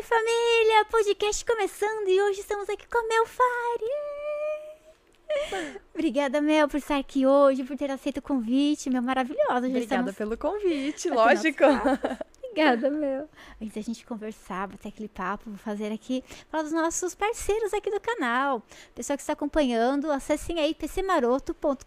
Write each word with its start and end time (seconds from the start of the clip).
Oi, 0.00 0.04
família! 0.04 0.86
Podcast 0.90 1.44
começando 1.44 2.08
e 2.08 2.22
hoje 2.22 2.40
estamos 2.40 2.70
aqui 2.70 2.88
com 2.88 2.96
a 2.96 3.06
Mel 3.06 3.26
Fari. 3.26 3.90
Obrigada, 5.92 6.40
Mel, 6.40 6.66
por 6.68 6.78
estar 6.78 6.96
aqui 6.96 7.26
hoje, 7.26 7.64
por 7.64 7.76
ter 7.76 7.90
aceito 7.90 8.16
o 8.16 8.22
convite, 8.22 8.88
meu 8.88 9.02
maravilhosa. 9.02 9.66
Obrigada 9.66 9.78
estamos... 9.80 10.14
pelo 10.14 10.38
convite, 10.38 11.10
lógico. 11.10 11.64
Obrigada, 12.50 12.90
meu. 12.90 13.28
Antes 13.60 13.74
da 13.74 13.80
gente 13.80 14.04
conversar, 14.04 14.66
bater 14.66 14.88
aquele 14.88 15.08
papo, 15.08 15.48
vou 15.50 15.58
fazer 15.58 15.92
aqui, 15.92 16.24
falar 16.48 16.64
dos 16.64 16.72
nossos 16.72 17.14
parceiros 17.14 17.72
aqui 17.72 17.90
do 17.90 18.00
canal. 18.00 18.62
Pessoal 18.94 19.16
que 19.16 19.22
está 19.22 19.32
acompanhando, 19.34 20.10
acessem 20.10 20.58
aí 20.58 20.74
pcmaroto.com.br 20.74 21.84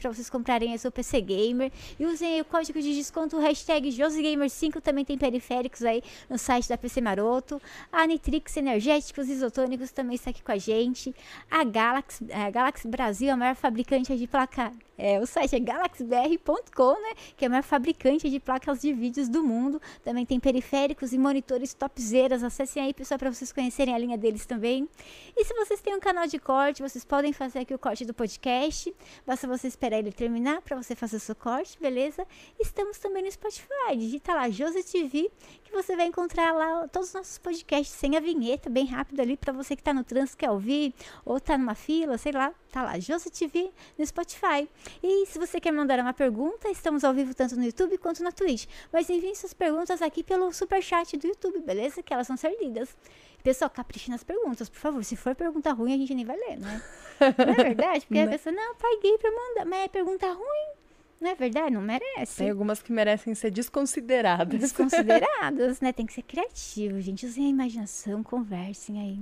para 0.00 0.12
vocês 0.12 0.28
comprarem 0.28 0.72
aí 0.72 0.78
seu 0.78 0.90
PC 0.90 1.20
Gamer 1.20 1.72
e 1.98 2.04
usem 2.04 2.34
aí 2.34 2.40
o 2.40 2.44
código 2.44 2.80
de 2.80 2.94
desconto, 2.94 3.38
hashtag 3.38 3.88
JosiGamer5, 3.90 4.80
também 4.80 5.04
tem 5.04 5.16
periféricos 5.16 5.84
aí 5.84 6.02
no 6.28 6.36
site 6.36 6.68
da 6.68 6.76
PC 6.76 7.00
Maroto. 7.00 7.60
A 7.92 8.06
Nitrix 8.06 8.56
Energéticos 8.56 9.28
Isotônicos 9.28 9.92
também 9.92 10.16
está 10.16 10.30
aqui 10.30 10.42
com 10.42 10.52
a 10.52 10.58
gente. 10.58 11.14
A 11.50 11.62
Galaxy, 11.62 12.26
a 12.32 12.50
Galaxy 12.50 12.88
Brasil, 12.88 13.32
a 13.32 13.36
maior 13.36 13.54
fabricante 13.54 14.16
de 14.16 14.26
placa 14.26 14.72
é, 14.98 15.20
o 15.20 15.26
site 15.26 15.56
é 15.56 15.60
galaxybr.com, 15.60 16.92
né? 16.92 17.14
Que 17.36 17.44
é 17.44 17.48
a 17.48 17.50
maior 17.50 17.62
fabricante 17.62 18.30
de 18.30 18.40
placas 18.40 18.80
de 18.80 18.92
vídeos 18.92 19.28
do 19.28 19.42
mundo. 19.42 19.80
Também 20.04 20.24
tem 20.24 20.40
periféricos 20.40 21.12
e 21.12 21.18
monitores 21.18 21.74
topzeiras. 21.74 22.42
Acessem 22.42 22.82
aí, 22.82 22.94
pessoal, 22.94 23.18
para 23.18 23.32
vocês 23.32 23.52
conhecerem 23.52 23.94
a 23.94 23.98
linha 23.98 24.16
deles 24.16 24.46
também. 24.46 24.88
E 25.36 25.44
se 25.44 25.54
vocês 25.54 25.80
têm 25.80 25.94
um 25.94 26.00
canal 26.00 26.26
de 26.26 26.38
corte, 26.38 26.82
vocês 26.82 27.04
podem 27.04 27.32
fazer 27.32 27.60
aqui 27.60 27.74
o 27.74 27.78
corte 27.78 28.04
do 28.04 28.14
podcast. 28.14 28.94
Basta 29.26 29.46
você 29.46 29.66
esperar 29.66 29.98
ele 29.98 30.12
terminar 30.12 30.62
para 30.62 30.76
você 30.76 30.94
fazer 30.94 31.16
o 31.16 31.20
seu 31.20 31.34
corte, 31.34 31.78
beleza? 31.78 32.26
Estamos 32.58 32.98
também 32.98 33.22
no 33.22 33.30
Spotify. 33.30 33.96
Digita 33.96 34.34
lá 34.34 34.48
Josi 34.48 34.82
TV, 34.82 35.30
que 35.66 35.72
você 35.72 35.96
vai 35.96 36.06
encontrar 36.06 36.52
lá 36.52 36.88
todos 36.88 37.08
os 37.08 37.14
nossos 37.14 37.38
podcasts 37.38 37.94
sem 37.96 38.16
a 38.16 38.20
vinheta, 38.20 38.70
bem 38.70 38.86
rápido 38.86 39.20
ali 39.20 39.36
para 39.36 39.52
você 39.52 39.74
que 39.76 39.82
está 39.82 39.92
no 39.92 40.04
trânsito, 40.04 40.38
quer 40.38 40.50
ouvir, 40.50 40.94
ou 41.24 41.36
está 41.36 41.58
numa 41.58 41.74
fila, 41.74 42.16
sei 42.16 42.32
lá. 42.32 42.52
Tá 42.70 42.82
lá, 42.82 42.98
Josi 42.98 43.30
TV 43.30 43.70
no 43.98 44.06
Spotify. 44.06 44.68
E 45.02 45.26
se 45.26 45.38
você 45.38 45.58
quer 45.60 45.72
mandar 45.72 45.98
uma 45.98 46.12
pergunta, 46.12 46.68
estamos 46.68 47.04
ao 47.04 47.12
vivo 47.14 47.34
tanto 47.34 47.56
no 47.56 47.64
YouTube 47.64 47.96
quanto 47.98 48.22
na 48.22 48.32
Twitch. 48.32 48.66
Mas 48.92 49.08
enviem 49.10 49.34
suas 49.34 49.54
perguntas 49.54 50.02
aqui 50.02 50.22
pelo 50.22 50.52
superchat 50.52 51.16
do 51.16 51.26
YouTube, 51.26 51.60
beleza? 51.60 52.02
Que 52.02 52.12
elas 52.12 52.28
vão 52.28 52.36
ser 52.36 52.56
lidas. 52.60 52.94
Pessoal, 53.42 53.70
capriche 53.70 54.10
nas 54.10 54.24
perguntas, 54.24 54.68
por 54.68 54.78
favor. 54.78 55.04
Se 55.04 55.16
for 55.16 55.34
pergunta 55.34 55.72
ruim, 55.72 55.94
a 55.94 55.96
gente 55.96 56.14
nem 56.14 56.24
vai 56.24 56.36
ler, 56.36 56.58
né? 56.58 56.82
Não 57.20 57.52
é 57.52 57.56
verdade? 57.64 58.06
Porque 58.06 58.18
a 58.18 58.26
Né? 58.26 58.32
pessoa, 58.32 58.54
não, 58.54 58.74
paguei 58.74 59.16
pra 59.18 59.30
mandar, 59.30 59.64
mas 59.64 59.84
é 59.84 59.88
pergunta 59.88 60.26
ruim. 60.32 60.85
Não 61.20 61.30
é 61.30 61.34
verdade? 61.34 61.72
Não 61.74 61.80
merece. 61.80 62.36
Tem 62.38 62.50
algumas 62.50 62.82
que 62.82 62.92
merecem 62.92 63.34
ser 63.34 63.50
desconsideradas. 63.50 64.60
Desconsideradas, 64.60 65.80
né? 65.80 65.92
Tem 65.92 66.04
que 66.06 66.12
ser 66.12 66.22
criativo, 66.22 67.00
gente. 67.00 67.24
Usem 67.26 67.46
a 67.46 67.48
imaginação, 67.48 68.22
conversem 68.22 69.00
aí. 69.00 69.18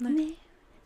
Né? 0.00 0.10
Né? 0.10 0.32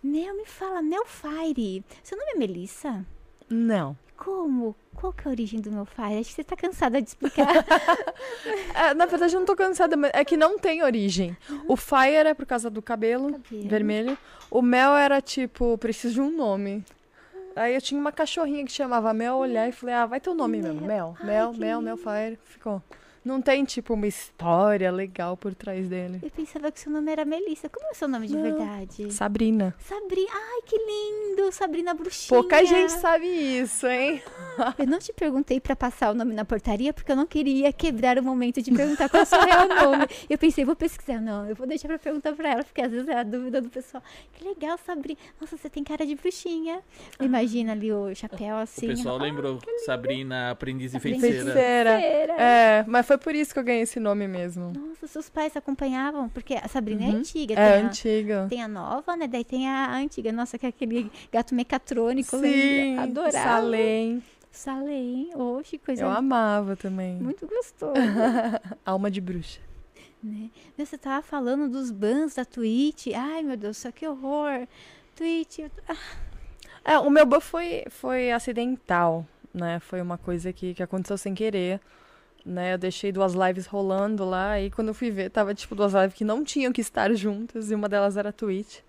Mel, 0.03 0.37
me 0.37 0.45
fala, 0.45 0.83
Mel 0.83 1.07
Fire. 1.07 1.83
Seu 2.03 2.19
nome 2.19 2.33
é 2.33 2.37
Melissa? 2.37 3.05
Não. 3.49 3.97
Como? 4.17 4.77
Qual 4.95 5.13
que 5.13 5.27
é 5.27 5.29
a 5.29 5.31
origem 5.31 5.61
do 5.61 5.73
meu 5.73 5.85
Fire? 5.87 6.19
Acho 6.21 6.29
que 6.31 6.35
você 6.37 6.45
tá 6.45 6.55
cansada 6.57 7.01
de 7.01 7.09
explicar. 7.09 7.47
É, 8.75 8.93
na 8.93 9.07
verdade, 9.07 9.35
eu 9.35 9.41
não 9.41 9.47
tô 9.47 9.55
cansada, 9.57 9.97
mas 9.97 10.11
é 10.13 10.25
que 10.25 10.37
não 10.37 10.59
tem 10.59 10.83
origem. 10.83 11.37
O 11.69 11.77
Fire 11.77 12.27
é 12.27 12.35
por 12.35 12.45
causa 12.45 12.69
do 12.69 12.83
cabelo, 12.83 13.33
Cabelo. 13.33 13.69
vermelho. 13.69 14.19
O 14.51 14.61
Mel 14.61 14.95
era 14.95 15.21
tipo, 15.23 15.79
preciso 15.79 16.15
de 16.15 16.21
um 16.21 16.31
nome. 16.31 16.85
Aí 17.57 17.75
eu 17.75 17.81
tinha 17.81 18.01
uma 18.01 18.13
cachorrinha 18.13 18.65
que 18.65 18.73
chamava 18.73 19.13
Mel, 19.15 19.37
olhar 19.37 19.69
e 19.69 19.73
falei, 19.73 19.95
ah, 19.95 20.07
vai 20.07 20.21
ter 20.21 20.31
o 20.31 20.35
nome 20.35 20.61
mesmo. 20.61 20.81
Mel, 20.81 21.17
Mel, 21.23 21.53
Mel, 21.53 21.81
Mel 21.81 21.97
Fire. 21.97 22.39
Ficou. 22.45 22.83
Não 23.25 23.41
tem, 23.41 23.65
tipo, 23.65 23.95
uma 23.95 24.07
história 24.07 24.91
legal 24.93 25.37
por 25.37 25.55
trás 25.55 25.89
dele. 25.89 26.19
Eu 26.23 26.31
pensava 26.31 26.71
que 26.71 26.79
seu 26.79 26.93
nome 26.93 27.11
era 27.11 27.25
Melissa. 27.25 27.69
Como 27.69 27.87
é 27.91 27.95
seu 27.95 28.07
nome 28.07 28.27
de 28.27 28.35
Não. 28.35 28.43
verdade? 28.43 29.11
Sabrina. 29.13 29.75
Sabrina. 29.79 30.31
Ai, 30.33 30.61
que 30.67 30.77
lindo! 30.77 31.51
Sabrina 31.53 31.95
Bruxinha. 31.95 32.39
Pouca 32.41 32.65
gente 32.65 32.93
sabe 32.93 33.27
isso, 33.27 33.87
hein? 33.87 34.23
Eu 34.79 34.87
não 34.87 34.99
te 34.99 35.13
perguntei 35.13 35.59
pra 35.61 35.75
passar 35.75 36.11
o 36.11 36.15
nome 36.15 36.35
na 36.35 36.45
portaria 36.45 36.93
porque 36.93 37.11
eu 37.11 37.17
não 37.17 37.27
queria 37.27 37.73
quebrar 37.73 38.19
o 38.19 38.23
momento 38.23 38.61
de 38.63 38.71
perguntar 38.71 39.09
qual 39.09 39.21
é 39.21 39.25
o 39.25 39.27
seu 39.27 39.41
real 39.41 39.67
nome. 39.69 40.07
Eu 40.29 40.39
pensei, 40.39 40.65
vou 40.65 40.77
pesquisar. 40.77 41.21
Não, 41.21 41.49
eu 41.49 41.55
vou 41.57 41.67
deixar 41.67 41.89
pra 41.89 41.99
perguntar 41.99 42.33
pra 42.35 42.51
ela, 42.53 42.65
porque 42.65 42.81
às 42.83 42.91
vezes 42.91 43.09
é 43.09 43.19
a 43.19 43.23
dúvida 43.23 43.61
do 43.61 43.69
pessoal. 43.69 44.03
Que 44.33 44.45
legal, 44.45 44.79
Sabrina. 44.85 45.19
Nossa, 45.41 45.57
você 45.57 45.69
tem 45.71 45.83
cara 45.83 46.07
de 46.07 46.15
bruxinha. 46.15 46.81
Imagina 47.21 47.73
ali 47.73 47.93
o 47.93 48.15
chapéu 48.15 48.57
assim. 48.57 48.87
O 48.87 48.89
pessoal 48.91 49.17
ó. 49.17 49.23
lembrou 49.23 49.59
Sabrina, 49.85 50.51
aprendiz 50.51 50.95
e. 50.95 51.01
Feiticeira. 51.01 51.37
Feiticeira. 51.53 52.33
É, 52.39 52.85
mas 52.87 53.07
foi 53.07 53.14
por 53.19 53.35
isso 53.35 53.53
que 53.53 53.59
eu 53.59 53.65
ganhei 53.65 53.83
esse 53.83 53.99
nome 54.01 54.27
mesmo. 54.29 54.73
Nossa, 54.73 55.07
seus 55.07 55.29
pais 55.29 55.57
acompanhavam? 55.57 56.29
Porque 56.29 56.55
a 56.55 56.69
Sabrina 56.69 57.05
é 57.05 57.09
Uhum. 57.09 57.17
antiga. 57.19 57.55
É 57.55 57.57
tem 57.57 57.65
a- 57.85 57.89
antiga. 57.89 58.47
Tem 58.49 58.63
a 58.63 58.69
nova, 58.69 59.17
né? 59.17 59.27
Daí 59.27 59.45
tem 59.45 59.69
a 59.69 59.93
antiga. 59.95 60.33
Nossa, 60.33 60.59
que 60.59 60.67
é 60.67 60.69
aquele 60.69 61.11
gato 61.33 61.55
mecatrônico. 61.55 62.39
Sim? 62.39 62.99
Adorava. 62.99 63.33
Salem. 63.33 64.23
Salem. 64.51 65.31
Oxe, 65.35 65.79
coisa 65.79 66.03
Eu 66.05 66.11
amava 66.11 66.77
também. 66.77 67.17
muito 67.17 67.47
gostosa. 67.47 67.95
Alma 68.87 69.11
de 69.11 69.21
bruxa. 69.21 69.61
né? 70.23 70.49
Você 70.79 70.97
tava 70.97 71.21
falando 71.23 71.69
dos 71.69 71.91
bans 71.91 72.35
da 72.37 72.45
Twitch. 72.45 73.09
Ai, 73.15 73.43
meu 73.43 73.57
Deus, 73.57 73.77
só 73.77 73.91
que 73.91 74.07
horror. 74.07 74.67
Twitch. 75.17 75.59
eu- 75.59 75.71
ah, 75.89 75.97
É, 76.85 76.99
o 76.99 77.11
meu 77.11 77.25
ban 77.27 77.41
foi, 77.41 77.85
foi 77.91 78.31
acidental, 78.31 79.27
né? 79.53 79.81
Foi 79.81 80.01
uma 80.01 80.17
coisa 80.19 80.53
que, 80.53 80.73
que 80.75 80.83
aconteceu 80.83 81.17
sem 81.19 81.35
querer. 81.35 81.81
Né, 82.45 82.75
eu 82.75 82.79
deixei 82.79 83.11
duas 83.11 83.33
lives 83.33 83.65
rolando 83.65 84.23
lá 84.23 84.61
e 84.61 84.71
quando 84.71 84.89
eu 84.89 84.95
fui 84.95 85.11
ver, 85.11 85.31
tava 85.31 85.55
tipo 85.55 85.75
duas 85.75 85.95
lives 85.95 86.13
que 86.15 86.25
não 86.25 86.45
tinham 86.45 86.71
que 86.73 86.81
estar 86.83 87.11
juntas 87.15 87.71
e 87.71 87.75
uma 87.75 87.89
delas 87.89 88.19
era 88.19 88.29
a 88.29 88.33
Twitch. 88.33 88.81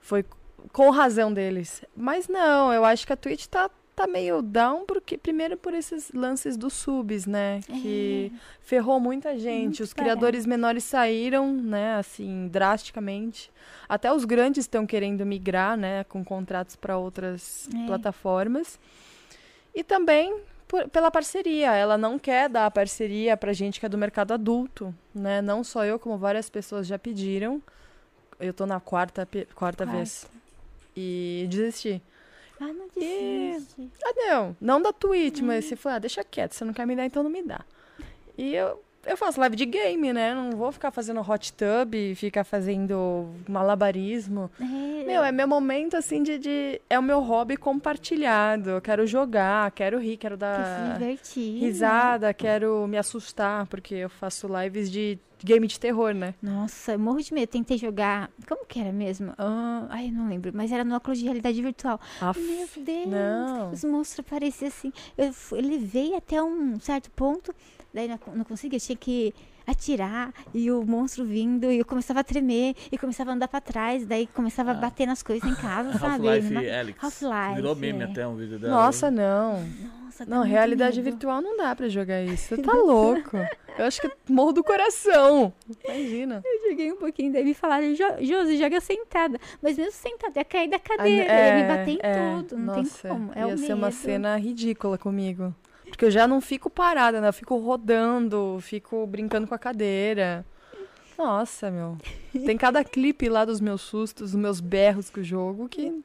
Foi 0.00 0.22
com 0.70 0.90
razão 0.90 1.32
deles. 1.32 1.82
Mas 1.96 2.28
não, 2.28 2.70
eu 2.74 2.84
acho 2.84 3.06
que 3.06 3.12
a 3.14 3.16
Twitch 3.16 3.46
tá, 3.46 3.70
tá 3.96 4.06
meio 4.06 4.42
down 4.42 4.84
porque 4.84 5.16
primeiro 5.16 5.56
por 5.56 5.72
esses 5.72 6.12
lances 6.12 6.58
dos 6.58 6.74
subs, 6.74 7.24
né, 7.24 7.60
que 7.66 8.30
ferrou 8.60 9.00
muita 9.00 9.38
gente. 9.38 9.78
Muito 9.78 9.82
Os 9.84 9.94
criadores 9.94 10.44
menores 10.44 10.84
saíram, 10.84 11.54
né, 11.54 11.94
assim, 11.96 12.48
drasticamente. 12.48 13.50
Até 13.88 14.12
os 14.12 14.26
grandes 14.26 14.64
estão 14.66 14.86
querendo 14.86 15.24
migrar, 15.24 15.74
né, 15.74 16.04
com 16.04 16.22
contratos 16.22 16.76
para 16.76 16.98
outras 16.98 17.66
É. 17.74 17.86
plataformas. 17.86 18.78
E 19.74 19.82
também 19.82 20.36
por- 20.74 20.88
pela 20.88 21.10
parceria. 21.10 21.72
Ela 21.72 21.96
não 21.96 22.18
quer 22.18 22.48
dar 22.48 22.66
a 22.66 22.70
parceria 22.70 23.36
pra 23.36 23.52
gente 23.52 23.78
que 23.78 23.86
é 23.86 23.88
do 23.88 23.96
mercado 23.96 24.32
adulto, 24.34 24.92
né? 25.14 25.40
Não 25.40 25.62
só 25.62 25.84
eu, 25.84 25.98
como 26.00 26.18
várias 26.18 26.50
pessoas 26.50 26.86
já 26.86 26.98
pediram. 26.98 27.62
Eu 28.40 28.52
tô 28.52 28.66
na 28.66 28.80
quarta, 28.80 29.24
pe- 29.24 29.46
quarta 29.54 29.86
vez. 29.86 30.26
E 30.96 31.46
desisti. 31.48 32.02
Ah, 32.60 32.66
não 32.72 32.86
E- 32.96 33.52
desiste. 33.54 33.88
Ah, 34.04 34.12
não. 34.16 34.56
Não 34.60 34.82
da 34.82 34.92
Twitch, 34.92 35.40
mas 35.40 35.64
se 35.64 35.76
for, 35.76 35.90
ah, 35.90 35.98
deixa 36.00 36.24
quieto. 36.24 36.52
Você 36.54 36.64
não 36.64 36.72
quer 36.72 36.86
me 36.86 36.96
dar, 36.96 37.04
então 37.06 37.22
não 37.22 37.30
me 37.30 37.42
dá. 37.42 37.60
E 38.36 38.54
eu, 38.54 38.82
eu 39.06 39.16
faço 39.16 39.40
live 39.40 39.56
de 39.56 39.66
game, 39.66 40.12
né? 40.12 40.34
Não 40.34 40.52
vou 40.52 40.72
ficar 40.72 40.90
fazendo 40.90 41.20
hot 41.20 41.52
tub, 41.52 41.94
ficar 42.16 42.44
fazendo 42.44 43.28
malabarismo. 43.48 44.50
É, 44.60 45.04
Meu, 45.04 45.22
é 45.24 45.32
meu 45.32 45.46
momento, 45.48 45.96
assim, 45.96 46.22
de, 46.22 46.38
de... 46.38 46.80
É 46.88 46.98
o 46.98 47.02
meu 47.02 47.20
hobby 47.20 47.56
compartilhado. 47.56 48.70
Eu 48.70 48.80
quero 48.80 49.06
jogar, 49.06 49.70
quero 49.72 49.98
rir, 49.98 50.16
quero 50.16 50.36
que 50.36 50.44
se 50.44 50.50
dar 50.50 50.98
divertir. 50.98 51.52
né? 51.54 51.60
risada, 51.66 52.34
quero 52.34 52.86
me 52.86 52.96
assustar, 52.98 53.66
porque 53.66 53.94
eu 53.94 54.08
faço 54.08 54.48
lives 54.48 54.90
de 54.90 55.18
game 55.42 55.66
de 55.66 55.78
terror, 55.78 56.14
né? 56.14 56.34
Nossa, 56.42 56.92
eu 56.92 56.98
morro 56.98 57.20
de 57.20 57.34
medo. 57.34 57.48
Tentei 57.50 57.76
jogar. 57.76 58.30
Como 58.48 58.64
que 58.64 58.80
era 58.80 58.90
mesmo? 58.92 59.34
Ah, 59.36 59.86
ai, 59.90 60.10
não 60.10 60.28
lembro. 60.28 60.50
Mas 60.54 60.72
era 60.72 60.82
no 60.84 60.94
óculos 60.96 61.18
de 61.18 61.24
realidade 61.24 61.60
virtual. 61.60 62.00
Aff, 62.20 62.40
Meu 62.40 62.66
Deus. 62.82 63.06
não. 63.08 63.70
Os 63.70 63.84
monstros 63.84 64.24
apareciam 64.26 64.68
assim. 64.68 64.90
Eu, 65.18 65.30
eu 65.52 65.60
levei 65.60 66.14
até 66.16 66.42
um 66.42 66.78
certo 66.80 67.10
ponto. 67.10 67.54
Daí 67.94 68.08
não, 68.08 68.18
não 68.34 68.44
conseguia. 68.44 68.76
Eu 68.76 68.80
tinha 68.80 68.96
que 68.96 69.32
atirar. 69.66 70.32
E 70.52 70.70
o 70.70 70.84
monstro 70.84 71.24
vindo. 71.24 71.70
E 71.70 71.78
eu 71.78 71.84
começava 71.84 72.20
a 72.20 72.24
tremer. 72.24 72.74
E 72.90 72.98
começava 72.98 73.30
a 73.30 73.34
andar 73.34 73.48
pra 73.48 73.60
trás. 73.60 74.04
Daí 74.04 74.26
começava 74.26 74.72
a 74.72 74.74
Ah. 74.74 74.78
bater 74.80 75.06
nas 75.06 75.22
coisas 75.22 75.48
em 75.48 75.54
casa, 75.54 75.92
sabe? 75.98 76.28
Half-Life 76.28 76.52
Numa- 76.52 76.78
Alyx. 76.80 77.04
Half-Life, 77.04 77.54
Virou 77.54 77.76
meme 77.76 78.00
é. 78.02 78.04
até 78.04 78.26
um 78.26 78.34
vídeo 78.36 78.58
dela. 78.58 78.74
Nossa, 78.74 79.10
não. 79.10 79.64
Nossa, 80.04 80.26
dá 80.26 80.36
Não, 80.36 80.42
realidade 80.44 80.96
medo. 81.00 81.10
virtual 81.12 81.40
não 81.40 81.56
dá 81.56 81.74
pra 81.74 81.88
jogar 81.88 82.22
isso. 82.22 82.54
Você 82.54 82.62
tá 82.62 82.72
louco. 82.72 83.36
Eu 83.78 83.86
acho 83.86 84.00
que 84.00 84.10
morro 84.28 84.52
do 84.52 84.62
coração. 84.62 85.52
Imagina. 85.84 86.40
Eu 86.44 86.70
joguei 86.70 86.92
um 86.92 86.96
pouquinho, 86.96 87.32
daí 87.32 87.44
me 87.44 87.54
falaram, 87.54 87.92
"Jo- 87.94 88.16
Josi, 88.20 88.56
joga 88.56 88.80
sentada. 88.80 89.40
Mas 89.62 89.76
mesmo 89.76 89.90
sentada, 89.92 90.32
ia 90.38 90.44
cair 90.44 90.68
da 90.70 90.78
cadeira, 90.78 91.24
ia 91.32 91.54
me 91.56 91.68
bater 91.68 91.90
em 91.94 91.98
é, 92.00 92.12
tudo. 92.42 92.56
Não 92.56 92.76
nossa, 92.76 93.02
tem 93.08 93.10
como. 93.10 93.32
É 93.34 93.40
ia 93.40 93.54
o 93.54 93.58
ser 93.58 93.72
uma 93.74 93.88
medo. 93.88 93.96
cena 93.96 94.36
ridícula 94.36 94.96
comigo. 94.98 95.52
Porque 95.94 96.06
eu 96.06 96.10
já 96.10 96.26
não 96.26 96.40
fico 96.40 96.68
parada, 96.68 97.20
né? 97.20 97.28
Eu 97.28 97.32
fico 97.32 97.56
rodando, 97.56 98.58
fico 98.60 99.06
brincando 99.06 99.46
com 99.46 99.54
a 99.54 99.58
cadeira. 99.58 100.44
Nossa, 101.16 101.70
meu. 101.70 101.96
Tem 102.44 102.58
cada 102.58 102.82
clipe 102.82 103.28
lá 103.28 103.44
dos 103.44 103.60
meus 103.60 103.80
sustos, 103.82 104.32
dos 104.32 104.40
meus 104.40 104.60
berros 104.60 105.08
com 105.08 105.20
o 105.20 105.24
jogo 105.24 105.68
que. 105.68 106.02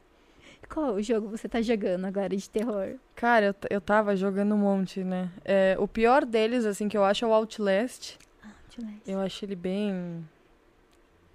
Qual 0.71 1.01
jogo 1.01 1.29
você 1.29 1.49
tá 1.49 1.59
jogando 1.59 2.05
agora 2.05 2.37
de 2.37 2.47
terror? 2.47 2.97
Cara, 3.15 3.47
eu, 3.47 3.55
eu 3.67 3.81
tava 3.81 4.15
jogando 4.15 4.53
um 4.53 4.59
monte, 4.59 5.03
né? 5.03 5.31
É, 5.43 5.75
o 5.79 5.87
pior 5.87 6.23
deles, 6.23 6.65
assim, 6.65 6.87
que 6.87 6.95
eu 6.95 7.03
acho 7.03 7.25
é 7.25 7.27
o 7.27 7.33
Outlast. 7.33 8.19
Outlast. 8.43 9.01
Eu 9.07 9.19
acho 9.19 9.43
ele 9.43 9.55
bem. 9.55 10.23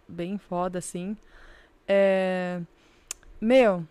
bem 0.06 0.38
foda, 0.38 0.78
assim. 0.78 1.16
É... 1.88 2.60
Meu, 3.40 3.84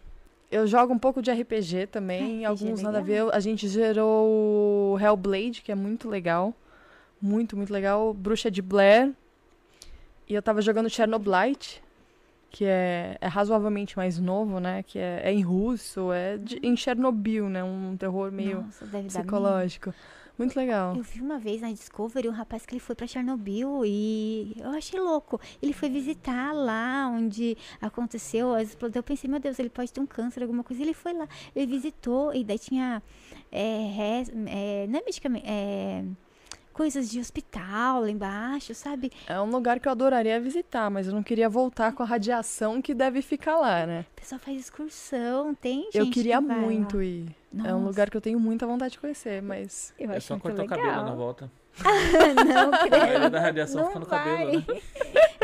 eu 0.54 0.68
jogo 0.68 0.94
um 0.94 1.00
pouco 1.00 1.22
de 1.22 1.32
RPG 1.32 1.88
também, 1.88 2.44
RPG 2.44 2.46
alguns 2.46 2.80
é 2.80 2.84
nada 2.84 3.00
a 3.00 3.02
ver. 3.02 3.34
A 3.34 3.40
gente 3.40 3.68
gerou 3.68 4.94
o 4.94 5.00
Hellblade, 5.00 5.62
que 5.62 5.72
é 5.72 5.76
muito 5.76 6.08
legal. 6.10 6.54
Muito, 7.22 7.56
muito 7.56 7.72
legal. 7.72 8.14
Bruxa 8.14 8.52
de 8.52 8.62
Blair. 8.62 9.12
E 10.28 10.34
eu 10.34 10.42
tava 10.42 10.62
jogando 10.62 10.90
Chernobylite, 10.90 11.82
que 12.50 12.66
é, 12.66 13.18
é 13.20 13.28
razoavelmente 13.28 13.98
mais 13.98 14.20
novo, 14.20 14.60
né? 14.60 14.84
Que 14.84 15.00
é, 15.00 15.22
é 15.26 15.34
em 15.34 15.42
russo, 15.42 16.12
é 16.12 16.38
de- 16.38 16.60
em 16.64 16.76
Chernobyl, 16.76 17.50
né? 17.50 17.64
Um 17.64 17.96
terror 17.98 18.32
meio 18.32 18.62
Nossa, 18.64 18.86
medo. 19.66 19.88
Muito 20.38 20.56
legal. 20.56 20.96
Eu 20.96 21.04
vi 21.04 21.22
uma 21.22 21.38
vez 21.38 21.62
na 21.62 21.72
Discovery 21.72 22.28
um 22.28 22.32
rapaz 22.32 22.66
que 22.66 22.74
ele 22.74 22.80
foi 22.80 22.96
pra 22.96 23.06
Chernobyl 23.06 23.86
e 23.86 24.56
eu 24.58 24.72
achei 24.72 25.00
louco. 25.00 25.40
Ele 25.62 25.74
foi 25.74 25.90
visitar 25.90 26.52
lá 26.54 27.08
onde 27.08 27.56
aconteceu 27.80 28.54
a 28.54 28.64
explosão. 28.64 29.00
Eu 29.00 29.04
pensei, 29.04 29.30
meu 29.30 29.40
Deus, 29.40 29.60
ele 29.60 29.70
pode 29.70 29.94
ter 29.94 30.00
um 30.00 30.08
câncer, 30.08 30.42
alguma 30.42 30.64
coisa. 30.64 30.82
Ele 30.82 30.94
foi 30.94 31.14
lá, 31.14 31.28
ele 31.56 31.68
visitou 31.68 32.34
e 32.34 32.44
daí 32.44 32.58
tinha 32.58 33.02
é, 33.52 34.24
é, 34.48 34.88
não 34.88 35.00
é 35.00 35.04
medicamento, 35.04 35.46
é, 35.46 36.04
coisas 36.74 37.10
de 37.10 37.20
hospital 37.20 38.02
lá 38.02 38.10
embaixo, 38.10 38.74
sabe? 38.74 39.12
É 39.28 39.40
um 39.40 39.50
lugar 39.50 39.80
que 39.80 39.88
eu 39.88 39.92
adoraria 39.92 40.40
visitar, 40.42 40.90
mas 40.90 41.08
eu 41.08 41.14
não 41.14 41.24
queria 41.24 41.48
voltar 41.48 41.94
com 41.94 42.04
a 42.04 42.06
radiação 42.06 42.82
que 42.82 42.94
deve 42.94 43.22
ficar 43.22 43.58
lá, 43.58 43.86
né? 43.86 44.06
O 44.12 44.16
pessoal 44.20 44.40
faz 44.40 44.60
excursão, 44.60 45.54
tem 45.56 45.84
gente 45.86 45.98
eu 45.98 46.10
queria 46.10 46.42
que 46.42 46.48
vai 46.48 46.58
lá. 46.58 46.64
muito 46.64 47.02
ir. 47.02 47.28
É 47.54 47.58
um 47.74 47.78
Nossa, 47.78 47.86
lugar 47.88 48.10
que 48.10 48.18
eu 48.18 48.22
tenho 48.22 48.40
muita 48.40 48.66
vontade 48.66 48.94
de 48.94 49.00
conhecer, 49.00 49.42
mas. 49.42 49.94
eu 50.00 50.12
É 50.12 50.20
só 50.20 50.34
muito 50.34 50.44
cortar 50.44 50.64
o 50.64 50.66
legal. 50.70 50.80
cabelo 50.80 51.06
na 51.06 51.16
volta. 51.16 51.52
não, 52.46 53.16
ilha 53.18 53.30
da 53.30 53.40
radiação 53.40 53.82
Não 53.82 53.88
fica 53.88 54.00
no 54.00 54.06
vai. 54.06 54.20
cabelo, 54.24 54.58
né? 54.68 54.82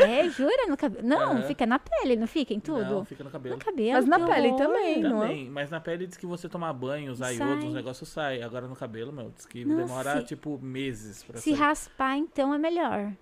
É, 0.00 0.28
jura? 0.30 0.66
No 0.66 0.76
cabelo? 0.78 1.06
Não, 1.06 1.32
Aham. 1.32 1.42
fica 1.42 1.66
na 1.66 1.78
pele, 1.78 2.16
não 2.16 2.26
fica 2.26 2.54
em 2.54 2.60
tudo? 2.60 2.82
Não, 2.84 3.04
fica 3.04 3.22
no 3.22 3.30
cabelo. 3.30 3.56
No 3.56 3.62
cabelo. 3.62 3.92
Mas 3.92 4.06
na 4.06 4.18
que 4.18 4.32
pele 4.32 4.46
horror. 4.48 4.58
também, 4.58 5.02
não 5.02 5.22
é? 5.22 5.26
Também, 5.28 5.50
mas 5.50 5.70
na 5.70 5.78
pele 5.78 6.06
diz 6.06 6.16
que 6.16 6.24
você 6.24 6.48
tomar 6.48 6.72
banho, 6.72 7.12
usar 7.12 7.26
Sai. 7.34 7.36
iodo, 7.36 7.66
os 7.66 7.74
negócios 7.74 8.08
sai. 8.08 8.40
Agora 8.42 8.66
no 8.66 8.74
cabelo, 8.74 9.12
meu, 9.12 9.30
diz 9.36 9.44
que 9.44 9.62
Nossa, 9.62 9.82
demora 9.82 10.20
se- 10.20 10.26
tipo 10.28 10.58
meses 10.62 11.22
pra 11.22 11.36
Se 11.38 11.50
sair. 11.50 11.58
raspar, 11.60 12.16
então 12.16 12.54
é 12.54 12.58
melhor. 12.58 13.12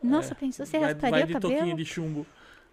Nossa, 0.00 0.34
É. 0.34 0.36
pensou, 0.36 0.64
você 0.64 0.78
vai, 0.78 0.92
rasparia 0.92 1.10
vai 1.10 1.22
o 1.24 1.26
de 1.26 1.32
cabelo? 1.32 1.54
toquinho 1.56 1.76
de 1.76 1.84
chumbo. 1.84 2.26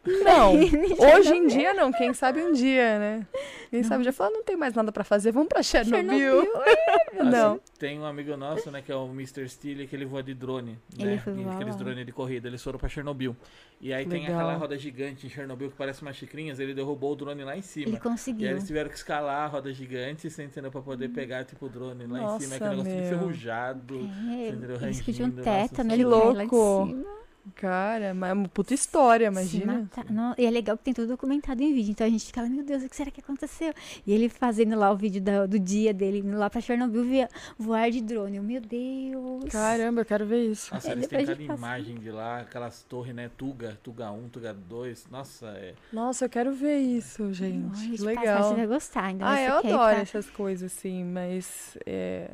Não, 0.06 0.54
hoje 1.18 1.34
em 1.34 1.48
dia 1.48 1.74
não, 1.74 1.92
quem 1.92 2.14
sabe 2.14 2.42
um 2.44 2.52
dia, 2.52 3.00
né? 3.00 3.28
Quem 3.70 3.84
sabe 3.84 4.04
já 4.04 4.12
falou, 4.14 4.34
não 4.34 4.44
tem 4.44 4.56
mais 4.56 4.74
nada 4.74 4.92
pra 4.92 5.04
fazer, 5.04 5.32
vamos 5.32 5.50
pra 5.50 5.62
Chernobyl. 5.64 6.10
Chernobyl, 6.44 6.64
é, 6.66 7.24
Não. 7.24 7.54
Deus. 7.56 7.62
Tem 7.80 8.00
um 8.00 8.06
amigo 8.06 8.38
nosso, 8.38 8.70
né, 8.72 8.82
que 8.82 8.92
é 8.92 8.96
o 8.96 9.06
Mr. 9.08 9.48
Steele, 9.50 9.88
que 9.88 9.96
ele 9.96 10.06
voa 10.06 10.22
de 10.24 10.34
drone. 10.34 10.78
Ele 10.98 11.16
né? 11.16 11.54
Aqueles 11.56 11.76
drones 11.76 12.06
de 12.06 12.12
corrida. 12.12 12.48
Eles 12.48 12.62
foram 12.64 12.80
pra 12.80 12.88
Chernobyl. 12.88 13.36
E 13.82 13.94
aí 13.94 14.06
tem 14.06 14.22
Legal. 14.22 14.38
aquela 14.40 14.56
roda 14.56 14.78
gigante 14.78 15.28
em 15.28 15.30
Chernobyl 15.30 15.70
que 15.70 15.76
parece 15.76 16.02
umas 16.02 16.16
xicrinhas. 16.16 16.60
Ele 16.60 16.74
derrubou 16.74 17.12
o 17.12 17.16
drone 17.16 17.44
lá 17.44 17.58
em 17.58 17.62
cima. 17.62 17.88
Ele 17.88 17.92
E 17.92 17.96
aí 17.96 18.02
conseguiu. 18.02 18.50
eles 18.50 18.66
tiveram 18.66 18.90
que 18.90 18.96
escalar 18.96 19.44
a 19.44 19.48
roda 19.48 19.74
gigante, 19.74 20.30
você 20.30 20.44
entendeu? 20.44 20.72
Pra 20.72 20.82
poder 20.82 21.10
pegar, 21.10 21.44
tipo, 21.44 21.66
o 21.66 21.70
drone 21.70 22.06
lá 22.08 22.20
em 22.36 22.40
cima. 22.40 22.56
Nossa, 22.56 22.56
Aquele 22.56 22.70
negócio 22.70 22.92
meu. 22.94 23.04
enferrujado. 23.06 23.96
É, 24.30 24.48
entendeu? 24.50 24.78
eles 24.82 25.02
pediam 25.02 25.28
Rangindo, 25.28 25.44
tétano, 25.44 25.90
nossa 25.90 25.96
ele 25.96 26.04
cai 26.04 26.12
lá 26.12 26.34
louco. 26.44 26.88
cima. 26.88 27.06
Cara, 27.54 28.14
mas 28.14 28.32
é 28.32 28.34
uma 28.34 28.48
puta 28.48 28.74
história, 28.74 29.28
imagina. 29.28 29.88
Não, 30.10 30.34
e 30.38 30.46
é 30.46 30.50
legal 30.50 30.76
que 30.78 30.84
tem 30.84 30.94
tudo 30.94 31.08
documentado 31.10 31.62
em 31.62 31.74
vídeo. 31.74 31.92
Então 31.92 32.08
a 32.08 32.10
gente 32.10 32.26
fica 32.26 32.42
lá, 32.42 32.50
meu 32.50 32.64
Deus, 32.64 32.84
o 32.84 32.90
que 32.90 32.96
será 32.96 33.12
que 33.12 33.22
aconteceu? 33.22 33.72
E 34.06 34.12
ele 34.12 34.30
fazendo 34.30 34.76
lá 34.76 34.92
o 34.92 34.96
vídeo 34.98 35.22
da- 35.22 35.46
do 35.46 35.60
dia 35.60 35.94
dele, 35.94 36.20
indo 36.20 36.38
lá 36.38 36.50
pra 36.50 36.60
Chernobyl 36.60 37.04
via, 37.04 37.30
voar 37.58 37.92
de 37.92 38.02
drone. 38.02 38.38
Eu, 38.38 38.44
meu 38.44 38.60
Deus. 38.60 39.52
Caramba, 39.52 40.02
eu 40.02 40.06
quero 40.06 40.26
ver 40.26 40.50
isso. 40.50 40.74
Nossa, 40.74 40.90
É, 40.90 40.92
eles 40.94 41.08
têm 41.08 41.26
cada 41.26 41.42
imagem 41.44 41.96
de 41.98 42.10
lá, 42.10 42.40
aquelas 42.42 42.82
torres, 42.84 43.14
né? 43.14 43.30
Tuga, 43.38 43.78
Tuga 43.84 44.12
1, 44.12 44.28
Tuga 44.30 44.52
2. 44.54 45.08
Nossa, 45.12 45.46
é. 45.50 45.76
Nossa, 45.94 46.26
eu 46.26 46.30
quero 46.30 46.52
ver 46.52 46.78
isso, 46.80 47.32
gente. 47.32 47.90
Que 47.98 48.02
legal. 48.04 48.44
você 48.44 48.56
vai 48.56 48.68
gostar. 48.68 49.04
Ainda 49.06 49.30
Ah, 49.30 49.42
eu 49.42 49.58
adoro 49.60 49.72
pra- 49.78 50.02
essas 50.02 50.30
coisas, 50.32 50.72
assim, 50.76 51.04
mas 51.04 51.78
é, 51.86 52.28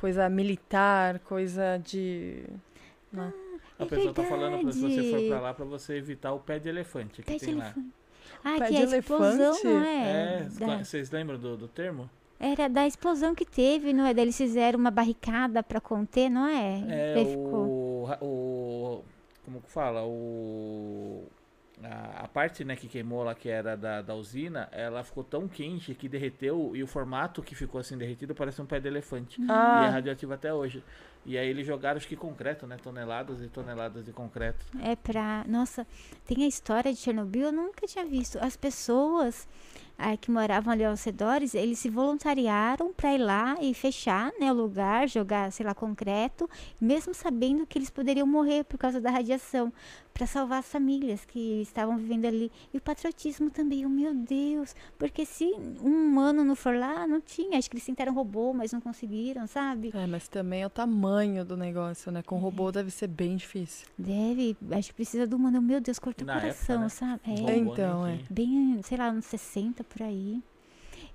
coisa 0.00 0.26
militar, 0.30 1.18
coisa 1.20 1.76
de. 1.84 2.44
né? 3.12 3.30
A 3.78 3.84
É 3.84 3.86
pessoa 3.86 4.12
tá 4.12 4.24
falando 4.24 4.60
pra 4.62 4.72
se 4.72 4.80
você 4.80 5.10
for 5.10 5.28
pra 5.28 5.40
lá 5.40 5.54
pra 5.54 5.64
você 5.64 5.94
evitar 5.94 6.32
o 6.32 6.40
pé 6.40 6.58
de 6.58 6.68
elefante 6.68 7.22
que 7.22 7.32
Pé 7.32 7.38
de 7.38 7.46
tem 7.46 7.54
lá. 7.54 7.64
elefante. 7.66 7.86
Ah, 8.44 8.56
Pé 8.58 8.66
que 8.66 8.72
de 8.72 8.76
é 8.76 8.94
a 8.94 8.98
explosão, 8.98 9.56
não 9.64 9.80
É, 9.84 10.34
é? 10.40 10.48
Da- 10.66 10.78
vocês 10.84 11.10
lembram 11.10 11.38
do, 11.38 11.56
do 11.56 11.68
termo? 11.68 12.08
Era 12.40 12.68
da 12.68 12.86
explosão 12.86 13.34
que 13.34 13.44
teve, 13.44 13.92
não 13.92 14.04
é? 14.06 14.14
Daí 14.14 14.24
eles 14.24 14.36
fizeram 14.36 14.78
uma 14.78 14.90
barricada 14.90 15.62
pra 15.62 15.80
conter, 15.80 16.28
não 16.30 16.46
é? 16.46 17.16
É 17.20 17.24
ficou. 17.24 18.02
o, 18.02 18.04
ra- 18.04 18.18
o. 18.22 19.02
Como 19.44 19.60
que 19.60 19.70
fala? 19.70 20.04
O. 20.04 21.24
A, 21.84 22.24
a 22.24 22.28
parte 22.28 22.64
né, 22.64 22.74
que 22.76 22.88
queimou 22.88 23.22
lá, 23.22 23.34
que 23.34 23.48
era 23.48 23.76
da, 23.76 24.02
da 24.02 24.14
usina, 24.14 24.68
ela 24.72 25.04
ficou 25.04 25.22
tão 25.22 25.46
quente 25.46 25.94
que 25.94 26.08
derreteu 26.08 26.72
e 26.74 26.82
o 26.82 26.86
formato 26.86 27.42
que 27.42 27.54
ficou 27.54 27.80
assim 27.80 27.96
derretido 27.96 28.34
parece 28.34 28.60
um 28.60 28.66
pé 28.66 28.80
de 28.80 28.88
elefante. 28.88 29.40
E 29.72 29.82
é 29.84 29.88
Ah, 29.88 29.90
radioativo 29.90 30.32
até 30.32 30.52
hoje. 30.52 30.82
E 31.24 31.36
aí 31.38 31.48
eles 31.48 31.66
jogaram, 31.66 31.96
acho 31.98 32.08
que 32.08 32.16
concreto, 32.16 32.66
né? 32.66 32.78
Toneladas 32.78 33.42
e 33.42 33.48
toneladas 33.48 34.04
de 34.04 34.12
concreto. 34.12 34.66
É 34.80 34.96
pra. 34.96 35.44
Nossa, 35.46 35.86
tem 36.26 36.44
a 36.44 36.46
história 36.48 36.92
de 36.92 36.98
Chernobyl, 36.98 37.46
eu 37.46 37.52
nunca 37.52 37.86
tinha 37.86 38.04
visto. 38.04 38.38
As 38.40 38.56
pessoas 38.56 39.46
ah, 39.98 40.16
que 40.16 40.30
moravam 40.30 40.72
ali 40.72 40.84
aos 40.84 41.02
redores, 41.04 41.54
eles 41.54 41.78
se 41.80 41.90
voluntariaram 41.90 42.92
pra 42.92 43.14
ir 43.14 43.18
lá 43.18 43.56
e 43.60 43.74
fechar 43.74 44.32
né, 44.38 44.50
o 44.50 44.54
lugar, 44.54 45.08
jogar, 45.08 45.50
sei 45.52 45.66
lá, 45.66 45.74
concreto, 45.74 46.48
mesmo 46.80 47.12
sabendo 47.12 47.66
que 47.66 47.78
eles 47.78 47.90
poderiam 47.90 48.26
morrer 48.26 48.64
por 48.64 48.78
causa 48.78 49.00
da 49.00 49.10
radiação, 49.10 49.72
pra 50.18 50.26
salvar 50.26 50.58
as 50.58 50.66
famílias 50.70 51.24
que 51.24 51.62
estavam 51.62 51.96
vivendo 51.96 52.26
ali. 52.26 52.50
E 52.74 52.76
o 52.76 52.80
patriotismo 52.80 53.48
também, 53.50 53.86
oh, 53.86 53.88
meu 53.88 54.12
Deus, 54.12 54.74
porque 54.98 55.24
se 55.24 55.44
um 55.80 56.08
humano 56.08 56.44
não 56.44 56.56
for 56.56 56.76
lá, 56.76 57.06
não 57.06 57.20
tinha. 57.20 57.56
Acho 57.56 57.70
que 57.70 57.76
eles 57.76 57.86
tentaram 57.86 58.12
robô, 58.12 58.52
mas 58.52 58.72
não 58.72 58.80
conseguiram, 58.80 59.46
sabe? 59.46 59.92
é, 59.94 60.06
mas 60.08 60.26
também 60.28 60.62
é 60.62 60.66
o 60.66 60.70
tamanho 60.70 61.44
do 61.44 61.56
negócio, 61.56 62.10
né? 62.10 62.20
Com 62.22 62.36
É. 62.36 62.40
robô 62.40 62.72
deve 62.72 62.90
ser 62.90 63.06
bem 63.06 63.36
difícil. 63.36 63.86
Deve, 63.96 64.56
acho 64.72 64.88
que 64.88 64.94
precisa 64.94 65.26
do 65.26 65.36
humano. 65.36 65.62
Meu 65.62 65.80
Deus, 65.80 65.98
corta 66.00 66.24
o 66.24 66.26
Na 66.26 66.34
época, 66.34 66.48
coração, 66.52 66.80
né? 66.82 66.88
sabe? 66.88 67.20
É. 67.24 67.30
robô, 67.58 67.72
Então, 67.72 68.02
né, 68.04 68.20
é. 68.28 68.32
bem, 68.32 68.80
sei 68.82 68.98
lá, 68.98 69.10
uns 69.10 69.24
60 69.26 69.84
por 69.84 70.02
aí. 70.02 70.42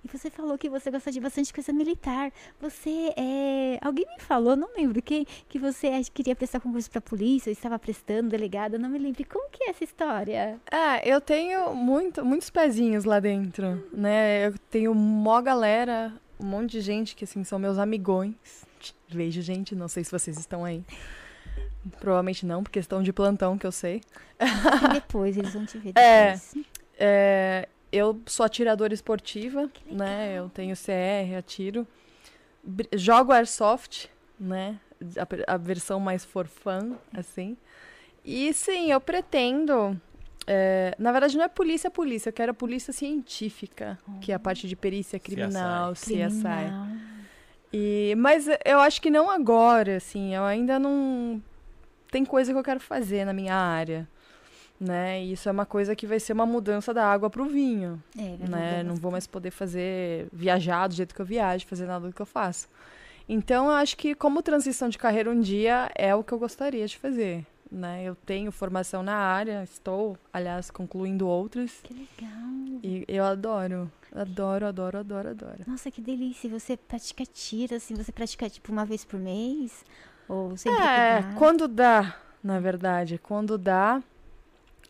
E 0.04 0.08
você 0.18 0.30
falou 0.30 0.58
que 0.58 0.70
você 0.70 0.92
gosta 0.92 1.12
de 1.12 1.20
bastante 1.20 1.54
coisa 1.54 1.72
militar. 1.72 2.32
Você 2.60 3.14
é. 3.16 3.78
Alguém 3.82 4.06
me 4.06 4.22
falou, 4.22 4.56
não 4.56 4.68
lembro 4.76 5.02
quem, 5.02 5.26
que 5.48 5.58
você 5.58 5.90
que 6.04 6.12
queria 6.12 6.36
prestar 6.36 6.60
concurso 6.60 6.92
pra 6.92 7.00
polícia, 7.00 7.50
estava 7.50 7.80
prestando, 7.80 8.30
delegada, 8.30 8.78
não 8.78 8.90
me 8.90 9.00
lembro. 9.00 9.26
Como 9.28 9.50
que 9.50 9.64
é 9.64 9.70
essa 9.70 9.84
história? 9.84 10.60
É, 10.70 11.08
eu 11.10 11.22
tenho 11.22 11.74
muito, 11.74 12.24
muitos 12.26 12.50
pezinhos 12.50 13.06
lá 13.06 13.20
dentro, 13.20 13.88
né? 13.94 14.48
Eu 14.48 14.56
tenho 14.70 14.94
mó 14.94 15.42
galera, 15.42 16.14
um 16.40 16.46
monte 16.46 16.72
de 16.72 16.82
gente 16.82 17.16
que, 17.16 17.24
assim, 17.24 17.44
são 17.44 17.58
meus 17.58 17.78
amigões. 17.78 18.36
Vejo 19.08 19.42
gente, 19.42 19.74
não 19.76 19.88
sei 19.88 20.04
se 20.04 20.12
vocês 20.12 20.38
estão 20.38 20.66
aí. 20.66 20.84
Provavelmente 22.00 22.46
não, 22.46 22.64
porque 22.64 22.80
estão 22.80 23.02
de 23.04 23.14
plantão, 23.14 23.58
que 23.58 23.66
eu 23.66 23.72
sei. 23.72 24.02
E 24.40 24.94
depois, 24.94 25.38
eles 25.38 25.54
vão 25.54 25.66
te 25.66 25.78
ver 25.78 25.94
É. 25.98 26.34
depois. 26.34 26.56
É, 26.98 27.70
eu 27.94 28.20
sou 28.26 28.44
atiradora 28.46 28.94
esportiva, 28.94 29.70
né? 29.86 30.34
Eu 30.38 30.50
tenho 30.50 30.76
CR, 30.76 31.38
atiro. 31.38 31.88
Jogo 32.94 33.32
airsoft, 33.32 34.08
né? 34.40 34.80
A, 35.48 35.54
a 35.54 35.58
versão 35.58 36.00
mais 36.00 36.26
for 36.26 36.48
fun, 36.48 36.96
assim. 37.16 37.56
E 38.26 38.52
sim, 38.54 38.92
eu 38.92 39.00
pretendo. 39.00 40.00
é, 40.48 40.96
na 40.98 41.12
verdade, 41.12 41.38
não 41.38 41.44
é 41.46 41.48
polícia, 41.50 41.92
polícia. 41.92 42.30
Eu 42.30 42.34
quero 42.34 42.52
a 42.52 42.56
polícia 42.56 42.92
científica, 42.94 44.00
que 44.22 44.32
é 44.32 44.36
a 44.36 44.40
parte 44.40 44.68
de 44.68 44.76
perícia 44.76 45.20
criminal, 45.20 45.94
CSI. 45.94 46.14
Criminal. 46.14 46.88
E, 47.72 48.14
mas 48.18 48.48
eu 48.66 48.80
acho 48.80 49.02
que 49.02 49.10
não 49.10 49.30
agora, 49.30 49.98
assim. 49.98 50.34
Eu 50.34 50.44
ainda 50.44 50.80
não. 50.80 51.42
Tem 52.12 52.24
coisa 52.24 52.52
que 52.54 52.58
eu 52.58 52.64
quero 52.64 52.80
fazer 52.80 53.26
na 53.26 53.34
minha 53.34 53.56
área. 53.56 54.08
Né? 54.86 55.24
E 55.24 55.32
isso 55.34 55.48
é 55.48 55.52
uma 55.52 55.66
coisa 55.66 55.96
que 55.96 56.06
vai 56.06 56.20
ser 56.20 56.34
uma 56.34 56.46
mudança 56.46 56.94
da 56.94 57.06
água 57.06 57.30
pro 57.30 57.46
vinho 57.46 58.04
É, 58.18 58.36
né? 58.50 58.84
Não 58.84 58.96
vou 58.96 59.12
mais 59.12 59.26
poder 59.26 59.52
fazer 59.52 60.28
viajar 60.34 60.88
do 60.88 60.94
jeito 60.96 61.16
que 61.16 61.22
eu 61.22 61.26
viajo, 61.26 61.66
fazer 61.68 61.86
nada 61.86 62.08
do 62.08 62.14
que 62.14 62.22
eu 62.22 62.26
faço. 62.26 62.68
Então, 63.30 63.68
eu 63.68 63.72
acho 63.72 63.96
que 63.96 64.14
como 64.14 64.42
transição 64.42 64.90
de 64.90 64.98
carreira 64.98 65.30
um 65.32 65.40
dia 65.40 65.90
é 65.96 66.14
o 66.14 66.22
que 66.24 66.34
eu 66.34 66.40
gostaria 66.40 66.86
de 66.86 66.98
fazer, 66.98 67.46
né? 67.72 68.04
Eu 68.04 68.16
tenho 68.16 68.52
formação 68.52 69.02
na 69.02 69.16
área, 69.16 69.64
estou, 69.64 70.18
aliás, 70.34 70.70
concluindo 70.70 71.26
outras 71.28 71.72
Que 71.82 71.94
legal. 71.94 72.80
e 72.84 73.06
eu 73.08 73.24
adoro, 73.24 73.90
adoro, 74.14 74.66
adoro, 74.66 74.98
adoro, 74.98 75.30
adoro. 75.30 75.64
Nossa, 75.66 75.90
que 75.90 76.02
delícia. 76.02 76.50
Você 76.50 76.76
pratica 76.76 77.24
tiro, 77.26 77.76
assim, 77.76 77.94
você 77.96 78.12
pratica 78.12 78.50
tipo 78.50 78.70
uma 78.70 78.84
vez 78.86 79.06
por 79.06 79.18
mês? 79.18 79.86
Ou 80.28 80.58
sempre 80.58 80.84
É, 80.84 81.24
quando 81.38 81.70
dá, 81.70 82.18
na 82.44 82.60
verdade, 82.60 83.18
quando 83.18 83.58
dá, 83.58 84.04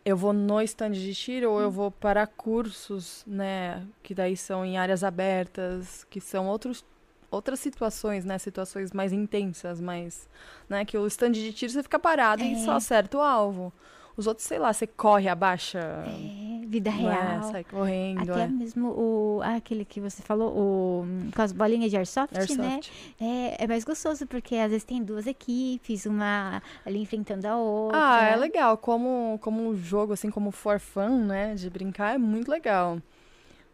eu 0.06 0.18
vou 0.18 0.34
no 0.34 0.62
stand 0.62 0.92
de 0.92 1.14
tiro 1.14 1.52
ou 1.52 1.62
eu 1.62 1.72
vou 1.72 1.90
para 1.92 2.28
cursos, 2.28 3.24
né, 3.26 3.86
que 4.02 4.14
daí 4.14 4.36
são 4.36 4.66
em 4.66 4.78
áreas 4.78 5.04
abertas, 5.04 6.06
que 6.10 6.20
são 6.20 6.48
outros 6.48 6.84
outras 7.32 7.60
situações, 7.60 8.24
né, 8.24 8.38
situações 8.38 8.92
mais 8.94 9.12
intensas, 9.12 9.82
mais, 9.82 10.30
né, 10.70 10.86
que 10.86 10.96
o 10.96 11.08
stand 11.08 11.32
de 11.32 11.52
tiro 11.52 11.72
você 11.72 11.82
fica 11.82 11.98
parado 11.98 12.44
É. 12.44 12.46
e 12.46 12.64
só 12.64 12.74
acerta 12.74 13.18
o 13.18 13.22
alvo. 13.22 13.74
Os 14.16 14.28
outros, 14.28 14.48
sei 14.48 14.60
lá, 14.60 14.72
você 14.72 14.86
corre, 14.86 15.28
abaixa. 15.28 15.80
É, 15.80 16.66
vida 16.68 16.92
né, 16.92 16.98
real. 16.98 17.44
sai 17.44 17.64
correndo. 17.64 18.32
Até 18.32 18.44
é. 18.44 18.48
mesmo 18.48 18.90
o, 18.90 19.42
aquele 19.44 19.84
que 19.86 20.00
você 20.00 20.22
falou, 20.22 20.52
o, 20.56 21.06
com 21.36 21.42
as 21.42 21.52
bolinhas 21.52 21.90
de 21.90 21.98
airsoft, 21.98 22.34
né? 22.34 22.40
Airsoft. 22.40 22.92
É, 23.20 23.64
é 23.64 23.68
mais 23.68 23.84
gostoso, 23.84 24.26
porque 24.28 24.56
às 24.56 24.70
vezes 24.70 24.84
tem 24.84 25.04
duas 25.04 25.26
equipes, 25.26 26.06
uma 26.06 26.62
ali 26.86 27.02
enfrentando 27.02 27.48
a 27.48 27.58
outra. 27.58 28.00
Ah, 28.00 28.26
é 28.26 28.36
legal. 28.36 28.78
Como, 28.78 29.40
como 29.42 29.68
um 29.68 29.76
jogo, 29.76 30.14
assim, 30.14 30.30
como 30.30 30.52
for 30.52 30.80
fun, 30.80 31.26
né? 31.26 31.56
De 31.56 31.70
brincar, 31.70 32.16
é 32.16 32.18
muito 32.18 32.50
legal. 32.50 33.00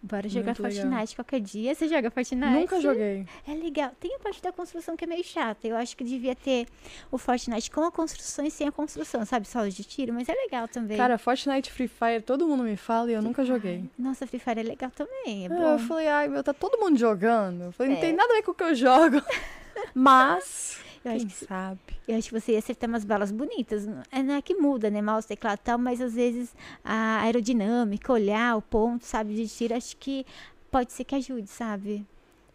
Bora 0.02 0.30
jogar 0.30 0.46
Muito 0.58 0.64
legal. 0.64 0.82
Fortnite 0.90 1.16
qualquer 1.16 1.40
dia. 1.42 1.76
Você 1.76 1.88
joga 1.88 2.10
Fortnite? 2.10 2.52
Nunca 2.54 2.80
joguei. 2.80 3.26
É 3.46 3.54
legal. 3.54 3.92
Tem 4.00 4.16
a 4.16 4.20
parte 4.20 4.42
da 4.42 4.52
construção 4.52 4.96
que 4.96 5.04
é 5.04 5.08
meio 5.08 5.24
chata. 5.26 5.68
Eu 5.68 5.76
acho 5.76 5.96
que 5.98 6.06
devia 6.06 6.34
ter 6.34 6.68
o 7.12 7.18
Fortnite 7.18 7.70
com 7.70 7.84
a 7.84 7.92
construção 7.92 8.46
e 8.46 8.52
sem 8.52 8.68
a 8.68 8.72
construção, 8.72 9.26
sabe? 9.26 9.46
Só 9.48 9.68
de 9.68 9.84
tiro, 9.84 10.14
mas 10.14 10.30
é 10.30 10.34
legal 10.34 10.68
também. 10.70 10.96
Cara, 10.98 11.18
Fortnite 11.18 11.70
Free 11.70 11.90
Fire, 11.90 12.22
todo 12.22 12.48
mundo 12.48 12.64
me 12.64 12.78
fala 12.78 13.12
e 13.12 13.14
eu 13.14 13.22
nunca 13.22 13.44
joguei. 13.44 13.84
Nossa, 13.98 14.26
Free 14.26 14.40
Fire 14.40 14.60
é 14.62 14.64
legal 14.64 14.90
também. 14.92 15.46
É 15.46 15.50
bom. 15.50 15.74
eu 15.74 15.80
falei, 15.80 16.08
ai 16.08 16.28
meu, 16.30 16.44
tá 16.44 16.54
todo 16.54 16.78
mundo 16.80 16.98
jogando. 16.98 17.66
Eu 17.66 17.72
falei, 17.74 17.92
não 17.92 17.98
É. 18.00 18.02
tem 18.02 18.14
nada 18.14 18.32
a 18.32 18.36
ver 18.38 18.44
com 18.44 18.52
o 18.52 18.56
que 18.56 18.64
eu 18.64 18.74
jogo. 18.76 19.22
Mas, 19.94 20.80
Eu 21.04 21.12
acho 21.12 21.20
quem 21.20 21.28
que 21.28 21.46
sabe? 21.46 21.80
Eu 22.08 22.18
acho 22.18 22.30
que 22.30 22.40
você 22.40 22.52
ia 22.54 22.60
acertar 22.60 22.90
umas 22.90 23.06
balas 23.06 23.32
bonitas. 23.32 23.86
Não 23.86 24.04
é, 24.12 24.24
não 24.24 24.34
é 24.36 24.42
que 24.42 24.56
muda, 24.56 24.90
né? 24.90 25.02
Mouse, 25.02 25.28
teclado 25.28 25.60
e 25.60 25.64
tal, 25.64 25.78
mas 25.78 26.02
às 26.02 26.14
vezes 26.14 26.54
a 26.84 27.22
aerodinâmica, 27.22 28.12
olhar 28.12 28.58
o 28.58 28.62
ponto, 28.62 29.06
sabe, 29.06 29.36
de 29.36 29.48
tiro, 29.48 29.76
acho 29.76 29.96
que 29.98 30.26
pode 30.70 30.94
ser 30.94 31.04
que 31.04 31.16
ajude, 31.16 31.48
sabe? 31.48 32.06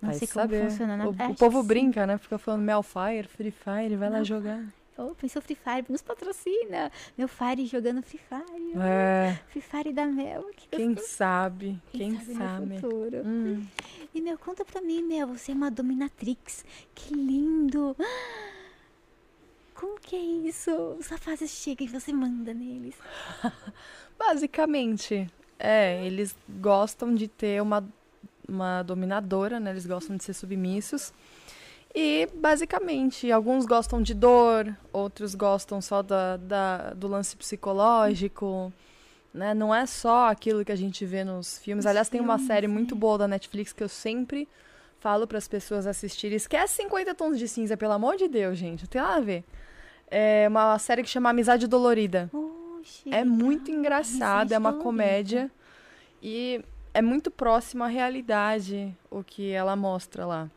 Não 0.00 0.10
Vai 0.10 0.18
sei 0.18 0.28
saber. 0.28 0.58
como 0.58 0.70
funciona. 0.70 0.96
Na... 0.96 1.08
O, 1.08 1.14
acho 1.18 1.32
o 1.32 1.34
povo 1.36 1.62
sim. 1.62 1.66
brinca, 1.66 2.06
né? 2.06 2.18
Fica 2.18 2.38
falando 2.38 2.62
Melfire, 2.62 3.26
Free 3.28 3.50
Fire, 3.50 3.96
vai 3.96 4.10
lá 4.10 4.22
jogar. 4.22 4.62
Oh, 4.96 5.12
pensou 5.14 5.42
Free 5.42 5.56
Fire, 5.56 5.84
nos 5.88 6.02
patrocina. 6.02 6.92
Meu 7.18 7.26
Fire 7.26 7.66
jogando 7.66 8.00
Free 8.02 8.20
Fire. 8.28 8.74
É, 8.80 9.36
Free 9.48 9.60
Fire 9.60 9.92
da 9.92 10.06
Mel. 10.06 10.44
Que 10.54 10.68
quem 10.68 10.94
gostoso. 10.94 11.16
sabe? 11.16 11.80
Quem, 11.90 12.14
sabe, 12.16 12.34
sabe? 12.34 12.74
futuro. 12.78 13.22
Hum. 13.24 13.66
E, 14.14 14.21
meu, 14.21 14.38
conta 14.38 14.64
pra 14.64 14.80
mim, 14.80 15.02
Mel, 15.02 15.26
você 15.26 15.50
é 15.52 15.54
uma 15.54 15.71
dominatrix. 15.71 16.64
Que 16.94 17.12
lindo. 17.14 17.97
Como 19.75 19.99
que 19.99 20.14
é 20.14 20.21
isso? 20.21 20.71
Os 20.99 21.09
rapazes 21.09 21.50
chegam 21.50 21.87
e 21.87 21.90
você 21.90 22.12
manda 22.12 22.54
neles. 22.54 22.94
Basicamente, 24.16 25.28
é, 25.59 26.06
eles 26.06 26.35
gostam 26.49 27.12
de 27.12 27.26
ter 27.26 27.61
uma, 27.61 27.85
uma 28.49 28.83
dominadora, 28.85 29.59
né? 29.59 29.71
Eles 29.73 29.85
gostam 29.85 30.16
de 30.16 30.23
ser 30.23 30.33
submissos. 30.35 31.12
E, 31.92 32.28
basicamente, 32.35 33.30
alguns 33.33 33.66
gostam 33.66 34.00
de 34.00 34.14
dor, 34.14 34.76
outros 34.92 35.35
gostam 35.35 35.80
só 35.80 36.02
da, 36.02 36.37
da- 36.37 36.90
do 36.94 37.06
lance 37.09 37.37
psicológico, 37.37 38.73
né? 39.34 39.52
Não 39.52 39.74
é 39.74 39.84
só 39.84 40.28
aquilo 40.30 40.64
que 40.64 40.70
a 40.72 40.76
gente 40.76 41.04
vê 41.04 41.24
nos 41.24 41.58
filmes. 41.58 41.84
Nos 41.84 41.90
Aliás, 41.90 42.08
tem 42.08 42.20
uma 42.20 42.34
filmes, 42.38 42.46
série 42.46 42.68
muito 42.68 42.94
boa 42.94 43.18
da 43.18 43.28
Netflix 43.28 43.72
que 43.72 43.82
eu 43.82 43.88
sempre 43.88 44.48
falo 45.00 45.26
para 45.26 45.36
as 45.36 45.48
pessoas 45.48 45.86
assistirem. 45.86 46.36
Esquece 46.36 46.76
50 46.76 47.14
tons 47.14 47.38
de 47.38 47.46
cinza, 47.48 47.76
pelo 47.76 47.92
amor 47.92 48.16
de 48.16 48.28
Deus, 48.28 48.56
gente. 48.56 48.86
Tem 48.88 49.02
nada 49.02 49.16
a 49.16 49.20
ver. 49.20 49.44
É 50.10 50.46
uma 50.48 50.78
série 50.78 51.02
que 51.02 51.08
chama 51.08 51.30
Amizade 51.30 51.66
Dolorida. 51.66 52.30
Oxe, 52.32 53.12
É 53.12 53.24
muito 53.24 53.66
legal. 53.66 53.80
engraçado, 53.80 54.52
é 54.52 54.58
uma 54.58 54.68
Amizade 54.70 54.84
comédia 54.84 55.50
e 56.22 56.64
é 56.94 57.02
muito 57.02 57.30
próximo 57.30 57.82
à 57.82 57.88
realidade 57.88 58.96
o 59.10 59.24
que 59.24 59.50
ela 59.50 59.74
mostra 59.74 60.24
lá. 60.24 60.48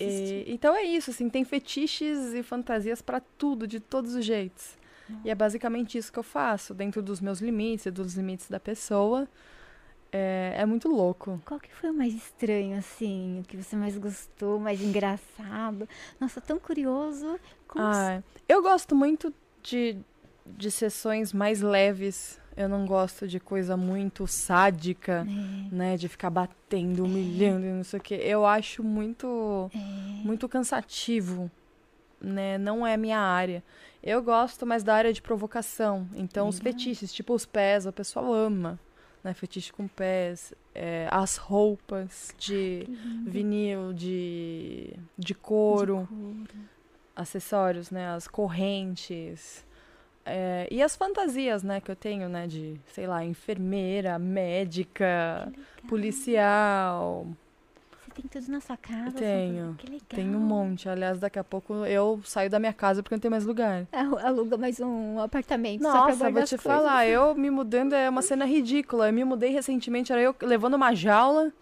E- 0.00 0.44
então 0.48 0.74
é 0.76 0.82
isso, 0.82 1.10
assim, 1.10 1.28
tem 1.30 1.44
fetiches 1.44 2.34
e 2.34 2.42
fantasias 2.42 3.00
pra 3.00 3.20
tudo, 3.38 3.66
de 3.66 3.78
todos 3.80 4.14
os 4.14 4.24
jeitos. 4.24 4.76
E 5.24 5.30
é 5.30 5.34
basicamente 5.34 5.98
isso 5.98 6.12
que 6.12 6.18
eu 6.18 6.22
faço, 6.22 6.74
dentro 6.74 7.02
dos 7.02 7.20
meus 7.20 7.40
limites 7.40 7.86
e 7.86 7.90
dos 7.90 8.14
limites 8.14 8.48
da 8.48 8.60
pessoa. 8.60 9.28
É, 10.10 10.54
é 10.58 10.66
muito 10.66 10.88
louco. 10.88 11.40
Qual 11.44 11.60
que 11.60 11.72
foi 11.74 11.90
o 11.90 11.94
mais 11.94 12.14
estranho, 12.14 12.78
assim? 12.78 13.40
O 13.40 13.44
que 13.44 13.56
você 13.56 13.76
mais 13.76 13.96
gostou, 13.96 14.58
mais 14.58 14.80
engraçado? 14.82 15.88
Nossa, 16.18 16.40
tão 16.40 16.58
curioso. 16.58 17.38
Ah, 17.76 18.22
eu 18.48 18.62
gosto 18.62 18.96
muito 18.96 19.32
de, 19.62 19.98
de 20.46 20.70
sessões 20.70 21.32
mais 21.32 21.60
leves. 21.60 22.40
Eu 22.56 22.68
não 22.68 22.86
gosto 22.86 23.28
de 23.28 23.38
coisa 23.38 23.76
muito 23.76 24.26
sádica. 24.26 25.26
É, 25.28 25.74
né, 25.74 25.96
de 25.96 26.08
ficar 26.08 26.30
batendo, 26.30 27.04
humilhando 27.04 27.66
e 27.66 27.70
não 27.70 27.84
sei 27.84 28.00
o 28.00 28.02
que. 28.02 28.14
Eu 28.14 28.46
acho 28.46 28.82
muito 28.82 29.70
é. 29.74 29.78
muito 30.24 30.48
cansativo, 30.48 31.50
né? 32.20 32.56
Não 32.56 32.86
é 32.86 32.96
minha 32.96 33.20
área. 33.20 33.62
Eu 34.02 34.22
gosto 34.22 34.64
mais 34.66 34.82
da 34.82 34.94
área 34.94 35.12
de 35.12 35.20
provocação. 35.20 36.08
Então, 36.14 36.48
os 36.48 36.58
Legal. 36.60 36.72
fetiches, 36.72 37.12
tipo 37.12 37.34
os 37.34 37.44
pés, 37.44 37.84
o 37.86 37.92
pessoal 37.92 38.32
ama, 38.32 38.78
né? 39.24 39.34
Fetiche 39.34 39.72
com 39.72 39.88
pés, 39.88 40.52
é, 40.74 41.08
as 41.10 41.36
roupas 41.36 42.32
de 42.38 42.84
lindo. 42.88 43.30
vinil, 43.30 43.92
de, 43.92 44.94
de 45.16 45.26
De 45.28 45.34
couro, 45.34 46.06
couro. 46.08 46.46
acessórios, 47.16 47.90
né? 47.90 48.08
As 48.10 48.28
correntes. 48.28 49.66
é, 50.24 50.68
e 50.70 50.80
as 50.82 50.94
fantasias, 50.94 51.62
né, 51.62 51.80
que 51.80 51.90
eu 51.90 51.96
tenho, 51.96 52.28
né, 52.28 52.46
de, 52.46 52.78
sei 52.92 53.06
lá, 53.06 53.24
enfermeira, 53.24 54.18
médica, 54.18 55.50
policial, 55.88 57.26
tem 58.22 58.40
tudo 58.42 58.50
na 58.52 58.60
sua 58.60 58.76
casa? 58.76 59.12
Tenho. 59.12 59.74
Que 59.78 59.86
legal. 59.86 60.00
Tem 60.08 60.34
um 60.34 60.40
monte. 60.40 60.88
Aliás, 60.88 61.18
daqui 61.18 61.38
a 61.38 61.44
pouco 61.44 61.84
eu 61.86 62.20
saio 62.24 62.50
da 62.50 62.58
minha 62.58 62.72
casa 62.72 63.02
porque 63.02 63.14
não 63.14 63.20
tem 63.20 63.30
mais 63.30 63.44
lugar. 63.44 63.86
Alu- 63.92 64.18
Aluga 64.18 64.56
mais 64.56 64.80
um 64.80 65.20
apartamento 65.20 65.82
só 65.82 65.90
pra 65.90 66.00
Nossa, 66.00 66.16
guardar 66.16 66.32
vou 66.32 66.42
te 66.42 66.56
coisas. 66.56 66.62
falar, 66.62 67.06
eu 67.06 67.34
me 67.38 67.50
mudando 67.50 67.92
é 67.94 68.08
uma 68.08 68.22
cena 68.22 68.44
ridícula. 68.44 69.08
Eu 69.08 69.12
me 69.12 69.24
mudei 69.24 69.50
recentemente, 69.50 70.12
era 70.12 70.20
eu 70.20 70.34
levando 70.42 70.74
uma 70.74 70.94
jaula, 70.94 71.52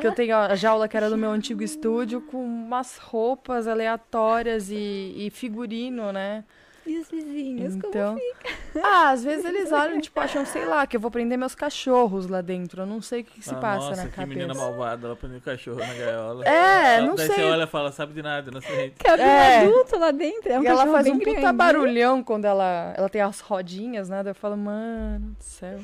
que 0.00 0.06
eu 0.06 0.14
tenho 0.14 0.36
a 0.36 0.54
jaula 0.56 0.88
que 0.88 0.96
era 0.96 1.10
do 1.10 1.16
meu 1.18 1.30
antigo 1.30 1.62
estúdio, 1.62 2.20
com 2.22 2.42
umas 2.44 2.96
roupas 2.98 3.66
aleatórias 3.66 4.70
e, 4.70 5.14
e 5.16 5.30
figurino, 5.30 6.12
né? 6.12 6.44
E 6.88 6.98
os 6.98 7.08
vizinhos, 7.10 7.74
como 7.76 7.88
Então, 7.88 8.16
ah, 8.82 9.10
às 9.10 9.22
vezes 9.22 9.44
eles 9.44 9.70
olham, 9.70 10.00
tipo, 10.00 10.18
acham, 10.18 10.44
sei 10.46 10.64
lá, 10.64 10.86
que 10.86 10.96
eu 10.96 11.00
vou 11.00 11.10
prender 11.10 11.36
meus 11.36 11.54
cachorros 11.54 12.26
lá 12.26 12.40
dentro. 12.40 12.82
Eu 12.82 12.86
não 12.86 13.00
sei 13.02 13.20
o 13.20 13.24
que, 13.24 13.34
que 13.40 13.44
se 13.44 13.54
Ah, 13.54 13.58
passa 13.58 13.90
nossa, 13.90 14.02
na 14.04 14.08
que 14.08 14.14
cabeça. 14.16 14.26
menina 14.34 14.54
malvada, 14.54 15.06
ela 15.06 15.16
prendeu 15.16 15.38
o 15.38 15.42
cachorro 15.42 15.78
na 15.78 15.92
gaiola. 15.94 16.44
É, 16.48 16.96
Ela- 16.96 17.06
não 17.06 17.14
daí 17.14 17.26
sei. 17.26 17.36
você 17.36 17.42
olha 17.44 17.64
e 17.64 17.66
fala, 17.66 17.92
sabe 17.92 18.12
de 18.14 18.22
nada, 18.22 18.50
não 18.50 18.60
sei. 18.60 18.90
Cabe 18.98 19.22
É. 19.22 19.62
um 19.64 19.68
adulto 19.68 19.98
lá 19.98 20.10
dentro. 20.10 20.50
É 20.52 20.58
um 20.58 20.62
e 20.62 20.66
ela 20.66 20.86
faz 20.86 21.04
bem 21.04 21.12
um 21.14 21.18
puta 21.18 21.30
grande. 21.32 21.52
barulhão 21.56 22.22
quando 22.24 22.44
ela, 22.46 22.94
ela 22.96 23.08
tem 23.08 23.20
as 23.20 23.40
rodinhas, 23.40 24.08
né? 24.08 24.22
Daí 24.22 24.30
Eu 24.30 24.34
falo, 24.34 24.56
mano 24.56 25.36
do 25.38 25.44
céu. 25.44 25.78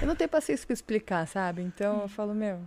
Eu 0.00 0.06
não 0.06 0.14
tenho 0.14 0.30
paciência 0.30 0.66
pra 0.66 0.74
explicar, 0.74 1.26
sabe? 1.26 1.60
Então 1.62 2.02
eu 2.02 2.08
falo, 2.08 2.32
meu, 2.34 2.58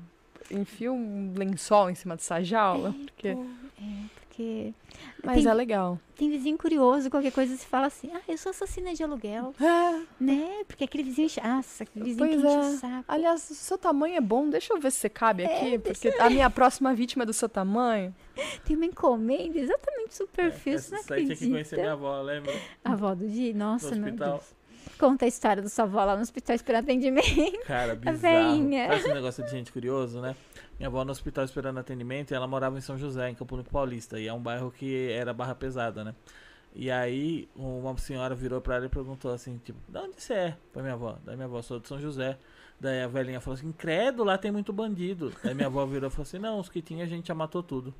enfia 0.51 0.91
um 0.91 1.33
lençol 1.35 1.89
em 1.89 1.95
cima 1.95 2.15
dessa 2.15 2.43
jaula. 2.43 2.93
Porque... 3.05 3.29
É, 3.29 4.20
porque 4.43 5.27
Mas 5.27 5.43
tem, 5.43 5.47
é 5.51 5.53
legal. 5.53 5.99
tem 6.15 6.29
vizinho 6.29 6.57
curioso, 6.57 7.09
qualquer 7.09 7.31
coisa 7.31 7.55
se 7.55 7.65
fala 7.65 7.87
assim, 7.87 8.09
ah, 8.13 8.21
eu 8.27 8.37
sou 8.37 8.49
assassina 8.49 8.93
de 8.93 9.03
aluguel, 9.03 9.53
É, 9.61 10.01
né? 10.19 10.63
Porque 10.67 10.83
aquele 10.83 11.03
vizinho, 11.03 11.29
nossa, 11.43 11.83
aquele 11.83 12.05
vizinho 12.05 12.27
Pois 12.27 12.41
que 12.41 12.47
enche 12.47 12.55
é. 12.55 12.59
o 12.59 12.77
saco. 12.79 13.05
aliás, 13.07 13.49
o 13.49 13.55
seu 13.55 13.77
tamanho 13.77 14.15
é 14.15 14.21
bom, 14.21 14.49
deixa 14.49 14.73
eu 14.73 14.79
ver 14.79 14.91
se 14.91 14.99
você 14.99 15.09
cabe 15.09 15.45
aqui, 15.45 15.75
É, 15.75 15.77
porque 15.79 16.09
a 16.19 16.29
minha 16.29 16.49
próxima 16.49 16.93
vítima 16.93 17.23
é 17.23 17.25
do 17.25 17.33
seu 17.33 17.47
tamanho. 17.49 18.13
Tem 18.65 18.75
uma 18.75 18.85
encomenda 18.85 19.57
exatamente 19.59 20.15
super 20.15 20.51
fio, 20.51 20.77
você 20.79 20.95
Essa 20.95 20.95
não 20.95 21.03
daí 21.07 21.25
tinha 21.25 21.35
que 21.37 21.49
conhecer 21.49 21.75
minha 21.77 21.93
avó, 21.93 22.21
lembra? 22.21 22.53
A 22.83 22.93
avó 22.93 23.13
do 23.13 23.27
Di, 23.27 23.53
nossa, 23.53 23.91
No 23.91 23.97
meu 24.01 24.05
hospital. 24.05 24.33
Deus. 24.37 24.61
Conta 24.97 25.25
a 25.25 25.27
história 25.27 25.63
da 25.63 25.69
sua 25.69 25.85
avó 25.85 26.03
lá 26.03 26.15
no 26.15 26.21
hospital 26.21 26.55
esperando 26.55 26.83
atendimento. 26.83 27.59
Cara, 27.65 27.95
bizarro. 27.97 28.17
veinha. 28.17 28.87
Faz 28.87 29.03
esse 29.03 29.13
negócio 29.13 29.43
de 29.43 29.49
gente 29.51 29.71
curioso, 29.71 30.21
né? 30.21 30.35
Minha 30.81 30.89
avó 30.89 31.05
no 31.05 31.11
hospital 31.11 31.45
esperando 31.45 31.77
atendimento 31.77 32.31
e 32.31 32.33
ela 32.33 32.47
morava 32.47 32.75
em 32.75 32.81
São 32.81 32.97
José, 32.97 33.29
em 33.29 33.35
Campo 33.35 33.55
Limpo 33.55 33.69
Paulista. 33.69 34.19
E 34.19 34.27
é 34.27 34.33
um 34.33 34.39
bairro 34.39 34.71
que 34.71 35.11
era 35.11 35.31
barra 35.31 35.53
pesada, 35.53 36.03
né? 36.03 36.15
E 36.73 36.89
aí 36.89 37.47
uma 37.55 37.95
senhora 37.97 38.33
virou 38.33 38.59
pra 38.59 38.77
ela 38.77 38.87
e 38.87 38.89
perguntou 38.89 39.31
assim, 39.31 39.59
tipo, 39.59 39.77
de 39.87 39.99
onde 39.99 40.19
você 40.19 40.33
é? 40.33 40.57
Pra 40.73 40.81
minha 40.81 40.95
avó. 40.95 41.19
Daí 41.23 41.35
minha 41.35 41.45
avó, 41.45 41.61
sou 41.61 41.79
de 41.79 41.87
São 41.87 41.99
José. 41.99 42.35
Daí 42.79 43.03
a 43.03 43.07
velhinha 43.07 43.39
falou 43.39 43.59
assim, 43.59 43.71
credo, 43.71 44.23
lá 44.23 44.39
tem 44.39 44.49
muito 44.49 44.73
bandido. 44.73 45.31
Daí 45.43 45.53
minha 45.53 45.67
avó 45.67 45.85
virou 45.85 46.07
e 46.07 46.11
falou 46.11 46.23
assim, 46.23 46.39
não, 46.39 46.59
os 46.59 46.67
que 46.67 46.81
tinha 46.81 47.03
a 47.03 47.07
gente 47.07 47.27
já 47.27 47.35
matou 47.35 47.61
tudo. 47.61 47.93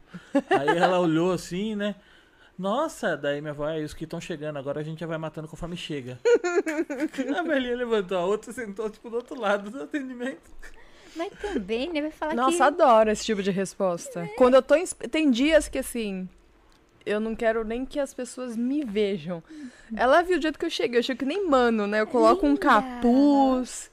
Aí 0.50 0.75
ela 0.75 1.00
olhou 1.00 1.31
assim, 1.31 1.75
né? 1.75 1.93
Nossa, 2.57 3.15
daí 3.15 3.41
minha 3.41 3.51
avó, 3.51 3.69
é, 3.69 3.83
os 3.83 3.93
que 3.93 4.05
estão 4.05 4.19
chegando, 4.19 4.57
agora 4.57 4.79
a 4.79 4.83
gente 4.83 5.01
já 5.01 5.05
vai 5.05 5.19
matando 5.19 5.47
conforme 5.47 5.77
chega. 5.77 6.17
a 7.38 7.43
velhinha 7.43 7.75
levantou, 7.75 8.17
a 8.17 8.25
outra 8.25 8.51
sentou, 8.51 8.89
tipo, 8.89 9.07
do 9.07 9.17
outro 9.17 9.39
lado 9.39 9.69
do 9.69 9.83
atendimento. 9.83 10.50
Mas 11.15 11.32
também, 11.41 11.91
né? 11.91 12.01
Vai 12.01 12.12
falar 12.12 12.34
Nossa, 12.34 12.58
que... 12.58 12.63
adoro 12.63 13.12
esse 13.12 13.25
tipo 13.25 13.44
de 13.44 13.51
resposta. 13.51 14.30
Quando 14.38 14.56
eu 14.56 14.62
tô. 14.62 14.75
Em... 14.75 14.86
Tem 14.86 15.30
dias 15.30 15.68
que 15.68 15.80
assim. 15.80 16.27
Eu 17.06 17.20
não 17.20 17.36
quero 17.36 17.63
nem 17.63 17.84
que 17.84 18.00
as 18.00 18.13
pessoas 18.13 18.56
me 18.56 18.86
vejam. 18.86 19.44
Ela 19.96 20.22
viu 20.22 20.38
o 20.38 20.41
jeito 20.41 20.60
que 20.60 20.65
eu 20.65 20.70
cheguei. 20.70 21.00
Eu 21.00 21.03
chego 21.03 21.20
que 21.20 21.25
nem 21.25 21.48
mano, 21.48 21.88
né? 21.88 22.00
Eu 22.00 22.08
coloco 22.08 22.46
um 22.46 22.56
capuz, 22.56 23.89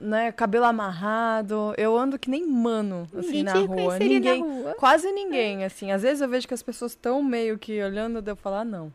né? 0.00 0.32
Cabelo 0.32 0.64
amarrado. 0.64 1.74
Eu 1.76 1.96
ando 1.96 2.18
que 2.18 2.30
nem 2.30 2.46
mano, 2.46 3.08
assim, 3.14 3.42
Ninguém 3.42 3.44
na 3.44 3.52
rua. 3.54 3.98
Ninguém. 3.98 4.40
na 4.40 4.46
rua. 4.46 4.74
Quase 4.78 5.12
ninguém, 5.12 5.64
assim. 5.64 5.92
Às 5.92 6.02
vezes 6.02 6.22
eu 6.22 6.28
vejo 6.28 6.48
que 6.48 6.54
as 6.54 6.62
pessoas 6.62 6.92
estão 6.92 7.22
meio 7.22 7.58
que 7.58 7.82
olhando, 7.82 8.26
eu 8.26 8.36
falo, 8.36 8.56
ah, 8.56 8.64
não. 8.64 8.92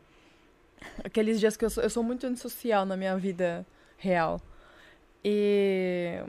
Aqueles 1.04 1.38
dias 1.38 1.56
que 1.56 1.64
eu 1.64 1.70
sou, 1.70 1.82
eu 1.84 1.90
sou 1.90 2.02
muito 2.02 2.26
antissocial 2.26 2.84
na 2.84 2.96
minha 2.96 3.16
vida 3.16 3.64
real. 3.96 4.40
E. 5.24 6.20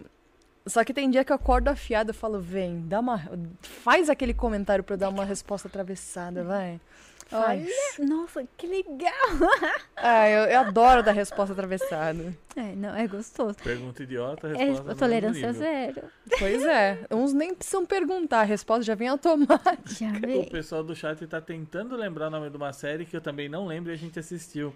Só 0.66 0.84
que 0.84 0.94
tem 0.94 1.10
dia 1.10 1.24
que 1.26 1.32
eu 1.32 1.36
acordo 1.36 1.68
afiada 1.70 2.12
e 2.12 2.14
falo, 2.14 2.40
vem, 2.40 2.82
dá 2.88 3.00
uma. 3.00 3.22
Faz 3.62 4.10
aquele 4.10 4.34
comentário 4.34 4.84
pra 4.84 4.94
eu 4.94 4.98
dar 4.98 5.10
uma 5.10 5.26
resposta 5.26 5.68
atravessada, 5.68 6.44
vai. 6.44 6.80
Faz. 7.28 7.68
Nossa, 8.00 8.46
que 8.58 8.68
legal! 8.68 9.12
Ah, 9.96 10.30
eu, 10.30 10.44
eu 10.52 10.60
adoro 10.60 11.02
dar 11.02 11.14
resposta 11.14 11.54
atravessada. 11.54 12.36
É, 12.58 12.76
não, 12.76 12.94
é 12.94 13.08
gostoso. 13.08 13.56
Pergunta 13.64 14.04
idiota, 14.04 14.50
É, 14.50 14.66
resposta. 14.66 14.92
a 14.92 14.96
tolerância 14.96 15.48
nível. 15.48 15.54
zero. 15.54 16.04
Pois 16.38 16.66
é. 16.66 17.00
Uns 17.10 17.32
nem 17.34 17.56
precisam 17.56 17.86
perguntar, 17.86 18.42
a 18.42 18.44
resposta 18.44 18.84
já 18.84 18.96
vem 18.96 19.08
automática. 19.08 19.82
Já 19.88 20.10
O 20.10 20.20
veio. 20.20 20.50
pessoal 20.50 20.84
do 20.84 20.94
chat 20.94 21.26
tá 21.26 21.40
tentando 21.40 21.96
lembrar 21.96 22.28
o 22.28 22.32
nome 22.32 22.50
de 22.50 22.58
uma 22.58 22.74
série 22.74 23.06
que 23.06 23.16
eu 23.16 23.22
também 23.22 23.48
não 23.48 23.66
lembro 23.66 23.92
e 23.92 23.94
a 23.94 23.98
gente 23.98 24.20
assistiu. 24.20 24.76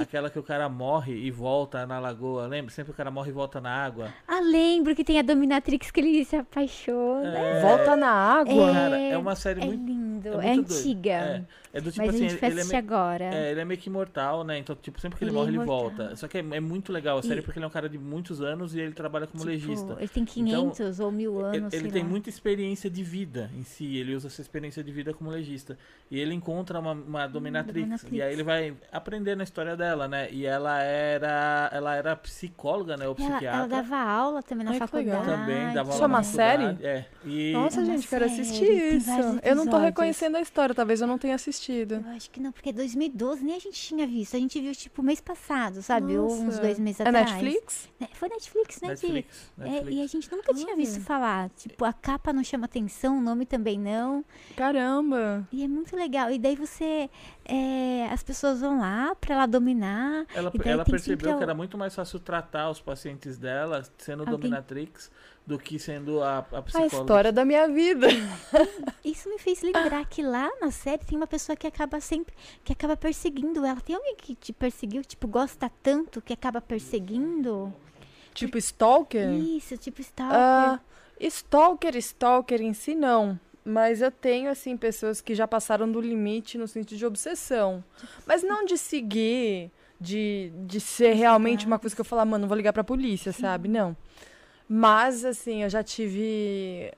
Aquela 0.00 0.28
que 0.30 0.38
o 0.38 0.42
cara 0.42 0.68
morre 0.68 1.12
e 1.14 1.30
volta 1.30 1.86
na 1.86 1.98
lagoa, 1.98 2.46
lembra? 2.46 2.70
Sempre 2.72 2.92
o 2.92 2.94
cara 2.94 3.10
morre 3.10 3.30
e 3.30 3.32
volta 3.32 3.60
na 3.60 3.70
água. 3.70 4.12
Ah, 4.26 4.40
lembro 4.40 4.94
que 4.94 5.02
tem 5.04 5.18
a 5.18 5.22
Dominatrix 5.22 5.90
que 5.90 6.00
ele 6.00 6.24
se 6.24 6.36
apaixona. 6.36 7.36
É, 7.38 7.60
Volta 7.60 7.96
na 7.96 8.10
água. 8.10 8.72
Cara, 8.72 8.98
é 8.98 9.16
uma 9.18 9.34
série 9.34 9.62
É 9.62 9.66
muito. 9.66 9.86
lindo, 9.86 10.40
é 10.40 10.46
é, 10.48 10.54
muito 10.54 10.68
doido. 10.68 10.78
antiga. 10.80 11.46
É, 11.76 11.78
é 11.78 11.80
do 11.82 11.90
tipo 11.92 12.06
mas 12.06 12.14
assim, 12.14 12.26
a 12.26 12.28
gente 12.28 12.40
vai 12.40 12.50
ele 12.50 12.58
é, 12.58 12.62
assistir 12.62 12.72
me- 12.74 12.78
agora. 12.78 13.24
é, 13.24 13.50
ele 13.50 13.60
é 13.60 13.64
meio 13.64 13.80
que 13.80 13.88
imortal, 13.88 14.44
né? 14.44 14.58
Então, 14.58 14.74
tipo, 14.76 15.00
sempre 15.00 15.18
que 15.18 15.24
ele, 15.24 15.30
Ele 15.30 15.36
é 15.36 15.40
morre, 15.40 15.50
ele 15.50 15.56
imortal. 15.62 15.90
volta. 15.90 16.16
Só 16.16 16.26
que 16.28 16.38
é, 16.38 16.40
é 16.40 16.60
muito 16.60 16.92
legal 16.92 17.18
a 17.18 17.22
série 17.22 17.40
E- 17.40 17.42
porque 17.42 17.58
ele 17.58 17.64
é 17.64 17.68
um 17.68 17.70
cara 17.70 17.88
de 17.88 17.98
muitos 17.98 18.40
anos 18.40 18.74
e 18.74 18.80
ele 18.80 18.92
trabalha 18.92 19.26
como 19.26 19.40
Tipo, 19.44 19.50
legista. 19.50 19.96
Ele 19.98 20.08
tem 20.08 20.24
500 20.24 21.00
ou 21.00 21.10
mil 21.12 21.38
Ele, 21.48 21.58
anos, 21.58 21.72
ele 21.74 21.82
sei 21.84 21.90
tem 21.92 22.02
lá. 22.02 22.08
muita 22.08 22.28
experiência 22.28 22.88
de 22.90 23.02
vida 23.02 23.50
em 23.56 23.62
si, 23.64 23.96
ele 23.96 24.14
usa 24.14 24.28
essa 24.28 24.40
experiência 24.40 24.82
de 24.82 24.90
vida 24.92 25.12
como 25.12 25.30
legista. 25.30 25.76
E 26.10 26.18
ele 26.18 26.34
encontra 26.34 26.78
uma, 26.78 26.92
uma 26.92 27.26
dominatrix, 27.26 27.80
dominatrix. 27.80 28.12
e 28.16 28.22
aí 28.22 28.32
ele 28.32 28.42
vai 28.42 28.74
aprender 28.92 29.34
na 29.36 29.44
história 29.44 29.76
dela, 29.76 30.06
né? 30.08 30.28
E 30.30 30.46
ela 30.46 30.80
era 30.82 31.68
ela 31.72 31.94
era 31.94 32.14
psicóloga, 32.16 32.96
né? 32.96 33.06
Ou 33.08 33.16
Ela, 33.18 33.28
psiquiatra. 33.30 33.58
ela 33.58 33.68
dava 33.68 33.96
aula 33.96 34.42
também 34.42 34.64
na 34.64 34.72
Ai, 34.72 34.78
faculdade. 34.78 35.24
também 35.26 35.72
dava 35.74 35.90
Isso 35.90 35.98
é 35.98 36.02
aula 36.04 36.08
na 36.08 36.14
uma 36.14 36.22
série? 36.22 36.64
É. 36.84 37.04
E 37.24 37.52
Nossa, 37.52 37.80
É 37.80 37.84
uma 37.84 37.92
gente, 37.94 38.08
quero 38.08 38.24
assistir 38.24 38.94
isso. 38.96 39.10
Eu 39.42 39.56
não 39.56 39.66
tô 39.66 39.78
reconhecendo 39.78 40.36
a 40.36 40.40
história, 40.40 40.74
talvez 40.74 41.00
eu 41.00 41.06
não 41.06 41.18
tenha 41.18 41.34
assistido. 41.34 41.65
Eu 41.72 42.10
acho 42.12 42.30
que 42.30 42.40
não, 42.40 42.52
porque 42.52 42.72
2012 42.72 43.44
nem 43.44 43.56
a 43.56 43.58
gente 43.58 43.80
tinha 43.80 44.06
visto. 44.06 44.36
A 44.36 44.38
gente 44.40 44.60
viu, 44.60 44.74
tipo, 44.74 45.02
mês 45.02 45.20
passado, 45.20 45.82
sabe? 45.82 46.16
Ou 46.16 46.32
uns 46.32 46.42
Nossa. 46.44 46.60
dois 46.60 46.78
meses 46.78 47.00
É 47.00 47.08
atrás. 47.08 47.30
Netflix? 47.32 47.88
Né, 48.00 48.08
Foi 48.12 48.28
Netflix, 48.28 48.80
né? 48.80 48.88
Netflix, 48.88 49.52
É, 49.58 49.62
Netflix. 49.62 49.96
e 49.96 50.02
a 50.02 50.06
gente 50.06 50.32
nunca 50.32 50.54
tinha 50.54 50.76
visto 50.76 51.00
falar. 51.00 51.50
Tipo, 51.50 51.84
a 51.84 51.92
capa 51.92 52.32
não 52.32 52.44
chama 52.44 52.66
atenção, 52.66 53.18
o 53.18 53.20
nome 53.20 53.46
também 53.46 53.78
não. 53.78 54.24
Caramba. 54.56 55.46
E 55.52 55.62
é 55.64 55.68
muito 55.68 55.94
legal. 55.96 56.30
E 56.30 56.38
daí 56.38 56.56
você. 56.56 57.08
É, 57.48 58.08
as 58.12 58.22
pessoas 58.22 58.60
vão 58.60 58.78
lá 58.80 59.14
pra 59.20 59.34
ela 59.34 59.46
dominar. 59.46 60.26
Ela, 60.34 60.52
E 60.54 60.68
ela 60.68 60.84
percebeu 60.84 61.18
sempre 61.28 61.36
que 61.38 61.42
era 61.42 61.54
muito 61.54 61.78
mais 61.78 61.94
fácil 61.94 62.18
tratar 62.20 62.70
os 62.70 62.80
pacientes 62.80 63.38
dela 63.38 63.82
sendo 63.98 64.20
Alguém- 64.20 64.36
dominatrix 64.50 65.10
do 65.46 65.58
que 65.58 65.78
sendo 65.78 66.22
a, 66.22 66.38
a 66.38 66.58
A 66.58 66.62
psicóloga. 66.62 66.96
história 66.96 67.32
da 67.32 67.44
minha 67.44 67.68
vida. 67.68 68.08
Isso 69.04 69.28
me 69.30 69.38
fez 69.38 69.62
lembrar 69.62 70.04
que 70.06 70.20
lá 70.22 70.50
na 70.60 70.70
série 70.72 71.04
tem 71.04 71.16
uma 71.16 71.26
pessoa 71.26 71.54
que 71.54 71.66
acaba 71.68 72.00
sempre. 72.00 72.34
que 72.64 72.72
acaba 72.72 72.96
perseguindo 72.96 73.64
ela. 73.64 73.80
Tem 73.80 73.94
alguém 73.94 74.16
que 74.16 74.34
te 74.34 74.52
perseguiu, 74.52 75.04
tipo, 75.04 75.28
gosta 75.28 75.70
tanto 75.82 76.20
que 76.20 76.32
acaba 76.32 76.60
perseguindo? 76.60 77.72
Tipo 78.34 78.58
Stalker? 78.58 79.30
Isso, 79.34 79.76
tipo 79.78 80.00
Stalker. 80.00 80.36
Ah, 80.36 80.80
stalker, 81.20 81.96
stalker 81.96 82.60
em 82.60 82.74
si 82.74 82.94
não. 82.94 83.38
Mas 83.68 84.00
eu 84.00 84.12
tenho, 84.12 84.48
assim, 84.48 84.76
pessoas 84.76 85.20
que 85.20 85.34
já 85.34 85.48
passaram 85.48 85.90
do 85.90 86.00
limite 86.00 86.56
no 86.56 86.68
sentido 86.68 86.96
de 86.96 87.04
obsessão. 87.04 87.82
Mas 88.24 88.44
não 88.44 88.64
de 88.64 88.78
seguir, 88.78 89.72
de, 90.00 90.52
de 90.66 90.78
ser 90.78 91.14
realmente 91.14 91.66
uma 91.66 91.76
coisa 91.76 91.92
que 91.92 92.00
eu 92.00 92.04
falar, 92.04 92.24
mano, 92.24 92.46
vou 92.46 92.56
ligar 92.56 92.72
pra 92.72 92.84
polícia, 92.84 93.32
sabe? 93.32 93.66
Não. 93.68 93.96
Mas, 94.68 95.24
assim, 95.24 95.64
eu 95.64 95.68
já 95.68 95.82
tive 95.82 96.92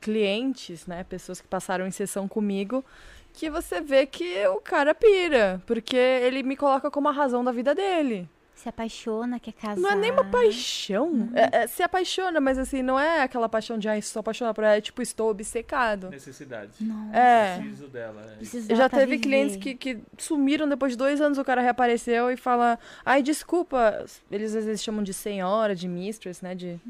clientes, 0.00 0.88
né? 0.88 1.04
Pessoas 1.04 1.40
que 1.40 1.46
passaram 1.46 1.86
em 1.86 1.92
sessão 1.92 2.26
comigo, 2.26 2.84
que 3.32 3.48
você 3.48 3.80
vê 3.80 4.04
que 4.04 4.44
o 4.48 4.60
cara 4.60 4.96
pira. 4.96 5.62
Porque 5.66 5.96
ele 5.96 6.42
me 6.42 6.56
coloca 6.56 6.90
como 6.90 7.08
a 7.08 7.12
razão 7.12 7.44
da 7.44 7.52
vida 7.52 7.76
dele. 7.76 8.28
Se 8.58 8.68
apaixona, 8.68 9.38
quer 9.38 9.52
casar. 9.52 9.80
Não 9.80 9.88
é 9.88 9.94
nem 9.94 10.10
uma 10.10 10.24
paixão. 10.24 11.30
É- 11.32 11.58
é- 11.62 11.66
se 11.68 11.80
apaixona, 11.80 12.40
mas 12.40 12.58
assim, 12.58 12.82
não 12.82 12.98
é 12.98 13.22
aquela 13.22 13.48
paixão 13.48 13.78
de, 13.78 13.88
ai, 13.88 14.02
sou 14.02 14.18
apaixonada 14.18 14.52
por 14.52 14.64
ela, 14.64 14.74
é 14.74 14.80
tipo, 14.80 15.00
estou 15.00 15.30
obcecado. 15.30 16.10
Necessidade. 16.10 16.72
Não. 16.80 17.14
É. 17.14 17.58
Preciso 17.58 17.86
dela. 17.86 18.36
é. 18.40 18.74
Já 18.74 18.88
pra 18.88 18.98
teve 18.98 19.12
viver. 19.12 19.22
clientes 19.22 19.56
que, 19.56 19.76
que 19.76 19.98
sumiram 20.18 20.68
depois 20.68 20.90
de 20.94 20.98
dois 20.98 21.20
anos, 21.20 21.38
o 21.38 21.44
cara 21.44 21.60
reapareceu 21.60 22.32
e 22.32 22.36
fala, 22.36 22.80
ai, 23.06 23.22
desculpa. 23.22 24.04
Eles 24.28 24.56
às 24.56 24.64
vezes 24.64 24.82
chamam 24.82 25.04
de 25.04 25.14
senhora, 25.14 25.72
de 25.72 25.86
mistress, 25.86 26.42
né? 26.42 26.52
De 26.56 26.80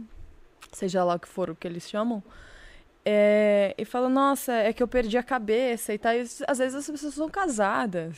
seja 0.73 1.05
lá 1.05 1.17
o 1.17 1.19
que 1.21 1.29
for 1.29 1.51
o 1.51 1.55
que 1.55 1.69
eles 1.69 1.87
chamam. 1.87 2.23
É, 3.05 3.75
e 3.77 3.85
fala, 3.85 4.09
nossa, 4.09 4.53
é 4.55 4.73
que 4.73 4.83
eu 4.83 4.89
perdi 4.89 5.19
a 5.19 5.23
cabeça 5.23 5.93
e 5.93 5.99
tal. 5.99 6.15
E, 6.15 6.21
às 6.47 6.59
vezes 6.59 6.75
as 6.75 6.89
pessoas 6.91 7.13
são 7.13 7.29
casadas. 7.29 8.17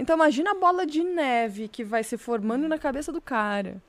Então 0.00 0.16
imagina 0.16 0.52
a 0.52 0.54
bola 0.54 0.86
de 0.86 1.04
neve 1.04 1.68
que 1.68 1.84
vai 1.84 2.02
se 2.02 2.16
formando 2.16 2.66
na 2.66 2.78
cabeça 2.78 3.12
do 3.12 3.20
cara. 3.20 3.82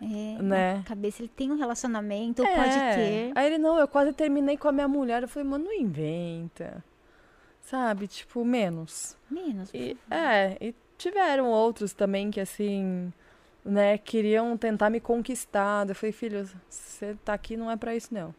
É, 0.00 0.42
né? 0.42 0.74
Na 0.78 0.82
cabeça 0.82 1.22
ele 1.22 1.28
tem 1.28 1.52
um 1.52 1.56
relacionamento, 1.56 2.42
É. 2.44 2.56
pode 2.56 2.74
ter. 2.74 3.32
Aí 3.36 3.46
ele, 3.46 3.58
não, 3.58 3.78
eu 3.78 3.86
quase 3.86 4.12
terminei 4.12 4.56
com 4.56 4.66
a 4.68 4.72
minha 4.72 4.88
mulher. 4.88 5.22
Eu 5.22 5.28
falei, 5.28 5.48
mano, 5.48 5.66
não 5.66 5.72
inventa. 5.72 6.84
Sabe? 7.60 8.08
Tipo, 8.08 8.44
menos. 8.44 9.16
Menos. 9.30 9.70
E, 9.72 9.96
é, 10.10 10.56
e 10.60 10.74
tiveram 10.98 11.46
outros 11.46 11.92
também 11.92 12.32
que, 12.32 12.40
assim, 12.40 13.12
né, 13.64 13.96
queriam 13.96 14.56
tentar 14.56 14.90
me 14.90 14.98
conquistar. 14.98 15.88
Eu 15.88 15.94
falei, 15.94 16.12
filho, 16.12 16.48
você 16.68 17.16
tá 17.24 17.34
aqui 17.34 17.56
não 17.56 17.70
é 17.70 17.76
pra 17.76 17.94
isso, 17.94 18.12
não. 18.12 18.34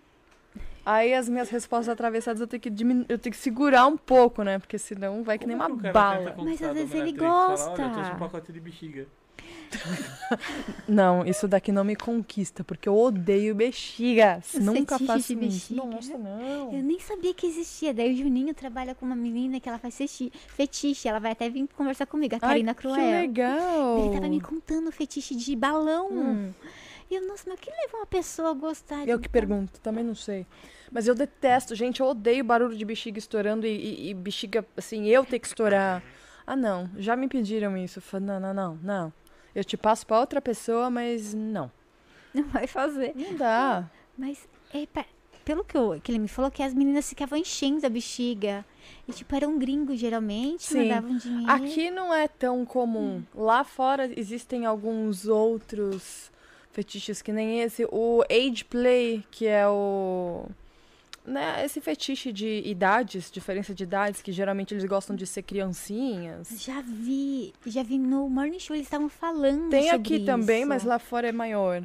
Aí 0.86 1.14
as 1.14 1.30
minhas 1.30 1.50
respostas 1.50 1.88
atravessadas 1.90 2.42
eu 2.42 2.48
tenho 2.48 2.60
que 2.62 2.70
diminu- 2.70 3.06
eu 3.08 3.18
tenho 3.18 3.32
que 3.34 3.40
segurar 3.42 3.88
um 3.88 3.96
pouco, 3.96 4.44
né? 4.44 4.60
Porque 4.60 4.78
senão 4.78 5.24
vai 5.24 5.38
que 5.38 5.48
nem 5.48 5.58
Como 5.58 5.70
uma 5.70 5.76
é 5.76 5.78
que 5.78 5.94
cara 5.94 5.94
bala. 5.94 6.36
Mas 6.44 6.62
às 6.62 6.74
vezes 6.74 6.94
ele 6.94 7.14
dominatrix? 7.14 7.22
Fala, 7.22 7.44
Olha, 7.44 7.52
eu 7.62 7.78
gosta. 7.78 7.90
trouxe 7.94 8.12
um 8.12 8.18
pacote 8.20 8.52
de 8.52 8.60
bexiga. 8.60 9.08
Não, 10.88 11.26
isso 11.26 11.48
daqui 11.48 11.72
não 11.72 11.84
me 11.84 11.96
conquista, 11.96 12.64
porque 12.64 12.88
eu 12.88 12.96
odeio 12.98 13.56
bexigas. 13.56 14.54
Os 14.54 14.64
Nunca 14.64 15.00
faço 15.00 15.36
bexiga. 15.36 15.84
Nossa, 15.86 16.18
não. 16.18 16.74
Eu 16.74 16.84
nem 16.84 17.00
sabia 17.00 17.34
que 17.34 17.48
existia. 17.48 17.94
Daí 17.94 18.14
o 18.14 18.18
Juninho 18.18 18.54
trabalha 18.54 18.94
com 18.94 19.06
uma 19.06 19.16
menina 19.16 19.60
que 19.60 19.68
ela 19.68 19.78
faz 19.80 19.96
feti- 19.96 20.32
fetiche. 20.50 21.08
Ela 21.08 21.20
vai 21.20 21.32
até 21.32 21.50
vir 21.50 21.68
conversar 21.76 22.06
comigo, 22.06 22.36
a 22.36 22.38
Ai, 22.42 22.50
Karina 22.50 22.74
que 22.74 22.82
Cruel. 22.82 22.98
legal. 23.22 24.00
Ele 24.00 24.14
tava 24.16 24.28
me 24.28 24.42
contando 24.42 24.88
o 24.90 24.92
fetiche 24.92 25.36
de 25.36 25.56
balão. 25.56 26.10
Hum. 26.12 26.52
E 27.10 27.16
eu, 27.16 27.28
nossa, 27.28 27.44
mas 27.48 27.58
o 27.58 27.62
que 27.62 27.70
leva 27.70 27.98
uma 27.98 28.06
pessoa 28.06 28.52
a 28.52 28.54
gostar 28.54 29.04
de 29.06 29.12
Eu 29.12 29.20
que 29.20 29.30
pergunto, 29.30 29.80
também 29.82 30.04
não 30.04 30.16
sei. 30.16 30.46
Mas 30.92 31.08
eu 31.08 31.16
detesto, 31.16 31.76
gente, 31.76 32.00
eu 32.00 32.08
odeio 32.08 32.44
barulho 32.44 32.76
de 32.78 32.86
bexiga 32.86 33.18
estourando 33.20 33.66
e, 33.66 33.70
e- 33.70 34.10
e 34.10 34.14
bexiga, 34.14 34.66
assim, 34.78 35.08
eu 35.08 35.26
ter 35.26 35.40
que 35.40 35.48
estourar. 35.48 36.04
Ah, 36.46 36.56
não, 36.56 36.90
já 36.98 37.16
me 37.16 37.28
pediram 37.28 37.76
isso. 37.78 38.00
Eu 38.00 38.04
falei, 38.04 38.28
não, 38.28 38.40
não, 38.40 38.54
não, 38.54 38.76
não. 38.82 39.14
Eu 39.56 39.64
te 39.64 39.78
passo 39.78 40.06
pra 40.06 40.20
outra 40.20 40.42
pessoa, 40.42 40.90
mas 40.90 41.34
não. 41.34 41.72
Não 42.34 42.44
vai 42.46 42.68
fazer. 42.68 43.14
Não 43.16 43.36
dá. 43.36 43.90
Mas, 44.18 44.48
é, 44.74 44.86
pelo 45.46 45.64
que, 45.64 45.78
eu- 45.78 46.00
que 46.04 46.12
ele 46.12 46.20
me 46.20 46.28
falou, 46.28 46.50
que 46.50 46.64
as 46.64 46.74
meninas 46.74 47.08
ficavam 47.10 47.38
enchendo 47.38 47.86
a 47.86 47.90
bexiga. 47.90 48.66
E, 49.08 49.12
tipo, 49.14 49.36
eram 49.36 49.58
gringos, 49.58 50.00
geralmente, 50.00 50.64
Sim. 50.64 50.90
mandavam 50.90 51.16
dinheiro. 51.18 51.52
Aqui 51.52 51.92
não 51.92 52.14
é 52.14 52.28
tão 52.28 52.66
comum. 52.66 53.24
Lá 53.36 53.64
fora 53.64 54.10
existem 54.20 54.66
alguns 54.66 55.28
outros 55.28 56.32
fetiches 56.74 57.22
que 57.22 57.32
nem 57.32 57.62
esse. 57.62 57.86
O 57.86 58.24
age 58.30 58.66
play, 58.66 59.24
que 59.32 59.48
é 59.48 59.68
o. 59.68 60.46
Né, 61.26 61.64
esse 61.64 61.80
fetiche 61.80 62.34
de 62.34 62.62
idades, 62.66 63.32
diferença 63.32 63.74
de 63.74 63.84
idades, 63.84 64.22
que 64.22 64.34
geralmente 64.34 64.74
eles 64.74 64.84
gostam 64.84 65.16
de 65.16 65.26
ser 65.26 65.44
criancinhas. 65.44 66.50
Já 66.62 66.82
vi, 66.82 67.54
já 67.66 67.82
vi 67.82 67.98
no 67.98 68.28
Morning 68.28 68.60
Show, 68.60 68.76
eles 68.76 68.88
estavam 68.88 69.08
falando 69.08 69.70
Tem 69.70 69.90
aqui 69.90 70.26
também, 70.26 70.60
isso. 70.60 70.68
mas 70.68 70.84
lá 70.84 71.00
fora 71.00 71.30
é 71.30 71.32
maior. 71.32 71.82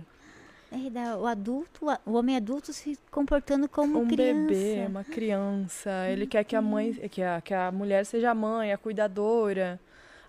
É, 0.72 1.14
o 1.14 1.24
adulto, 1.24 1.86
o 2.04 2.12
homem 2.14 2.36
adulto 2.36 2.72
se 2.72 2.98
comportando 3.12 3.68
como 3.68 4.00
um 4.00 4.08
criança. 4.08 4.48
bebê, 4.48 4.86
uma 4.88 5.04
criança. 5.04 5.90
Ele 6.10 6.26
quer 6.26 6.42
que 6.42 6.56
a 6.56 6.60
mãe, 6.60 6.92
que 6.92 7.22
a, 7.22 7.40
que 7.40 7.54
a 7.54 7.70
mulher 7.70 8.04
seja 8.04 8.32
a 8.32 8.34
mãe, 8.34 8.72
a 8.72 8.76
cuidadora. 8.76 9.80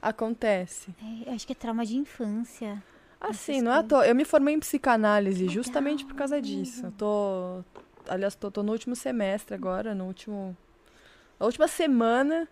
Acontece. 0.02 0.94
É, 1.26 1.34
acho 1.34 1.48
que 1.48 1.54
é 1.54 1.56
trauma 1.56 1.86
de 1.86 1.98
infância. 1.98 2.82
Assim, 3.20 3.62
não 3.62 3.72
é 3.72 3.76
à 3.76 3.78
coisas. 3.84 3.90
toa. 3.90 4.08
Eu 4.08 4.16
me 4.16 4.24
formei 4.26 4.54
em 4.56 4.60
psicanálise 4.60 5.42
Legal. 5.42 5.54
justamente 5.56 6.06
por 6.06 6.16
causa 6.16 6.42
disso. 6.42 6.86
Eu 6.86 6.92
tô. 6.92 7.64
Aliás, 8.08 8.34
tô, 8.36 8.50
tô 8.50 8.64
no 8.64 8.72
último 8.72 8.96
semestre 8.96 9.54
agora, 9.56 9.94
no 9.94 10.06
último. 10.06 10.56
A 11.40 11.46
última 11.46 11.68
semana. 11.68 12.48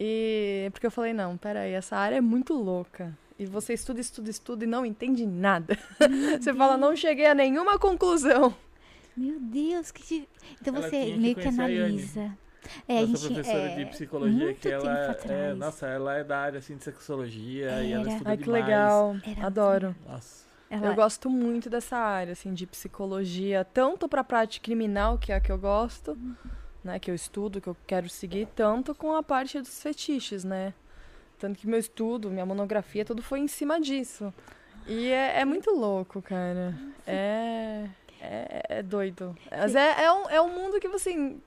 E. 0.00 0.68
Porque 0.72 0.86
eu 0.86 0.90
falei, 0.90 1.12
não, 1.12 1.36
peraí, 1.36 1.72
essa 1.72 1.96
área 1.96 2.16
é 2.16 2.20
muito 2.20 2.54
louca. 2.54 3.16
E 3.38 3.44
você 3.46 3.74
estuda, 3.74 4.00
estuda, 4.00 4.30
estuda 4.30 4.64
e 4.64 4.66
não 4.66 4.84
entende 4.86 5.26
nada. 5.26 5.76
você 6.40 6.52
fala, 6.54 6.76
não 6.76 6.94
cheguei 6.96 7.26
a 7.26 7.34
nenhuma 7.34 7.78
conclusão. 7.78 8.54
Meu 9.16 9.38
Deus, 9.38 9.90
que. 9.90 10.26
Então 10.60 10.74
Ela 10.74 10.88
você 10.88 11.04
que 11.06 11.18
meio 11.18 11.34
que 11.34 11.42
Yane. 11.42 11.60
analisa. 11.60 12.38
É, 12.88 12.98
a 12.98 13.06
nossa 13.06 13.28
gente 13.28 13.34
professora 13.34 13.70
é, 13.70 13.76
de 13.76 13.86
psicologia, 13.86 14.44
muito 14.44 14.60
que 14.60 14.68
ela 14.68 15.16
é, 15.28 15.54
nossa, 15.54 15.86
ela 15.86 16.14
é 16.16 16.24
da 16.24 16.38
área 16.38 16.58
assim 16.58 16.76
de 16.76 16.84
sexologia 16.84 17.82
e 17.82 17.92
ela 17.92 18.02
Era. 18.02 18.12
estuda 18.12 18.30
Ai, 18.30 18.36
que 18.36 18.44
demais. 18.44 18.64
legal. 18.64 19.16
Era 19.26 19.46
Adoro. 19.46 19.96
Nossa. 20.06 20.42
Ela, 20.70 20.86
Eu 20.86 20.94
gosto 20.94 21.28
muito 21.28 21.68
dessa 21.68 21.98
área, 21.98 22.32
assim, 22.32 22.54
de 22.54 22.66
psicologia, 22.66 23.62
tanto 23.74 24.08
pra 24.08 24.24
parte 24.24 24.58
criminal, 24.58 25.18
que 25.18 25.30
é 25.30 25.34
a 25.34 25.40
que 25.40 25.52
eu 25.52 25.58
gosto, 25.58 26.16
né, 26.82 26.98
que 26.98 27.10
eu 27.10 27.14
estudo, 27.14 27.60
que 27.60 27.68
eu 27.68 27.76
quero 27.86 28.08
seguir, 28.08 28.48
tanto 28.54 28.94
com 28.94 29.14
a 29.14 29.22
parte 29.22 29.60
dos 29.60 29.82
fetiches, 29.82 30.44
né? 30.44 30.72
Tanto 31.38 31.58
que 31.58 31.66
meu 31.66 31.78
estudo, 31.78 32.30
minha 32.30 32.46
monografia, 32.46 33.04
tudo 33.04 33.20
foi 33.20 33.40
em 33.40 33.48
cima 33.48 33.78
disso. 33.80 34.32
E 34.86 35.08
é, 35.08 35.40
é 35.40 35.44
muito 35.44 35.70
louco, 35.70 36.22
cara. 36.22 36.74
É, 37.06 37.86
é, 38.20 38.62
é 38.78 38.82
doido. 38.82 39.36
Mas 39.50 39.74
é, 39.74 40.04
é, 40.04 40.12
um, 40.12 40.30
é 40.30 40.40
um 40.40 40.48
mundo 40.54 40.80
que, 40.80 40.86
assim, 40.86 41.40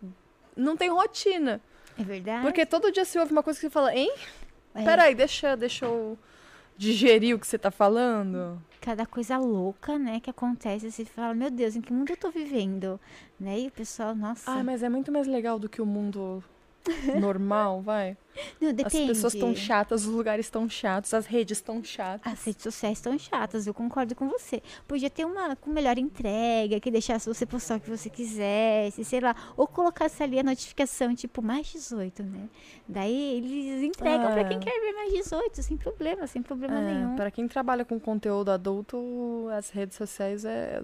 não 0.55 0.75
tem 0.77 0.89
rotina. 0.89 1.61
é 1.97 2.03
verdade. 2.03 2.43
Porque 2.43 2.65
todo 2.65 2.91
dia 2.91 3.05
se 3.05 3.17
ouve 3.19 3.31
uma 3.31 3.43
coisa 3.43 3.59
que 3.59 3.65
você 3.65 3.69
fala, 3.69 3.95
hein? 3.95 4.13
É, 4.73 4.83
Peraí, 4.83 5.15
deixa, 5.15 5.55
deixa 5.55 5.85
eu 5.85 6.17
digerir 6.77 7.35
o 7.35 7.39
que 7.39 7.47
você 7.47 7.57
tá 7.57 7.71
falando. 7.71 8.61
cada 8.81 9.05
coisa 9.05 9.37
louca, 9.37 9.97
né, 9.97 10.19
que 10.19 10.29
acontece, 10.29 10.91
você 10.91 11.05
fala, 11.05 11.33
meu 11.33 11.49
Deus, 11.49 11.75
em 11.75 11.81
que 11.81 11.91
mundo 11.93 12.11
eu 12.11 12.17
tô 12.17 12.29
vivendo? 12.29 12.99
Né? 13.39 13.61
E 13.61 13.67
o 13.67 13.71
pessoal, 13.71 14.13
nossa. 14.13 14.51
Ah, 14.51 14.63
mas 14.63 14.83
é 14.83 14.89
muito 14.89 15.11
mais 15.11 15.25
legal 15.27 15.57
do 15.57 15.69
que 15.69 15.81
o 15.81 15.85
mundo 15.85 16.43
normal, 17.19 17.81
vai. 17.81 18.17
Não, 18.59 18.73
depende. 18.73 19.03
As 19.03 19.07
pessoas 19.17 19.33
estão 19.33 19.55
chatas, 19.55 20.05
os 20.05 20.13
lugares 20.13 20.45
estão 20.45 20.69
chatos, 20.69 21.13
as 21.13 21.25
redes 21.25 21.57
estão 21.57 21.81
chatas. 21.83 22.33
As 22.33 22.43
redes 22.43 22.63
sociais 22.63 22.97
estão 22.97 23.17
chatas, 23.17 23.65
eu 23.65 23.73
concordo 23.73 24.13
com 24.13 24.27
você. 24.27 24.61
Podia 24.87 25.09
ter 25.09 25.25
uma 25.25 25.55
com 25.55 25.69
melhor 25.69 25.97
entrega, 25.97 26.79
que 26.79 26.91
deixasse 26.91 27.27
você 27.27 27.45
postar 27.45 27.77
o 27.77 27.79
que 27.79 27.89
você 27.89 28.09
quisesse, 28.09 29.05
sei 29.05 29.21
lá. 29.21 29.33
Ou 29.55 29.65
colocasse 29.67 30.21
ali 30.21 30.37
a 30.37 30.43
notificação, 30.43 31.15
tipo, 31.15 31.41
mais 31.41 31.67
18, 31.67 32.23
né? 32.23 32.49
Daí 32.87 33.37
eles 33.37 33.83
entregam 33.83 34.31
pra 34.31 34.41
É. 34.41 34.43
quem 34.49 34.59
quer 34.59 34.79
ver 34.81 34.93
mais 34.93 35.13
18, 35.13 35.63
sem 35.63 35.77
problema, 35.77 36.27
sem 36.27 36.41
problema 36.41 36.81
nenhum. 36.81 37.13
É, 37.13 37.15
para 37.15 37.31
quem 37.31 37.47
trabalha 37.47 37.85
com 37.85 37.97
conteúdo 37.99 38.51
adulto, 38.51 39.47
as 39.57 39.69
redes 39.69 39.95
sociais 39.97 40.43
é, 40.43 40.81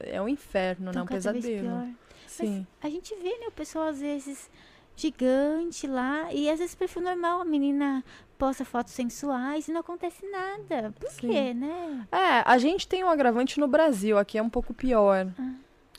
é 0.00 0.20
um 0.20 0.28
inferno, 0.28 0.86
né? 0.86 0.90
Então, 0.90 1.04
Um 1.04 1.06
cada 1.06 1.32
vez 1.32 1.44
pesadelo. 1.44 1.94
Sim. 2.26 2.66
A 2.82 2.90
gente 2.90 3.14
vê, 3.16 3.38
né, 3.38 3.46
o 3.48 3.52
pessoal 3.52 3.86
às 3.88 4.00
vezes 4.00 4.50
gigante 4.96 5.86
lá, 5.86 6.32
e 6.32 6.48
às 6.48 6.58
vezes 6.58 6.74
perfil 6.74 7.02
normal, 7.02 7.40
a 7.40 7.44
menina 7.44 8.04
posta 8.38 8.64
fotos 8.64 8.92
sensuais 8.92 9.68
e 9.68 9.72
não 9.72 9.80
acontece 9.80 10.24
nada. 10.30 10.92
Por 10.98 11.10
Sim. 11.10 11.28
quê, 11.28 11.54
né? 11.54 12.06
É, 12.12 12.42
a 12.44 12.58
gente 12.58 12.86
tem 12.86 13.02
um 13.04 13.08
agravante 13.08 13.58
no 13.58 13.66
Brasil, 13.68 14.18
aqui 14.18 14.38
é 14.38 14.42
um 14.42 14.50
pouco 14.50 14.72
pior. 14.74 15.26
Ah. 15.38 15.52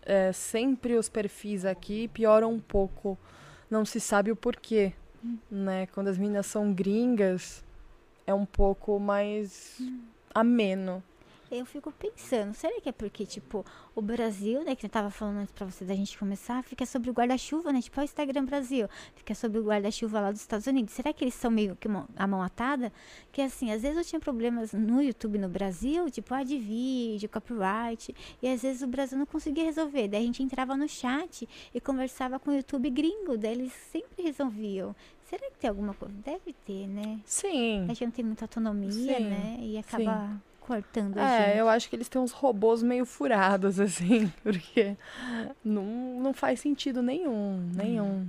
É, 0.08 0.32
sempre 0.32 0.96
os 0.98 1.10
perfis 1.10 1.66
aqui 1.66 2.08
pioram 2.10 2.52
um 2.54 2.60
pouco. 2.60 3.18
Não 3.70 3.84
se 3.84 4.00
sabe 4.00 4.32
o 4.32 4.36
porquê, 4.36 4.94
Hum. 5.24 5.38
né? 5.50 5.88
Quando 5.88 6.08
as 6.10 6.18
meninas 6.18 6.46
são 6.46 6.72
gringas, 6.72 7.64
é 8.28 8.34
um 8.34 8.46
pouco 8.46 9.00
mais 9.00 9.78
Hum. 9.82 10.02
ameno. 10.34 11.04
Eu 11.58 11.66
fico 11.66 11.90
pensando, 11.90 12.54
será 12.54 12.82
que 12.82 12.90
é 12.90 12.92
porque, 12.92 13.26
tipo, 13.26 13.66
o 13.96 14.02
Brasil, 14.02 14.62
né, 14.66 14.76
que 14.76 14.86
eu 14.86 14.90
tava 14.90 15.10
falando 15.10 15.38
antes 15.38 15.54
pra 15.54 15.66
você 15.66 15.86
da 15.86 15.96
gente 15.96 16.18
começar, 16.18 16.62
fica 16.64 16.86
sobre 16.86 17.10
o 17.10 17.14
guarda-chuva, 17.14 17.72
né? 17.72 17.82
Tipo, 17.82 18.02
o 18.02 18.04
Instagram 18.04 18.44
Brasil, 18.44 18.90
fica 19.16 19.34
sobre 19.34 19.60
o 19.60 19.64
guarda-chuva 19.64 20.20
lá 20.20 20.32
dos 20.32 20.42
Estados 20.42 20.68
Unidos. 20.68 20.94
Será 20.94 21.14
que 21.14 21.24
eles 21.24 21.34
são 21.34 21.50
meio 21.50 21.78
que 21.78 21.88
a 22.18 22.28
mão 22.28 22.42
atada? 22.42 22.92
Que 23.32 23.42
assim, 23.42 23.72
às 23.72 23.84
vezes 23.84 23.98
eu 23.98 24.04
tinha 24.04 24.20
problemas 24.20 24.74
no 24.74 25.02
YouTube 25.02 25.38
no 25.38 25.48
Brasil, 25.48 26.10
tipo, 26.10 26.34
ah, 26.34 26.44
de 26.44 26.58
vídeo, 26.58 27.30
copyright, 27.30 28.14
e 28.42 28.50
às 28.50 28.62
vezes 28.62 28.82
o 28.82 28.88
Brasil 28.88 29.18
não 29.18 29.26
conseguia 29.26 29.64
resolver. 29.64 30.10
Daí 30.10 30.24
a 30.24 30.26
gente 30.26 30.44
entrava 30.44 30.76
no 30.76 30.90
chat 30.90 31.48
e 31.74 31.80
conversava 31.80 32.38
com 32.38 32.52
o 32.52 32.54
YouTube 32.54 32.90
gringo, 32.90 33.38
daí 33.38 33.54
eles 33.54 33.72
sempre 33.94 34.24
resolviam. 34.24 34.94
Será 35.30 35.50
que 35.50 35.58
tem 35.58 35.70
alguma 35.70 35.94
coisa? 35.94 36.14
Deve 36.24 36.54
ter, 36.66 36.86
né? 36.86 37.20
Sim. 37.26 37.86
A 37.86 37.88
gente 37.88 38.06
não 38.06 38.12
tem 38.12 38.26
muita 38.26 38.44
autonomia, 38.44 38.92
Sim, 38.92 39.24
né? 39.24 39.58
E 39.62 39.78
acaba 39.78 40.40
cortando 40.66 41.18
a 41.18 41.22
É, 41.30 41.48
gente. 41.48 41.58
eu 41.60 41.70
acho 41.70 41.90
que 41.90 41.96
eles 41.96 42.10
têm 42.10 42.22
uns 42.22 42.32
robôs 42.32 42.82
meio 42.84 43.06
furados, 43.06 43.80
assim, 43.80 44.32
porque 44.44 44.96
não, 45.64 46.20
não 46.20 46.34
faz 46.34 46.60
sentido 46.60 47.02
nenhum, 47.02 47.70
nenhum. 47.74 48.28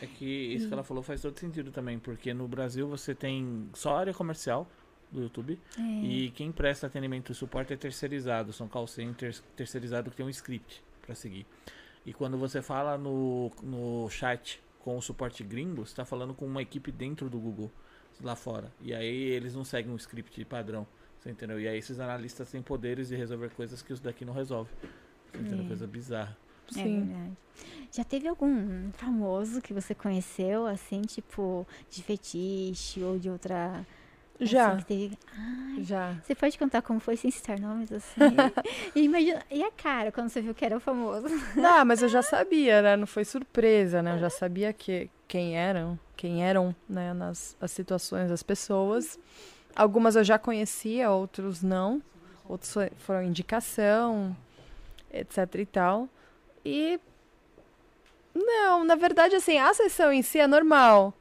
É 0.00 0.06
que 0.06 0.24
isso 0.24 0.68
que 0.68 0.72
ela 0.74 0.84
falou 0.84 1.02
faz 1.02 1.20
todo 1.20 1.38
sentido 1.38 1.70
também, 1.72 1.98
porque 1.98 2.32
no 2.32 2.46
Brasil 2.46 2.86
você 2.88 3.14
tem 3.14 3.68
só 3.74 3.96
área 3.96 4.14
comercial 4.14 4.66
do 5.10 5.22
YouTube 5.22 5.58
É. 5.78 5.80
e 5.82 6.30
quem 6.36 6.52
presta 6.52 6.86
atendimento 6.86 7.32
e 7.32 7.34
suporte 7.34 7.72
é 7.72 7.76
terceirizado, 7.76 8.52
são 8.52 8.68
call 8.68 8.86
centers 8.86 9.42
terceirizados 9.56 10.10
que 10.10 10.16
tem 10.16 10.26
um 10.26 10.30
script 10.30 10.82
para 11.02 11.14
seguir. 11.14 11.46
E 12.06 12.12
quando 12.12 12.36
você 12.38 12.62
fala 12.62 12.96
no, 12.96 13.50
no 13.62 14.08
chat 14.10 14.60
com 14.80 14.96
o 14.96 15.02
suporte 15.02 15.42
gringo, 15.42 15.84
você 15.84 15.92
está 15.92 16.04
falando 16.04 16.32
com 16.32 16.46
uma 16.46 16.62
equipe 16.62 16.92
dentro 16.92 17.28
do 17.28 17.38
Google 17.38 17.70
lá 18.22 18.36
fora. 18.36 18.70
E 18.80 18.94
aí 18.94 19.16
eles 19.30 19.54
não 19.54 19.64
seguem 19.64 19.92
um 19.92 19.96
script 19.96 20.44
padrão, 20.44 20.86
você 21.28 21.32
entendeu? 21.32 21.60
E 21.60 21.68
aí 21.68 21.78
esses 21.78 22.00
analistas 22.00 22.50
têm 22.50 22.62
poderes 22.62 23.08
de 23.08 23.16
resolver 23.16 23.50
coisas 23.50 23.82
que 23.82 23.92
os 23.92 24.00
daqui 24.00 24.24
não 24.24 24.32
resolvem. 24.32 24.72
Você 25.32 25.40
entendeu? 25.40 25.64
É. 25.64 25.68
Coisa 25.68 25.86
bizarra. 25.86 26.36
É 26.70 26.72
Sim. 26.72 27.04
verdade. 27.04 27.36
Já 27.92 28.04
teve 28.04 28.28
algum 28.28 28.90
famoso 28.92 29.60
que 29.60 29.74
você 29.74 29.94
conheceu, 29.94 30.66
assim, 30.66 31.02
tipo, 31.02 31.66
de 31.90 32.02
fetiche 32.02 33.02
ou 33.02 33.18
de 33.18 33.28
outra. 33.28 33.84
Já, 34.40 34.72
assim, 34.72 34.84
teve... 34.84 35.18
Ai, 35.36 35.82
já. 35.82 36.14
você 36.22 36.34
pode 36.34 36.56
contar 36.56 36.80
como 36.80 37.00
foi 37.00 37.16
sem 37.16 37.30
citar 37.30 37.58
nomes, 37.58 37.90
assim? 37.92 38.20
e, 38.94 39.02
imagina... 39.02 39.42
e 39.50 39.62
a 39.64 39.70
cara 39.72 40.12
quando 40.12 40.28
você 40.28 40.40
viu 40.40 40.54
que 40.54 40.64
era 40.64 40.76
o 40.76 40.80
famoso? 40.80 41.26
Não, 41.56 41.84
mas 41.84 42.02
eu 42.02 42.08
já 42.08 42.22
sabia, 42.22 42.80
né? 42.80 42.96
Não 42.96 43.06
foi 43.06 43.24
surpresa, 43.24 44.00
né? 44.00 44.14
Eu 44.14 44.20
já 44.20 44.30
sabia 44.30 44.72
que, 44.72 45.10
quem 45.26 45.58
eram, 45.58 45.98
quem 46.16 46.44
eram, 46.44 46.74
né? 46.88 47.12
Nas 47.12 47.56
as 47.60 47.72
situações 47.72 48.30
das 48.30 48.42
pessoas. 48.42 49.18
Algumas 49.78 50.16
eu 50.16 50.24
já 50.24 50.36
conhecia, 50.40 51.08
outros 51.08 51.62
não. 51.62 52.02
Outros 52.48 52.74
foram 52.98 53.22
indicação, 53.22 54.36
etc 55.12 55.54
e 55.54 55.66
tal. 55.66 56.08
E 56.64 57.00
não, 58.34 58.84
na 58.84 58.96
verdade, 58.96 59.36
assim, 59.36 59.56
a 59.56 59.72
sessão 59.72 60.12
em 60.12 60.20
si 60.20 60.40
é 60.40 60.48
normal. 60.48 61.14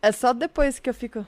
É 0.00 0.12
só 0.12 0.32
depois 0.32 0.78
que 0.78 0.88
eu 0.88 0.94
fico. 0.94 1.26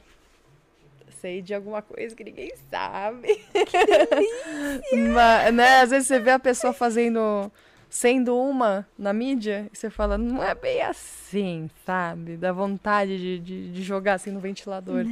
Sei 1.21 1.43
de 1.43 1.53
alguma 1.53 1.83
coisa 1.83 2.14
que 2.14 2.23
ninguém 2.23 2.53
sabe. 2.71 3.45
Mas, 5.12 5.53
né, 5.53 5.81
às 5.81 5.91
vezes 5.91 6.07
você 6.07 6.21
vê 6.21 6.31
a 6.31 6.38
pessoa 6.38 6.73
fazendo. 6.73 7.51
Sendo 7.90 8.37
uma 8.37 8.87
na 8.98 9.12
mídia, 9.12 9.68
você 9.72 9.88
fala, 9.88 10.18
não 10.18 10.42
é 10.42 10.55
bem 10.55 10.83
assim, 10.83 11.70
sabe? 11.87 12.37
Dá 12.37 12.53
vontade 12.53 13.16
de, 13.16 13.38
de, 13.38 13.72
de 13.72 13.83
jogar 13.83 14.14
assim 14.14 14.31
no 14.31 14.40
ventilador. 14.40 15.05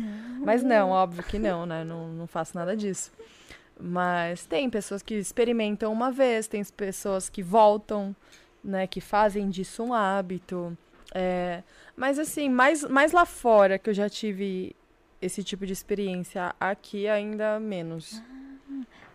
Mas 0.45 0.63
não, 0.63 0.91
óbvio 0.91 1.25
que 1.25 1.39
não, 1.39 1.65
né? 1.65 1.85
Não, 1.85 2.09
não 2.09 2.27
faço 2.27 2.57
nada 2.57 2.77
disso. 2.77 3.11
Mas 3.81 4.45
tem 4.47 4.69
pessoas 4.69 5.03
que 5.03 5.15
experimentam 5.15 5.93
uma 5.93 6.11
vez, 6.11 6.47
tem 6.47 6.63
pessoas 6.65 7.29
que 7.29 7.43
voltam, 7.43 8.15
né? 8.63 8.87
Que 8.87 9.01
fazem 9.01 9.49
disso 9.49 9.83
um 9.83 9.95
hábito. 9.95 10.77
É, 11.15 11.63
mas 11.97 12.19
assim, 12.19 12.49
mais, 12.49 12.85
mais 12.85 13.13
lá 13.13 13.25
fora 13.25 13.79
que 13.79 13.89
eu 13.89 13.95
já 13.95 14.09
tive 14.09 14.77
esse 15.21 15.43
tipo 15.43 15.65
de 15.65 15.73
experiência, 15.73 16.55
aqui 16.61 17.09
ainda 17.09 17.59
menos. 17.59 18.23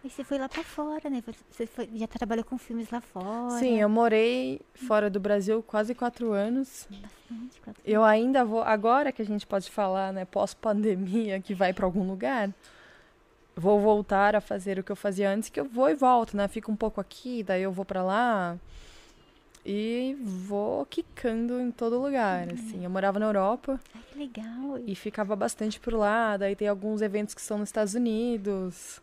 E 0.04 0.10
você 0.10 0.24
foi 0.24 0.40
lá 0.40 0.50
pra 0.50 0.64
fora, 0.64 1.10
né? 1.10 1.24
Você 1.52 1.68
foi- 1.68 1.88
já 1.94 2.08
trabalhou 2.08 2.44
com 2.44 2.58
filmes 2.58 2.90
lá 2.90 3.00
fora. 3.02 3.60
Sim, 3.60 3.80
eu 3.80 3.88
morei 3.88 4.60
fora 4.74 5.10
do 5.10 5.20
Brasil 5.20 5.62
quase 5.62 5.94
quatro 5.94 6.32
anos. 6.32 6.88
Bastante, 6.90 7.62
quatro- 7.62 7.82
Eu 7.86 8.04
ainda 8.04 8.44
vou, 8.44 8.64
agora 8.64 9.12
que 9.12 9.22
a 9.22 9.26
gente 9.26 9.46
pode 9.46 9.70
falar, 9.70 10.12
né, 10.12 10.26
pós-pandemia, 10.26 11.40
que 11.40 11.54
vai 11.54 11.72
para 11.72 11.86
algum 11.86 12.08
lugar, 12.08 12.50
vou 13.56 13.80
voltar 13.80 14.36
a 14.36 14.42
fazer 14.42 14.80
o 14.80 14.84
que 14.84 14.92
eu 14.92 14.96
fazia 14.96 15.30
antes, 15.30 15.50
que 15.50 15.60
eu 15.60 15.66
vou 15.66 15.88
e 15.88 15.94
volto, 15.94 16.36
né? 16.36 16.48
Fico 16.48 16.72
um 16.72 16.76
pouco 16.76 17.00
aqui, 17.00 17.44
daí 17.44 17.62
eu 17.62 17.72
vou 17.72 17.86
para 17.86 18.02
lá 18.02 18.58
e 19.64 20.18
vou 20.20 20.84
quicando 20.88 21.62
em 21.62 21.70
todo 21.70 22.02
lugar, 22.02 22.48
assim. 22.52 22.84
Eu 22.84 22.90
morava 22.90 23.20
na 23.20 23.28
Europa 23.28 23.80
Ai, 23.94 24.02
que 24.12 24.18
legal. 24.18 24.80
e 24.88 24.96
ficava 24.96 25.36
bastante 25.36 25.80
por 25.80 25.94
lá, 25.94 26.38
daí 26.38 26.56
tem 26.56 26.68
alguns 26.68 27.04
eventos 27.04 27.36
que 27.36 27.42
são 27.42 27.60
nos 27.60 27.70
Estados 27.70 27.94
Unidos. 27.94 29.00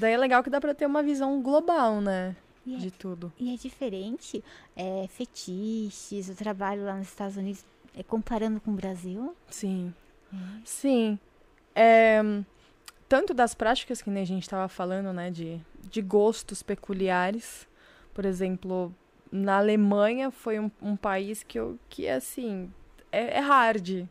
Daí 0.00 0.14
é 0.14 0.16
legal 0.16 0.42
que 0.42 0.48
dá 0.50 0.60
para 0.60 0.74
ter 0.74 0.86
uma 0.86 1.02
visão 1.02 1.42
global, 1.42 2.00
né, 2.00 2.34
E 2.66 2.74
é, 2.74 2.78
de 2.78 2.90
tudo. 2.90 3.30
e 3.38 3.52
é 3.52 3.56
diferente, 3.56 4.42
é, 4.74 5.06
fetiches, 5.08 6.28
o 6.30 6.34
trabalho 6.34 6.84
lá 6.84 6.94
nos 6.96 7.08
Estados 7.08 7.36
Unidos, 7.36 7.64
é, 7.94 8.02
comparando 8.02 8.60
com 8.60 8.70
o 8.70 8.74
Brasil. 8.74 9.36
Sim. 9.50 9.92
É. 10.32 10.36
Sim. 10.64 11.18
É, 11.74 12.20
tanto 13.08 13.34
das 13.34 13.54
práticas 13.54 14.00
que 14.00 14.08
a 14.08 14.24
gente 14.24 14.42
estava 14.42 14.68
falando, 14.68 15.12
né, 15.12 15.30
de, 15.30 15.60
de 15.90 16.00
gostos 16.00 16.62
peculiares. 16.62 17.68
Por 18.14 18.24
exemplo, 18.24 18.94
na 19.30 19.58
Alemanha 19.58 20.30
foi 20.30 20.58
um, 20.58 20.70
um 20.80 20.96
país 20.96 21.42
que, 21.42 21.58
eu, 21.58 21.78
que 21.88 22.08
assim, 22.08 22.72
é, 23.12 23.36
é 23.38 23.40
hard, 23.40 24.06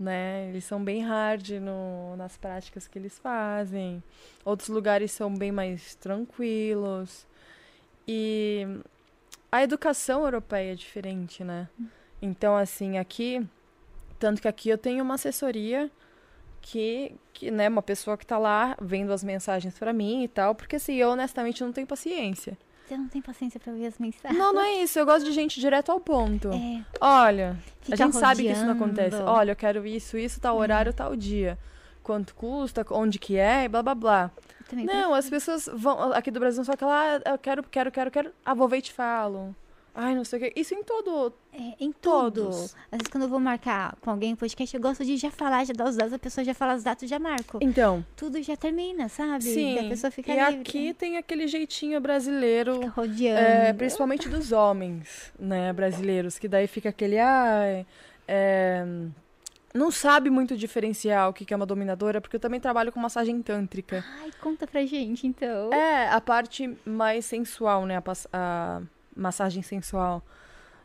né? 0.00 0.48
Eles 0.48 0.64
são 0.64 0.82
bem 0.82 1.02
hard 1.02 1.50
no, 1.60 2.16
nas 2.16 2.36
práticas 2.36 2.88
que 2.88 2.98
eles 2.98 3.18
fazem. 3.18 4.02
Outros 4.44 4.70
lugares 4.70 5.12
são 5.12 5.32
bem 5.32 5.52
mais 5.52 5.94
tranquilos. 5.94 7.26
E 8.08 8.66
a 9.52 9.62
educação 9.62 10.24
europeia 10.24 10.72
é 10.72 10.74
diferente, 10.74 11.44
né? 11.44 11.68
Então, 12.22 12.56
assim, 12.56 12.98
aqui. 12.98 13.46
Tanto 14.18 14.42
que 14.42 14.48
aqui 14.48 14.68
eu 14.68 14.78
tenho 14.78 15.02
uma 15.04 15.14
assessoria 15.14 15.90
que, 16.60 17.14
que 17.32 17.50
né, 17.50 17.68
uma 17.68 17.82
pessoa 17.82 18.16
que 18.16 18.26
tá 18.26 18.38
lá 18.38 18.76
vendo 18.80 19.12
as 19.12 19.24
mensagens 19.24 19.78
pra 19.78 19.92
mim 19.92 20.24
e 20.24 20.28
tal, 20.28 20.54
porque 20.54 20.76
assim, 20.76 20.94
eu 20.94 21.10
honestamente 21.10 21.62
não 21.62 21.72
tenho 21.72 21.86
paciência. 21.86 22.56
Você 22.90 22.96
não 22.96 23.06
tem 23.06 23.22
paciência 23.22 23.60
pra 23.60 23.72
ver 23.72 23.86
as 23.86 23.98
mensagens. 24.00 24.36
Não, 24.36 24.52
não 24.52 24.60
é 24.62 24.82
isso, 24.82 24.98
eu 24.98 25.06
gosto 25.06 25.24
de 25.24 25.30
gente 25.30 25.60
direto 25.60 25.92
ao 25.92 26.00
ponto. 26.00 26.48
É, 26.52 26.84
Olha, 27.00 27.56
a 27.82 27.84
Fica 27.84 27.96
gente 27.96 28.16
sabe 28.16 28.42
que 28.42 28.50
isso 28.50 28.66
não 28.66 28.74
rodeando. 28.76 28.84
acontece. 28.84 29.22
Olha, 29.22 29.52
eu 29.52 29.56
quero 29.56 29.86
isso, 29.86 30.18
isso, 30.18 30.40
tal 30.40 30.56
horário, 30.56 30.92
tal 30.92 31.14
dia. 31.14 31.56
Quanto 32.02 32.34
custa, 32.34 32.84
onde 32.90 33.16
que 33.16 33.36
é, 33.36 33.68
blá 33.68 33.80
blá 33.80 33.94
blá. 33.94 34.30
também 34.68 34.86
Não, 34.86 35.14
as 35.14 35.30
pessoas 35.30 35.70
vão 35.72 36.12
aqui 36.12 36.32
do 36.32 36.40
Brasil 36.40 36.64
só 36.64 36.74
que 36.74 36.84
lá, 36.84 37.20
eu 37.24 37.38
quero, 37.38 37.62
quero, 37.62 37.92
quero, 37.92 38.10
quero. 38.10 38.32
Ah, 38.44 38.54
vou 38.54 38.66
ver 38.66 38.78
e 38.78 38.82
te 38.82 38.92
falo. 38.92 39.54
Ai, 39.94 40.14
não 40.14 40.24
sei 40.24 40.38
o 40.38 40.42
que. 40.42 40.60
Isso 40.60 40.74
em 40.74 40.82
todo. 40.82 41.32
É, 41.52 41.74
em. 41.80 41.92
Todos. 41.92 42.74
Às 42.90 42.98
vezes 42.98 43.08
quando 43.10 43.24
eu 43.24 43.28
vou 43.28 43.40
marcar 43.40 43.96
com 44.00 44.10
alguém 44.10 44.32
um 44.32 44.36
podcast, 44.36 44.74
eu 44.74 44.80
gosto 44.80 45.04
de 45.04 45.16
já 45.16 45.30
falar, 45.30 45.64
já 45.64 45.72
dar 45.72 45.88
os 45.88 45.96
dados, 45.96 46.12
a 46.12 46.18
pessoa 46.18 46.44
já 46.44 46.54
fala 46.54 46.74
os 46.74 46.82
dados, 46.82 47.08
já 47.08 47.18
marco. 47.18 47.58
Então, 47.60 48.04
Tudo 48.16 48.42
já 48.42 48.56
termina, 48.56 49.08
sabe? 49.08 49.44
sim. 49.44 49.74
E 49.74 49.78
a 49.78 49.88
pessoa 49.88 50.10
fica 50.10 50.32
e 50.32 50.36
livre. 50.36 50.60
aqui 50.60 50.94
tem 50.94 51.16
aquele 51.16 51.46
jeitinho 51.46 52.00
brasileiro. 52.00 52.74
Fica 52.74 52.88
rodeando. 52.88 53.40
É, 53.40 53.72
principalmente 53.72 54.28
dos 54.28 54.52
homens, 54.52 55.32
né, 55.38 55.72
brasileiros, 55.72 56.38
que 56.38 56.48
daí 56.48 56.66
fica 56.66 56.88
aquele, 56.88 57.18
ai, 57.18 57.86
é, 58.26 58.84
não 59.74 59.90
sabe 59.90 60.30
muito 60.30 60.56
diferenciar 60.56 61.28
o 61.28 61.32
que 61.32 61.52
é 61.52 61.56
uma 61.56 61.66
dominadora, 61.66 62.20
porque 62.20 62.36
eu 62.36 62.40
também 62.40 62.58
trabalho 62.58 62.90
com 62.90 62.98
massagem 62.98 63.40
tântrica. 63.42 64.04
Ai, 64.22 64.30
conta 64.40 64.66
pra 64.66 64.84
gente, 64.84 65.26
então. 65.26 65.72
É, 65.72 66.08
a 66.08 66.20
parte 66.20 66.76
mais 66.84 67.24
sensual, 67.24 67.86
né, 67.86 67.96
a, 67.96 68.02
a 68.32 68.82
massagem 69.16 69.62
sensual. 69.62 70.22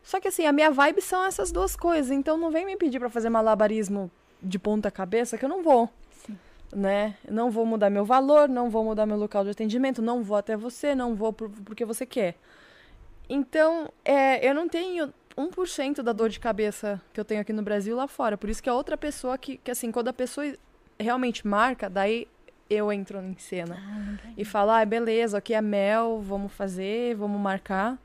Só 0.03 0.19
que 0.19 0.27
assim, 0.27 0.45
a 0.45 0.51
minha 0.51 0.69
vibe 0.71 1.01
são 1.01 1.25
essas 1.25 1.51
duas 1.51 1.75
coisas, 1.75 2.11
então 2.11 2.37
não 2.37 2.51
vem 2.51 2.65
me 2.65 2.77
pedir 2.77 2.99
pra 2.99 3.09
fazer 3.09 3.29
malabarismo 3.29 4.11
de 4.41 4.59
ponta 4.59 4.91
cabeça 4.91 5.37
que 5.37 5.45
eu 5.45 5.49
não 5.49 5.63
vou. 5.63 5.89
Sim. 6.11 6.37
Né? 6.73 7.15
Não 7.29 7.49
vou 7.49 7.65
mudar 7.65 7.89
meu 7.89 8.05
valor, 8.05 8.47
não 8.47 8.69
vou 8.69 8.83
mudar 8.83 9.05
meu 9.05 9.17
local 9.17 9.43
de 9.43 9.49
atendimento, 9.51 10.01
não 10.01 10.21
vou 10.21 10.37
até 10.37 10.55
você, 10.55 10.93
não 10.93 11.15
vou 11.15 11.33
por- 11.33 11.49
porque 11.49 11.83
você 11.85 12.05
quer. 12.05 12.35
Então, 13.27 13.89
é, 14.03 14.47
eu 14.47 14.53
não 14.53 14.67
tenho 14.69 15.11
1% 15.35 16.03
da 16.03 16.13
dor 16.13 16.29
de 16.29 16.39
cabeça 16.39 17.01
que 17.11 17.19
eu 17.19 17.25
tenho 17.25 17.41
aqui 17.41 17.51
no 17.51 17.63
Brasil 17.63 17.95
lá 17.95 18.07
fora. 18.07 18.37
Por 18.37 18.49
isso 18.49 18.61
que 18.61 18.69
a 18.69 18.73
outra 18.73 18.95
pessoa 18.97 19.37
que, 19.37 19.57
que 19.57 19.71
assim, 19.71 19.91
quando 19.91 20.09
a 20.09 20.13
pessoa 20.13 20.45
realmente 20.99 21.45
marca, 21.47 21.89
daí 21.89 22.27
eu 22.69 22.91
entro 22.93 23.19
em 23.21 23.35
cena. 23.37 23.77
Ah, 23.79 24.29
E 24.37 24.45
falo, 24.45 24.71
ah, 24.71 24.85
beleza, 24.85 25.37
aqui 25.39 25.53
é 25.53 25.61
mel, 25.61 26.21
vamos 26.21 26.51
fazer, 26.53 27.15
vamos 27.15 27.39
marcar. 27.41 27.97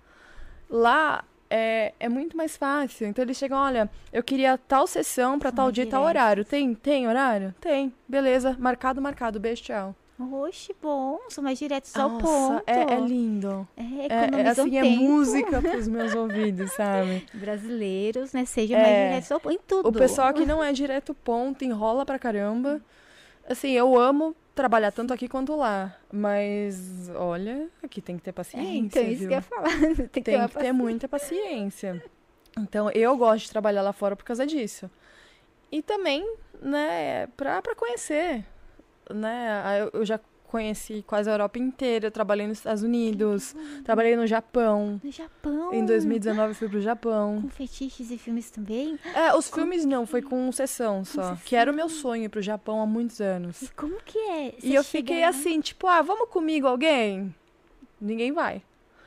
Lá 0.70 1.24
é, 1.50 1.92
é 1.98 2.08
muito 2.08 2.36
mais 2.36 2.56
fácil. 2.56 3.06
Então 3.08 3.24
eles 3.24 3.36
chegam, 3.36 3.58
olha, 3.58 3.90
eu 4.12 4.22
queria 4.22 4.56
tal 4.56 4.86
sessão 4.86 5.38
São 5.40 5.52
tal 5.52 5.72
dia 5.72 5.84
e 5.84 5.86
tal 5.88 6.04
horário. 6.04 6.44
Tem? 6.44 6.74
Tem 6.74 7.08
horário? 7.08 7.54
Tem. 7.60 7.92
Beleza, 8.08 8.56
marcado, 8.58 9.00
marcado. 9.02 9.40
Beijo, 9.40 9.62
tchau. 9.62 9.94
Oxe, 10.32 10.76
bom, 10.82 11.18
são 11.30 11.42
mais 11.42 11.58
diretos 11.58 11.96
ao 11.96 12.10
Nossa, 12.10 12.26
ponto. 12.26 12.62
é, 12.66 12.92
é 12.92 13.00
lindo. 13.00 13.66
É, 13.74 13.82
É, 13.82 14.42
é, 14.42 14.48
assim, 14.50 14.76
é 14.76 14.82
tempo. 14.82 15.02
música 15.02 15.62
pros 15.62 15.88
meus 15.88 16.14
ouvidos, 16.14 16.72
sabe? 16.72 17.26
Brasileiros, 17.32 18.34
né? 18.34 18.44
Sejam 18.44 18.78
É. 18.78 18.82
mais 18.82 18.94
diretos 19.08 19.32
ao 19.32 19.40
ponto. 19.40 19.54
Em 19.54 19.58
tudo. 19.66 19.88
O 19.88 19.92
pessoal 19.92 20.34
que 20.34 20.44
não 20.44 20.62
é 20.62 20.74
direto 20.74 21.14
ponto, 21.14 21.64
enrola 21.64 22.04
pra 22.04 22.18
caramba. 22.18 22.82
Assim, 23.48 23.70
eu 23.70 23.98
amo 23.98 24.36
trabalhar 24.54 24.90
tanto 24.92 25.12
aqui 25.12 25.28
quanto 25.28 25.54
lá. 25.56 25.96
Mas, 26.12 27.08
olha, 27.14 27.68
aqui 27.82 28.00
tem 28.00 28.16
que 28.16 28.22
ter 28.22 28.30
É, 28.30 28.32
paciência. 28.32 28.78
então, 28.78 29.02
isso 29.04 29.18
viu? 29.20 29.28
que 29.28 29.34
eu 29.34 29.38
ia 29.38 29.42
falar. 29.42 29.70
Tem 29.96 30.06
que 30.08 30.22
ter, 30.22 30.38
tem 30.38 30.48
que 30.48 30.58
ter 30.58 30.72
muita 30.72 31.08
paciência. 31.08 32.02
Então, 32.58 32.90
eu 32.90 33.16
gosto 33.16 33.44
de 33.44 33.50
trabalhar 33.50 33.82
lá 33.82 33.92
fora 33.92 34.16
por 34.16 34.24
causa 34.24 34.46
disso. 34.46 34.90
E 35.70 35.80
também, 35.82 36.24
né, 36.60 37.28
pra, 37.36 37.62
pra 37.62 37.74
conhecer, 37.76 38.44
né, 39.08 39.88
eu 39.92 40.04
já 40.04 40.18
conheci 40.50 41.04
quase 41.06 41.30
a 41.30 41.34
Europa 41.34 41.60
inteira, 41.60 42.08
eu 42.08 42.10
trabalhei 42.10 42.46
nos 42.46 42.58
Estados 42.58 42.82
Unidos, 42.82 43.54
trabalhei 43.84 44.16
no 44.16 44.26
Japão. 44.26 45.00
No 45.02 45.10
Japão. 45.12 45.72
Em 45.72 45.86
2019 45.86 46.50
eu 46.50 46.54
fui 46.56 46.68
pro 46.68 46.80
Japão. 46.80 47.42
Com 47.42 47.48
fetiches 47.48 48.10
e 48.10 48.18
filmes 48.18 48.50
também. 48.50 48.98
É, 49.14 49.32
os 49.34 49.48
filmes 49.48 49.84
não, 49.84 50.04
foi 50.04 50.20
com 50.20 50.50
sessão 50.50 51.04
só. 51.04 51.36
Que 51.44 51.54
era 51.54 51.70
o 51.70 51.74
meu 51.74 51.88
sonho 51.88 52.24
ir 52.24 52.28
pro 52.28 52.42
Japão 52.42 52.82
há 52.82 52.86
muitos 52.86 53.20
anos. 53.20 53.62
E 53.62 53.68
como 53.68 54.00
que 54.04 54.18
é? 54.18 54.54
E 54.60 54.74
eu 54.74 54.82
fiquei 54.82 55.22
assim, 55.22 55.60
tipo, 55.60 55.86
ah, 55.86 56.02
vamos 56.02 56.28
comigo 56.28 56.66
alguém? 56.66 57.32
Ninguém 58.00 58.32
vai. 58.32 58.62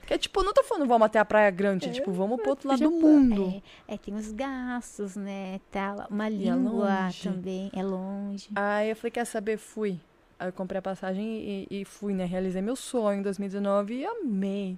Que 0.08 0.13
é 0.13 0.17
tipo, 0.17 0.43
não 0.43 0.53
tô 0.53 0.63
falando 0.63 0.88
vamos 0.88 1.06
até 1.06 1.19
a 1.19 1.25
Praia 1.25 1.49
Grande, 1.49 1.91
tipo, 1.91 2.12
vamos 2.12 2.39
pro 2.41 2.51
outro 2.51 2.69
lado 2.69 2.82
do 2.82 2.91
mundo. 2.91 3.62
É, 3.88 3.95
é, 3.95 3.97
tem 3.97 4.13
os 4.15 4.32
gastos, 4.32 5.15
né? 5.15 5.60
Tal, 5.71 6.08
uma 6.10 6.29
E 6.29 6.47
é 6.47 6.51
língua 6.51 7.03
longe. 7.03 7.23
também. 7.23 7.71
É 7.73 7.84
longe. 7.84 8.49
Aí 8.56 8.89
eu 8.89 8.95
falei, 8.95 9.12
quer 9.12 9.25
saber? 9.25 9.58
Fui. 9.58 9.99
Aí 10.43 10.49
eu 10.49 10.53
comprei 10.53 10.79
a 10.79 10.82
passagem 10.82 11.25
e, 11.25 11.67
e 11.82 11.86
fui, 11.86 12.13
né? 12.13 12.25
Realizei 12.25 12.62
meu 12.62 12.75
sonho 12.75 13.19
em 13.19 13.21
2019 13.21 13.93
e 13.93 14.06
amei. 14.06 14.77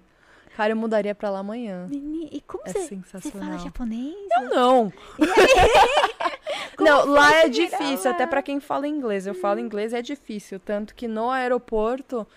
Cara, 0.56 0.72
eu 0.74 0.78
mudaria 0.78 1.16
pra 1.16 1.32
lá 1.32 1.40
amanhã. 1.40 1.88
Meni- 1.90 2.30
E 2.32 2.40
como 2.42 2.64
É 2.68 2.72
você, 2.72 2.96
você 3.04 3.32
fala 3.32 3.58
japonês? 3.58 4.14
Eu 4.38 4.50
não. 4.50 4.94
Não, 6.80 7.06
lá 7.06 7.34
é 7.38 7.50
difícil, 7.50 8.10
lá? 8.10 8.16
até 8.16 8.28
pra 8.28 8.42
quem 8.42 8.60
fala 8.60 8.88
inglês. 8.88 9.26
Eu 9.26 9.34
falo 9.34 9.60
inglês 9.60 9.94
é 9.94 10.02
difícil, 10.02 10.60
tanto 10.60 10.94
que 10.94 11.08
no 11.08 11.30
aeroporto 11.32 12.28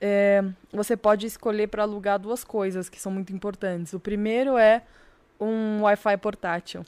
é, 0.00 0.42
você 0.72 0.96
pode 0.96 1.26
escolher 1.26 1.68
pra 1.68 1.82
alugar 1.82 2.18
duas 2.18 2.42
coisas 2.44 2.88
que 2.88 3.00
são 3.00 3.12
muito 3.12 3.32
importantes. 3.32 3.92
O 3.92 4.00
primeiro 4.00 4.56
é 4.56 4.82
um 5.38 5.82
Wi-Fi 5.82 6.16
portátil. 6.16 6.84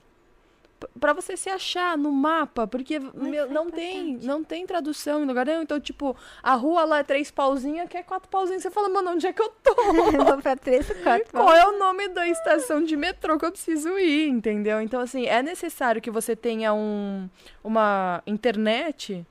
P- 0.79 0.89
Pra 1.01 1.13
você 1.13 1.37
se 1.37 1.49
achar 1.49 1.97
no 1.97 2.11
mapa, 2.13 2.67
porque 2.67 2.99
meu, 2.99 3.49
não 3.51 3.71
tem, 3.71 4.17
não 4.23 4.45
tem 4.45 4.67
tradução 4.67 5.23
em 5.23 5.27
lugar 5.27 5.47
nenhum. 5.47 5.63
Então, 5.63 5.81
tipo, 5.81 6.17
a 6.43 6.55
rua 6.55 6.85
lá 6.85 6.99
é 6.99 7.03
três 7.03 7.31
pauzinhos, 7.31 7.87
aqui 7.87 7.97
é 7.97 8.03
quatro 8.03 8.29
pauzinhos. 8.29 8.63
Você 8.63 8.71
fala, 8.71 8.89
mano, 8.89 9.11
onde 9.13 9.27
é 9.27 9.33
que 9.33 9.41
eu 9.41 9.49
tô? 9.63 9.75
Vou 10.25 10.39
pra 10.43 10.57
três, 10.57 10.87
quatro. 11.03 11.27
Qual 11.33 11.53
é 11.55 11.67
o 11.67 11.79
nome 11.79 12.09
da 12.09 12.27
estação 12.29 12.83
de 12.83 12.97
metrô 12.97 13.39
que 13.39 13.45
eu 13.47 13.53
preciso 13.53 13.99
ir, 13.99 14.29
entendeu? 14.29 14.81
Então, 14.81 15.01
assim, 15.01 15.27
é 15.27 15.43
necessário 15.43 16.01
que 16.03 16.11
você 16.11 16.35
tenha 16.37 16.73
um, 16.75 17.29
uma 17.65 18.23
internet 18.27 19.25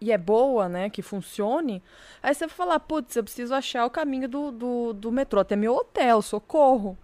e 0.00 0.12
é 0.12 0.18
boa, 0.18 0.68
né, 0.68 0.90
que 0.90 1.00
funcione. 1.02 1.82
Aí 2.22 2.34
você 2.34 2.46
vai 2.46 2.54
falar, 2.54 2.80
putz, 2.80 3.16
eu 3.16 3.22
preciso 3.24 3.54
achar 3.54 3.86
o 3.86 3.90
caminho 3.90 4.28
do, 4.28 4.50
do, 4.50 4.92
do 4.92 5.10
metrô 5.12 5.40
até 5.40 5.56
meu 5.56 5.74
hotel, 5.74 6.20
socorro. 6.20 6.98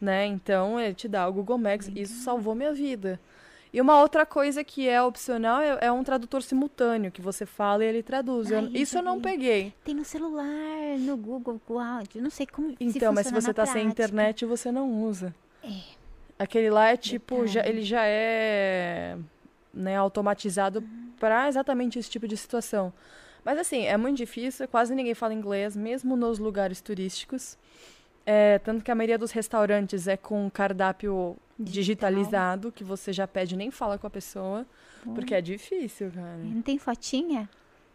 Né? 0.00 0.26
Então, 0.26 0.80
ele 0.80 0.94
te 0.94 1.06
dá 1.08 1.28
o 1.28 1.32
Google 1.32 1.58
Maps. 1.58 1.90
Isso 1.94 2.22
salvou 2.22 2.54
minha 2.54 2.72
vida. 2.72 3.20
E 3.72 3.80
uma 3.80 4.00
outra 4.00 4.26
coisa 4.26 4.64
que 4.64 4.88
é 4.88 5.00
opcional 5.00 5.60
é, 5.60 5.78
é 5.82 5.92
um 5.92 6.02
tradutor 6.02 6.42
simultâneo, 6.42 7.12
que 7.12 7.20
você 7.20 7.46
fala 7.46 7.84
e 7.84 7.88
ele 7.88 8.02
traduz. 8.02 8.50
Ai, 8.50 8.58
eu 8.64 8.70
isso 8.72 8.98
eu 8.98 9.02
não 9.02 9.20
peguei. 9.20 9.72
Tem 9.84 9.94
no 9.94 10.04
celular, 10.04 10.98
no 10.98 11.16
Google, 11.16 11.60
áudio. 11.78 12.20
Não 12.20 12.30
sei 12.30 12.46
como. 12.46 12.74
Então, 12.80 13.12
mas 13.12 13.26
se 13.28 13.32
você 13.32 13.54
tá 13.54 13.64
sem 13.66 13.84
prática. 13.84 13.90
internet, 13.92 14.44
você 14.44 14.72
não 14.72 14.90
usa. 15.04 15.32
É. 15.62 15.68
Aquele 16.38 16.70
lá 16.70 16.88
é 16.88 16.96
tipo, 16.96 17.46
já, 17.46 17.64
ele 17.64 17.82
já 17.82 18.02
é 18.04 19.16
né, 19.72 19.96
automatizado 19.96 20.80
Uhum. 20.80 21.12
pra 21.20 21.46
exatamente 21.46 21.98
esse 21.98 22.10
tipo 22.10 22.26
de 22.26 22.36
situação. 22.36 22.92
Mas 23.44 23.58
assim, 23.58 23.84
é 23.84 23.96
muito 23.96 24.16
difícil, 24.16 24.66
quase 24.66 24.94
ninguém 24.94 25.14
fala 25.14 25.32
inglês, 25.32 25.76
mesmo 25.76 26.16
nos 26.16 26.38
lugares 26.38 26.80
turísticos. 26.80 27.56
É, 28.32 28.58
tanto 28.60 28.84
que 28.84 28.90
a 28.90 28.94
maioria 28.94 29.18
dos 29.18 29.32
restaurantes 29.32 30.06
é 30.06 30.16
com 30.16 30.48
cardápio 30.50 31.36
Digital. 31.58 32.10
digitalizado, 32.10 32.70
que 32.70 32.84
você 32.84 33.12
já 33.12 33.26
pede 33.26 33.56
nem 33.56 33.70
fala 33.72 33.98
com 33.98 34.06
a 34.06 34.10
pessoa, 34.10 34.64
Bom. 35.04 35.14
porque 35.14 35.34
é 35.34 35.40
difícil, 35.40 36.12
cara. 36.14 36.36
Não 36.36 36.62
tem 36.62 36.78
fotinha? 36.78 37.48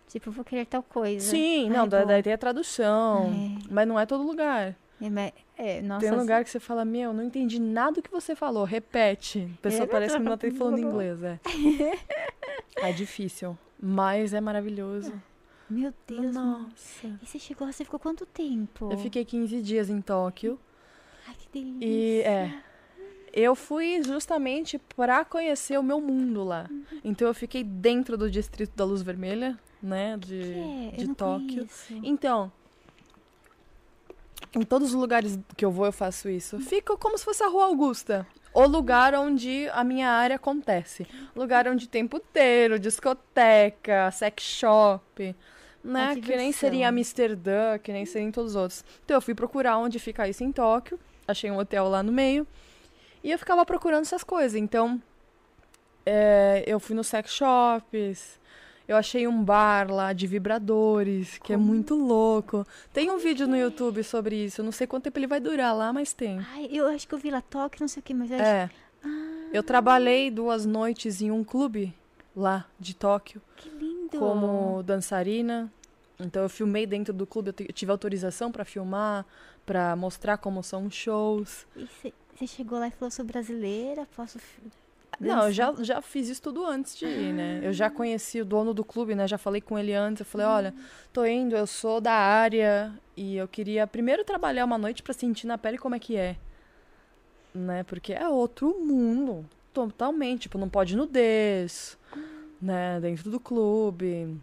Tipo, 0.10 0.32
vou 0.32 0.44
querer 0.44 0.66
tal 0.66 0.84
coisa. 0.84 1.30
Sim, 1.32 1.70
Ai, 1.70 1.78
não, 1.78 1.88
da- 1.88 2.04
daí 2.04 2.22
tem 2.22 2.34
a 2.34 2.38
tradução, 2.38 3.28
É. 3.34 3.68
mas 3.72 3.88
não 3.88 3.98
é 3.98 4.06
todo 4.06 4.24
lugar. 4.26 4.76
É, 5.02 5.10
mas- 5.10 5.32
é, 5.58 5.82
nossa, 5.82 6.06
Tem 6.06 6.12
um 6.14 6.20
lugar 6.20 6.44
que 6.44 6.50
você 6.50 6.60
fala, 6.60 6.84
meu, 6.84 7.14
não 7.14 7.24
entendi 7.24 7.58
nada 7.60 7.94
do 7.94 8.02
que 8.02 8.12
você 8.12 8.36
falou, 8.36 8.66
repete. 8.66 9.50
A 9.60 9.62
pessoa 9.62 9.84
É, 9.86 9.88
parece 9.88 10.18
que 10.18 10.24
não 10.24 10.38
tá 10.38 10.52
falando 10.52 10.80
inglês, 10.80 11.24
é. 11.24 11.40
é 12.90 12.92
difícil, 12.92 13.58
mas 13.82 14.34
é 14.34 14.42
maravilhoso. 14.42 15.14
Meu 15.70 15.94
Deus. 16.08 16.34
mano. 16.36 16.70
Nossa. 16.70 17.08
E 17.22 17.26
você 17.26 17.40
chegou 17.40 17.66
lá, 17.66 17.74
você 17.74 17.84
ficou 17.84 18.00
quanto 18.00 18.26
tempo? 18.26 18.92
Eu 18.92 18.98
fiquei 18.98 19.26
15 19.26 19.62
dias 19.62 19.90
em 19.90 20.00
Tóquio 20.02 20.60
Ai, 21.28 21.36
que 21.40 21.48
delícia. 21.52 21.86
e 21.86 22.22
é, 22.22 22.54
eu 23.34 23.56
fui 23.56 24.02
justamente 24.04 24.78
pra 24.96 25.26
conhecer 25.26 25.78
o 25.80 25.84
meu 25.84 26.00
mundo 26.00 26.44
lá. 26.44 26.68
Uhum. 26.70 26.84
Então 27.04 27.28
eu 27.28 27.34
fiquei 27.34 27.64
dentro 27.64 28.16
do 28.18 28.30
distrito 28.30 28.76
da 28.76 28.86
Luz 28.86 29.02
Vermelha, 29.02 29.58
né, 29.82 30.18
de, 30.18 30.40
Que 30.40 30.92
é? 30.94 30.98
De 30.98 31.16
Tóquio. 31.16 31.56
conheço. 31.58 31.94
Então, 32.04 32.52
em 34.56 34.62
todos 34.62 34.90
os 34.90 34.94
lugares 34.96 35.38
que 35.58 35.66
eu 35.66 35.72
vou, 35.72 35.86
eu 35.86 35.92
faço 35.92 36.30
isso. 36.30 36.60
Fica 36.60 36.96
como 36.96 37.18
se 37.18 37.26
fosse 37.26 37.44
a 37.44 37.48
Rua 37.48 37.66
Augusta. 37.66 38.26
O 38.54 38.66
lugar 38.66 39.14
onde 39.16 39.68
a 39.74 39.84
minha 39.84 40.10
área 40.10 40.38
acontece. 40.38 41.06
Lugar 41.36 41.68
onde 41.68 41.90
tem 41.90 42.08
puteiro, 42.08 42.80
discoteca, 42.80 44.10
sex 44.12 44.44
shop. 44.44 45.36
Né? 45.86 46.16
Que 46.16 46.36
nem 46.36 46.52
seria 46.52 46.80
em 46.80 46.86
Amsterdã, 46.86 47.78
que 47.78 47.92
nem 47.92 48.06
seria 48.06 48.28
em 48.28 48.32
todos 48.32 48.52
os 48.52 48.56
outros. 48.56 48.84
Então 49.04 49.16
eu 49.18 49.22
fui 49.22 49.36
procurar 49.36 49.78
onde 49.78 50.00
fica 50.00 50.28
isso 50.28 50.44
em 50.44 50.52
Tóquio. 50.52 51.00
Achei 51.28 51.52
um 51.52 51.58
hotel 51.58 51.88
lá 51.88 52.02
no 52.02 52.12
meio. 52.12 52.48
E 53.24 53.30
eu 53.32 53.38
ficava 53.38 53.64
procurando 53.66 54.02
essas 54.02 54.24
coisas. 54.24 54.56
Então, 54.56 55.02
é, 56.06 56.64
eu 56.66 56.80
fui 56.80 56.96
nos 56.96 57.08
sex 57.08 57.32
shops. 57.32 58.40
Eu 58.88 58.96
achei 58.98 59.28
um 59.28 59.44
bar 59.44 59.92
lá 59.92 60.14
de 60.14 60.28
vibradores, 60.28 61.40
que 61.40 61.52
é 61.54 61.56
Como? 61.56 61.68
muito 61.68 61.96
louco. 61.96 62.66
Tem 62.94 63.10
um 63.10 63.18
vídeo 63.18 63.48
no 63.48 63.58
YouTube 63.58 64.04
sobre 64.04 64.46
isso. 64.46 64.62
Eu 64.62 64.66
não 64.66 64.72
sei 64.72 64.86
quanto 64.86 65.04
tempo 65.04 65.18
ele 65.18 65.26
vai 65.28 65.40
durar 65.40 65.76
lá, 65.76 65.92
mas 65.92 66.14
tem. 66.14 66.40
Ai, 66.54 66.68
eu 66.72 66.88
acho 66.88 67.08
que 67.08 67.14
eu 67.16 67.20
vi 67.20 67.32
lá 67.32 67.42
toque, 67.42 67.82
não 67.82 67.88
sei 67.88 68.00
o 68.02 68.04
que, 68.04 68.14
mas 68.14 68.30
eu 68.30 68.38
acho... 68.38 68.46
É. 68.46 68.70
Ah, 69.04 69.08
Eu 69.54 69.64
trabalhei 69.64 70.30
duas 70.30 70.66
noites 70.66 71.22
em 71.22 71.32
um 71.32 71.44
clube 71.44 71.94
lá 72.36 72.66
de 72.80 72.96
Tóquio 72.96 73.42
que 73.56 73.70
lindo. 73.70 73.95
Como 74.20 74.84
dançarina. 74.84 75.72
Então 76.20 76.44
eu 76.44 76.50
filmei 76.50 76.86
dentro 76.86 77.14
do 77.14 77.28
clube, 77.28 77.54
eu 77.60 77.74
tive 77.74 77.92
autorização 77.92 78.52
pra 78.52 78.64
filmar, 78.64 79.26
pra 79.66 79.96
mostrar 79.96 80.38
como 80.38 80.64
são 80.64 80.86
os 80.86 80.94
shows. 80.96 81.66
E 81.76 81.86
você 82.36 82.48
chegou 82.48 82.80
lá 82.80 82.88
e 82.88 82.92
falou, 82.92 83.12
sou 83.12 83.26
brasileira, 83.26 84.08
posso... 84.16 84.40
fi- 84.40 84.62
Não, 85.20 85.46
eu 85.48 85.52
já, 85.52 85.72
dançar?" 85.72 85.86
já 85.86 86.02
fiz 86.02 86.30
isso 86.30 86.42
tudo 86.42 86.66
antes 86.66 86.96
de 86.98 87.06
ir, 87.06 87.34
né? 87.34 87.60
Eu 87.64 87.74
já 87.74 87.90
conheci 87.90 88.40
o 88.40 88.46
dono 88.46 88.74
do 88.74 88.84
clube, 88.86 89.14
né? 89.16 89.28
Já 89.28 89.38
falei 89.38 89.60
com 89.60 89.78
ele 89.78 89.94
antes. 89.94 90.22
Eu 90.22 90.26
falei, 90.26 90.48
olha, 90.48 90.74
tô 91.12 91.26
indo, 91.26 91.56
eu 91.56 91.68
sou 91.68 92.00
da 92.00 92.14
área 92.14 92.94
e 93.18 93.36
eu 93.36 93.48
queria 93.48 93.86
primeiro 93.86 94.24
trabalhar 94.24 94.64
uma 94.66 94.78
noite 94.78 95.04
pra 95.04 95.14
sentir 95.14 95.48
na 95.48 95.58
pele 95.58 95.78
como 95.78 95.96
é 95.96 96.00
que 96.00 96.16
é. 96.16 96.38
Né? 97.54 97.84
Porque 97.84 98.14
é 98.14 98.28
outro 98.28 98.78
mundo. 98.80 99.46
Totalmente. 99.74 100.44
Tipo, 100.44 100.58
não 100.58 100.70
pode 100.70 100.96
nudez, 100.96 101.98
né? 102.62 103.00
Dentro 103.00 103.30
do 103.30 103.40
clube. 103.40 104.38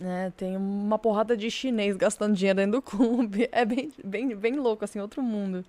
Né? 0.00 0.32
Tem 0.36 0.56
uma 0.56 0.98
porrada 0.98 1.36
de 1.36 1.50
chinês 1.50 1.96
gastando 1.96 2.34
dinheiro 2.34 2.56
dentro 2.58 2.72
do 2.72 2.82
clube. 2.82 3.48
É 3.52 3.64
bem, 3.64 3.92
bem, 4.04 4.34
bem 4.34 4.56
louco, 4.56 4.84
assim, 4.84 4.98
outro 5.00 5.22
mundo. 5.22 5.64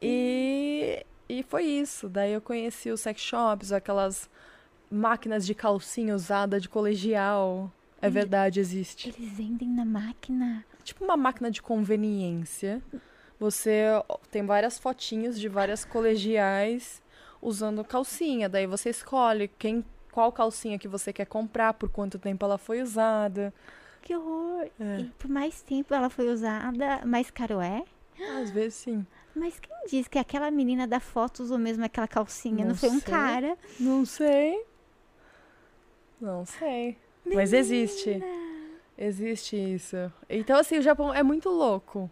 E, 0.00 1.04
e 1.28 1.42
foi 1.42 1.64
isso. 1.64 2.08
Daí 2.08 2.32
eu 2.32 2.40
conheci 2.40 2.90
os 2.90 3.00
sex 3.00 3.20
shops, 3.20 3.72
aquelas 3.72 4.28
máquinas 4.90 5.44
de 5.46 5.54
calcinha 5.54 6.14
usada 6.14 6.60
de 6.60 6.68
colegial. 6.68 7.70
É 8.00 8.08
Hum. 8.08 8.10
verdade, 8.10 8.60
existe. 8.60 9.08
Eles 9.08 9.32
vendem 9.32 9.68
na 9.68 9.84
máquina. 9.84 10.64
Tipo 10.84 11.04
uma 11.04 11.16
máquina 11.16 11.50
de 11.50 11.60
conveniência. 11.60 12.80
Você 13.40 13.82
tem 14.30 14.44
várias 14.44 14.78
fotinhos 14.78 15.38
de 15.38 15.48
várias 15.48 15.84
colegiais 15.84 17.02
usando 17.42 17.84
calcinha. 17.84 18.48
Daí 18.48 18.66
você 18.66 18.90
escolhe 18.90 19.48
quem, 19.58 19.84
qual 20.12 20.32
calcinha 20.32 20.78
que 20.78 20.88
você 20.88 21.12
quer 21.12 21.26
comprar, 21.26 21.74
por 21.74 21.88
quanto 21.88 22.18
tempo 22.18 22.44
ela 22.44 22.58
foi 22.58 22.82
usada. 22.82 23.52
Que 24.02 24.14
horror. 24.16 24.68
É. 24.80 25.00
E 25.00 25.04
por 25.18 25.28
mais 25.28 25.62
tempo 25.62 25.94
ela 25.94 26.08
foi 26.08 26.28
usada, 26.28 27.04
mais 27.04 27.30
caro 27.30 27.60
é? 27.60 27.84
Às 28.40 28.50
vezes 28.50 28.74
sim. 28.74 29.06
Mas 29.34 29.60
quem 29.60 29.76
diz 29.88 30.08
que 30.08 30.18
aquela 30.18 30.50
menina 30.50 30.86
da 30.86 30.98
foto 30.98 31.42
usou 31.42 31.58
mesmo 31.58 31.84
aquela 31.84 32.08
calcinha? 32.08 32.64
Não, 32.64 32.68
Não 32.68 32.74
foi 32.74 32.88
um 32.88 33.00
cara? 33.00 33.56
Não 33.78 34.04
sei. 34.04 34.64
Não 36.20 36.44
sei. 36.44 36.98
Mas 37.24 37.52
existe. 37.52 38.20
Existe 38.96 39.56
isso. 39.56 39.96
Então, 40.28 40.58
assim, 40.58 40.78
o 40.78 40.82
Japão 40.82 41.14
é 41.14 41.22
muito 41.22 41.48
louco. 41.48 42.10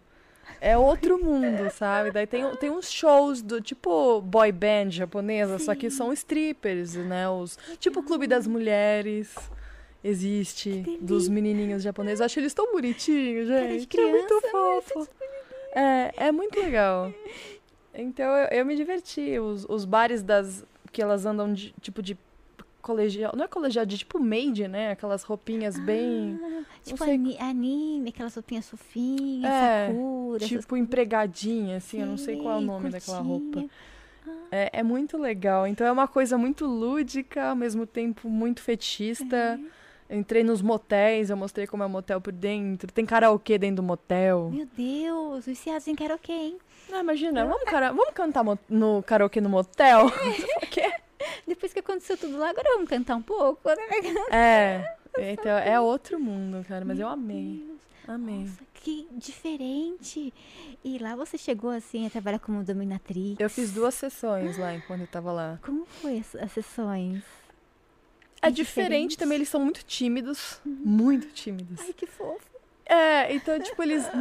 É 0.60 0.76
outro 0.76 1.22
mundo, 1.22 1.70
sabe? 1.70 2.10
Daí 2.10 2.26
tem, 2.26 2.44
tem 2.56 2.70
uns 2.70 2.90
shows 2.90 3.42
do 3.42 3.60
tipo 3.60 4.20
boy 4.20 4.50
band 4.50 4.90
japonesa, 4.90 5.58
só 5.58 5.74
que 5.74 5.90
são 5.90 6.12
strippers, 6.12 6.94
né? 6.94 7.28
Os, 7.28 7.58
tipo 7.78 8.02
Clube 8.02 8.26
das 8.26 8.46
Mulheres. 8.46 9.34
Existe. 10.02 10.98
Dos 11.00 11.28
menininhos 11.28 11.82
japoneses. 11.82 12.20
Eu 12.20 12.26
acho 12.26 12.38
eles 12.38 12.54
tão 12.54 12.72
bonitinhos, 12.72 13.48
gente. 13.48 13.64
É 13.64 13.68
muito 13.68 13.88
criança, 13.88 14.48
fofo. 14.50 15.08
É, 15.74 16.28
é 16.28 16.32
muito 16.32 16.58
legal. 16.60 17.12
Então 17.98 18.26
eu, 18.26 18.58
eu 18.58 18.66
me 18.66 18.76
diverti. 18.76 19.38
Os, 19.38 19.64
os 19.66 19.86
bares 19.86 20.22
das. 20.22 20.66
que 20.92 21.00
elas 21.00 21.24
andam 21.24 21.50
de, 21.50 21.72
tipo 21.80 22.02
de 22.02 22.14
colegial. 22.86 23.32
Não 23.36 23.44
é 23.44 23.48
colegial, 23.48 23.84
de 23.84 23.98
tipo 23.98 24.18
maid, 24.20 24.68
né? 24.68 24.92
Aquelas 24.92 25.22
roupinhas 25.24 25.76
bem. 25.78 26.38
Ah, 26.42 26.62
tipo 26.84 27.04
sei. 27.04 27.14
ani- 27.14 27.36
anime, 27.38 28.10
aquelas 28.10 28.34
roupinhas 28.34 28.68
fofinhas, 28.70 29.50
É, 29.52 29.86
sakura, 29.88 30.44
essas 30.44 30.60
tipo 30.60 30.76
empregadinha, 30.76 31.78
assim, 31.78 32.00
eu 32.00 32.06
não 32.06 32.16
sei 32.16 32.36
qual 32.36 32.54
é 32.54 32.58
o 32.58 32.60
nome 32.60 32.90
daquela 32.90 33.18
roupa. 33.20 33.44
curtinha. 33.44 33.70
É, 34.50 34.70
é 34.80 34.82
muito 34.82 35.18
legal. 35.18 35.66
Então 35.66 35.86
é 35.86 35.90
uma 35.92 36.06
coisa 36.06 36.38
muito 36.38 36.64
lúdica, 36.66 37.48
ao 37.50 37.56
mesmo 37.56 37.86
tempo 37.86 38.28
muito 38.28 38.60
É. 38.60 38.62
fetista. 38.62 39.58
Eu 40.08 40.16
entrei 40.20 40.44
nos 40.44 40.62
motéis, 40.62 41.30
eu 41.30 41.36
mostrei 41.36 41.66
como 41.66 41.82
é 41.82 41.86
o 41.86 41.90
motel 41.90 42.20
por 42.20 42.32
dentro. 42.32 42.92
Tem 42.92 43.04
karaokê 43.04 43.58
dentro 43.58 43.76
do 43.76 43.82
motel. 43.82 44.50
Meu 44.52 44.66
Deus, 44.76 45.46
viciados 45.46 45.88
em 45.88 45.96
karaokê, 45.96 46.32
hein? 46.32 46.58
Ah, 46.92 47.00
imagina, 47.00 47.44
vamos, 47.44 47.64
cara... 47.64 47.88
vamos 47.92 48.14
cantar 48.14 48.44
no 48.68 49.02
karaokê 49.02 49.40
no 49.40 49.48
motel? 49.48 50.06
Depois 51.56 51.72
que 51.72 51.80
aconteceu 51.80 52.16
tudo 52.18 52.36
lá, 52.36 52.50
agora 52.50 52.68
vamos 52.74 52.88
cantar 52.88 53.16
um 53.16 53.22
pouco, 53.22 53.68
né? 53.68 53.82
é. 54.30 54.96
Então, 55.18 55.56
é 55.56 55.80
outro 55.80 56.20
mundo, 56.20 56.62
cara. 56.68 56.84
Mas 56.84 57.00
eu 57.00 57.08
amei. 57.08 57.64
Deus, 57.66 57.80
Amei. 58.06 58.40
Nossa, 58.40 58.58
que 58.74 59.08
diferente. 59.12 60.30
E 60.84 60.98
lá 60.98 61.16
você 61.16 61.38
chegou 61.38 61.70
assim 61.70 62.06
a 62.06 62.10
trabalhar 62.10 62.38
como 62.38 62.62
dominatrix. 62.62 63.40
Eu 63.40 63.48
fiz 63.48 63.72
duas 63.72 63.94
sessões 63.94 64.58
lá 64.58 64.74
enquanto 64.74 65.00
eu 65.00 65.06
tava 65.06 65.32
lá. 65.32 65.58
Como 65.62 65.86
foi 65.86 66.18
as, 66.18 66.36
as 66.36 66.52
sessões? 66.52 67.24
É 68.42 68.48
É 68.48 68.50
diferente 68.50 68.56
diferente? 69.12 69.18
também, 69.18 69.36
eles 69.36 69.48
são 69.48 69.58
muito 69.58 69.82
tímidos. 69.84 70.60
Muito 70.66 71.28
tímidos. 71.28 71.80
Ai, 71.80 71.94
que 71.94 72.06
fofo. 72.06 72.44
É, 72.84 73.34
então, 73.34 73.58
tipo, 73.58 73.82
eles. 73.82 74.04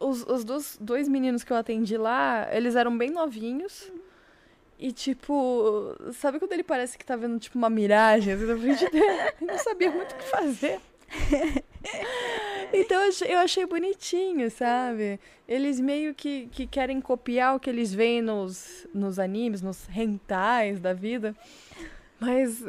Os, 0.00 0.22
os 0.26 0.44
dos, 0.44 0.76
dois 0.78 1.08
meninos 1.08 1.44
que 1.44 1.52
eu 1.52 1.56
atendi 1.56 1.96
lá, 1.96 2.48
eles 2.50 2.74
eram 2.76 2.96
bem 2.98 3.10
novinhos. 3.10 3.90
E, 4.78 4.92
tipo, 4.92 5.96
sabe 6.12 6.38
quando 6.38 6.52
ele 6.52 6.64
parece 6.64 6.98
que 6.98 7.04
tá 7.04 7.16
vendo, 7.16 7.38
tipo, 7.38 7.56
uma 7.56 7.70
miragem 7.70 8.34
assim 8.34 8.44
na 8.44 8.56
frente 8.56 8.90
dele? 8.90 9.04
Ele 9.40 9.52
não 9.52 9.58
sabia 9.58 9.90
muito 9.90 10.12
o 10.12 10.16
que 10.16 10.24
fazer. 10.24 10.80
Então 12.72 13.00
eu 13.28 13.38
achei, 13.38 13.64
bonitinho, 13.66 14.50
sabe? 14.50 15.20
Eles 15.46 15.78
meio 15.78 16.12
que, 16.12 16.48
que 16.50 16.66
querem 16.66 17.00
copiar 17.00 17.54
o 17.54 17.60
que 17.60 17.70
eles 17.70 17.94
veem 17.94 18.20
nos, 18.20 18.84
nos 18.92 19.20
animes, 19.20 19.62
nos 19.62 19.88
hentais 19.88 20.80
da 20.80 20.92
vida. 20.92 21.36
Mas 22.18 22.64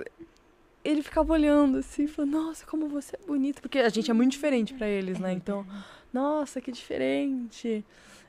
ele 0.83 1.01
ficava 1.01 1.33
olhando 1.33 1.79
assim, 1.79 2.05
falando, 2.05 2.31
nossa, 2.33 2.65
como 2.67 2.87
você 2.87 3.15
é 3.15 3.25
bonita. 3.25 3.59
Porque 3.61 3.79
a 3.79 3.89
gente 3.89 4.11
é 4.11 4.13
muito 4.13 4.33
diferente 4.33 4.75
pra 4.75 4.87
eles, 4.87 5.17
né? 5.17 5.33
Então, 5.33 5.65
nossa, 6.13 6.61
que 6.61 6.71
diferente. 6.71 7.83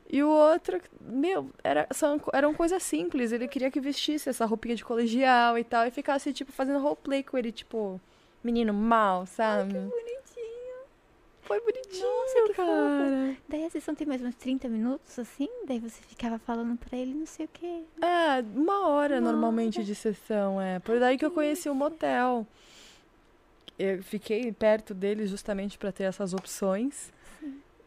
E 0.09 0.23
o 0.23 0.29
outro, 0.29 0.81
meu, 1.01 1.51
era, 1.65 1.87
são, 1.91 2.21
eram 2.33 2.55
coisas 2.55 2.83
simples. 2.83 3.33
Ele 3.33 3.49
queria 3.49 3.71
que 3.71 3.81
vestisse 3.81 4.29
essa 4.29 4.47
roupinha 4.47 4.77
de 4.77 4.85
colegial 4.85 5.59
e 5.59 5.65
tal. 5.65 5.87
E 5.87 5.91
ficasse, 5.91 6.33
tipo, 6.33 6.53
fazendo 6.53 6.79
roleplay 6.79 7.23
com 7.23 7.37
ele, 7.37 7.51
tipo, 7.51 8.01
menino 8.43 8.73
mal, 8.73 9.27
sabe? 9.27 9.73
Bonitinho. 9.73 10.27
Foi 11.43 11.61
bonitinho, 11.61 12.03
Nossa, 12.03 12.43
que 12.47 12.55
cara. 12.55 13.37
Daí 13.49 13.65
a 13.65 13.71
sessão 13.71 13.95
tem 13.95 14.07
mais 14.07 14.21
uns 14.23 14.35
30 14.35 14.69
minutos, 14.69 15.17
assim? 15.19 15.49
Daí 15.67 15.79
você 15.79 16.03
ficava 16.03 16.39
falando 16.41 16.77
pra 16.77 16.99
ele 16.99 17.15
não 17.15 17.27
sei 17.27 17.47
o 17.47 17.49
quê. 17.53 17.83
É, 18.01 18.43
uma 18.55 18.89
hora 18.89 19.21
Uma 19.21 19.33
normalmente 19.33 19.85
de 19.85 19.95
sessão, 19.95 20.61
é. 20.61 20.81
Por 20.81 20.99
daí 20.99 21.17
que 21.17 21.25
eu 21.25 21.31
conheci 21.31 21.69
o 21.69 21.75
motel. 21.75 22.47
Eu 23.79 24.03
fiquei 24.03 24.51
perto 24.53 24.95
dele 24.95 25.27
justamente 25.27 25.79
pra 25.79 25.93
ter 25.93 26.05
essas 26.05 26.33
opções. 26.33 27.13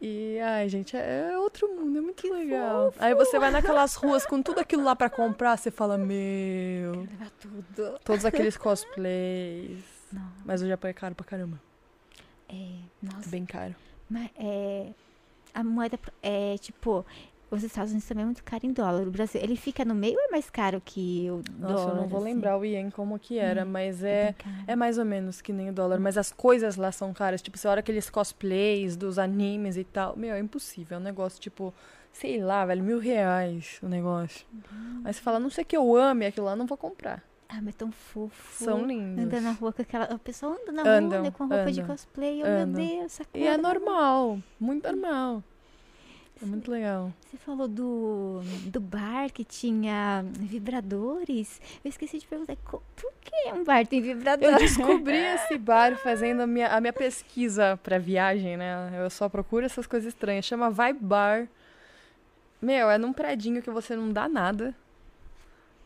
E, 0.00 0.38
ai, 0.40 0.66
gente, 0.68 0.96
é 0.96 1.36
outro 1.38 1.68
mundo, 1.68 1.98
é 1.98 2.00
muito 2.00 2.32
legal. 2.32 2.92
Aí 2.98 3.14
você 3.14 3.38
vai 3.38 3.50
naquelas 3.50 3.94
ruas 3.94 4.24
com 4.24 4.40
tudo 4.42 4.58
aquilo 4.60 4.82
lá 4.82 4.96
pra 4.96 5.10
comprar, 5.10 5.58
você 5.58 5.70
fala, 5.70 5.98
meu, 5.98 7.06
tudo. 7.38 7.98
todos 8.02 8.24
aqueles 8.24 8.56
cosplays. 8.58 9.84
Não, 10.12 10.22
Mas 10.44 10.62
o 10.62 10.66
Japão 10.66 10.90
é 10.90 10.94
caro 10.94 11.14
pra 11.14 11.24
caramba. 11.26 11.60
é. 12.48 12.78
Nossa. 13.02 13.28
Bem 13.28 13.44
caro. 13.44 13.74
Mas 14.08 14.30
é. 14.38 14.88
A 15.54 15.62
moeda 15.64 15.98
é 16.22 16.56
tipo. 16.58 17.04
Os 17.50 17.64
Estados 17.64 17.90
Unidos 17.90 18.06
também 18.08 18.22
é 18.22 18.26
muito 18.26 18.44
caro 18.44 18.64
em 18.64 18.72
dólar. 18.72 19.08
O 19.08 19.10
Brasil, 19.10 19.40
ele 19.42 19.56
fica 19.56 19.84
no 19.84 19.94
meio 19.94 20.14
ou 20.16 20.24
é 20.26 20.30
mais 20.30 20.48
caro 20.48 20.80
que 20.84 21.28
o 21.30 21.42
Nossa, 21.58 21.74
dólar? 21.74 21.88
eu 21.90 21.94
não 21.96 22.06
vou 22.08 22.18
assim? 22.20 22.32
lembrar 22.32 22.56
o 22.56 22.64
ien 22.64 22.90
como 22.90 23.18
que 23.18 23.38
era, 23.38 23.64
Hum, 23.64 23.68
mas 23.70 24.04
É 24.04 24.34
é. 24.66 24.72
É 24.72 24.76
mais 24.76 24.98
ou 24.98 25.04
menos 25.04 25.40
que 25.40 25.52
nem 25.52 25.68
o 25.70 25.72
dólar, 25.72 25.98
mas 25.98 26.16
as 26.16 26.30
coisas 26.30 26.76
lá 26.76 26.92
são 26.92 27.12
caras. 27.12 27.42
Tipo, 27.42 27.58
você 27.58 27.66
olha 27.66 27.80
aqueles 27.80 28.08
cosplays 28.08 28.94
dos 28.96 29.18
animes 29.18 29.76
e 29.76 29.82
tal. 29.82 30.16
Meu, 30.16 30.34
é 30.34 30.38
impossível. 30.38 30.96
É 30.96 31.00
um 31.00 31.02
negócio, 31.02 31.40
tipo, 31.40 31.74
sei 32.12 32.40
lá, 32.40 32.64
velho, 32.64 32.84
mil 32.84 33.00
reais 33.00 33.78
o 33.82 33.88
negócio. 33.88 34.46
Aí 35.04 35.12
você 35.12 35.20
fala, 35.20 35.40
não 35.40 35.50
sei 35.50 35.64
que 35.64 35.76
eu 35.76 35.96
ame 35.96 36.26
aquilo 36.26 36.46
lá, 36.46 36.54
não 36.54 36.66
vou 36.66 36.78
comprar. 36.78 37.20
Ah, 37.48 37.58
mas 37.60 37.74
tão 37.74 37.90
fofo. 37.90 38.62
São 38.64 38.86
lindos. 38.86 39.24
Anda 39.24 39.40
na 39.40 39.50
rua 39.50 39.72
com 39.72 39.82
aquela. 39.82 40.04
A 40.04 40.18
pessoa 40.20 40.56
anda 40.56 40.70
na 40.70 40.82
Andam, 40.82 41.18
rua 41.18 41.22
né, 41.22 41.30
com 41.32 41.46
roupa 41.48 41.72
de 41.72 41.80
andam, 41.80 41.96
cosplay. 41.96 42.42
Oh, 42.44 42.46
andam. 42.46 42.66
meu 42.80 43.00
Deus, 43.00 43.12
Sakura. 43.12 43.44
E 43.44 43.46
é 43.48 43.56
normal, 43.56 44.38
muito 44.60 44.86
normal. 44.86 45.42
É 46.42 46.46
muito 46.46 46.70
legal. 46.70 47.12
Você 47.26 47.36
falou 47.36 47.68
do, 47.68 48.40
do 48.66 48.80
bar 48.80 49.30
que 49.30 49.44
tinha 49.44 50.24
vibradores. 50.38 51.60
Eu 51.84 51.90
esqueci 51.90 52.18
de 52.18 52.26
perguntar. 52.26 52.56
Por 52.56 52.82
que 53.20 53.52
um 53.52 53.62
bar 53.62 53.86
tem 53.86 54.00
vibrador? 54.00 54.48
Eu 54.48 54.58
descobri 54.58 55.18
esse 55.18 55.58
bar 55.58 55.96
fazendo 55.98 56.40
a 56.40 56.46
minha, 56.46 56.68
a 56.68 56.80
minha 56.80 56.94
pesquisa 56.94 57.78
pra 57.82 57.98
viagem, 57.98 58.56
né? 58.56 58.90
Eu 58.98 59.10
só 59.10 59.28
procuro 59.28 59.66
essas 59.66 59.86
coisas 59.86 60.14
estranhas. 60.14 60.46
Chama 60.46 60.70
Vibe 60.70 61.00
Bar. 61.00 61.46
Meu, 62.60 62.90
é 62.90 62.96
num 62.96 63.12
predinho 63.12 63.62
que 63.62 63.70
você 63.70 63.94
não 63.94 64.10
dá 64.10 64.26
nada. 64.26 64.74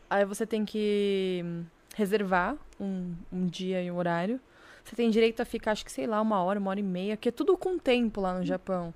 Aí 0.09 0.23
você 0.23 0.45
tem 0.45 0.63
que 0.63 1.41
hum, 1.43 1.65
reservar 1.95 2.55
um, 2.79 3.13
um 3.31 3.45
dia 3.45 3.83
e 3.83 3.91
um 3.91 3.97
horário. 3.97 4.39
Você 4.85 4.95
tem 4.95 5.09
direito 5.09 5.41
a 5.41 5.45
ficar, 5.45 5.71
acho 5.71 5.83
que 5.83 5.91
sei 5.91 6.07
lá, 6.07 6.21
uma 6.21 6.41
hora, 6.43 6.59
uma 6.59 6.69
hora 6.69 6.79
e 6.79 6.83
meia, 6.83 7.17
que 7.17 7.27
é 7.27 7.31
tudo 7.31 7.57
com 7.57 7.77
tempo 7.77 8.21
lá 8.21 8.37
no 8.37 8.45
Japão. 8.45 8.93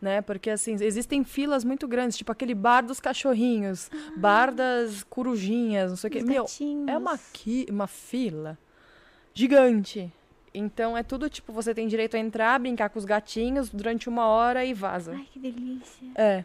Né? 0.00 0.20
Porque 0.22 0.48
assim, 0.50 0.74
existem 0.80 1.24
filas 1.24 1.64
muito 1.64 1.88
grandes, 1.88 2.16
tipo 2.16 2.30
aquele 2.30 2.54
bar 2.54 2.82
dos 2.82 3.00
cachorrinhos, 3.00 3.90
bar 4.16 4.52
das 4.54 5.02
corujinhas, 5.02 5.90
não 5.90 5.96
sei 5.96 6.08
o 6.08 6.10
que. 6.12 6.22
Meu, 6.22 6.44
gatinhos. 6.44 6.88
é 6.88 6.96
uma, 6.96 7.18
uma 7.70 7.86
fila 7.88 8.56
gigante. 9.34 10.12
Então 10.54 10.96
é 10.96 11.02
tudo 11.02 11.28
tipo, 11.28 11.52
você 11.52 11.74
tem 11.74 11.86
direito 11.86 12.16
a 12.16 12.20
entrar, 12.20 12.58
brincar 12.58 12.88
com 12.90 12.98
os 12.98 13.04
gatinhos 13.04 13.68
durante 13.68 14.08
uma 14.08 14.26
hora 14.26 14.64
e 14.64 14.72
vaza. 14.72 15.12
Ai, 15.16 15.26
que 15.32 15.38
delícia. 15.38 16.08
É. 16.14 16.44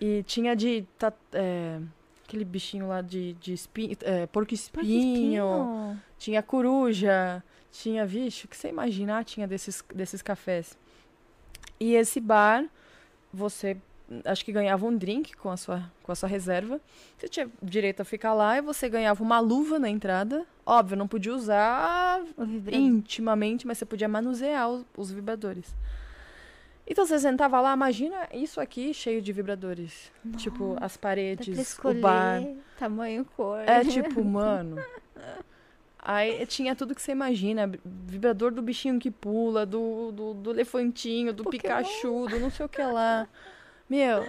E 0.00 0.22
tinha 0.24 0.54
de. 0.54 0.84
ta- 0.98 1.12
é, 1.32 1.78
aquele 2.26 2.44
bichinho 2.44 2.86
lá 2.88 3.00
de, 3.00 3.32
de 3.34 3.52
espinho. 3.52 3.96
É, 4.02 4.26
porco 4.26 4.32
Porco 4.32 4.54
espinho. 4.54 4.84
espinho. 5.14 6.00
Tinha 6.18 6.42
coruja. 6.42 7.42
Tinha, 7.70 8.04
vixe, 8.06 8.46
o 8.46 8.48
que 8.48 8.56
você 8.56 8.68
imaginar 8.68 9.24
tinha 9.24 9.46
desses, 9.46 9.84
desses 9.94 10.22
cafés. 10.22 10.76
E 11.80 11.94
esse 11.94 12.20
bar, 12.20 12.64
você 13.32 13.76
acho 14.24 14.44
que 14.44 14.52
ganhava 14.52 14.86
um 14.86 14.96
drink 14.96 15.36
com 15.36 15.50
a 15.50 15.56
sua, 15.56 15.84
com 16.02 16.10
a 16.12 16.14
sua 16.14 16.28
reserva. 16.28 16.80
Você 17.16 17.28
tinha 17.28 17.48
direito 17.62 18.00
a 18.00 18.04
ficar 18.04 18.32
lá 18.34 18.56
e 18.58 18.62
você 18.62 18.88
ganhava 18.88 19.22
uma 19.22 19.38
luva 19.38 19.78
na 19.78 19.88
entrada. 19.88 20.46
Óbvio, 20.64 20.96
não 20.96 21.08
podia 21.08 21.34
usar 21.34 22.22
intimamente, 22.72 23.66
mas 23.66 23.78
você 23.78 23.84
podia 23.84 24.08
manusear 24.08 24.68
os, 24.68 24.84
os 24.96 25.10
vibradores. 25.10 25.74
Então 26.86 27.04
você 27.06 27.18
sentava 27.18 27.60
lá, 27.60 27.74
imagina 27.74 28.16
isso 28.32 28.60
aqui 28.60 28.94
cheio 28.94 29.20
de 29.20 29.30
vibradores. 29.30 30.10
Tipo, 30.38 30.72
as 30.80 30.94
Dá 30.94 30.98
pra 30.98 31.08
paredes, 31.10 31.78
o 31.84 31.94
bar. 31.94 32.42
tamanho, 32.78 33.26
cor. 33.36 33.60
É 33.60 33.84
tipo, 33.84 34.24
mano. 34.24 34.76
Aí 36.10 36.46
tinha 36.46 36.74
tudo 36.74 36.94
que 36.94 37.02
você 37.02 37.12
imagina. 37.12 37.70
Vibrador 37.84 38.50
do 38.50 38.62
bichinho 38.62 38.98
que 38.98 39.10
pula, 39.10 39.66
do, 39.66 40.10
do, 40.10 40.32
do 40.32 40.50
elefantinho, 40.50 41.34
do 41.34 41.44
Pokémon. 41.44 41.60
Pikachu, 41.60 42.26
do 42.28 42.40
não 42.40 42.50
sei 42.50 42.64
o 42.64 42.68
que 42.68 42.82
lá. 42.82 43.28
Meu, 43.90 44.26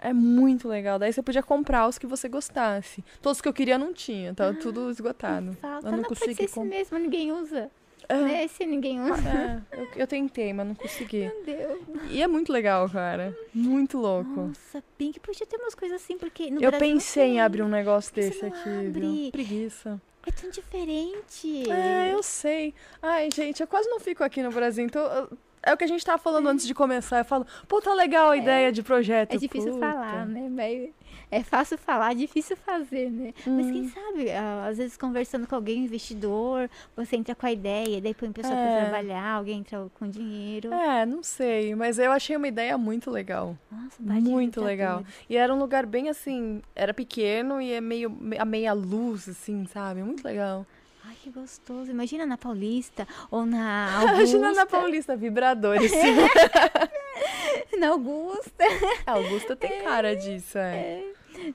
é 0.00 0.10
muito 0.10 0.66
legal. 0.66 0.98
Daí 0.98 1.12
você 1.12 1.22
podia 1.22 1.42
comprar 1.42 1.86
os 1.86 1.98
que 1.98 2.06
você 2.06 2.30
gostasse. 2.30 3.04
Todos 3.20 3.42
que 3.42 3.48
eu 3.48 3.52
queria 3.52 3.76
não 3.76 3.92
tinha, 3.92 4.32
tava 4.32 4.54
tudo 4.54 4.90
esgotado. 4.90 5.52
Falta. 5.60 5.86
Eu 5.86 5.90
não 5.90 5.98
não 5.98 6.04
pode 6.04 6.18
consegui 6.20 6.34
ser 6.34 6.44
esse 6.44 6.60
mesmo, 6.60 6.98
ninguém 6.98 7.30
usa. 7.30 7.70
É, 8.08 8.16
Né? 8.16 8.44
Esse 8.44 8.64
ninguém 8.64 8.98
usa. 8.98 9.28
é, 9.28 9.80
eu, 9.82 9.88
eu 9.96 10.06
tentei, 10.06 10.54
mas 10.54 10.66
não 10.66 10.74
consegui. 10.74 11.30
Meu 11.30 11.44
Deus. 11.44 11.80
E 12.10 12.22
é 12.22 12.26
muito 12.26 12.50
legal, 12.50 12.88
cara. 12.88 13.36
Muito 13.52 13.98
louco. 13.98 14.30
Nossa, 14.48 14.82
Pink 14.96 15.20
podia 15.20 15.46
ter 15.46 15.58
umas 15.58 15.74
coisas 15.74 16.00
assim, 16.02 16.16
porque 16.16 16.50
no 16.50 16.56
eu 16.56 16.70
Brasil 16.70 16.78
pensei 16.78 17.32
em 17.32 17.40
abrir 17.42 17.62
um 17.62 17.68
negócio 17.68 18.14
desse 18.14 18.46
aqui, 18.46 18.68
abre? 18.86 19.00
viu? 19.00 19.30
Preguiça. 19.30 20.00
É 20.28 20.30
tão 20.30 20.50
diferente. 20.50 21.70
É, 21.70 22.12
eu 22.12 22.22
sei. 22.22 22.74
Ai, 23.02 23.30
gente, 23.34 23.60
eu 23.60 23.66
quase 23.66 23.88
não 23.88 23.98
fico 23.98 24.22
aqui 24.22 24.42
no 24.42 24.50
Brasil, 24.50 24.84
então. 24.84 25.02
eu- 25.02 25.38
É 25.60 25.74
o 25.74 25.76
que 25.76 25.82
a 25.84 25.88
gente 25.88 26.04
tava 26.04 26.18
falando 26.18 26.46
antes 26.48 26.66
de 26.66 26.72
começar. 26.72 27.18
Eu 27.18 27.24
falo, 27.24 27.44
pô, 27.66 27.80
tá 27.80 27.92
legal 27.92 28.30
a 28.30 28.36
ideia 28.36 28.70
de 28.70 28.80
projeto. 28.82 29.34
É 29.34 29.36
difícil 29.38 29.72
Puta. 29.72 29.86
falar, 29.90 30.24
né? 30.24 30.48
Mas 30.48 30.90
é 31.30 31.42
fácil 31.42 31.76
falar, 31.78 32.14
difícil 32.14 32.56
fazer, 32.56 33.10
né? 33.10 33.32
Mas 33.46 33.66
Hum. 33.66 33.72
quem 33.72 33.88
sabe, 33.88 34.30
ah, 34.30 34.66
às 34.68 34.78
vezes 34.78 34.96
conversando 34.96 35.46
com 35.46 35.54
alguém, 35.54 35.84
investidor, 35.84 36.68
você 36.96 37.16
entra 37.16 37.34
com 37.34 37.46
a 37.46 37.52
ideia, 37.52 38.00
daí 38.00 38.14
põe 38.14 38.32
pessoa 38.32 38.54
É. 38.54 38.62
pra 38.76 38.82
trabalhar, 38.90 39.32
alguém 39.32 39.58
entra 39.60 39.86
com 39.98 40.08
dinheiro. 40.08 40.72
É, 40.72 41.04
não 41.06 41.22
sei, 41.22 41.74
mas 41.74 41.98
eu 41.98 42.10
achei 42.12 42.36
uma 42.36 42.48
ideia 42.48 42.76
muito 42.78 43.10
legal. 43.10 43.56
Nossa, 43.70 43.96
Muito 44.00 44.60
legal. 44.60 45.04
E 45.28 45.36
era 45.36 45.52
um 45.54 45.58
lugar 45.58 45.84
bem 45.86 46.08
assim, 46.08 46.62
era 46.74 46.94
pequeno 46.94 47.60
e 47.60 47.72
é 47.72 47.80
meio 47.80 48.16
a 48.38 48.44
meia 48.44 48.72
luz, 48.72 49.28
assim, 49.28 49.66
sabe? 49.66 50.02
Muito 50.02 50.24
legal. 50.24 50.66
Ai, 51.06 51.14
que 51.22 51.30
gostoso. 51.30 51.90
Imagina 51.90 52.26
na 52.26 52.36
Paulista 52.36 53.06
ou 53.30 53.46
na 53.46 53.94
Augusta. 54.00 54.14
Imagina 54.16 54.52
na 54.52 54.66
Paulista, 54.66 55.16
vibradores. 55.16 55.90
na 57.78 57.88
Augusta. 57.88 58.64
A 59.06 59.12
Augusta 59.12 59.56
tem 59.56 59.82
cara 59.82 60.14
disso, 60.16 60.58
é. 60.58 61.02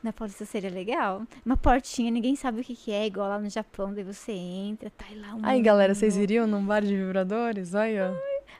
Na 0.01 0.13
Paulista 0.13 0.45
seria 0.45 0.69
legal. 0.69 1.23
Uma 1.45 1.57
portinha, 1.57 2.11
ninguém 2.11 2.35
sabe 2.35 2.61
o 2.61 2.63
que, 2.63 2.75
que 2.75 2.91
é, 2.91 3.05
igual 3.05 3.27
lá 3.27 3.39
no 3.39 3.49
Japão. 3.49 3.93
Daí 3.93 4.03
você 4.03 4.31
entra, 4.31 4.89
tá 4.89 5.05
lá 5.15 5.35
um. 5.35 5.39
Aí, 5.43 5.61
galera, 5.61 5.93
vocês 5.93 6.17
iriam 6.17 6.47
num 6.47 6.65
bar 6.65 6.81
de 6.81 6.95
vibradores? 6.95 7.73
Olha. 7.73 8.13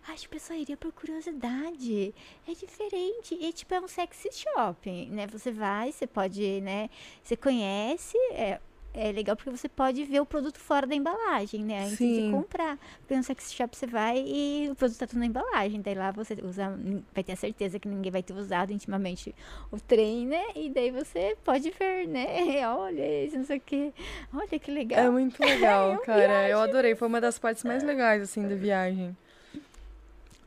Acho 0.07 0.23
que 0.23 0.27
o 0.27 0.31
pessoal 0.31 0.59
iria 0.59 0.75
por 0.75 0.91
curiosidade. 0.91 2.13
É 2.47 2.53
diferente. 2.53 3.35
E 3.39 3.53
tipo, 3.53 3.73
é 3.73 3.79
um 3.79 3.87
sexy 3.87 4.29
shopping, 4.31 5.09
né? 5.09 5.27
Você 5.27 5.51
vai, 5.51 5.91
você 5.91 6.05
pode, 6.05 6.59
né? 6.61 6.89
Você 7.23 7.37
conhece. 7.37 8.17
É, 8.31 8.59
é 8.93 9.11
legal 9.11 9.35
porque 9.35 9.49
você 9.49 9.67
pode 9.67 10.03
ver 10.05 10.21
o 10.21 10.25
produto 10.25 10.59
fora 10.59 10.85
da 10.85 10.93
embalagem, 10.93 11.63
né? 11.63 11.85
Antes 11.85 11.97
Sim. 11.97 12.27
de 12.27 12.31
comprar. 12.31 12.77
Porque 12.99 13.15
no 13.15 13.23
sexy 13.23 13.55
shop 13.55 13.75
você 13.75 13.87
vai 13.87 14.23
e 14.25 14.69
o 14.69 14.75
produto 14.75 14.99
tá 14.99 15.07
tudo 15.07 15.19
na 15.19 15.25
embalagem. 15.25 15.81
Daí 15.81 15.95
lá 15.95 16.11
você 16.11 16.37
usa. 16.43 16.77
Vai 17.13 17.23
ter 17.23 17.33
a 17.33 17.35
certeza 17.35 17.79
que 17.79 17.87
ninguém 17.87 18.11
vai 18.11 18.21
ter 18.21 18.33
usado 18.33 18.71
intimamente 18.71 19.33
o 19.71 19.79
trem, 19.79 20.27
né? 20.27 20.43
E 20.55 20.69
daí 20.69 20.91
você 20.91 21.35
pode 21.43 21.71
ver, 21.71 22.07
né? 22.07 22.25
Olha 22.69 23.01
esse, 23.01 23.35
não 23.35 23.45
sei 23.45 23.57
o 23.57 23.61
quê. 23.61 23.91
Olha 24.31 24.59
que 24.59 24.71
legal. 24.71 24.99
É 24.99 25.09
muito 25.09 25.39
legal, 25.43 25.93
É 26.03 26.05
cara. 26.05 26.49
Eu 26.49 26.59
adorei. 26.59 26.93
Foi 26.93 27.07
uma 27.07 27.19
das 27.19 27.39
partes 27.39 27.63
mais 27.63 27.83
legais, 27.83 28.21
assim, 28.21 28.47
da 28.47 28.55
viagem. 28.55 29.17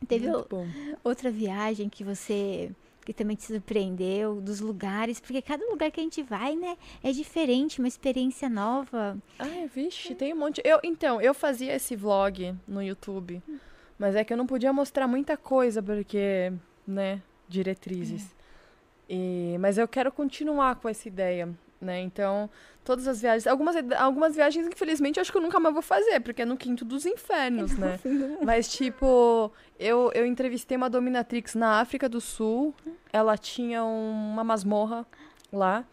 Teve 0.07 0.29
muito 0.29 0.47
bom. 0.49 0.65
outra 1.03 1.29
viagem 1.29 1.89
que 1.89 2.03
você 2.03 2.71
que 3.07 3.13
também 3.13 3.37
te 3.37 3.45
surpreendeu 3.45 4.41
dos 4.41 4.59
lugares, 4.59 5.17
porque 5.17 5.41
cada 5.41 5.65
lugar 5.67 5.89
que 5.89 6.01
a 6.01 6.03
gente 6.03 6.21
vai, 6.21 6.57
né, 6.57 6.75
é 7.01 7.09
diferente, 7.13 7.79
uma 7.79 7.87
experiência 7.87 8.49
nova. 8.49 9.17
Ai, 9.39 9.65
vixe, 9.73 10.13
tem 10.13 10.33
um 10.33 10.37
monte. 10.37 10.61
Eu, 10.65 10.77
então, 10.83 11.21
eu 11.21 11.33
fazia 11.33 11.73
esse 11.73 11.95
vlog 11.95 12.53
no 12.67 12.83
YouTube, 12.83 13.41
mas 13.97 14.13
é 14.13 14.25
que 14.25 14.33
eu 14.33 14.35
não 14.35 14.45
podia 14.45 14.73
mostrar 14.73 15.07
muita 15.07 15.37
coisa 15.37 15.81
porque, 15.81 16.51
né, 16.85 17.21
diretrizes. 17.47 18.35
E, 19.09 19.55
mas 19.61 19.77
eu 19.77 19.87
quero 19.87 20.11
continuar 20.11 20.75
com 20.75 20.89
essa 20.89 21.07
ideia, 21.07 21.47
né? 21.79 22.01
Então, 22.01 22.49
todas 22.87 23.07
as 23.07 23.21
viagens, 23.21 23.45
algumas 23.45 23.75
algumas 23.97 24.33
viagens 24.35 24.65
infelizmente 24.65 25.17
eu 25.17 25.21
acho 25.21 25.31
que 25.31 25.37
eu 25.37 25.41
nunca 25.41 25.59
mais 25.59 25.73
vou 25.73 25.81
fazer, 25.83 26.19
porque 26.21 26.41
é 26.41 26.45
no 26.45 26.55
quinto 26.57 26.83
dos 26.85 27.05
infernos, 27.05 27.77
né? 27.77 27.99
Mas, 28.41 28.67
tipo, 28.71 29.51
eu, 29.77 30.09
eu 30.15 30.25
entrevistei 30.25 30.75
uma 30.77 30.89
dominatrix 30.89 31.53
na 31.53 31.79
África 31.81 32.07
do 32.09 32.19
Sul. 32.21 32.73
Ela 33.11 33.37
tinha 33.37 33.83
um- 33.83 34.31
uma 34.33 34.43
masmorra 34.43 35.05
lá. 35.51 35.83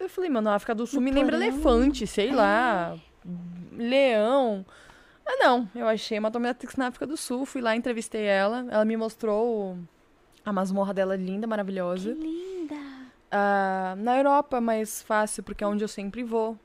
Eu 0.00 0.08
falei, 0.08 0.30
mano, 0.30 0.48
a 0.48 0.54
África 0.54 0.74
do 0.74 0.86
Sul 0.86 1.00
No 1.00 1.04
me 1.04 1.10
lembra 1.10 1.36
porão? 1.36 1.46
elefante, 1.52 2.06
sei 2.06 2.32
lá. 2.32 2.96
Leão. 3.76 4.64
Ah, 5.26 5.36
não. 5.40 5.68
Eu 5.74 5.86
achei 5.86 6.18
uma 6.18 6.30
dominatrix 6.30 6.76
na 6.76 6.86
África 6.86 7.06
do 7.06 7.16
Sul. 7.16 7.44
Fui 7.44 7.60
lá, 7.60 7.76
entrevistei 7.76 8.22
ela. 8.24 8.66
Ela 8.70 8.84
me 8.84 8.96
mostrou 8.96 9.76
a 10.44 10.52
masmorra 10.52 10.94
dela 10.94 11.14
linda, 11.16 11.46
Que 11.46 11.50
maravilhosa. 11.50 12.16
Ah, 13.30 13.94
na 13.98 14.16
Europa, 14.16 14.60
mais 14.60 15.02
fácil, 15.02 15.42
porque 15.42 15.62
é 15.62 15.66
onde 15.66 15.84
eu 15.84 15.88
sempre 15.88 16.22
vou. 16.22 16.58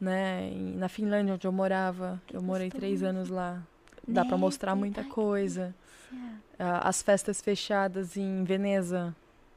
Né? 0.00 0.50
E 0.52 0.76
na 0.76 0.88
Finlândia, 0.88 1.34
onde 1.34 1.46
eu 1.46 1.52
morava. 1.52 2.20
Que 2.26 2.36
eu 2.36 2.42
morei 2.42 2.70
três 2.70 3.00
gostoso. 3.00 3.10
anos 3.10 3.28
lá. 3.28 3.62
Dá 4.06 4.22
pra 4.22 4.32
Neve, 4.32 4.40
mostrar 4.40 4.74
muita 4.74 5.02
coisa. 5.04 5.74
Ah, 6.58 6.88
as 6.88 7.02
festas 7.02 7.40
fechadas 7.40 8.16
em 8.16 8.44
Veneza. 8.44 9.14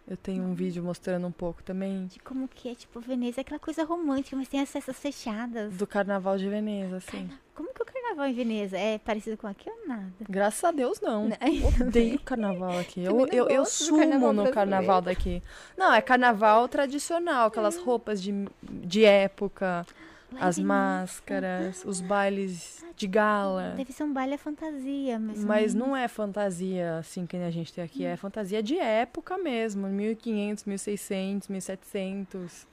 Eu 0.10 0.16
tenho 0.16 0.42
um 0.42 0.54
vídeo 0.54 0.82
mostrando 0.82 1.28
um 1.28 1.32
pouco 1.32 1.62
também. 1.62 2.08
De 2.08 2.18
como 2.20 2.48
que 2.48 2.70
é, 2.70 2.76
tipo, 2.76 3.00
Veneza, 3.02 3.40
é 3.40 3.42
aquela 3.42 3.60
coisa 3.60 3.84
romântica, 3.84 4.38
mas 4.38 4.48
tem 4.48 4.62
as 4.62 4.72
festas 4.72 4.98
fechadas. 4.98 5.74
Do 5.76 5.86
carnaval 5.86 6.38
de 6.38 6.48
Veneza, 6.48 6.98
assim. 6.98 7.30
Como 7.54 7.74
que 7.74 7.82
é 7.82 7.84
o 7.84 7.86
carnaval 7.86 8.28
em 8.28 8.34
Veneza? 8.34 8.78
É 8.78 8.98
parecido 9.00 9.36
com 9.36 9.48
aqui 9.48 9.70
ou 9.70 9.88
nada? 9.88 10.14
Graças 10.30 10.64
a 10.64 10.72
Deus, 10.72 11.02
não. 11.02 11.28
Não. 11.28 11.88
Odeio 11.88 12.20
carnaval 12.20 12.80
aqui. 12.80 13.04
Eu, 13.08 13.28
eu, 13.28 13.50
eu 13.50 13.66
sumo 13.66 14.00
carnaval 14.00 14.32
no 14.32 14.52
carnaval 14.52 15.02
daqui. 15.02 15.44
Não, 15.76 15.94
é 15.94 16.02
carnaval 16.02 16.68
tradicional, 16.70 17.48
aquelas 17.48 17.78
roupas 17.78 18.22
de, 18.22 18.48
de 18.64 19.04
época, 19.04 19.86
Lá 20.32 20.40
as 20.42 20.58
Veneza, 20.58 20.68
máscaras, 20.74 21.86
os 21.86 22.02
bailes 22.02 22.84
de 22.98 23.08
gala. 23.08 23.74
Deve 23.78 23.94
ser 23.94 24.04
um 24.04 24.12
baile 24.12 24.34
à 24.34 24.38
fantasia, 24.38 25.18
mas, 25.18 25.44
Mas 25.46 25.74
não 25.74 25.96
é 25.96 26.08
fantasia 26.10 26.98
assim 26.98 27.26
que 27.26 27.38
a 27.38 27.50
gente 27.50 27.72
tem 27.74 27.84
aqui, 27.84 28.04
é 28.04 28.18
fantasia 28.18 28.62
de 28.62 28.78
época 28.78 29.38
mesmo, 29.38 29.88
1500, 29.88 30.66
1600, 30.66 31.48
1700. 31.48 32.68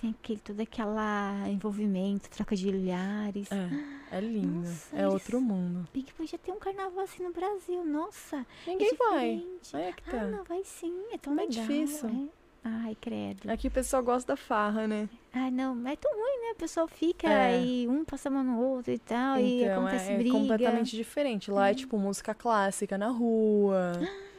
tem 0.00 0.10
aquele, 0.10 0.40
todo 0.40 0.60
aquela 0.60 1.48
envolvimento, 1.48 2.28
troca 2.28 2.56
de 2.56 2.68
olhares. 2.68 3.48
É, 3.52 4.16
é 4.16 4.20
lindo, 4.20 4.66
Nossa, 4.68 4.96
é 4.96 5.06
outro 5.08 5.40
mundo. 5.40 5.88
Bem 5.94 6.02
que 6.02 6.12
podia 6.12 6.38
ter 6.38 6.50
um 6.52 6.58
carnaval 6.58 7.04
assim 7.04 7.22
no 7.22 7.32
Brasil, 7.32 7.84
nossa. 7.84 8.44
Ninguém 8.66 8.90
é 8.92 8.94
vai. 8.96 9.46
Aí 9.74 9.82
é 9.82 9.92
que 9.92 10.02
Ah, 10.08 10.10
tá. 10.12 10.24
não, 10.26 10.42
vai 10.44 10.62
sim, 10.64 10.92
é 11.12 11.18
tão 11.18 11.32
É 11.34 11.36
legal. 11.46 11.48
difícil. 11.66 12.08
é. 12.08 12.45
Ai, 12.68 12.96
credo. 13.00 13.48
Aqui 13.48 13.68
o 13.68 13.70
pessoal 13.70 14.02
gosta 14.02 14.32
da 14.32 14.36
farra, 14.36 14.88
né? 14.88 15.08
Ai, 15.32 15.52
não, 15.52 15.72
mas 15.74 15.92
é 15.92 15.96
tão 15.96 16.10
ruim, 16.12 16.40
né? 16.46 16.52
O 16.52 16.56
pessoal 16.56 16.88
fica 16.88 17.28
É. 17.28 17.62
e 17.62 17.86
um 17.86 18.04
passa 18.04 18.28
a 18.28 18.32
mão 18.32 18.42
no 18.42 18.58
outro 18.60 18.92
e 18.92 18.98
tal, 18.98 19.38
e 19.38 19.62
Então 19.62 19.82
acontece 19.86 20.10
é, 20.10 20.14
é 20.14 20.18
briga. 20.18 20.36
completamente 20.36 20.96
diferente. 20.96 21.48
Lá 21.50 21.70
é 21.70 21.74
tipo 21.74 21.96
música 21.96 22.34
clássica 22.34 22.98
na 22.98 23.08
rua. 23.08 23.92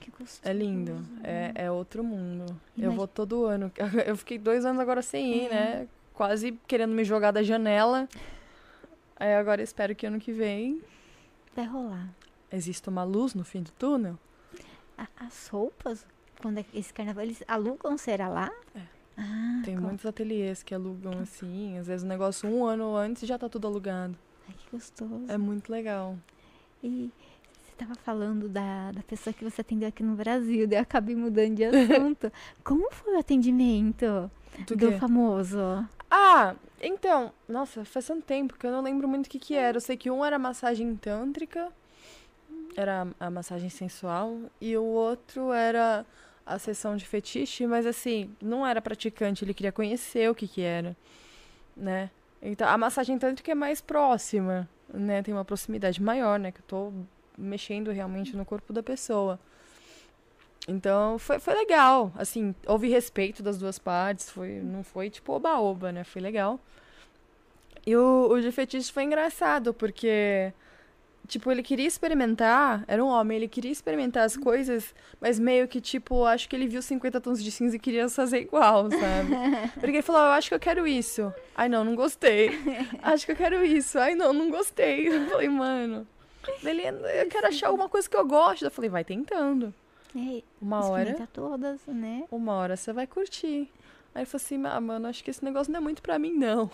Que 0.00 0.10
gostoso. 0.12 0.40
É 0.48 0.52
lindo. 0.52 1.04
É, 1.24 1.52
é 1.66 1.70
outro 1.70 2.04
mundo. 2.04 2.46
Eu 2.78 2.84
Imagi- 2.84 2.96
vou 2.96 3.08
todo 3.08 3.44
ano. 3.46 3.72
Eu 4.06 4.16
fiquei 4.16 4.38
dois 4.38 4.64
anos 4.64 4.80
agora 4.80 5.02
sem 5.02 5.44
ir, 5.44 5.46
É. 5.46 5.50
né? 5.50 5.88
Quase 6.14 6.52
querendo 6.66 6.92
me 6.94 7.04
jogar 7.04 7.32
da 7.32 7.42
janela. 7.42 8.08
Aí 9.18 9.34
agora 9.34 9.62
espero 9.62 9.94
que 9.96 10.06
ano 10.06 10.18
que 10.20 10.30
vem 10.32 10.80
Vai 11.56 11.64
rolar. 11.66 12.08
exista 12.52 12.88
uma 12.90 13.02
luz 13.04 13.34
no 13.34 13.44
fim 13.44 13.62
do 13.62 13.70
túnel. 13.72 14.16
A- 14.96 15.08
as 15.18 15.48
roupas, 15.48 16.06
quando 16.40 16.58
é 16.58 16.64
esse 16.74 16.92
carnaval, 16.92 17.24
eles 17.24 17.42
alugam, 17.48 17.96
será 17.98 18.28
lá? 18.28 18.50
É. 18.74 18.80
Ah, 19.18 19.62
Tem 19.64 19.74
co- 19.76 19.82
muitos 19.82 20.04
ateliês 20.04 20.62
que 20.62 20.74
alugam 20.74 21.18
assim. 21.20 21.78
Às 21.78 21.86
vezes 21.86 22.04
o 22.04 22.06
negócio 22.06 22.48
um 22.48 22.64
ano 22.64 22.94
antes 22.96 23.26
já 23.26 23.38
tá 23.38 23.48
tudo 23.48 23.66
alugado. 23.66 24.16
Ai, 24.48 24.54
que 24.58 24.70
gostoso. 24.70 25.24
É 25.28 25.38
muito 25.38 25.70
legal. 25.72 26.16
E 26.82 27.10
você 27.62 27.72
estava 27.72 27.94
falando 27.94 28.48
da, 28.48 28.92
da 28.92 29.02
pessoa 29.02 29.32
que 29.32 29.42
você 29.42 29.62
atendeu 29.62 29.88
aqui 29.88 30.02
no 30.02 30.14
Brasil, 30.14 30.66
daí 30.68 30.78
eu 30.78 30.82
acabei 30.82 31.16
mudando 31.16 31.54
de 31.56 31.64
assunto. 31.66 32.30
Como 32.62 32.90
foi 32.92 33.14
o 33.14 33.18
atendimento 33.18 34.30
Do 34.66 34.76
do 34.76 34.92
famoso? 34.98 35.58
Ah, 36.10 36.54
então, 36.80 37.32
nossa, 37.48 37.84
faz 37.84 38.06
tanto 38.06 38.22
tempo 38.22 38.54
que 38.58 38.66
eu 38.66 38.70
não 38.70 38.82
lembro 38.82 39.08
muito 39.08 39.26
o 39.26 39.30
que 39.30 39.38
que 39.38 39.54
era. 39.54 39.78
Eu 39.78 39.80
sei 39.80 39.96
que 39.96 40.10
um 40.10 40.22
era 40.24 40.38
massagem 40.38 40.94
tântrica, 40.94 41.72
era 42.76 43.06
a 43.18 43.30
massagem 43.30 43.70
sensual, 43.70 44.38
e 44.60 44.76
o 44.76 44.84
outro 44.84 45.50
era 45.52 46.04
a 46.46 46.58
sessão 46.58 46.96
de 46.96 47.04
fetiche, 47.04 47.66
mas 47.66 47.84
assim, 47.84 48.30
não 48.40 48.66
era 48.66 48.80
praticante, 48.80 49.44
ele 49.44 49.52
queria 49.52 49.72
conhecer 49.72 50.30
o 50.30 50.34
que 50.34 50.46
que 50.46 50.62
era, 50.62 50.96
né? 51.76 52.10
Então, 52.40 52.68
a 52.68 52.78
massagem 52.78 53.18
tântrica 53.18 53.50
é 53.50 53.54
mais 53.54 53.80
próxima, 53.80 54.68
né? 54.92 55.22
Tem 55.22 55.34
uma 55.34 55.44
proximidade 55.44 56.00
maior, 56.00 56.38
né? 56.38 56.52
Que 56.52 56.60
eu 56.60 56.64
tô 56.66 56.92
mexendo 57.36 57.90
realmente 57.90 58.36
no 58.36 58.44
corpo 58.44 58.72
da 58.72 58.82
pessoa. 58.82 59.38
Então, 60.68 61.18
foi, 61.18 61.38
foi 61.38 61.54
legal. 61.54 62.12
Assim, 62.16 62.54
houve 62.66 62.88
respeito 62.88 63.42
das 63.42 63.58
duas 63.58 63.78
partes. 63.78 64.30
Foi, 64.30 64.60
não 64.60 64.82
foi 64.82 65.10
tipo 65.10 65.32
oba-oba, 65.32 65.92
né? 65.92 66.04
Foi 66.04 66.20
legal. 66.20 66.60
E 67.86 67.96
o, 67.96 68.28
o 68.30 68.40
de 68.40 68.50
fetiche 68.50 68.92
foi 68.92 69.04
engraçado, 69.04 69.72
porque, 69.72 70.52
tipo, 71.26 71.50
ele 71.50 71.62
queria 71.62 71.86
experimentar. 71.86 72.84
Era 72.86 73.04
um 73.04 73.08
homem, 73.08 73.36
ele 73.36 73.48
queria 73.48 73.70
experimentar 73.70 74.24
as 74.24 74.36
coisas, 74.36 74.94
mas 75.20 75.38
meio 75.38 75.66
que, 75.68 75.80
tipo, 75.80 76.24
acho 76.24 76.48
que 76.48 76.56
ele 76.56 76.66
viu 76.66 76.80
50 76.80 77.20
tons 77.20 77.42
de 77.42 77.50
cinza 77.50 77.76
e 77.76 77.78
queria 77.78 78.08
fazer 78.08 78.40
igual, 78.40 78.90
sabe? 78.90 79.70
Porque 79.74 79.96
ele 79.96 80.02
falou: 80.02 80.22
Eu 80.22 80.28
acho 80.28 80.48
que 80.48 80.54
eu 80.54 80.60
quero 80.60 80.86
isso. 80.86 81.32
Ai, 81.54 81.68
não, 81.68 81.84
não 81.84 81.94
gostei. 81.94 82.50
Acho 83.02 83.26
que 83.26 83.32
eu 83.32 83.36
quero 83.36 83.64
isso. 83.64 83.98
Ai, 83.98 84.14
não, 84.14 84.32
não 84.32 84.50
gostei. 84.50 85.08
Eu 85.08 85.26
falei, 85.28 85.48
mano. 85.48 86.06
Ele, 86.62 86.82
eu 86.86 87.28
quero 87.28 87.48
achar 87.48 87.68
alguma 87.68 87.88
coisa 87.88 88.08
que 88.08 88.16
eu 88.16 88.26
gosto. 88.26 88.64
Eu 88.64 88.70
falei, 88.70 88.90
vai 88.90 89.04
tentando. 89.04 89.72
É, 90.14 90.42
Uma 90.60 90.84
hora. 90.86 91.28
todas, 91.32 91.80
né? 91.86 92.24
Uma 92.30 92.54
hora 92.54 92.76
você 92.76 92.92
vai 92.92 93.06
curtir. 93.06 93.70
Aí 94.14 94.22
eu 94.22 94.26
falei 94.26 94.44
assim, 94.44 94.62
ah, 94.64 94.80
mano, 94.80 95.08
acho 95.08 95.22
que 95.22 95.30
esse 95.30 95.44
negócio 95.44 95.70
não 95.72 95.78
é 95.78 95.82
muito 95.82 96.00
pra 96.00 96.18
mim, 96.18 96.32
não. 96.32 96.70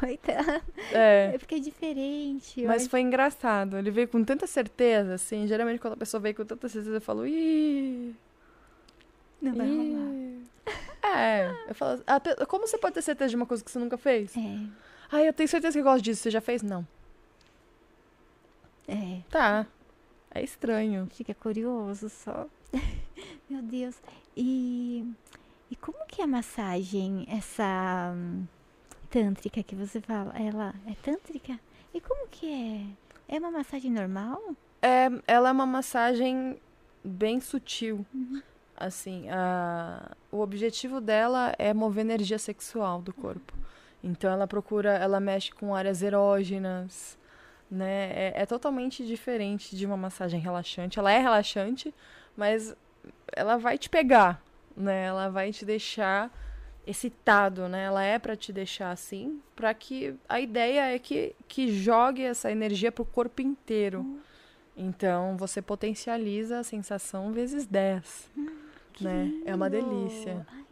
Coitada. 0.00 0.62
É. 0.92 1.32
É 1.34 1.38
porque 1.38 1.56
é 1.56 1.58
diferente. 1.58 2.62
eu 2.62 2.68
Mas 2.68 2.86
foi 2.86 3.00
engraçado. 3.00 3.76
Ele 3.76 3.90
veio 3.90 4.08
com 4.08 4.24
tanta 4.24 4.46
certeza, 4.46 5.14
assim. 5.14 5.46
Geralmente 5.46 5.78
quando 5.78 5.92
a 5.94 5.96
pessoa 5.96 6.20
veio 6.20 6.34
com 6.34 6.44
tanta 6.44 6.68
certeza, 6.68 6.96
eu 6.96 7.00
falo, 7.00 7.26
ih. 7.26 8.14
Não 9.42 9.54
vai 9.54 9.66
rolar. 9.68 10.12
ih. 10.14 10.40
É. 11.02 11.54
Eu 11.68 11.74
falo, 11.74 12.02
a 12.06 12.18
pe- 12.20 12.46
como 12.46 12.66
você 12.66 12.78
pode 12.78 12.94
ter 12.94 13.02
certeza 13.02 13.30
de 13.30 13.36
uma 13.36 13.46
coisa 13.46 13.62
que 13.64 13.70
você 13.70 13.78
nunca 13.78 13.96
fez? 13.98 14.36
É, 14.36 14.58
Ah, 15.12 15.22
eu 15.22 15.32
tenho 15.32 15.48
certeza 15.48 15.72
que 15.74 15.80
eu 15.80 15.84
gosto 15.84 16.02
disso. 16.04 16.22
Você 16.22 16.30
já 16.30 16.40
fez? 16.40 16.62
Não. 16.62 16.86
é. 18.88 19.20
Tá. 19.30 19.66
É 20.32 20.42
estranho. 20.42 21.08
Fica 21.12 21.34
curioso 21.34 22.08
só. 22.08 22.46
Meu 23.50 23.62
Deus. 23.62 23.96
E, 24.36 25.04
e 25.70 25.76
como 25.76 25.98
que 26.06 26.20
é 26.20 26.24
a 26.24 26.28
massagem, 26.28 27.26
essa 27.28 28.14
tântrica 29.10 29.62
que 29.62 29.74
você 29.74 30.00
fala? 30.00 30.32
Ela 30.38 30.74
é 30.86 30.94
tântrica? 31.02 31.58
E 31.92 32.00
como 32.00 32.28
que 32.28 32.46
é? 33.28 33.34
É 33.36 33.38
uma 33.38 33.50
massagem 33.50 33.90
normal? 33.90 34.40
É, 34.80 35.08
ela 35.26 35.48
é 35.48 35.52
uma 35.52 35.66
massagem 35.66 36.58
bem 37.04 37.40
sutil. 37.40 38.06
Assim, 38.76 39.28
a, 39.28 40.12
o 40.32 40.40
objetivo 40.40 41.00
dela 41.00 41.54
é 41.58 41.74
mover 41.74 42.04
energia 42.04 42.38
sexual 42.38 43.02
do 43.02 43.12
corpo. 43.12 43.52
Então 44.02 44.30
ela 44.30 44.46
procura, 44.46 44.92
ela 44.92 45.20
mexe 45.20 45.52
com 45.52 45.74
áreas 45.74 46.02
erógenas, 46.02 47.18
né? 47.70 48.10
É, 48.12 48.32
é 48.36 48.46
totalmente 48.46 49.04
diferente 49.06 49.76
de 49.76 49.84
uma 49.84 49.96
massagem 49.96 50.40
relaxante. 50.40 50.98
Ela 50.98 51.12
é 51.12 51.18
relaxante, 51.18 51.94
mas 52.36 52.74
ela 53.32 53.58
vai 53.58 53.76
te 53.76 53.90
pegar, 53.90 54.42
né? 54.76 55.04
Ela 55.04 55.28
vai 55.28 55.52
te 55.52 55.64
deixar 55.64 56.32
excitado, 56.86 57.68
né? 57.68 57.84
Ela 57.84 58.02
é 58.02 58.18
para 58.18 58.34
te 58.36 58.52
deixar 58.52 58.90
assim, 58.90 59.40
para 59.54 59.72
que 59.74 60.14
a 60.28 60.40
ideia 60.40 60.94
é 60.94 60.98
que, 60.98 61.34
que 61.46 61.72
jogue 61.72 62.22
essa 62.22 62.50
energia 62.50 62.90
pro 62.90 63.04
corpo 63.04 63.42
inteiro. 63.42 64.20
Então 64.76 65.36
você 65.36 65.60
potencializa 65.60 66.58
a 66.60 66.64
sensação 66.64 67.32
vezes 67.32 67.66
10, 67.66 68.30
Que 68.94 69.04
né? 69.04 69.30
É 69.44 69.54
uma 69.54 69.68
lindo. 69.68 69.82
delícia. 69.86 70.46
Ai, 70.50 70.64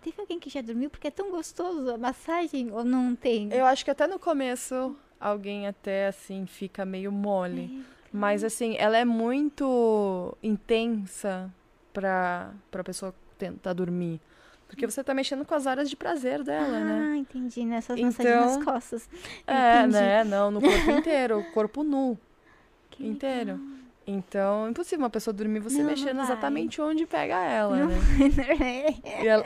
teve 0.00 0.20
alguém 0.20 0.38
que 0.38 0.48
já 0.48 0.60
dormiu 0.60 0.88
porque 0.88 1.08
é 1.08 1.10
tão 1.10 1.30
gostoso 1.30 1.90
a 1.90 1.98
massagem 1.98 2.70
ou 2.72 2.84
não 2.84 3.16
tem? 3.16 3.52
Eu 3.52 3.66
acho 3.66 3.84
que 3.84 3.90
até 3.90 4.06
no 4.06 4.18
começo 4.18 4.94
alguém 5.20 5.66
até 5.66 6.06
assim 6.06 6.46
fica 6.46 6.84
meio 6.84 7.10
mole, 7.10 7.84
mas 8.12 8.44
assim, 8.44 8.76
ela 8.78 8.96
é 8.96 9.04
muito 9.04 10.36
intensa 10.42 11.52
pra 11.92 12.52
para 12.70 12.84
pessoa 12.84 13.12
tentar 13.36 13.72
dormir. 13.72 14.20
Porque 14.68 14.86
você 14.86 15.02
tá 15.02 15.12
mexendo 15.14 15.44
com 15.44 15.54
as 15.54 15.66
áreas 15.66 15.88
de 15.90 15.96
prazer 15.96 16.44
dela, 16.44 16.76
ah, 16.76 16.84
né? 16.84 17.16
entendi. 17.16 17.64
Nessas 17.64 17.98
Então- 17.98 18.06
massagens 18.24 18.56
nas 18.56 18.64
costas. 18.64 19.08
É, 19.46 19.78
entendi. 19.80 19.92
né? 19.94 20.24
Não, 20.24 20.50
no 20.50 20.60
corpo 20.60 20.90
inteiro, 20.92 21.44
corpo 21.52 21.82
nu. 21.82 22.16
Que 22.90 23.06
inteiro. 23.06 23.52
legal. 23.52 23.78
Então, 24.06 24.66
é 24.66 24.70
impossível 24.70 25.02
uma 25.04 25.10
pessoa 25.10 25.34
dormir 25.34 25.60
você 25.60 25.76
Não, 25.78 25.84
não 25.84 25.90
mexendo 25.90 26.16
vai. 26.16 26.24
exatamente 26.24 26.80
onde 26.80 27.04
pega 27.06 27.34
ela, 27.44 27.76
Não. 27.76 27.88
né? 27.88 27.96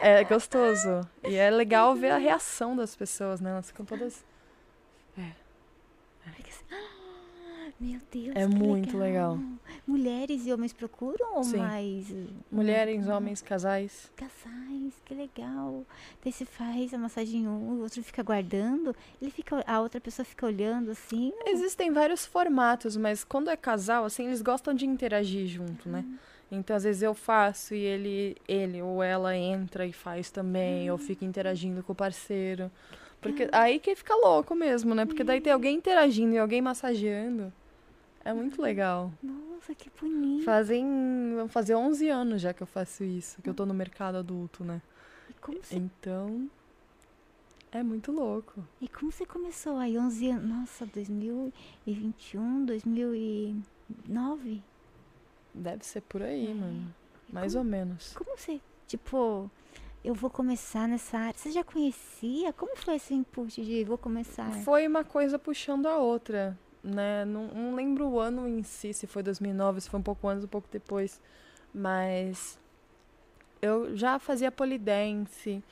É, 0.01 0.21
é 0.21 0.25
gostoso. 0.25 1.01
E 1.25 1.35
é 1.35 1.51
legal 1.51 1.95
ver 1.97 2.11
a 2.13 2.17
reação 2.19 2.77
das 2.77 2.95
pessoas, 2.95 3.41
né? 3.41 3.51
Elas 3.51 3.67
ficam 3.69 3.85
todas. 3.85 4.25
Meu 7.83 7.99
Deus, 8.13 8.37
É 8.37 8.47
muito 8.47 8.97
legal. 8.97 9.37
Mulheres 9.85 10.47
e 10.47 10.53
homens 10.53 10.73
procuram 10.73 11.35
ou 11.35 11.43
Sim. 11.43 11.57
mais 11.57 12.09
uh, 12.11 12.29
Mulheres, 12.49 13.09
homens, 13.09 13.43
casais. 13.43 14.09
casais? 14.15 14.95
Que 15.05 15.13
legal. 15.13 15.85
Daí 16.23 16.33
você 16.33 16.45
faz 16.45 16.95
a 16.95 16.99
massagem 16.99 17.49
um, 17.49 17.73
o 17.73 17.81
outro 17.81 18.01
fica 18.05 18.23
guardando, 18.23 18.95
ele 19.21 19.33
fica, 19.33 19.65
a 19.67 19.81
outra 19.81 20.01
pessoa 20.01 20.25
fica 20.25 20.47
olhando 20.47 20.93
assim. 20.93 21.33
Existem 21.45 21.91
vários 21.91 22.25
formatos, 22.25 22.97
mas 22.97 23.25
quando 23.25 23.51
é 23.51 23.57
casal, 23.57 24.05
assim, 24.05 24.27
eles 24.29 24.43
gostam 24.43 24.73
de 24.73 24.87
interagir 24.87 25.49
junto, 25.49 25.89
né? 25.89 26.05
Então, 26.53 26.77
às 26.77 26.85
vezes 26.85 27.03
eu 27.03 27.15
faço 27.15 27.75
e 27.75 27.81
ele, 27.81 28.37
ele 28.47 28.81
ou 28.81 29.03
ela 29.03 29.37
entra 29.37 29.85
e 29.85 29.93
faz 29.93 30.31
também, 30.31 30.89
ou 30.89 30.99
fica 30.99 31.25
interagindo 31.25 31.83
com 31.83 31.93
o 31.93 31.97
parceiro. 31.97 32.71
Porque 33.21 33.49
aí 33.51 33.81
que 33.81 33.97
fica 33.97 34.15
louco 34.15 34.55
mesmo, 34.55 34.95
né? 34.95 35.05
Porque 35.05 35.25
daí 35.25 35.41
tem 35.41 35.53
alguém 35.53 35.77
interagindo 35.79 36.35
e 36.35 36.39
alguém 36.39 36.63
massageando. 36.63 37.53
É 38.25 38.33
muito 38.33 38.61
legal. 38.63 39.13
Nossa, 39.23 39.75
que 39.75 39.91
bonito. 40.01 40.45
Fazem. 40.45 40.85
Vão 41.37 41.49
fazer 41.49 41.75
11 41.75 42.09
anos 42.09 42.41
já 42.41 42.53
que 42.55 42.63
eu 42.63 42.67
faço 42.67 43.03
isso, 43.05 43.43
que 43.43 43.49
eu 43.51 43.55
tô 43.55 43.67
no 43.67 43.75
mercado 43.75 44.17
adulto, 44.19 44.63
né? 44.65 44.81
E 45.29 45.33
como 45.35 45.59
você, 45.63 45.77
Então. 45.77 46.49
É 47.75 47.83
muito 47.83 48.13
louco. 48.13 48.63
e 48.83 48.87
como 48.89 49.11
você 49.11 49.25
começou 49.25 49.79
aí 49.79 49.97
11 49.99 50.29
anos? 50.31 50.47
Nossa, 50.49 50.85
2021, 50.85 52.67
2009? 52.67 54.63
Deve 55.55 55.85
ser 55.85 56.03
por 56.03 56.23
aí, 56.23 56.51
É. 56.51 56.55
mano. 56.55 56.95
Mais 57.33 57.55
como, 57.55 57.65
ou 57.65 57.71
menos. 57.71 58.13
como 58.15 58.37
você, 58.37 58.61
tipo, 58.87 59.51
eu 60.05 60.13
vou 60.15 60.29
começar 60.29 60.87
nessa 60.87 61.17
área? 61.19 61.39
Você 61.39 61.51
já 61.51 61.65
conhecia? 61.65 62.53
Como 62.53 62.77
foi 62.77 62.97
esse 62.97 63.15
input 63.15 63.65
de 63.65 63.85
vou 63.85 63.97
começar? 63.97 64.51
Foi 64.65 64.87
uma 64.87 65.03
coisa 65.03 65.39
puxando 65.39 65.87
a 65.87 65.97
outra, 65.97 66.59
né? 66.83 67.25
Não, 67.25 67.47
não 67.49 67.75
lembro 67.75 68.09
o 68.09 68.19
ano 68.19 68.49
em 68.49 68.63
si, 68.63 68.93
se 68.93 69.07
foi 69.07 69.23
2009, 69.23 69.81
se 69.81 69.91
foi 69.91 70.01
um 70.01 70.03
pouco 70.03 70.29
antes, 70.29 70.45
um 70.45 70.49
pouco 70.49 70.69
depois. 70.71 71.21
Mas 71.73 72.59
eu 73.61 73.97
já 73.97 74.19
fazia 74.19 74.51
polidense, 74.51 75.63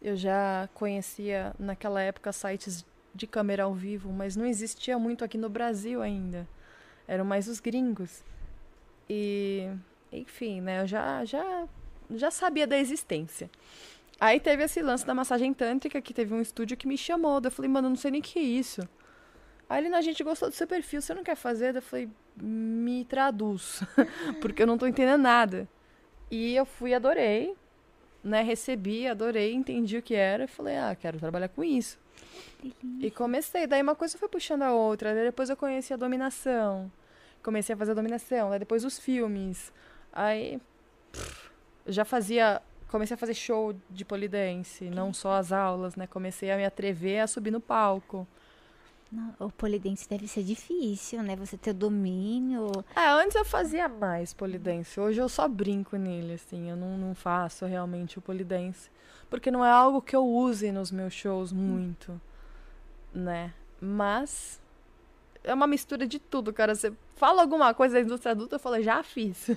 eu 0.00 0.16
já 0.16 0.68
conhecia 0.74 1.54
naquela 1.58 2.00
época 2.00 2.32
sites 2.32 2.84
de 3.14 3.26
câmera 3.26 3.64
ao 3.64 3.74
vivo, 3.74 4.12
mas 4.12 4.36
não 4.36 4.46
existia 4.46 4.98
muito 4.98 5.24
aqui 5.24 5.36
no 5.36 5.48
Brasil 5.48 6.00
ainda. 6.00 6.48
Eram 7.08 7.24
mais 7.24 7.48
os 7.48 7.58
gringos. 7.58 8.22
E, 9.08 9.68
enfim, 10.12 10.60
né? 10.60 10.82
Eu 10.82 10.86
já, 10.86 11.24
já, 11.24 11.68
já 12.14 12.30
sabia 12.30 12.66
da 12.66 12.78
existência. 12.78 13.50
Aí 14.20 14.38
teve 14.38 14.62
esse 14.62 14.80
lance 14.80 15.04
da 15.04 15.14
massagem 15.14 15.52
tântrica, 15.52 16.00
que 16.00 16.14
teve 16.14 16.32
um 16.32 16.40
estúdio 16.40 16.76
que 16.76 16.86
me 16.86 16.96
chamou. 16.96 17.40
daí 17.40 17.48
Eu 17.48 17.52
falei, 17.52 17.68
mano, 17.68 17.86
eu 17.86 17.90
não 17.90 17.96
sei 17.96 18.12
nem 18.12 18.20
o 18.20 18.24
que 18.24 18.38
é 18.38 18.42
isso. 18.42 18.82
Aí 19.70 19.86
ele, 19.86 19.94
a 19.94 20.00
gente 20.00 20.24
gostou 20.24 20.48
do 20.48 20.54
seu 20.54 20.66
perfil, 20.66 21.00
você 21.00 21.14
não 21.14 21.22
quer 21.22 21.36
fazer? 21.36 21.76
Eu 21.76 21.80
falei, 21.80 22.10
me 22.36 23.04
traduz, 23.04 23.80
porque 24.42 24.64
eu 24.64 24.66
não 24.66 24.76
tô 24.76 24.84
entendendo 24.84 25.22
nada. 25.22 25.68
E 26.28 26.56
eu 26.56 26.66
fui, 26.66 26.92
adorei, 26.92 27.54
né? 28.22 28.42
Recebi, 28.42 29.06
adorei, 29.06 29.54
entendi 29.54 29.96
o 29.96 30.02
que 30.02 30.16
era 30.16 30.42
e 30.42 30.48
falei, 30.48 30.76
ah, 30.76 30.96
quero 31.00 31.20
trabalhar 31.20 31.48
com 31.50 31.62
isso. 31.62 32.00
E 32.98 33.12
comecei. 33.12 33.64
Daí 33.68 33.80
uma 33.80 33.94
coisa 33.94 34.18
foi 34.18 34.28
puxando 34.28 34.62
a 34.62 34.72
outra. 34.72 35.14
Daí 35.14 35.24
depois 35.24 35.48
eu 35.48 35.56
conheci 35.56 35.94
a 35.94 35.96
dominação. 35.96 36.90
Comecei 37.40 37.72
a 37.72 37.78
fazer 37.78 37.92
a 37.92 37.94
dominação. 37.94 38.50
Daí 38.50 38.58
depois 38.58 38.84
os 38.84 38.98
filmes. 38.98 39.72
Aí. 40.12 40.60
pff, 41.12 41.48
já 41.86 42.04
fazia. 42.04 42.60
Comecei 42.88 43.14
a 43.14 43.18
fazer 43.18 43.34
show 43.34 43.72
de 43.88 44.04
polidense, 44.04 44.90
não 44.90 45.12
só 45.12 45.34
as 45.34 45.52
aulas, 45.52 45.94
né? 45.94 46.08
Comecei 46.08 46.50
a 46.50 46.56
me 46.56 46.64
atrever 46.64 47.20
a 47.20 47.28
subir 47.28 47.52
no 47.52 47.60
palco. 47.60 48.26
Não, 49.12 49.34
o 49.40 49.50
polidense 49.50 50.08
deve 50.08 50.28
ser 50.28 50.44
difícil, 50.44 51.22
né? 51.22 51.34
Você 51.34 51.56
ter 51.56 51.70
o 51.70 51.74
domínio. 51.74 52.70
É, 52.94 53.08
antes 53.08 53.34
eu 53.34 53.44
fazia 53.44 53.88
mais 53.88 54.32
polidense. 54.32 55.00
Hoje 55.00 55.20
eu 55.20 55.28
só 55.28 55.48
brinco 55.48 55.96
nele, 55.96 56.34
assim. 56.34 56.70
Eu 56.70 56.76
não, 56.76 56.96
não 56.96 57.14
faço 57.14 57.66
realmente 57.66 58.18
o 58.18 58.22
polidense. 58.22 58.88
Porque 59.28 59.50
não 59.50 59.64
é 59.64 59.70
algo 59.70 60.00
que 60.00 60.14
eu 60.14 60.24
use 60.24 60.70
nos 60.70 60.92
meus 60.92 61.12
shows 61.12 61.52
muito, 61.52 62.20
né? 63.12 63.52
Mas 63.80 64.60
é 65.42 65.52
uma 65.52 65.66
mistura 65.66 66.06
de 66.06 66.18
tudo, 66.20 66.52
cara. 66.52 66.74
Você 66.74 66.92
fala 67.16 67.42
alguma 67.42 67.74
coisa 67.74 67.94
da 67.94 68.00
indústria 68.00 68.30
adulta, 68.32 68.56
eu 68.56 68.60
falo, 68.60 68.80
já 68.80 69.02
fiz. 69.02 69.48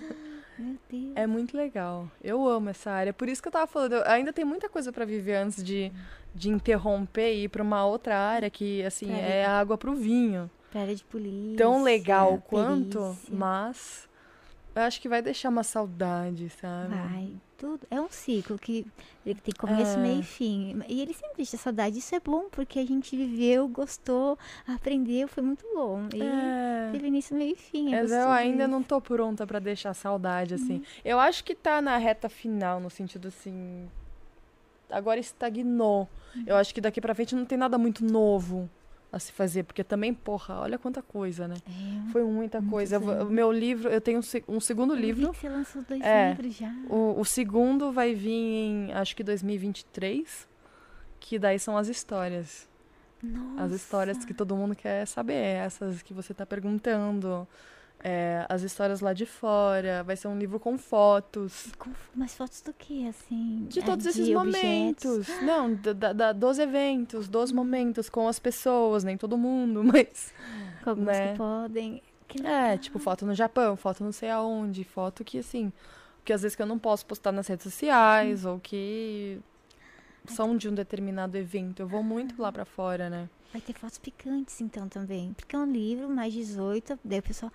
Meu 0.58 0.78
Deus. 0.89 1.12
É 1.16 1.28
muito 1.28 1.56
legal. 1.58 2.08
Eu 2.24 2.47
amo 2.47 2.70
essa 2.70 2.89
área. 2.91 3.14
Por 3.14 3.28
isso 3.30 3.41
que 3.41 3.47
eu 3.47 3.51
tava 3.51 3.68
falando, 3.68 3.93
eu- 3.93 4.04
ainda 4.08 4.32
tem 4.34 4.45
muita 4.45 4.70
coisa 4.70 4.91
pra 4.91 5.06
viver 5.06 5.36
antes 5.36 5.64
de, 5.64 5.91
de 6.34 6.50
interromper 6.50 7.34
e 7.34 7.44
ir 7.44 7.50
pra 7.50 7.62
uma 7.64 7.86
outra 7.86 8.18
área 8.18 8.50
que, 8.50 8.84
assim, 8.84 9.12
é 9.12 9.46
a 9.46 9.60
água 9.60 9.78
pro 9.78 9.96
vinho. 9.96 10.50
Pra 10.72 10.82
área 10.82 10.96
de 10.96 11.04
polícia. 11.04 11.58
Tão 11.58 11.84
legal 11.84 12.42
quanto, 12.48 13.00
perícia. 13.00 13.36
mas 13.36 14.10
eu 14.76 14.82
acho 14.82 15.00
que 15.00 15.08
vai 15.08 15.22
deixar 15.22 15.50
uma 15.50 15.62
saudade, 15.64 16.50
sabe? 16.50 16.96
Vai, 16.96 17.30
tudo. 17.56 17.82
É 17.92 18.02
um 18.02 18.10
ciclo 18.10 18.58
que 18.58 18.84
ele 19.24 19.40
tem 19.40 19.54
começo, 19.56 20.00
É. 20.00 20.02
meio 20.02 20.22
e 20.22 20.24
fim. 20.24 20.82
E 20.88 21.00
ele 21.00 21.14
sempre 21.14 21.38
deixa 21.38 21.56
saudade. 21.58 22.00
Isso 22.00 22.16
é 22.16 22.20
bom, 22.20 22.48
porque 22.52 22.80
a 22.80 22.86
gente 22.88 23.16
viveu, 23.16 23.68
gostou, 23.68 24.36
aprendeu, 24.68 25.28
foi 25.28 25.44
muito 25.44 25.64
bom. 25.76 26.08
E 26.12 26.20
É. 26.24 26.90
teve 26.92 27.06
início, 27.08 27.36
meio 27.38 27.54
e 27.54 27.56
fim. 27.56 27.94
É 27.94 28.02
Mas 28.02 28.12
eu 28.12 28.30
ainda 28.32 28.68
não 28.68 28.82
tô 28.82 29.00
pronta 29.00 29.46
pra 29.46 29.60
deixar 29.60 29.94
saudade, 29.94 30.56
assim. 30.56 30.78
Uhum. 30.78 30.84
Eu 31.06 31.20
acho 31.20 31.44
que 31.44 31.54
tá 31.54 31.80
na 31.80 31.96
reta 31.98 32.28
final, 32.28 32.80
no 32.80 32.90
sentido 32.90 33.28
assim. 33.28 33.88
Agora 34.94 35.20
estagnou. 35.20 36.10
Uhum. 36.36 36.44
Eu 36.48 36.56
acho 36.56 36.74
que 36.74 36.80
daqui 36.82 37.00
pra 37.02 37.14
frente 37.16 37.36
não 37.36 37.46
tem 37.46 37.58
nada 37.58 37.78
muito 37.78 38.04
novo 38.06 38.70
a 39.12 39.20
se 39.20 39.32
fazer, 39.32 39.64
porque 39.64 39.84
também, 39.84 40.12
porra, 40.14 40.60
olha 40.60 40.78
quanta 40.80 41.02
coisa, 41.02 41.48
né? 41.48 41.56
É, 41.68 42.12
Foi 42.12 42.24
muita 42.24 42.62
coisa. 42.64 42.98
O 43.00 43.30
meu 43.30 43.52
livro, 43.52 43.88
eu 43.89 44.02
tenho 44.02 44.20
um, 44.20 44.56
um 44.56 44.60
segundo 44.60 44.96
eu 44.96 45.00
livro. 45.00 45.32
você 45.34 45.48
lançou 45.48 45.84
dois 45.88 46.02
É. 46.02 46.30
livros 46.30 46.56
já. 46.56 46.74
O, 46.89 47.20
o 47.20 47.24
segundo 47.26 47.91
vai 47.91 48.16
vir 48.16 48.32
em, 48.32 48.91
acho 48.94 49.16
que 49.16 49.24
2023, 49.24 50.48
que 51.20 51.38
daí 51.38 51.60
são 51.60 51.78
as 51.78 51.88
histórias. 51.88 52.68
Nossa. 53.22 53.64
As 53.66 53.72
histórias 53.72 54.26
que 54.26 54.34
todo 54.34 54.56
mundo 54.56 54.76
quer 54.76 55.06
saber, 55.06 55.34
essas 55.36 56.02
que 56.02 56.14
você 56.14 56.34
tá 56.34 56.46
perguntando. 56.46 57.48
É, 58.06 58.45
as 58.49 58.64
histórias 58.64 58.99
lá 58.99 59.14
de 59.14 59.26
fora. 59.26 60.04
Vai 60.04 60.18
ser 60.18 60.28
um 60.28 60.38
livro 60.38 60.60
com 60.60 60.78
fotos. 60.78 61.68
Com 61.80 61.89
mas 62.14 62.36
fotos 62.36 62.62
do 62.62 62.74
que, 62.74 63.08
assim? 63.08 63.66
De 63.70 63.80
É, 63.80 63.84
todos 63.84 64.06
esses 64.06 64.28
objetos? 64.36 64.62
momentos. 64.62 65.28
Não, 65.41 65.74
da, 65.74 66.12
da- 66.12 66.34
dos 66.34 66.60
eventos, 66.60 67.30
dos 67.30 67.51
momentos 67.54 68.10
com 68.10 68.28
as 68.28 68.39
pessoas, 68.39 69.06
nem 69.06 69.18
todo 69.18 69.38
mundo, 69.38 69.82
mas. 69.86 70.34
Com 70.84 70.89
algumas 70.89 71.18
né? 71.18 71.32
que 71.32 71.38
podem. 71.38 72.04
Que 72.28 72.45
É, 72.45 72.78
tipo, 72.78 72.99
foto 72.99 73.26
no 73.26 73.34
Japão, 73.34 73.78
foto 73.78 74.04
não 74.04 74.12
sei 74.12 74.30
aonde, 74.30 74.84
foto 74.84 75.24
que 75.24 75.39
assim. 75.39 75.72
Que 76.26 76.34
às 76.34 76.41
vezes 76.41 76.56
que 76.58 76.62
eu 76.62 76.66
não 76.66 76.80
posso 76.80 77.06
postar 77.06 77.32
nas 77.32 77.47
redes 77.47 77.64
sociais, 77.64 78.43
ou 78.45 78.60
que 78.60 79.39
são 80.26 80.56
de 80.58 80.68
um 80.68 80.74
determinado 80.74 81.38
evento. 81.38 81.82
Eu 81.82 81.88
vou 81.88 82.01
muito 82.04 82.41
lá 82.41 82.51
pra 82.51 82.66
fora, 82.66 83.10
né? 83.10 83.30
Vai 83.51 83.62
ter 83.62 83.74
fotos 83.74 83.97
picantes, 83.97 84.60
então, 84.62 84.89
também. 84.89 85.34
Porque 85.34 85.56
é 85.56 85.60
um 85.60 85.72
livro, 85.72 86.10
mais 86.10 86.34
18. 86.34 86.97
Daí 87.04 87.20
o 87.20 87.24
pessoal. 87.24 87.51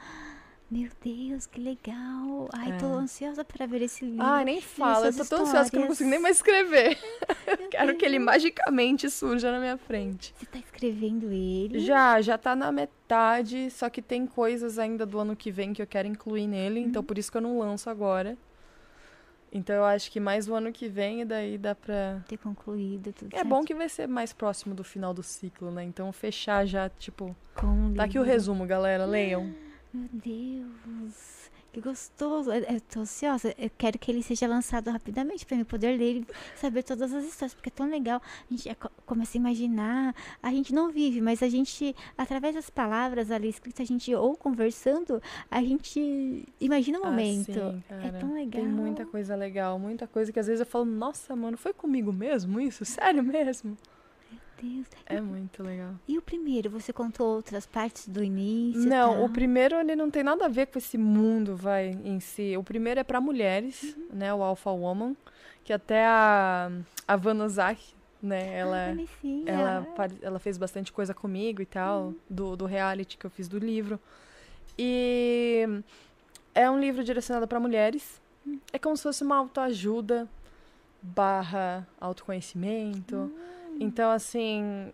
Meu 0.70 0.90
Deus, 1.02 1.46
que 1.46 1.58
legal. 1.58 2.50
Ai, 2.52 2.76
tô 2.78 2.86
É. 2.86 3.00
ansiosa 3.00 3.42
para 3.42 3.64
ver 3.64 3.80
esse 3.80 4.04
livro. 4.04 4.22
Ai, 4.22 4.44
nem 4.44 4.60
fala, 4.60 5.06
eu 5.06 5.16
tô 5.16 5.24
tão 5.24 5.40
ansiosa 5.40 5.70
que 5.70 5.76
eu 5.76 5.80
não 5.80 5.88
consigo 5.88 6.10
nem 6.10 6.18
mais 6.18 6.36
escrever. 6.36 6.98
Quero 7.70 7.96
que 7.96 8.04
ele 8.04 8.18
magicamente 8.18 9.08
surja 9.08 9.50
na 9.50 9.60
minha 9.60 9.78
frente. 9.78 10.34
Você 10.36 10.44
tá 10.44 10.58
escrevendo 10.58 11.32
ele? 11.32 11.78
Já, 11.78 12.20
já 12.20 12.36
tá 12.36 12.54
na 12.54 12.70
metade, 12.70 13.70
só 13.70 13.88
que 13.88 14.02
tem 14.02 14.26
coisas 14.26 14.78
ainda 14.78 15.06
do 15.06 15.18
ano 15.18 15.34
que 15.34 15.50
vem 15.50 15.72
que 15.72 15.80
eu 15.80 15.86
quero 15.86 16.06
incluir 16.06 16.46
nele, 16.46 16.80
então 16.80 17.02
por 17.02 17.16
isso 17.16 17.32
que 17.32 17.38
eu 17.38 17.42
não 17.42 17.58
lanço 17.58 17.88
agora. 17.88 18.36
Então 19.50 19.74
eu 19.74 19.84
acho 19.86 20.10
que 20.10 20.20
mais 20.20 20.50
o 20.50 20.54
ano 20.54 20.70
que 20.70 20.86
vem 20.86 21.22
e 21.22 21.24
daí 21.24 21.56
dá 21.56 21.74
pra. 21.74 22.22
Ter 22.28 22.36
concluído 22.36 23.10
tudo 23.14 23.34
É 23.34 23.42
bom 23.42 23.64
que 23.64 23.74
vai 23.74 23.88
ser 23.88 24.06
mais 24.06 24.34
próximo 24.34 24.74
do 24.74 24.84
final 24.84 25.14
do 25.14 25.22
ciclo, 25.22 25.70
né? 25.70 25.82
Então 25.82 26.12
fechar 26.12 26.66
já, 26.66 26.90
tipo. 26.90 27.34
Com 27.54 27.94
Tá 27.94 28.04
aqui 28.04 28.18
o 28.18 28.22
resumo, 28.22 28.66
galera. 28.66 29.06
Leiam. 29.06 29.50
Meu 29.92 30.08
Deus, 30.12 31.50
que 31.72 31.80
gostoso. 31.80 32.52
Eu, 32.52 32.62
eu 32.62 32.80
tô 32.80 33.00
ansiosa. 33.00 33.54
Eu 33.58 33.70
quero 33.76 33.98
que 33.98 34.10
ele 34.10 34.22
seja 34.22 34.46
lançado 34.46 34.90
rapidamente 34.90 35.46
para 35.46 35.56
eu 35.56 35.64
poder 35.64 35.96
ler 35.98 36.16
e 36.18 36.26
saber 36.56 36.82
todas 36.82 37.12
as 37.12 37.24
histórias, 37.24 37.54
porque 37.54 37.70
é 37.70 37.72
tão 37.72 37.88
legal. 37.88 38.20
A 38.50 38.54
gente 38.54 38.74
co- 38.74 38.90
começa 39.06 39.38
a 39.38 39.40
imaginar. 39.40 40.14
A 40.42 40.50
gente 40.50 40.74
não 40.74 40.90
vive, 40.90 41.22
mas 41.22 41.42
a 41.42 41.48
gente, 41.48 41.96
através 42.18 42.54
das 42.54 42.68
palavras 42.68 43.30
ali 43.30 43.48
escritas, 43.48 43.80
a 43.80 43.86
gente, 43.90 44.14
ou 44.14 44.36
conversando, 44.36 45.22
a 45.50 45.62
gente 45.62 46.44
imagina 46.60 46.98
o 47.00 47.04
momento. 47.06 47.50
Ah, 47.58 47.72
sim, 47.72 47.82
é 47.88 47.94
cara. 48.02 48.18
tão 48.18 48.34
legal. 48.34 48.50
Tem 48.62 48.68
muita 48.68 49.06
coisa 49.06 49.34
legal, 49.34 49.78
muita 49.78 50.06
coisa 50.06 50.30
que 50.30 50.38
às 50.38 50.46
vezes 50.46 50.60
eu 50.60 50.66
falo, 50.66 50.84
nossa, 50.84 51.34
mano, 51.34 51.56
foi 51.56 51.72
comigo 51.72 52.12
mesmo 52.12 52.60
isso? 52.60 52.84
Sério 52.84 53.22
mesmo? 53.22 53.76
Deus. 54.62 54.86
É 55.06 55.20
muito 55.20 55.62
legal. 55.62 55.94
E 56.06 56.18
o 56.18 56.22
primeiro, 56.22 56.68
você 56.70 56.92
contou 56.92 57.36
outras 57.36 57.66
partes 57.66 58.08
do 58.08 58.22
início? 58.22 58.82
Não, 58.88 59.14
tal? 59.14 59.24
o 59.24 59.28
primeiro 59.30 59.76
ele 59.76 59.94
não 59.96 60.10
tem 60.10 60.22
nada 60.22 60.46
a 60.46 60.48
ver 60.48 60.66
com 60.66 60.78
esse 60.78 60.96
mundo, 60.98 61.56
vai, 61.56 61.88
em 62.04 62.20
si. 62.20 62.56
O 62.56 62.62
primeiro 62.62 63.00
é 63.00 63.04
pra 63.04 63.20
mulheres, 63.20 63.96
né, 64.12 64.32
o 64.34 64.42
Alpha 64.42 64.70
Woman, 64.70 65.16
que 65.64 65.72
até 65.72 66.04
a, 66.06 66.70
a 67.06 67.16
Vanna 67.16 67.48
Zach, 67.48 67.94
né, 68.22 68.58
ela, 68.58 68.86
Ah, 68.86 68.88
bonitinha. 68.88 69.50
ela, 69.52 69.82
pare- 69.94 70.18
ela 70.22 70.38
fez 70.38 70.58
bastante 70.58 70.92
coisa 70.92 71.14
comigo 71.14 71.62
e 71.62 71.66
tal, 71.66 72.06
Uhum. 72.06 72.14
do, 72.28 72.56
do 72.56 72.66
reality 72.66 73.16
que 73.16 73.24
eu 73.26 73.30
fiz 73.30 73.48
do 73.48 73.58
livro. 73.58 73.98
E 74.78 75.64
é 76.54 76.68
um 76.70 76.78
livro 76.80 77.02
direcionado 77.04 77.46
pra 77.46 77.60
mulheres. 77.60 78.20
Hum. 78.46 78.58
É 78.72 78.78
como 78.78 78.96
se 78.96 79.02
fosse 79.02 79.22
uma 79.22 79.36
autoajuda 79.36 80.28
barra 81.02 81.86
autoconhecimento. 82.00 83.30
Então, 83.80 84.10
assim, 84.10 84.92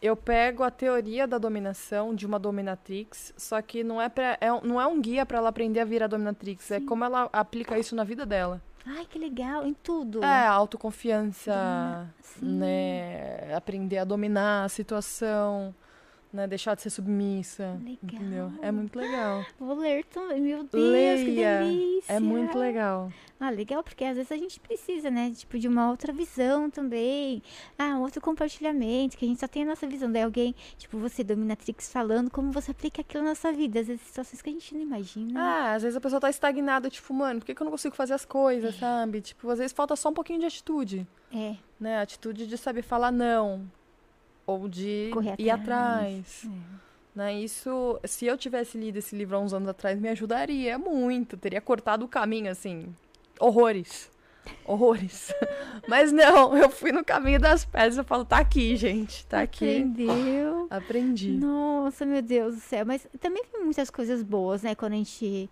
eu 0.00 0.16
pego 0.16 0.62
a 0.62 0.70
teoria 0.70 1.26
da 1.26 1.38
dominação 1.38 2.14
de 2.14 2.26
uma 2.26 2.38
dominatrix, 2.38 3.32
só 3.36 3.60
que 3.62 3.84
não 3.84 4.00
é, 4.00 4.08
pra, 4.08 4.36
é, 4.40 4.52
um- 4.52 4.60
não 4.62 4.80
é 4.80 4.86
um 4.86 5.00
guia 5.00 5.24
pra 5.24 5.38
ela 5.38 5.48
aprender 5.48 5.80
a 5.80 5.84
virar 5.84 6.06
dominatrix, 6.06 6.70
é 6.70 6.78
Sim. 6.80 6.86
como 6.86 7.04
ela 7.04 7.28
aplica 7.32 7.78
isso 7.78 7.94
na 7.94 8.04
vida 8.04 8.24
dela. 8.26 8.60
Ai, 8.84 9.06
que 9.08 9.16
legal, 9.18 9.64
em 9.64 9.74
tudo. 9.74 10.24
É, 10.24 10.46
autoconfiança, 10.46 12.08
né? 12.40 13.54
Aprender 13.54 13.98
a 13.98 14.04
dominar 14.04 14.64
a 14.64 14.68
situação, 14.68 15.72
né? 16.32 16.46
Deixar 16.46 16.74
de 16.74 16.82
ser 16.82 16.90
submissa. 16.90 17.78
Legal. 17.84 17.98
Entendeu? 18.02 18.52
É 18.62 18.72
muito 18.72 18.98
legal. 18.98 19.44
Vou 19.58 19.74
ler 19.74 20.04
também. 20.06 20.40
Meu 20.40 20.64
Deus, 20.64 20.92
Leia. 20.92 21.18
que 21.18 21.34
delícia. 21.34 22.12
É 22.12 22.18
muito 22.18 22.58
legal. 22.58 23.12
Ah, 23.38 23.50
legal, 23.50 23.82
porque 23.82 24.04
às 24.04 24.16
vezes 24.16 24.30
a 24.30 24.36
gente 24.36 24.58
precisa, 24.60 25.10
né? 25.10 25.32
Tipo, 25.34 25.58
de 25.58 25.68
uma 25.68 25.90
outra 25.90 26.12
visão 26.12 26.70
também. 26.70 27.42
Ah, 27.78 27.96
um 27.96 28.02
outro 28.02 28.20
compartilhamento, 28.20 29.16
que 29.16 29.24
a 29.24 29.28
gente 29.28 29.40
só 29.40 29.48
tem 29.48 29.64
a 29.64 29.66
nossa 29.66 29.86
visão. 29.86 30.10
Daí 30.10 30.22
alguém, 30.22 30.54
tipo, 30.78 30.96
você, 30.98 31.22
Dominatrix, 31.22 31.92
falando 31.92 32.30
como 32.30 32.50
você 32.52 32.70
aplica 32.70 33.00
aquilo 33.00 33.24
na 33.24 33.30
nossa 33.30 33.52
vida. 33.52 33.80
Às 33.80 33.88
vezes 33.88 34.02
situações 34.02 34.40
que 34.40 34.48
a 34.48 34.52
gente 34.52 34.74
não 34.74 34.80
imagina. 34.80 35.40
Ah, 35.40 35.74
às 35.74 35.82
vezes 35.82 35.96
a 35.96 36.00
pessoa 36.00 36.20
tá 36.20 36.30
estagnada, 36.30 36.88
tipo, 36.88 37.12
mano, 37.12 37.40
por 37.40 37.46
que, 37.46 37.54
que 37.54 37.60
eu 37.60 37.64
não 37.64 37.72
consigo 37.72 37.94
fazer 37.94 38.14
as 38.14 38.24
coisas, 38.24 38.76
sabe? 38.76 39.20
Tipo, 39.20 39.50
às 39.50 39.58
vezes 39.58 39.72
falta 39.72 39.96
só 39.96 40.08
um 40.08 40.14
pouquinho 40.14 40.40
de 40.40 40.46
atitude. 40.46 41.06
É, 41.34 41.56
né? 41.78 42.00
Atitude 42.00 42.46
de 42.46 42.56
saber 42.56 42.82
falar 42.82 43.10
não. 43.10 43.68
Ou 44.52 44.68
de 44.68 45.10
Correr 45.12 45.34
ir 45.38 45.50
atrás. 45.50 46.44
atrás. 46.44 46.50
Né? 47.14 47.34
Isso, 47.40 48.00
se 48.04 48.26
eu 48.26 48.36
tivesse 48.38 48.78
lido 48.78 48.98
esse 48.98 49.14
livro 49.14 49.36
há 49.36 49.40
uns 49.40 49.52
anos 49.52 49.68
atrás, 49.68 49.98
me 49.98 50.08
ajudaria 50.08 50.78
muito. 50.78 51.36
Teria 51.36 51.60
cortado 51.60 52.04
o 52.04 52.08
caminho, 52.08 52.50
assim. 52.50 52.94
Horrores. 53.38 54.10
Horrores. 54.64 55.32
Mas 55.86 56.10
não, 56.10 56.56
eu 56.56 56.70
fui 56.70 56.90
no 56.90 57.04
caminho 57.04 57.38
das 57.38 57.64
pedras. 57.64 57.98
Eu 57.98 58.04
falo, 58.04 58.24
tá 58.24 58.38
aqui, 58.38 58.76
gente. 58.76 59.26
Tá 59.26 59.42
aqui. 59.42 59.64
Aprendeu. 59.64 60.66
Aprendi. 60.70 61.32
Nossa, 61.32 62.06
meu 62.06 62.22
Deus 62.22 62.54
do 62.54 62.60
céu. 62.60 62.84
Mas 62.86 63.06
também 63.20 63.44
tem 63.44 63.62
muitas 63.62 63.90
coisas 63.90 64.22
boas, 64.22 64.62
né? 64.62 64.74
Quando 64.74 64.94
a 64.94 64.96
gente. 64.96 65.50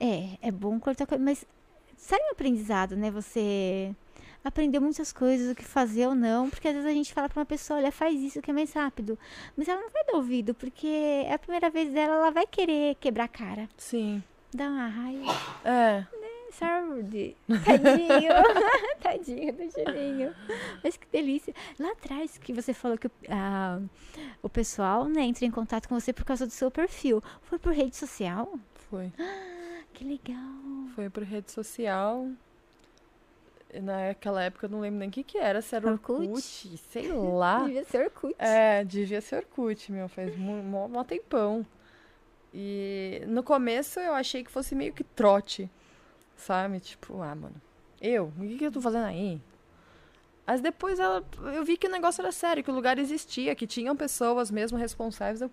É, 0.00 0.38
é 0.40 0.50
bom 0.50 0.78
cortar. 0.80 1.06
Mas 1.18 1.44
sai 1.96 2.18
um 2.20 2.32
aprendizado, 2.32 2.96
né? 2.96 3.10
Você 3.10 3.94
aprendeu 4.44 4.80
muitas 4.80 5.12
coisas, 5.12 5.50
o 5.50 5.54
que 5.54 5.64
fazer 5.64 6.06
ou 6.06 6.14
não, 6.14 6.48
porque 6.48 6.68
às 6.68 6.74
vezes 6.74 6.88
a 6.88 6.94
gente 6.94 7.12
fala 7.12 7.28
pra 7.28 7.40
uma 7.40 7.46
pessoa, 7.46 7.78
olha, 7.78 7.92
faz 7.92 8.20
isso 8.20 8.40
que 8.40 8.50
é 8.50 8.54
mais 8.54 8.72
rápido. 8.72 9.18
Mas 9.56 9.68
ela 9.68 9.80
não 9.80 9.90
vai 9.90 10.04
dar 10.04 10.14
ouvido, 10.14 10.54
porque 10.54 10.86
é 10.86 11.32
a 11.32 11.38
primeira 11.38 11.70
vez 11.70 11.92
dela, 11.92 12.14
ela 12.14 12.30
vai 12.30 12.46
querer 12.46 12.96
quebrar 12.96 13.24
a 13.24 13.28
cara. 13.28 13.68
Sim. 13.76 14.22
Dá 14.54 14.68
uma 14.68 14.88
raiva. 14.88 15.32
É. 15.64 16.06
Saúde. 16.50 17.36
Tadinho. 17.46 18.32
Tadinho 19.00 19.52
do 19.52 19.70
Julinho. 19.70 20.34
Mas 20.82 20.96
que 20.96 21.06
delícia. 21.12 21.54
Lá 21.78 21.92
atrás 21.92 22.38
que 22.38 22.52
você 22.52 22.72
falou 22.72 22.96
que 22.96 23.10
ah, 23.28 23.80
o 24.42 24.48
pessoal 24.48 25.04
né, 25.04 25.22
entra 25.22 25.44
em 25.44 25.50
contato 25.50 25.88
com 25.88 25.98
você 25.98 26.12
por 26.12 26.24
causa 26.24 26.46
do 26.46 26.52
seu 26.52 26.70
perfil. 26.70 27.22
Foi 27.42 27.58
por 27.58 27.72
rede 27.72 27.96
social? 27.96 28.58
Foi. 28.90 29.12
Que 29.94 30.04
legal. 30.04 30.54
Foi 30.94 31.10
por 31.10 31.24
rede 31.24 31.50
social. 31.50 32.30
Naquela 33.82 34.42
época 34.42 34.66
eu 34.66 34.70
não 34.70 34.80
lembro 34.80 34.98
nem 34.98 35.08
o 35.08 35.12
que, 35.12 35.22
que 35.22 35.36
era, 35.36 35.60
se 35.60 35.76
era 35.76 35.90
Orkut? 35.90 36.26
Orkut, 36.26 36.78
sei 36.90 37.12
lá. 37.12 37.64
Devia 37.66 37.84
ser 37.84 38.04
Orkut. 38.04 38.34
É, 38.38 38.84
devia 38.84 39.20
ser 39.20 39.36
Orkut, 39.36 39.92
meu, 39.92 40.08
faz 40.08 40.34
mó, 40.36 40.88
mó 40.88 41.04
tempão. 41.04 41.66
E 42.52 43.22
no 43.26 43.42
começo 43.42 44.00
eu 44.00 44.14
achei 44.14 44.42
que 44.42 44.50
fosse 44.50 44.74
meio 44.74 44.94
que 44.94 45.04
trote, 45.04 45.70
sabe? 46.34 46.80
Tipo, 46.80 47.20
ah, 47.20 47.34
mano, 47.34 47.60
eu? 48.00 48.32
O 48.38 48.40
que, 48.40 48.56
que 48.56 48.64
eu 48.64 48.72
tô 48.72 48.80
fazendo 48.80 49.04
aí? 49.04 49.40
Mas 50.46 50.62
depois 50.62 50.98
ela, 50.98 51.22
eu 51.54 51.62
vi 51.62 51.76
que 51.76 51.86
o 51.86 51.90
negócio 51.90 52.22
era 52.22 52.32
sério, 52.32 52.64
que 52.64 52.70
o 52.70 52.74
lugar 52.74 52.98
existia, 52.98 53.54
que 53.54 53.66
tinham 53.66 53.94
pessoas 53.94 54.50
mesmo 54.50 54.78
responsáveis. 54.78 55.42
Eu... 55.42 55.50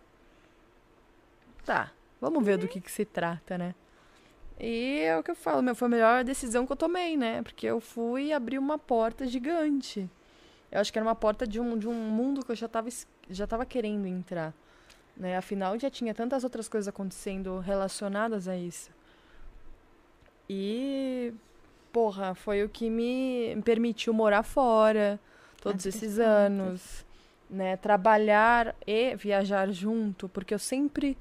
Tá, 1.65 1.91
vamos 2.21 2.45
ver 2.45 2.57
do 2.57 2.65
que, 2.65 2.79
que 2.79 2.89
se 2.89 3.03
trata, 3.03 3.57
né? 3.57 3.75
E 4.59 4.99
é 5.01 5.17
o 5.17 5.23
que 5.23 5.31
eu 5.31 5.35
falo, 5.35 5.61
meu, 5.61 5.75
foi 5.75 5.87
a 5.87 5.89
melhor 5.89 6.23
decisão 6.23 6.65
que 6.65 6.71
eu 6.71 6.77
tomei, 6.77 7.17
né? 7.17 7.41
Porque 7.41 7.65
eu 7.67 7.79
fui 7.81 8.31
abrir 8.31 8.57
uma 8.57 8.77
porta 8.77 9.27
gigante. 9.27 10.09
Eu 10.71 10.79
acho 10.79 10.91
que 10.91 10.97
era 10.97 11.05
uma 11.05 11.15
porta 11.15 11.45
de 11.45 11.59
um, 11.59 11.77
de 11.77 11.87
um 11.87 11.93
mundo 11.93 12.43
que 12.43 12.51
eu 12.51 12.55
já 12.55 12.67
tava, 12.67 12.87
es- 12.87 13.07
já 13.29 13.45
tava 13.45 13.65
querendo 13.65 14.05
entrar. 14.07 14.53
Né? 15.15 15.37
Afinal, 15.37 15.77
já 15.79 15.89
tinha 15.89 16.13
tantas 16.13 16.43
outras 16.43 16.67
coisas 16.69 16.87
acontecendo 16.87 17.59
relacionadas 17.59 18.47
a 18.47 18.57
isso. 18.57 18.89
E, 20.49 21.33
porra, 21.91 22.35
foi 22.35 22.63
o 22.63 22.69
que 22.69 22.89
me 22.89 23.59
permitiu 23.63 24.13
morar 24.13 24.43
fora 24.43 25.19
todos 25.61 25.85
esses 25.85 26.19
anos. 26.19 27.05
Né? 27.49 27.77
Trabalhar 27.77 28.75
e 28.87 29.15
viajar 29.15 29.71
junto, 29.71 30.27
porque 30.29 30.53
eu 30.53 30.59
sempre 30.59 31.17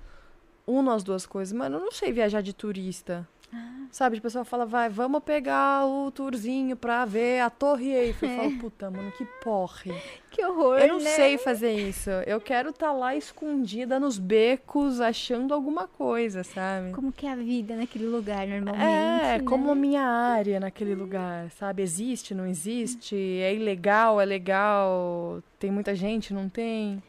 uno 0.67 0.91
as 0.91 1.03
duas 1.03 1.27
coisas. 1.27 1.53
Mano, 1.53 1.77
eu 1.77 1.81
não 1.81 1.93
sei 1.93 2.13
viajar 2.13 2.41
de 2.43 2.53
turista. 2.53 3.27
Ah, 3.53 3.85
Sabe, 3.93 4.19
a 4.19 4.21
pessoa 4.21 4.45
fala, 4.45 4.67
vai, 4.67 4.89
vamos 4.89 5.23
pegar 5.23 5.87
o 5.87 6.11
tourzinho 6.11 6.75
pra 6.77 7.05
ver 7.05 7.39
a 7.41 7.49
Torre 7.49 7.93
Eiffel. 7.93 8.29
Eu 8.29 8.37
falo, 8.37 8.51
puta, 8.59 8.91
mano, 8.91 9.13
que 9.13 9.25
porre. 9.45 9.95
que 10.33 10.45
horror, 10.45 10.79
Eu 10.79 10.89
não 10.89 10.99
né? 11.01 11.11
sei 11.11 11.39
fazer 11.39 11.71
isso. 11.73 12.11
Eu 12.27 12.41
quero 12.41 12.71
estar 12.71 12.91
lá 12.91 13.15
escondida 13.15 14.01
nos 14.01 14.19
becos, 14.19 15.01
achando 15.01 15.55
alguma 15.55 15.87
coisa, 15.87 16.43
sabe? 16.43 16.91
Como 16.93 17.13
que 17.13 17.25
é 17.27 17.31
a 17.33 17.37
vida 17.37 17.77
naquele 17.77 18.07
lugar, 18.07 18.45
normalmente, 18.49 18.85
É, 18.85 19.39
né? 19.39 19.41
como 19.47 19.71
a 19.71 19.75
minha 19.77 20.03
área 20.03 20.59
naquele 20.59 20.97
lugar, 20.97 21.49
sabe? 21.53 21.81
Existe, 21.83 22.35
não 22.35 22.47
existe? 22.49 23.15
É 23.15 23.55
ilegal, 23.55 24.21
é 24.21 24.25
legal? 24.25 25.41
Tem 25.61 25.71
muita 25.71 25.95
gente, 25.95 26.35
não 26.35 26.49
tem? 26.49 27.01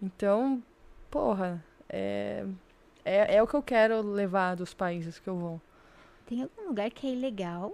Então, 0.00 0.62
porra, 1.10 1.62
é, 1.90 2.44
é, 3.06 3.36
é 3.36 3.42
o 3.42 3.46
que 3.46 3.54
eu 3.54 3.62
quero 3.62 4.02
levar 4.02 4.56
dos 4.56 4.74
países 4.74 5.20
que 5.20 5.28
eu 5.28 5.36
vou. 5.36 5.60
Tem 6.26 6.42
algum 6.42 6.66
lugar 6.66 6.90
que 6.90 7.06
é 7.06 7.12
ilegal? 7.12 7.72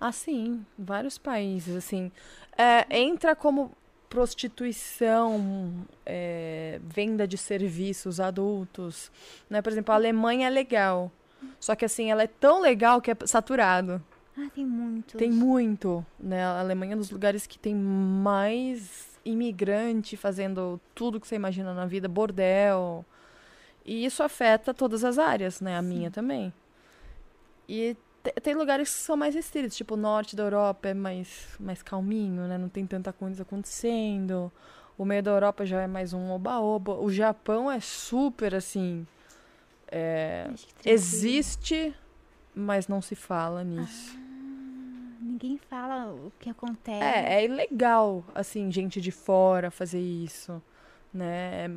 Ah, 0.00 0.10
sim, 0.10 0.64
vários 0.78 1.18
países, 1.18 1.76
assim. 1.76 2.10
É, 2.56 2.98
entra 2.98 3.36
como 3.36 3.70
prostituição, 4.08 5.86
é, 6.06 6.80
venda 6.82 7.28
de 7.28 7.36
serviços 7.36 8.18
adultos, 8.18 9.12
né? 9.50 9.60
Por 9.60 9.70
exemplo, 9.70 9.92
a 9.92 9.96
Alemanha 9.96 10.46
é 10.46 10.50
legal, 10.50 11.12
só 11.60 11.76
que 11.76 11.84
assim, 11.84 12.10
ela 12.10 12.22
é 12.22 12.26
tão 12.26 12.62
legal 12.62 13.00
que 13.00 13.10
é 13.10 13.16
saturado. 13.26 14.02
Ah, 14.38 14.48
tem 14.54 14.64
muitos. 14.64 15.18
Tem 15.18 15.30
muito, 15.30 16.04
né? 16.18 16.44
A 16.44 16.60
Alemanha 16.60 16.94
é 16.94 16.96
um 16.96 17.00
dos 17.00 17.10
lugares 17.10 17.46
que 17.46 17.58
tem 17.58 17.74
mais 17.74 19.18
imigrante 19.22 20.16
fazendo 20.16 20.80
tudo 20.94 21.20
que 21.20 21.26
você 21.26 21.34
imagina 21.34 21.74
na 21.74 21.84
vida, 21.84 22.08
bordel. 22.08 23.04
E 23.86 24.04
isso 24.04 24.22
afeta 24.22 24.74
todas 24.74 25.04
as 25.04 25.16
áreas, 25.18 25.60
né? 25.60 25.76
A 25.76 25.82
minha 25.82 26.10
também. 26.10 26.52
E 27.68 27.96
te- 28.22 28.32
tem 28.40 28.54
lugares 28.54 28.92
que 28.92 29.00
são 29.00 29.16
mais 29.16 29.34
restritos, 29.34 29.76
tipo 29.76 29.94
o 29.94 29.96
norte 29.96 30.34
da 30.34 30.42
Europa 30.42 30.88
é 30.88 30.94
mais, 30.94 31.48
mais 31.60 31.82
calminho, 31.82 32.42
né? 32.48 32.58
Não 32.58 32.68
tem 32.68 32.84
tanta 32.86 33.12
coisa 33.12 33.42
acontecendo. 33.42 34.50
O 34.98 35.04
meio 35.04 35.22
da 35.22 35.30
Europa 35.30 35.64
já 35.64 35.82
é 35.82 35.86
mais 35.86 36.12
um 36.12 36.30
oba-oba. 36.30 36.94
O 36.94 37.10
Japão 37.10 37.70
é 37.70 37.78
super 37.80 38.54
assim. 38.54 39.06
é, 39.88 40.48
existe, 40.84 41.94
mas 42.54 42.88
não 42.88 43.00
se 43.00 43.14
fala 43.14 43.62
nisso. 43.62 44.16
Ninguém 45.20 45.58
fala 45.68 46.12
o 46.12 46.32
que 46.38 46.48
acontece. 46.50 47.04
É, 47.04 47.34
é 47.40 47.44
ilegal, 47.44 48.24
assim, 48.34 48.70
gente 48.72 49.00
de 49.00 49.10
fora 49.10 49.70
fazer 49.70 50.00
isso, 50.00 50.62
né? 51.12 51.68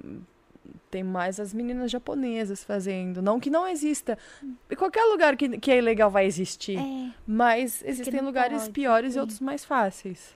Tem 0.90 1.04
mais 1.04 1.40
as 1.40 1.54
meninas 1.54 1.92
japonesas 1.92 2.64
fazendo. 2.64 3.22
Não 3.22 3.40
que 3.40 3.50
não 3.50 3.68
exista. 3.68 4.18
Em 4.44 4.76
qualquer 4.76 5.04
lugar 5.06 5.36
que, 5.36 5.58
que 5.58 5.72
é 5.72 5.78
ilegal 5.78 6.10
vai 6.10 6.26
existir. 6.26 6.78
É, 6.78 7.12
Mas 7.26 7.84
existem 7.86 8.22
lugares 8.22 8.64
pode, 8.64 8.74
piores 8.74 9.16
e 9.16 9.20
outros 9.20 9.40
mais 9.40 9.64
fáceis. 9.66 10.36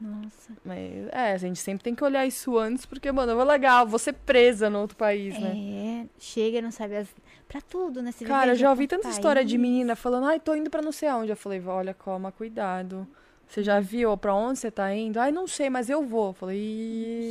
nossa. 0.00 0.52
Mas, 0.64 1.08
é, 1.12 1.32
a 1.32 1.38
gente 1.38 1.58
sempre 1.58 1.84
tem 1.84 1.94
que 1.94 2.04
olhar 2.04 2.26
isso 2.26 2.58
antes, 2.58 2.84
porque, 2.86 3.10
mano, 3.12 3.38
é 3.40 3.44
legal, 3.44 3.86
vou 3.86 3.98
ser 3.98 4.12
presa 4.12 4.68
no 4.68 4.80
outro 4.80 4.96
país, 4.96 5.38
né? 5.38 5.52
É, 5.54 6.06
chega, 6.18 6.60
não 6.60 6.70
sabe 6.70 6.96
as... 6.96 7.08
Pra 7.46 7.60
tudo, 7.60 8.02
né? 8.02 8.10
Você 8.10 8.24
Cara, 8.24 8.52
eu 8.52 8.56
já 8.56 8.70
ouvi 8.70 8.86
tanta 8.86 9.08
história 9.08 9.44
de 9.44 9.54
país. 9.54 9.60
menina 9.60 9.94
falando, 9.94 10.26
ai, 10.26 10.40
tô 10.40 10.54
indo 10.54 10.70
pra 10.70 10.82
não 10.82 10.90
sei 10.92 11.08
aonde. 11.08 11.30
Eu 11.30 11.36
falei, 11.36 11.62
olha, 11.64 11.94
calma, 11.94 12.32
cuidado. 12.32 13.06
Você 13.46 13.62
já 13.62 13.78
viu 13.78 14.16
pra 14.16 14.34
onde 14.34 14.58
você 14.58 14.70
tá 14.70 14.92
indo? 14.94 15.20
Ai, 15.20 15.30
não 15.30 15.46
sei, 15.46 15.68
mas 15.70 15.88
eu 15.90 16.04
vou. 16.04 16.28
Eu 16.28 16.32
falei. 16.32 16.56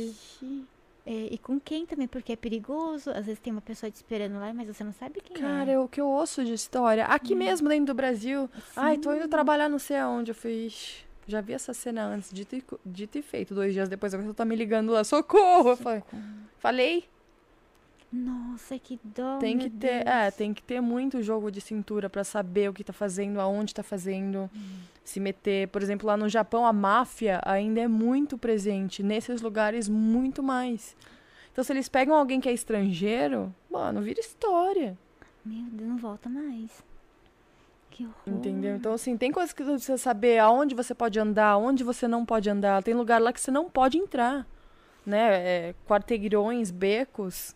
Ixi. 0.08 0.64
É, 1.06 1.28
e 1.30 1.36
com 1.36 1.60
quem 1.60 1.84
também, 1.84 2.08
porque 2.08 2.32
é 2.32 2.36
perigoso. 2.36 3.10
Às 3.10 3.26
vezes 3.26 3.38
tem 3.38 3.52
uma 3.52 3.60
pessoa 3.60 3.90
te 3.90 3.96
esperando 3.96 4.38
lá, 4.38 4.52
mas 4.54 4.66
você 4.68 4.82
não 4.82 4.92
sabe 4.92 5.20
quem 5.20 5.36
Cara, 5.36 5.70
é. 5.70 5.74
é 5.74 5.78
o 5.78 5.86
que 5.86 6.00
eu 6.00 6.08
ouço 6.08 6.42
de 6.44 6.54
história. 6.54 7.04
Aqui 7.04 7.34
mesmo, 7.34 7.68
dentro 7.68 7.86
do 7.86 7.94
Brasil. 7.94 8.48
Ai, 8.74 8.96
tô 8.96 9.14
indo 9.14 9.28
trabalhar 9.28 9.68
não 9.68 9.78
sei 9.78 9.98
aonde. 9.98 10.30
Eu 10.30 10.34
falei, 10.34 10.66
"Ixi, 10.66 11.04
já 11.26 11.40
vi 11.40 11.52
essa 11.52 11.74
cena 11.74 12.04
antes, 12.06 12.30
dito 12.32 12.56
e, 12.56 12.64
dito 12.86 13.18
e 13.18 13.22
feito. 13.22 13.54
Dois 13.54 13.72
dias 13.72 13.88
depois 13.88 14.14
a 14.14 14.18
pessoa 14.18 14.34
tá 14.34 14.44
me 14.44 14.56
ligando 14.56 14.92
lá, 14.92 15.04
socorro. 15.04 15.70
Eu 15.70 15.76
falei, 15.76 16.02
falei, 16.58 17.04
Nossa, 18.14 18.78
que 18.78 19.00
dó. 19.02 19.38
tem 19.38 19.58
que 19.58 19.68
ter, 19.68 20.04
Deus. 20.04 20.14
é, 20.14 20.30
tem 20.30 20.54
que 20.54 20.62
ter 20.62 20.80
muito 20.80 21.20
jogo 21.20 21.50
de 21.50 21.60
cintura 21.60 22.08
pra 22.08 22.22
saber 22.22 22.70
o 22.70 22.72
que 22.72 22.84
tá 22.84 22.92
fazendo, 22.92 23.40
aonde 23.40 23.74
tá 23.74 23.82
fazendo, 23.82 24.48
se 25.02 25.18
meter. 25.18 25.66
Por 25.68 25.82
exemplo, 25.82 26.06
lá 26.06 26.16
no 26.16 26.28
Japão, 26.28 26.64
a 26.64 26.72
máfia 26.72 27.40
ainda 27.44 27.80
é 27.80 27.88
muito 27.88 28.38
presente. 28.38 29.02
Nesses 29.02 29.42
lugares, 29.42 29.88
muito 29.88 30.44
mais. 30.44 30.96
Então, 31.50 31.64
se 31.64 31.72
eles 31.72 31.88
pegam 31.88 32.14
alguém 32.14 32.40
que 32.40 32.48
é 32.48 32.52
estrangeiro, 32.52 33.52
mano, 33.68 34.00
vira 34.00 34.20
história. 34.20 34.96
Meu 35.44 35.64
Deus, 35.72 35.88
não 35.88 35.96
volta 35.96 36.28
mais. 36.28 36.84
Que 37.90 38.04
horror. 38.04 38.14
Entendeu? 38.28 38.76
Então, 38.76 38.92
assim, 38.92 39.16
tem 39.16 39.32
coisas 39.32 39.52
que 39.52 39.64
você 39.64 39.72
precisa 39.72 39.98
saber 39.98 40.38
aonde 40.38 40.72
você 40.72 40.94
pode 40.94 41.18
andar, 41.18 41.56
onde 41.56 41.82
você 41.82 42.06
não 42.06 42.24
pode 42.24 42.48
andar. 42.48 42.80
Tem 42.80 42.94
lugar 42.94 43.20
lá 43.20 43.32
que 43.32 43.40
você 43.40 43.50
não 43.50 43.68
pode 43.68 43.98
entrar. 43.98 44.46
Né? 45.04 45.68
É, 45.68 45.74
quarteirões, 45.86 46.70
becos, 46.70 47.54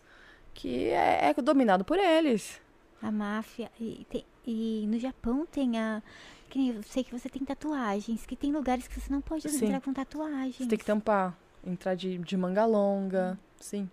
que 0.53 0.85
é, 0.89 1.29
é 1.29 1.41
dominado 1.41 1.83
por 1.85 1.97
eles. 1.97 2.59
A 3.01 3.11
máfia. 3.11 3.71
E, 3.79 4.05
tem- 4.09 4.25
e 4.45 4.85
no 4.87 4.99
Japão 4.99 5.45
tem 5.45 5.77
a. 5.79 6.01
Que 6.49 6.57
nem 6.59 6.69
eu 6.75 6.83
sei 6.83 7.03
que 7.03 7.11
você 7.17 7.29
tem 7.29 7.43
tatuagens. 7.45 8.25
Que 8.25 8.35
tem 8.35 8.51
lugares 8.51 8.87
que 8.87 8.99
você 8.99 9.11
não 9.11 9.21
pode 9.21 9.47
Sim. 9.49 9.65
entrar 9.65 9.79
com 9.81 9.93
tatuagens. 9.93 10.55
Você 10.57 10.65
tem 10.67 10.77
que 10.79 10.85
tampar. 10.85 11.37
Entrar 11.65 11.95
de, 11.95 12.17
de 12.17 12.35
manga 12.37 12.65
longa. 12.65 13.37
Sim. 13.57 13.89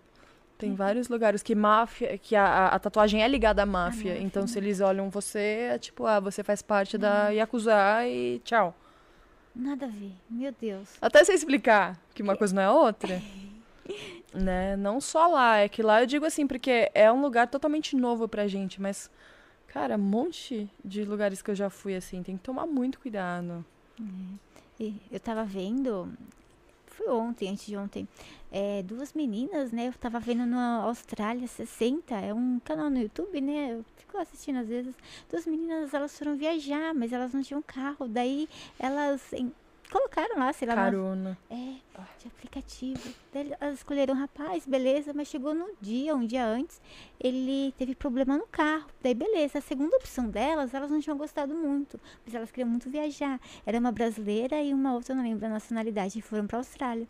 Tem 0.57 0.71
Uhum. 0.71 0.75
vários 0.75 1.07
lugares 1.07 1.43
que 1.43 1.53
máfia, 1.53 2.17
que 2.17 2.35
a, 2.35 2.69
a- 2.69 2.79
tatuagem 2.79 3.21
é 3.21 3.27
ligada 3.27 3.61
à 3.61 3.65
máfia. 3.65 4.13
máfia, 4.13 4.25
Então, 4.25 4.41
né? 4.41 4.47
se 4.47 4.57
eles 4.57 4.81
olham 4.81 5.07
você, 5.09 5.69
é 5.73 5.77
tipo, 5.77 6.05
ah, 6.07 6.19
você 6.19 6.43
faz 6.43 6.63
parte 6.63 6.97
da 6.97 7.29
Yakuza 7.29 7.75
e 8.07 8.39
tchau. 8.43 8.75
Nada 9.55 9.85
a 9.85 9.89
ver. 9.89 10.13
Meu 10.29 10.51
Deus. 10.59 10.89
Até 10.99 11.23
você 11.23 11.33
explicar 11.33 11.95
que 12.15 12.23
uma 12.23 12.35
coisa 12.35 12.55
não 12.55 12.61
é 12.63 12.71
outra. 12.71 13.21
né? 14.33 14.75
Não 14.75 14.99
só 14.99 15.27
lá, 15.27 15.57
é 15.57 15.69
que 15.69 15.81
lá 15.81 16.01
eu 16.01 16.05
digo 16.05 16.25
assim, 16.25 16.45
porque 16.47 16.91
é 16.93 17.11
um 17.11 17.21
lugar 17.21 17.47
totalmente 17.47 17.95
novo 17.95 18.27
pra 18.27 18.47
gente, 18.47 18.81
mas 18.81 19.09
cara, 19.67 19.95
um 19.95 19.99
monte 19.99 20.69
de 20.83 21.03
lugares 21.03 21.41
que 21.41 21.51
eu 21.51 21.55
já 21.55 21.69
fui 21.69 21.95
assim, 21.95 22.23
tem 22.23 22.37
que 22.37 22.43
tomar 22.43 22.65
muito 22.65 22.99
cuidado. 22.99 23.65
E 24.79 24.95
eu 25.11 25.19
tava 25.19 25.43
vendo. 25.43 26.11
Foi 26.85 27.09
ontem, 27.09 27.49
antes 27.49 27.65
de 27.65 27.77
ontem. 27.77 28.07
é, 28.51 28.81
duas 28.83 29.13
meninas, 29.13 29.71
né? 29.71 29.87
Eu 29.87 29.93
tava 29.93 30.19
vendo 30.19 30.45
na 30.45 30.77
Austrália 30.83 31.47
60. 31.47 32.15
É 32.15 32.33
um 32.33 32.59
canal 32.59 32.89
no 32.89 32.99
YouTube, 32.99 33.39
né? 33.41 33.73
Eu 33.73 33.85
fico 33.97 34.17
assistindo 34.17 34.57
às 34.57 34.67
vezes. 34.67 34.95
Duas 35.29 35.45
meninas, 35.45 35.93
elas 35.93 36.17
foram 36.17 36.35
viajar, 36.35 36.93
mas 36.93 37.13
elas 37.13 37.33
não 37.33 37.41
tinham 37.43 37.61
carro. 37.61 38.07
Daí 38.07 38.49
elas 38.79 39.31
colocaram 39.91 40.37
lá, 40.39 40.51
sei 40.53 40.67
lá, 40.67 40.75
Carona. 40.75 41.37
é, 41.49 41.75
de 42.19 42.27
aplicativo. 42.27 43.13
Daí 43.33 43.53
elas 43.59 43.75
escolheram 43.75 44.13
um 44.13 44.17
rapaz, 44.17 44.65
beleza, 44.65 45.13
mas 45.13 45.27
chegou 45.27 45.53
no 45.53 45.69
dia, 45.81 46.15
um 46.15 46.25
dia 46.25 46.45
antes, 46.45 46.81
ele 47.19 47.73
teve 47.77 47.95
problema 47.95 48.37
no 48.37 48.47
carro. 48.47 48.87
Daí, 49.01 49.13
beleza. 49.13 49.59
A 49.59 49.61
segunda 49.61 49.95
opção 49.97 50.29
delas, 50.29 50.73
elas 50.73 50.91
não 50.91 50.99
tinham 50.99 51.17
gostado 51.17 51.53
muito, 51.53 51.99
mas 52.25 52.33
elas 52.35 52.51
queriam 52.51 52.69
muito 52.69 52.89
viajar. 52.89 53.39
Era 53.65 53.79
uma 53.79 53.91
brasileira 53.91 54.61
e 54.61 54.73
uma 54.73 54.93
outra, 54.93 55.15
não 55.15 55.23
lembro 55.23 55.45
a 55.45 55.49
nacionalidade, 55.49 56.19
e 56.19 56.21
foram 56.21 56.45
pra 56.47 56.57
Austrália. 56.57 57.07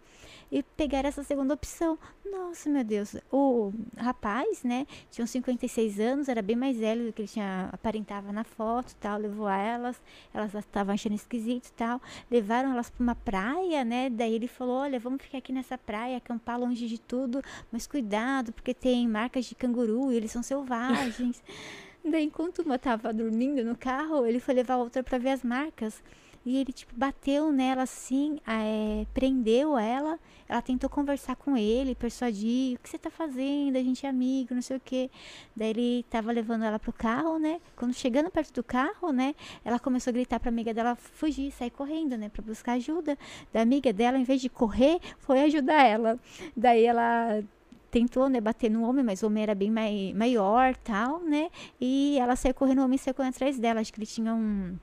E 0.52 0.64
pegaram 0.64 1.10
essa 1.10 1.24
segunda 1.24 1.54
opção. 1.54 1.98
Nossa, 2.26 2.70
meu 2.70 2.84
Deus. 2.84 3.16
O 3.32 3.74
rapaz, 3.98 4.64
né, 4.64 4.86
tinha 5.12 5.24
uns 5.24 5.32
56 5.32 6.00
anos, 6.00 6.30
era 6.30 6.42
bem 6.42 6.56
mais 6.56 6.78
velho 6.78 7.06
do 7.06 7.14
que 7.14 7.22
ele 7.22 7.30
tinha, 7.30 7.70
aparentava 7.72 8.32
na 8.32 8.44
foto 8.44 8.96
tal, 9.00 9.20
levou 9.20 9.50
elas, 9.50 10.02
elas 10.34 10.54
estavam 10.54 10.94
achando 10.94 11.16
esquisito 11.16 11.72
tal 11.76 12.02
levaram 12.30 12.72
elas 12.72 12.90
para 12.90 13.04
uma 13.04 13.16
praia, 13.16 13.84
né? 13.84 14.10
Daí 14.10 14.34
ele 14.34 14.48
falou: 14.48 14.78
Olha, 14.78 15.00
vamos 15.00 15.22
ficar 15.22 15.40
aqui 15.40 15.52
nessa 15.52 15.78
praia, 15.78 16.18
acampar 16.18 16.60
longe 16.60 16.88
de 16.88 17.00
tudo, 17.00 17.42
mas 17.72 17.88
cuidado, 17.88 18.52
porque 18.54 18.74
tem 18.74 19.08
marcas 19.08 19.46
de 19.46 19.56
canguru 19.56 20.12
e 20.12 20.16
eles 20.16 20.32
são 20.32 20.44
selvagens. 20.44 21.42
Daí, 22.10 22.24
enquanto 22.24 22.60
uma 22.60 22.80
tava 22.80 23.12
dormindo 23.12 23.64
no 23.66 23.76
carro, 23.76 24.26
ele 24.26 24.40
foi 24.40 24.54
levar 24.54 24.78
outra 24.78 25.04
para 25.04 25.18
ver 25.18 25.32
as 25.32 25.44
marcas. 25.44 26.02
E 26.48 26.56
ele, 26.56 26.72
tipo, 26.72 26.94
bateu 26.96 27.52
nela 27.52 27.84
assim, 27.84 28.40
eh, 28.48 29.06
prendeu 29.14 29.78
ela. 29.78 30.18
Ela 30.48 30.62
tentou 30.62 30.90
conversar 30.90 31.36
com 31.36 31.58
ele, 31.58 31.94
persuadir: 31.94 32.78
O 32.78 32.80
que 32.80 32.90
você 32.90 32.98
tá 32.98 33.10
fazendo? 33.10 33.76
A 33.76 33.84
gente 33.84 34.06
é 34.06 34.10
amigo, 34.10 34.56
não 34.56 34.62
sei 34.62 34.78
o 34.78 34.80
quê. 34.80 35.12
Daí 35.54 35.72
ele 35.72 36.06
tava 36.10 36.32
levando 36.32 36.64
ela 36.64 36.80
pro 36.80 36.94
carro, 36.94 37.38
né? 37.38 37.60
Quando 37.76 37.94
chegando 37.94 38.32
perto 38.32 38.54
do 38.54 38.64
carro, 38.64 39.12
né? 39.12 39.36
Ela 39.66 39.78
começou 39.78 40.10
a 40.10 40.14
gritar 40.14 40.40
pra 40.40 40.48
amiga 40.48 40.74
dela 40.74 40.96
fugir, 40.96 41.52
sair 41.52 41.70
correndo, 41.70 42.18
né? 42.18 42.30
Pra 42.30 42.42
buscar 42.42 42.74
ajuda. 42.78 43.18
Da 43.52 43.60
amiga 43.62 43.92
dela, 43.92 44.18
em 44.18 44.24
vez 44.24 44.40
de 44.40 44.48
correr, 44.48 45.02
foi 45.20 45.42
ajudar 45.42 45.84
ela. 45.84 46.18
Daí 46.56 46.86
ela 46.86 47.44
tentou, 47.92 48.30
né, 48.30 48.40
bater 48.40 48.72
no 48.72 48.88
homem, 48.88 49.04
mas 49.04 49.22
o 49.22 49.28
homem 49.28 49.44
era 49.44 49.56
bem 49.56 49.70
mai 49.70 50.14
maior, 50.16 50.78
tal, 50.78 51.20
né? 51.20 51.50
E 51.80 52.18
ela 52.20 52.38
saiu 52.38 52.54
correndo, 52.54 52.80
o 52.80 52.86
homem 52.86 52.98
saiu 52.98 53.14
correndo 53.14 53.36
atrás 53.36 53.60
dela. 53.60 53.82
Acho 53.82 53.92
que 53.92 54.00
ele 54.00 54.08
tinha 54.08 54.34
um 54.34 54.78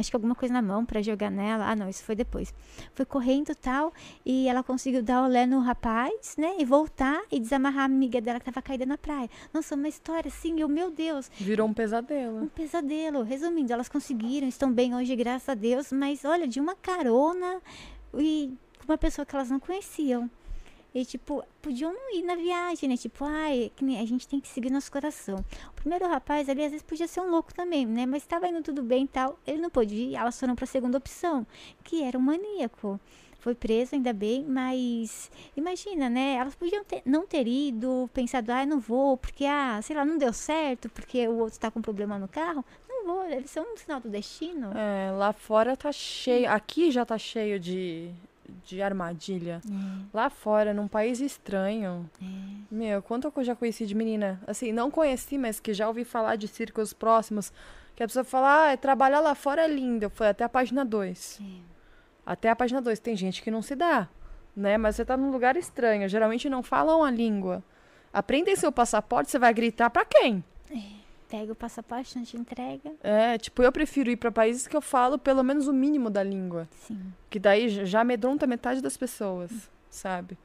acho 0.00 0.10
que 0.10 0.16
alguma 0.16 0.34
coisa 0.34 0.52
na 0.52 0.62
mão 0.62 0.84
pra 0.84 1.00
jogar 1.02 1.30
nela. 1.30 1.66
Ah, 1.70 1.76
não, 1.76 1.88
isso 1.88 2.02
foi 2.02 2.14
depois. 2.14 2.52
Foi 2.94 3.04
correndo 3.04 3.54
tal 3.54 3.92
e 4.24 4.48
ela 4.48 4.62
conseguiu 4.62 5.02
dar 5.02 5.22
olé 5.24 5.46
no 5.46 5.60
rapaz, 5.60 6.34
né? 6.36 6.56
E 6.58 6.64
voltar 6.64 7.22
e 7.30 7.38
desamarrar 7.38 7.82
a 7.82 7.84
amiga 7.84 8.20
dela 8.20 8.38
que 8.40 8.46
tava 8.46 8.62
caída 8.62 8.84
na 8.86 8.98
praia. 8.98 9.28
Nossa, 9.52 9.74
uma 9.74 9.88
história 9.88 10.28
assim, 10.28 10.60
eu, 10.60 10.68
meu 10.68 10.90
Deus, 10.90 11.30
Virou 11.38 11.66
um 11.66 11.70
um 11.70 11.74
pesadelo. 11.74 12.46
pesadelo. 12.54 13.22
Resumindo, 13.22 13.72
elas 13.72 13.88
conseguiram, 13.88 14.48
estão 14.48 14.72
bem 14.72 14.94
hoje, 14.94 15.14
graças 15.14 15.48
a 15.48 15.54
Deus, 15.54 15.92
mas 15.92 16.24
olha, 16.24 16.48
de 16.48 16.58
uma 16.60 16.74
carona 16.74 17.60
e 18.18 18.52
uma 18.88 18.98
pessoa 18.98 19.24
que 19.24 19.34
elas 19.36 19.50
não 19.50 19.60
conheciam. 19.60 20.28
E, 20.94 21.04
tipo, 21.04 21.44
podiam 21.62 21.92
não 21.92 22.14
ir 22.16 22.22
na 22.22 22.34
viagem, 22.34 22.88
né? 22.88 22.96
Tipo, 22.96 23.24
ai, 23.24 23.70
que 23.76 23.84
nem- 23.84 24.00
a 24.00 24.04
gente 24.04 24.26
tem 24.26 24.40
que 24.40 24.48
seguir 24.48 24.70
nosso 24.70 24.90
coração. 24.90 25.36
O 25.68 25.72
primeiro 25.74 26.08
rapaz 26.08 26.48
ali, 26.48 26.64
às 26.64 26.70
vezes, 26.72 26.82
podia 26.82 27.06
ser 27.06 27.20
um 27.20 27.30
louco 27.30 27.54
também, 27.54 27.86
né? 27.86 28.06
Mas 28.06 28.22
estava 28.22 28.48
indo 28.48 28.60
tudo 28.62 28.82
bem 28.82 29.04
e 29.04 29.08
tal. 29.08 29.38
Ele 29.46 29.58
não 29.60 29.70
pôde 29.70 29.94
ir, 29.94 30.16
elas 30.16 30.38
foram 30.38 30.54
para 30.56 30.64
a 30.64 30.68
segunda 30.68 30.98
opção, 30.98 31.46
que 31.84 32.02
era 32.02 32.18
um 32.18 32.20
maníaco. 32.20 32.98
Foi 33.38 33.54
preso, 33.54 33.94
ainda 33.94 34.12
bem, 34.12 34.44
mas 34.44 35.30
imagina, 35.56 36.10
né? 36.10 36.34
Elas 36.34 36.54
podiam 36.54 36.84
ter- 36.84 37.00
não 37.06 37.26
ter 37.26 37.46
ido, 37.48 38.10
pensado, 38.12 38.52
ah, 38.52 38.66
não 38.66 38.78
vou, 38.78 39.16
porque, 39.16 39.46
ah, 39.46 39.80
sei 39.82 39.96
lá, 39.96 40.04
não 40.04 40.18
deu 40.18 40.30
certo, 40.32 40.90
porque 40.90 41.26
o 41.26 41.38
outro 41.38 41.58
tá 41.58 41.70
com 41.70 41.80
problema 41.80 42.18
no 42.18 42.28
carro. 42.28 42.62
Não 42.86 43.06
vou, 43.06 43.26
deve 43.28 43.48
ser 43.48 43.60
um 43.60 43.74
sinal 43.78 43.98
do 44.00 44.10
destino. 44.10 44.72
É, 44.76 45.10
lá 45.12 45.32
fora 45.32 45.74
tá 45.74 45.90
cheio. 45.90 46.50
Aqui 46.50 46.90
já 46.90 47.06
tá 47.06 47.16
cheio 47.16 47.58
de, 47.58 48.10
de 48.64 48.82
armadilha. 48.82 49.60
Lá 50.12 50.28
fora, 50.30 50.72
num 50.74 50.88
país 50.88 51.20
estranho. 51.20 52.08
Meu, 52.70 53.02
quanto 53.02 53.32
eu 53.34 53.44
já 53.44 53.54
conheci 53.54 53.86
de 53.86 53.94
menina? 53.94 54.40
Assim, 54.46 54.72
não 54.72 54.90
conheci, 54.90 55.36
mas 55.38 55.60
que 55.60 55.72
já 55.74 55.88
ouvi 55.88 56.04
falar 56.04 56.36
de 56.36 56.48
círculos 56.48 56.92
próximos. 56.92 57.52
Que 57.96 58.02
a 58.02 58.06
pessoa 58.06 58.24
fala, 58.24 58.72
ah, 58.72 58.76
trabalhar 58.76 59.20
lá 59.20 59.34
fora 59.34 59.62
é 59.62 59.68
lindo. 59.68 60.04
Eu 60.04 60.10
fui 60.10 60.26
até 60.26 60.44
a 60.44 60.48
página 60.48 60.84
2. 60.84 61.40
Até 62.24 62.48
a 62.48 62.56
página 62.56 62.80
2. 62.80 62.98
Tem 63.00 63.16
gente 63.16 63.42
que 63.42 63.50
não 63.50 63.62
se 63.62 63.74
dá, 63.74 64.08
né? 64.56 64.78
Mas 64.78 64.96
você 64.96 65.04
tá 65.04 65.16
num 65.16 65.30
lugar 65.30 65.56
estranho. 65.56 66.08
Geralmente 66.08 66.48
não 66.48 66.62
falam 66.62 67.02
a 67.02 67.10
língua. 67.10 67.62
Aprendem 68.12 68.56
seu 68.56 68.72
passaporte, 68.72 69.30
você 69.30 69.38
vai 69.38 69.52
gritar 69.54 69.90
pra 69.90 70.04
quem? 70.04 70.42
Pega 71.30 71.52
o 71.52 71.54
passaporte, 71.54 72.16
não 72.16 72.24
te 72.24 72.36
entrega. 72.36 72.92
É, 73.02 73.38
tipo, 73.38 73.62
eu 73.62 73.70
prefiro 73.70 74.10
ir 74.10 74.16
pra 74.16 74.32
países 74.32 74.66
que 74.66 74.76
eu 74.76 74.80
falo 74.80 75.18
pelo 75.18 75.44
menos 75.44 75.68
o 75.68 75.72
mínimo 75.72 76.10
da 76.10 76.22
língua. 76.22 76.68
Sim. 76.86 77.00
Que 77.30 77.38
daí 77.38 77.86
já 77.86 78.00
amedronta 78.00 78.46
metade 78.46 78.82
das 78.82 78.96
pessoas, 78.96 79.70
sabe? 79.88 80.36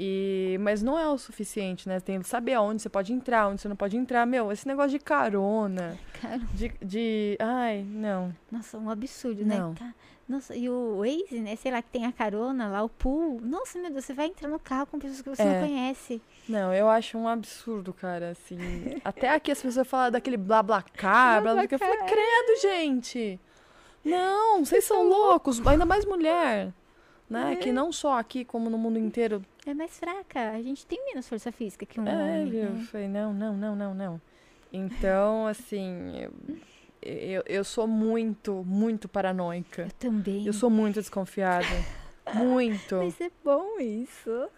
E, 0.00 0.56
mas 0.60 0.80
não 0.80 0.96
é 0.96 1.08
o 1.08 1.18
suficiente, 1.18 1.88
né? 1.88 1.98
Tem 1.98 2.20
que 2.20 2.28
saber 2.28 2.54
aonde 2.54 2.80
você 2.80 2.88
pode 2.88 3.12
entrar, 3.12 3.48
onde 3.48 3.60
você 3.60 3.68
não 3.68 3.74
pode 3.74 3.96
entrar. 3.96 4.24
Meu, 4.24 4.52
esse 4.52 4.64
negócio 4.68 4.90
de 4.90 5.00
carona, 5.00 5.98
de. 6.54 6.72
de 6.80 7.36
ai, 7.40 7.84
não. 7.84 8.32
nossa, 8.50 8.78
um 8.78 8.88
absurdo, 8.88 9.44
Não. 9.44 9.72
né? 9.72 9.94
Nossa, 10.28 10.54
e 10.54 10.68
o 10.68 10.98
Waze, 10.98 11.40
né? 11.40 11.56
Sei 11.56 11.72
lá, 11.72 11.80
que 11.82 11.88
tem 11.88 12.04
a 12.04 12.12
carona 12.12 12.68
lá, 12.68 12.82
o 12.84 12.88
pool. 12.88 13.40
Nossa, 13.42 13.78
meu 13.78 13.90
Deus, 13.90 14.04
você 14.04 14.12
vai 14.12 14.26
entrar 14.26 14.46
no 14.48 14.58
carro 14.58 14.86
com 14.86 14.98
pessoas 14.98 15.22
que 15.22 15.30
você 15.30 15.42
É. 15.42 15.60
não 15.60 15.66
conhece. 15.66 16.22
Não, 16.48 16.72
eu 16.72 16.88
acho 16.88 17.16
um 17.18 17.26
absurdo, 17.26 17.92
cara, 17.94 18.30
assim. 18.30 18.58
Até 19.04 19.30
aqui 19.30 19.50
as 19.50 19.60
pessoas 19.60 19.88
falam 19.88 20.10
daquele 20.12 20.36
blá 20.36 20.62
blá 20.62 20.82
car, 20.82 21.42
blá 21.42 21.54
blá. 21.54 21.64
Eu 21.68 21.78
falei, 21.78 21.96
credo, 22.00 22.60
gente! 22.60 23.40
Não, 24.04 24.64
vocês 24.64 24.84
são 24.84 25.02
loucos, 25.08 25.66
ainda 25.66 25.84
mais 25.86 26.04
mulher. 26.04 26.72
Né? 27.28 27.56
Que 27.56 27.70
não 27.72 27.92
só 27.92 28.18
aqui, 28.18 28.44
como 28.44 28.70
no 28.70 28.78
mundo 28.78 28.98
inteiro. 28.98 29.44
É 29.66 29.74
mais 29.74 29.98
fraca. 29.98 30.52
A 30.52 30.62
gente 30.62 30.86
tem 30.86 30.98
menos 31.04 31.28
força 31.28 31.52
física 31.52 31.84
que 31.84 32.00
um 32.00 32.06
É, 32.08 32.14
homem. 32.14 32.50
viu? 32.50 32.62
Eu 32.64 32.70
né? 32.70 32.84
falei, 32.90 33.08
não, 33.08 33.34
não, 33.34 33.54
não, 33.56 33.76
não, 33.76 33.94
não. 33.94 34.20
Então, 34.72 35.46
assim, 35.48 36.12
eu, 36.14 36.32
eu, 37.02 37.42
eu 37.46 37.64
sou 37.64 37.86
muito, 37.86 38.64
muito 38.66 39.08
paranoica. 39.08 39.82
Eu 39.82 39.92
também. 39.92 40.46
Eu 40.46 40.52
sou 40.52 40.70
muito 40.70 40.94
desconfiada. 41.00 41.66
Muito. 42.34 42.94
Mas 42.96 43.18
é 43.22 43.30
bom 43.42 43.80
isso. 43.80 44.50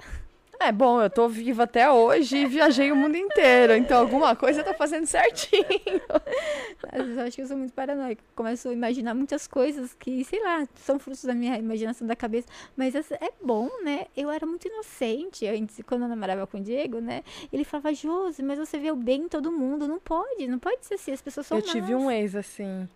É 0.62 0.70
bom, 0.70 1.00
eu 1.00 1.08
tô 1.08 1.26
viva 1.26 1.62
até 1.62 1.90
hoje 1.90 2.36
e 2.36 2.46
viajei 2.46 2.92
o 2.92 2.96
mundo 2.96 3.16
inteiro. 3.16 3.72
Então, 3.74 3.98
alguma 3.98 4.36
coisa 4.36 4.60
eu 4.60 4.64
tô 4.64 4.74
fazendo 4.74 5.06
certinho. 5.06 5.64
Às 6.92 7.02
vezes 7.02 7.16
eu 7.16 7.22
acho 7.24 7.36
que 7.36 7.42
eu 7.42 7.46
sou 7.46 7.56
muito 7.56 7.72
paranoica. 7.72 8.22
Começo 8.36 8.68
a 8.68 8.72
imaginar 8.72 9.14
muitas 9.14 9.46
coisas 9.46 9.94
que, 9.94 10.22
sei 10.22 10.38
lá, 10.42 10.68
são 10.74 10.98
frutos 10.98 11.24
da 11.24 11.34
minha 11.34 11.56
imaginação 11.56 12.06
da 12.06 12.14
cabeça. 12.14 12.46
Mas 12.76 12.94
é 12.94 13.30
bom, 13.42 13.70
né? 13.82 14.06
Eu 14.14 14.30
era 14.30 14.44
muito 14.44 14.68
inocente 14.68 15.46
antes, 15.46 15.80
quando 15.86 16.02
eu 16.02 16.08
namorava 16.08 16.46
com 16.46 16.58
o 16.58 16.62
Diego, 16.62 17.00
né? 17.00 17.24
Ele 17.50 17.64
falava, 17.64 17.94
Josi, 17.94 18.42
mas 18.42 18.58
você 18.58 18.78
vê 18.78 18.90
o 18.90 18.96
bem 18.96 19.22
em 19.22 19.28
todo 19.28 19.50
mundo. 19.50 19.88
Não 19.88 19.98
pode, 19.98 20.46
não 20.46 20.58
pode 20.58 20.84
ser 20.84 20.94
assim. 20.94 21.12
As 21.12 21.22
pessoas 21.22 21.46
são 21.46 21.56
Eu 21.56 21.62
tive 21.62 21.94
más." 21.94 22.02
um 22.04 22.10
ex 22.10 22.36
assim. 22.36 22.86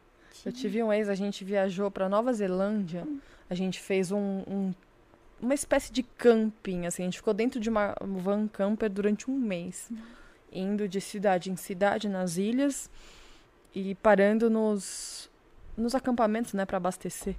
Eu 0.45 0.53
tive 0.53 0.83
um 0.83 0.93
ex, 0.93 1.09
a 1.09 1.15
gente 1.15 1.43
viajou 1.45 1.91
pra 1.91 2.11
Nova 2.11 2.31
Zelândia. 2.35 3.07
A 3.49 3.55
gente 3.55 3.81
fez 3.81 4.13
um, 4.13 4.43
um- 4.47 4.75
uma 5.45 5.55
espécie 5.55 5.93
de 5.93 6.03
camping, 6.03 6.87
assim. 6.87 7.03
A 7.03 7.07
gente 7.07 7.19
ficou 7.19 7.35
dentro 7.35 7.61
de 7.61 7.69
uma 7.69 7.95
van 8.01 8.49
camper 8.49 8.91
durante 8.91 9.31
um 9.31 9.35
mês. 9.35 9.91
Indo 10.51 10.89
de 10.89 11.01
cidade 11.01 11.51
em 11.51 11.57
cidade 11.57 12.09
nas 12.09 12.37
ilhas 12.37 12.91
e 13.75 13.95
parando 13.97 14.49
nos, 14.49 15.31
nos 15.77 15.95
acampamentos, 15.95 16.53
né, 16.53 16.65
pra 16.65 16.77
abastecer. 16.77 17.35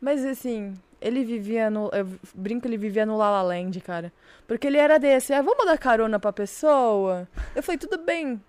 Mas 0.00 0.24
assim, 0.24 0.74
ele 1.00 1.24
vivia 1.24 1.70
no. 1.70 1.90
Eu 1.92 2.08
brinco, 2.34 2.66
ele 2.66 2.76
vivia 2.76 3.06
no 3.06 3.16
La 3.16 3.30
La 3.30 3.42
Land, 3.42 3.80
cara. 3.80 4.12
Porque 4.46 4.66
ele 4.66 4.78
era 4.78 4.98
desse, 4.98 5.32
ah, 5.32 5.42
vamos 5.42 5.66
dar 5.66 5.78
carona 5.78 6.18
pra 6.18 6.32
pessoa? 6.32 7.28
Eu 7.54 7.62
falei, 7.62 7.78
tudo 7.78 7.98
bem. 7.98 8.42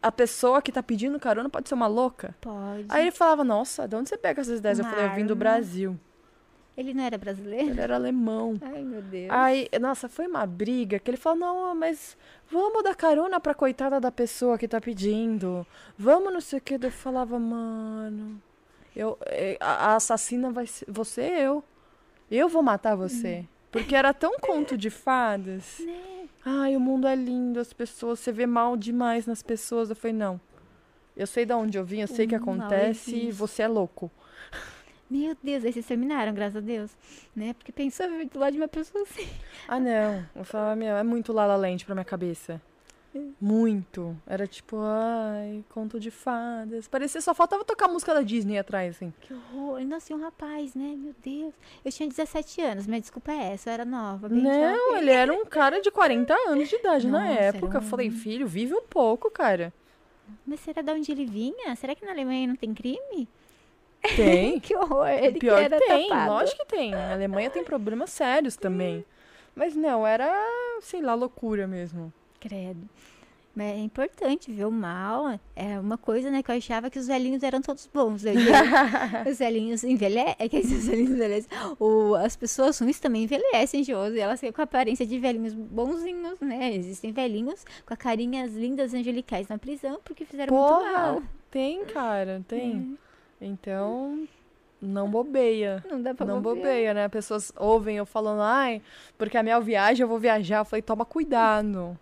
A 0.00 0.10
pessoa 0.10 0.60
que 0.60 0.72
tá 0.72 0.82
pedindo 0.82 1.18
carona 1.20 1.48
pode 1.48 1.68
ser 1.68 1.74
uma 1.74 1.86
louca. 1.86 2.34
Pode. 2.40 2.86
Aí 2.88 3.02
ele 3.02 3.12
falava, 3.12 3.44
nossa, 3.44 3.86
de 3.86 3.94
onde 3.94 4.08
você 4.08 4.16
pega 4.16 4.40
essas 4.40 4.58
ideias? 4.58 4.78
Eu 4.78 4.84
falei, 4.84 5.06
eu 5.06 5.14
vim 5.14 5.26
do 5.26 5.36
Brasil. 5.36 5.98
Ele 6.76 6.94
não 6.94 7.04
era 7.04 7.18
brasileiro? 7.18 7.70
Ele 7.70 7.80
era 7.80 7.94
alemão. 7.94 8.56
Ai, 8.62 8.82
meu 8.82 9.02
Deus. 9.02 9.30
Aí, 9.30 9.68
nossa, 9.80 10.08
foi 10.08 10.26
uma 10.26 10.46
briga 10.46 10.98
que 10.98 11.10
ele 11.10 11.18
falou, 11.18 11.38
não, 11.38 11.74
mas 11.74 12.16
vamos 12.50 12.82
dar 12.82 12.94
carona 12.94 13.38
pra 13.38 13.54
coitada 13.54 14.00
da 14.00 14.10
pessoa 14.10 14.56
que 14.56 14.66
tá 14.66 14.80
pedindo. 14.80 15.66
Vamos 15.98 16.32
não 16.32 16.40
sei 16.40 16.58
o 16.58 16.62
que. 16.62 16.74
Eu 16.74 16.90
falava, 16.90 17.38
mano, 17.38 18.40
eu, 18.96 19.18
eh, 19.26 19.58
a, 19.60 19.96
assassina 19.96 20.50
vai 20.50 20.66
ser 20.66 20.86
você 20.88 21.22
eu. 21.22 21.62
Eu 22.30 22.48
vou 22.48 22.62
matar 22.62 22.94
você. 22.94 23.46
Porque 23.70 23.94
era 23.94 24.14
tão 24.14 24.38
conto 24.38 24.76
de 24.76 24.88
fadas. 24.88 25.78
Né? 25.80 26.28
Ai, 26.44 26.74
o 26.74 26.80
mundo 26.80 27.06
é 27.06 27.14
lindo, 27.14 27.60
as 27.60 27.72
pessoas, 27.72 28.20
você 28.20 28.32
vê 28.32 28.46
mal 28.46 28.76
demais 28.76 29.26
nas 29.26 29.42
pessoas. 29.42 29.90
Eu 29.90 29.96
falei, 29.96 30.16
não. 30.16 30.40
Eu 31.14 31.26
sei 31.26 31.44
de 31.44 31.52
onde 31.52 31.76
eu 31.76 31.84
vim, 31.84 32.00
eu 32.00 32.08
sei 32.08 32.24
o 32.24 32.28
que 32.28 32.38
mal 32.38 32.42
acontece 32.42 33.14
e 33.14 33.30
você 33.30 33.62
é 33.62 33.68
louco. 33.68 34.10
Meu 35.12 35.36
Deus, 35.42 35.64
aí 35.64 35.72
vocês 35.72 35.84
terminaram, 35.86 36.32
graças 36.32 36.56
a 36.56 36.60
Deus. 36.60 36.90
Né? 37.36 37.52
Porque 37.54 37.70
pensou 37.72 38.06
do 38.32 38.38
lado 38.38 38.52
de 38.52 38.58
uma 38.58 38.68
pessoa 38.68 39.02
assim. 39.04 39.28
Ah, 39.68 39.78
não. 39.78 40.24
Eu 40.34 40.44
falava, 40.44 40.74
meu, 40.76 40.96
é 40.96 41.02
muito 41.02 41.32
La 41.32 41.44
La 41.46 41.56
Land 41.56 41.84
pra 41.84 41.94
minha 41.94 42.04
cabeça. 42.04 42.60
Muito. 43.38 44.16
Era 44.26 44.46
tipo, 44.46 44.76
ai, 44.80 45.62
conto 45.68 46.00
de 46.00 46.10
fadas. 46.10 46.88
Parecia 46.88 47.20
só 47.20 47.34
faltava 47.34 47.62
tocar 47.62 47.84
a 47.84 47.92
música 47.92 48.14
da 48.14 48.22
Disney 48.22 48.56
atrás, 48.58 48.96
assim. 48.96 49.12
Que 49.20 49.34
horror. 49.34 49.76
Ainda 49.76 49.96
assim, 49.96 50.14
um 50.14 50.20
rapaz, 50.22 50.74
né? 50.74 50.94
Meu 50.96 51.14
Deus. 51.22 51.52
Eu 51.84 51.92
tinha 51.92 52.08
17 52.08 52.60
anos, 52.62 52.86
minha 52.86 53.00
desculpa 53.00 53.30
é 53.32 53.52
essa, 53.52 53.68
eu 53.68 53.74
era 53.74 53.84
nova. 53.84 54.30
Não, 54.30 54.76
jovem. 54.78 54.98
ele 54.98 55.10
era 55.10 55.30
um 55.30 55.44
cara 55.44 55.80
de 55.82 55.90
40 55.90 56.32
anos 56.48 56.68
de 56.70 56.76
idade 56.76 57.06
na 57.06 57.20
Nossa, 57.20 57.32
era 57.34 57.56
época. 57.56 57.76
Eu 57.76 57.82
um- 57.82 57.84
falei, 57.84 58.10
filho, 58.10 58.46
vive 58.46 58.74
um 58.74 58.82
pouco, 58.82 59.30
cara. 59.30 59.74
Mas 60.46 60.60
será 60.60 60.80
de 60.80 60.90
onde 60.90 61.12
ele 61.12 61.26
vinha? 61.26 61.76
Será 61.76 61.94
que 61.94 62.06
na 62.06 62.12
Alemanha 62.12 62.46
não 62.48 62.56
tem 62.56 62.72
crime? 62.72 63.28
Tem. 64.16 64.58
Que 64.60 64.76
horror. 64.76 65.08
Ele 65.08 65.38
Pior 65.38 65.58
que 65.58 65.64
era 65.64 65.78
que 65.78 65.86
tem, 65.86 66.08
tapado. 66.08 66.32
lógico 66.32 66.58
que 66.58 66.66
tem. 66.76 66.94
A 66.94 67.12
Alemanha 67.12 67.50
tem 67.50 67.64
problemas 67.64 68.10
sérios 68.10 68.56
também. 68.56 69.04
Mas 69.54 69.74
não, 69.76 70.06
era, 70.06 70.30
sei 70.80 71.00
lá, 71.02 71.14
loucura 71.14 71.66
mesmo. 71.66 72.12
Credo. 72.40 72.88
Mas 73.54 73.66
é 73.66 73.78
importante 73.80 74.50
ver 74.50 74.64
o 74.64 74.70
mal. 74.70 75.38
É 75.54 75.78
uma 75.78 75.98
coisa, 75.98 76.30
né, 76.30 76.42
que 76.42 76.50
eu 76.50 76.54
achava 76.56 76.88
que 76.88 76.98
os 76.98 77.06
velhinhos 77.06 77.42
eram 77.42 77.60
todos 77.60 77.86
bons. 77.92 78.22
né? 78.22 78.32
os 79.30 79.38
velhinhos 79.38 79.84
envelhecem. 79.84 80.36
É 80.38 80.48
que 80.48 80.56
esses 80.56 80.86
velhinhos 80.88 81.10
envelhecem. 81.10 81.50
O, 81.78 82.14
as 82.14 82.34
pessoas 82.34 82.78
ruins 82.78 82.98
também 82.98 83.24
envelhecem, 83.24 83.84
Josi. 83.84 84.18
Elas 84.18 84.40
ficam 84.40 84.54
com 84.54 84.62
a 84.62 84.64
aparência 84.64 85.04
de 85.04 85.18
velhinhos 85.18 85.52
bonzinhos, 85.52 86.40
né? 86.40 86.74
Existem 86.74 87.12
velhinhos 87.12 87.62
com 87.84 87.92
a 87.92 87.96
carinhas 87.96 88.54
lindas 88.54 88.94
angelicais 88.94 89.46
na 89.48 89.58
prisão 89.58 90.00
porque 90.02 90.24
fizeram 90.24 90.56
muito 90.56 90.68
Porra, 90.74 90.92
mal. 90.92 91.22
tem, 91.50 91.84
cara, 91.84 92.42
tem. 92.48 92.96
É. 92.98 93.11
Então, 93.44 94.26
não 94.80 95.10
bobeia. 95.10 95.84
Não 95.90 96.00
dá 96.00 96.14
pra 96.14 96.24
Não 96.24 96.40
bobear. 96.40 96.64
bobeia, 96.64 96.94
né? 96.94 97.08
Pessoas 97.08 97.52
ouvem 97.56 97.96
eu 97.96 98.06
falando, 98.06 98.40
ai, 98.42 98.80
porque 99.18 99.36
a 99.36 99.42
minha 99.42 99.60
viagem 99.60 100.02
eu 100.02 100.08
vou 100.08 100.18
viajar. 100.18 100.58
Eu 100.58 100.64
falei, 100.64 100.82
toma 100.82 101.04
cuidado. 101.04 101.98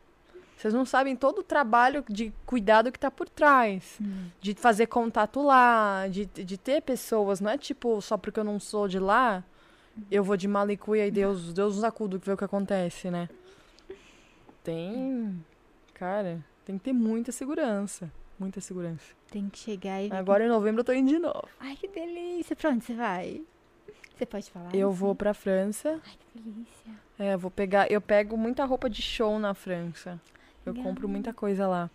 Vocês 0.57 0.75
não 0.75 0.85
sabem 0.85 1.17
todo 1.17 1.39
o 1.39 1.43
trabalho 1.43 2.05
de 2.07 2.31
cuidado 2.45 2.93
que 2.93 2.99
tá 2.99 3.11
por 3.11 3.27
trás. 3.29 3.97
Hum. 3.99 4.29
De 4.43 4.53
fazer 4.55 4.87
contato 4.89 5.41
lá, 5.41 6.07
de, 6.09 6.27
de 6.27 6.59
ter 6.59 6.83
pessoas. 6.83 7.41
Não 7.41 7.51
é 7.51 7.57
tipo, 7.57 8.03
só 8.03 8.19
porque 8.19 8.39
eu 8.39 8.45
não 8.45 8.61
sou 8.61 8.87
de 8.87 8.99
lá, 8.99 9.43
eu 10.11 10.23
vou 10.23 10.37
de 10.37 10.47
malicuia 10.47 11.07
e 11.07 11.11
Deus, 11.11 11.55
Deus 11.55 11.77
nos 11.77 11.85
acuda 11.85 12.19
ver 12.19 12.33
o 12.33 12.37
que 12.37 12.45
acontece, 12.45 13.11
né? 13.11 13.31
Tem. 14.63 15.43
Cara, 15.95 16.45
tem 16.67 16.77
que 16.77 16.85
ter 16.85 16.93
muita 16.93 17.33
segurança. 17.33 18.13
Muita 18.39 18.61
segurança. 18.61 19.20
Tem 19.31 19.49
que 19.49 19.59
chegar 19.59 20.03
e. 20.03 20.13
Agora 20.13 20.45
em 20.45 20.49
novembro 20.49 20.81
eu 20.81 20.85
tô 20.85 20.93
indo 20.93 21.09
de 21.09 21.19
novo. 21.19 21.49
Ai, 21.61 21.77
que 21.77 21.87
delícia. 21.89 22.57
Pra 22.57 22.71
onde 22.71 22.85
você 22.85 22.95
vai? 22.95 23.43
Você 24.17 24.27
pode 24.27 24.51
falar? 24.51 24.75
Eu 24.75 24.89
assim? 24.89 24.99
vou 24.99 25.15
pra 25.15 25.33
França. 25.33 26.01
Ai, 26.05 26.13
que 26.19 26.41
delícia. 26.41 26.93
É, 27.19 27.37
vou 27.37 27.51
pegar. 27.51 27.91
Eu 27.91 28.01
pego 28.01 28.37
muita 28.37 28.65
roupa 28.65 28.91
de 28.91 29.01
show 29.01 29.39
na 29.39 29.55
França. 29.55 30.21
Eu 30.67 30.73
Legal. 30.73 30.89
compro 30.89 31.09
muita 31.09 31.33
coisa 31.33 31.67
lá. 31.67 31.91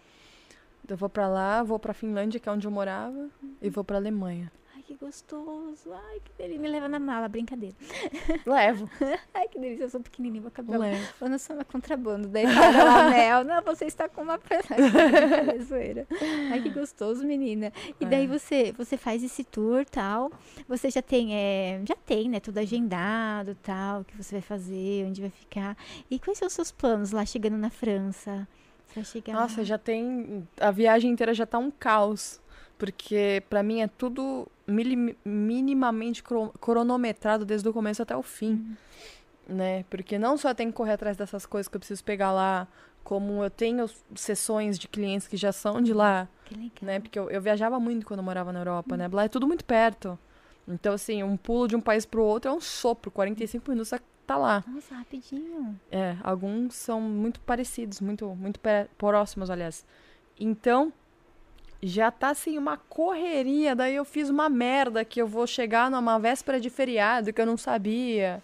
Eu 0.88 0.96
vou 0.98 1.10
pra 1.10 1.28
lá, 1.28 1.64
vou 1.64 1.80
pra 1.80 1.94
Finlândia, 1.94 2.40
que 2.40 2.48
é 2.48 2.52
onde 2.52 2.68
eu 2.68 2.72
morava, 2.72 3.28
e 3.62 3.70
vou 3.70 3.84
pra 3.84 3.98
Alemanha. 3.98 4.52
Que 4.86 4.94
gostoso. 4.96 5.92
Ai, 5.92 6.20
que 6.24 6.32
delícia. 6.38 6.62
Me 6.62 6.68
leva 6.68 6.88
na 6.88 7.00
mala, 7.00 7.28
brincadeira. 7.28 7.76
Levo, 8.46 8.88
Ai, 9.34 9.48
que 9.48 9.58
delícia. 9.60 9.86
Eu 9.86 9.90
sou 9.90 10.00
pequenininha, 10.00 10.42
vou 10.42 10.50
acabar. 10.50 10.78
levo. 10.78 11.08
Eu 11.20 11.28
não 11.30 11.40
sou 11.40 11.56
uma 11.56 11.66
contrabando. 11.66 12.28
Daí 12.28 12.46
para 12.46 12.84
lá, 12.84 13.10
Mel. 13.10 13.44
Não, 13.44 13.64
você 13.64 13.86
está 13.86 14.08
com 14.08 14.22
uma 14.22 14.38
zoeira. 15.68 16.06
Ai, 16.52 16.62
que 16.62 16.70
gostoso, 16.70 17.26
menina. 17.26 17.74
E 18.00 18.06
daí 18.06 18.26
É. 18.26 18.28
você, 18.28 18.72
você 18.78 18.96
faz 18.96 19.24
esse 19.24 19.44
tour 19.44 19.86
tal. 19.86 20.32
Você 20.68 20.92
já 20.92 21.02
tem, 21.02 21.36
é, 21.36 21.82
já 21.84 21.96
tem, 21.96 22.30
né? 22.30 22.40
Tudo 22.40 22.60
agendado 22.60 23.56
tal, 23.56 24.02
o 24.02 24.06
que 24.06 24.16
você 24.16 24.36
vai 24.36 24.42
fazer, 24.42 25.06
onde 25.08 25.20
vai 25.22 25.32
ficar. 25.32 25.76
E 26.12 26.20
quais 26.20 26.38
são 26.38 26.48
os 26.48 26.54
seus 26.54 26.72
planos 26.72 27.12
lá 27.12 27.26
chegando 27.26 27.58
na 27.58 27.72
França? 27.72 28.48
Pra 28.94 29.04
chegar 29.04 29.34
Nossa, 29.34 29.64
já 29.66 29.78
tem. 29.80 30.48
A 30.60 30.70
viagem 30.70 31.12
inteira 31.12 31.34
já 31.34 31.46
tá 31.46 31.58
um 31.58 31.72
caos. 31.72 32.40
Porque 32.78 33.42
pra 33.50 33.64
mim 33.64 33.82
é 33.82 33.88
tudo 33.88 34.48
minimamente 35.26 36.22
cro- 36.24 36.52
cronometrado 36.60 37.46
desde 37.46 37.68
o 37.68 37.74
começo 37.74 38.02
até 38.02 38.16
o 38.16 38.22
fim. 38.24 38.76
Né? 39.48 39.86
Porque 39.90 40.18
não 40.18 40.38
só 40.38 40.54
tem 40.54 40.68
que 40.68 40.74
correr 40.74 40.94
atrás 40.94 41.16
dessas 41.18 41.46
coisas 41.46 41.68
que 41.68 41.76
eu 41.76 41.80
preciso 41.80 42.04
pegar 42.04 42.32
lá, 42.32 42.68
como 43.04 43.44
eu 43.44 43.50
tenho 43.50 43.86
sessões 44.16 44.78
de 44.80 44.88
clientes 44.88 45.28
que 45.28 45.38
já 45.38 45.52
são 45.52 45.82
de 45.82 45.94
lá. 45.94 46.28
Que 46.46 46.56
legal. 46.56 46.72
né? 46.82 47.00
Porque 47.00 47.18
eu, 47.18 47.30
eu 47.30 47.42
viajava 47.42 47.80
muito 47.80 48.06
quando 48.06 48.20
eu 48.20 48.24
morava 48.24 48.52
na 48.52 48.60
Europa, 48.60 48.98
né? 48.98 49.08
Lá 49.12 49.26
é 49.26 49.28
tudo 49.28 49.48
muito 49.48 49.64
perto. 49.64 50.18
Então, 50.68 50.94
assim, 50.94 51.22
um 51.22 51.38
pulo 51.38 51.68
de 51.68 51.76
um 51.76 51.82
país 51.82 52.06
pro 52.06 52.24
outro 52.24 52.50
é 52.50 52.54
um 52.54 52.60
sopro. 52.60 53.12
45 53.12 53.70
minutos 53.70 53.90
você 53.90 54.00
tá 54.26 54.36
lá. 54.36 54.64
Nossa, 54.68 54.96
rapidinho. 54.96 55.80
É, 55.92 56.18
alguns 56.24 56.74
são 56.74 57.00
muito 57.00 57.40
parecidos, 57.42 58.02
muito, 58.02 58.28
muito 58.36 58.60
próximos, 58.98 59.52
aliás. 59.52 59.86
Então, 60.40 60.92
já 61.82 62.12
tá, 62.12 62.30
assim, 62.30 62.58
uma 62.58 62.78
correria. 62.78 63.76
Daí 63.76 63.96
eu 63.96 64.06
fiz 64.06 64.30
uma 64.30 64.50
merda 64.50 65.06
que 65.06 65.22
eu 65.22 65.28
vou 65.28 65.46
chegar 65.46 65.90
numa 65.92 66.20
véspera 66.20 66.60
de 66.60 66.70
feriado 66.70 67.32
que 67.34 67.42
eu 67.42 67.46
não 67.46 67.58
sabia. 67.58 68.42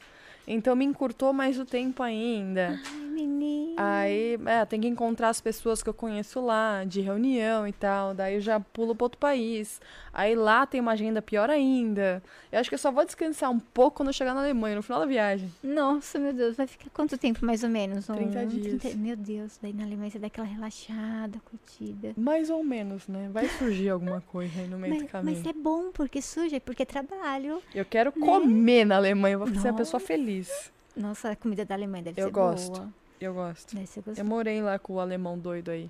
Então, 0.48 0.76
me 0.76 0.86
encurtou 0.86 1.32
mais 1.34 1.60
o 1.60 1.66
tempo 1.66 2.04
ainda. 2.04 2.80
Menina. 3.12 3.74
Aí, 3.78 4.40
é, 4.46 4.66
tem 4.66 4.80
que 4.82 4.88
encontrar 4.88 5.30
as 5.30 5.40
pessoas 5.42 5.84
que 5.84 5.90
eu 5.90 5.94
conheço 5.94 6.42
lá, 6.42 6.84
de 6.86 7.02
reunião 7.02 7.68
e 7.68 7.72
tal. 7.74 8.14
Daí 8.14 8.36
eu 8.36 8.42
já 8.42 8.60
pulo 8.60 8.96
para 8.96 9.06
outro 9.06 9.20
país. 9.20 9.80
Aí 10.14 10.36
lá 10.36 10.66
tem 10.66 10.82
uma 10.82 10.92
agenda 10.94 11.22
pior 11.22 11.50
ainda. 11.50 12.24
Eu 12.52 12.60
acho 12.60 12.70
que 12.70 12.74
eu 12.76 12.80
só 12.80 12.92
vou 12.92 13.06
descansar 13.06 13.50
um 13.52 13.60
pouco 13.60 13.98
quando 13.98 14.08
eu 14.10 14.14
chegar 14.14 14.34
na 14.34 14.42
Alemanha, 14.42 14.76
no 14.78 14.82
final 14.82 15.00
da 15.00 15.06
viagem. 15.06 15.52
Nossa, 15.64 16.18
meu 16.18 16.34
Deus, 16.34 16.56
vai 16.58 16.68
ficar 16.68 16.90
quanto 16.94 17.18
tempo 17.18 17.46
mais 17.46 17.64
ou 17.64 17.70
menos? 17.70 18.10
Um, 18.10 18.14
30 18.16 18.46
dias. 18.48 18.96
Meu 18.96 19.16
Deus, 19.16 19.60
daí 19.62 19.74
na 19.74 19.84
Alemanha 19.84 20.10
você 20.10 20.20
dá 20.20 20.28
aquela 20.28 20.48
relaxada, 20.48 21.40
curtida. 21.46 22.14
Mais 22.18 22.50
ou 22.50 22.64
menos, 22.64 23.08
né? 23.08 23.30
Vai 23.32 23.48
surgir 23.48 23.90
alguma 23.90 24.22
coisa 24.22 24.62
aí 24.62 24.68
no 24.68 24.78
meio 24.78 24.94
do 24.96 25.02
Mas, 25.02 25.12
caminho. 25.12 25.38
mas 25.38 25.46
é 25.46 25.54
bom, 25.54 25.92
porque 25.92 26.22
suja, 26.22 26.60
porque 26.60 26.84
é 26.84 26.86
trabalho. 26.86 27.62
Eu 27.74 27.86
quero 27.86 28.12
comer 28.12 28.86
na 28.86 28.96
Alemanha, 28.98 29.34
eu 29.36 29.40
vou 29.40 29.48
ser 29.48 29.70
uma 29.70 29.78
pessoa 29.78 30.00
feliz. 30.00 30.72
Nossa, 30.96 31.32
a 31.32 31.36
comida 31.36 31.64
da 31.64 31.74
Alemanha 31.76 32.04
deve 32.04 32.20
Eu 32.22 32.26
ser 32.26 32.32
gosto. 32.32 32.68
boa. 32.72 32.78
Eu 32.80 32.84
gosto. 32.86 33.01
Deve 33.30 33.86
ser 33.88 34.00
Eu 34.00 34.04
gostoso. 34.04 34.26
morei 34.26 34.62
lá 34.62 34.78
com 34.80 34.94
o 34.94 35.00
alemão 35.00 35.38
doido 35.38 35.72
aí. 35.72 35.88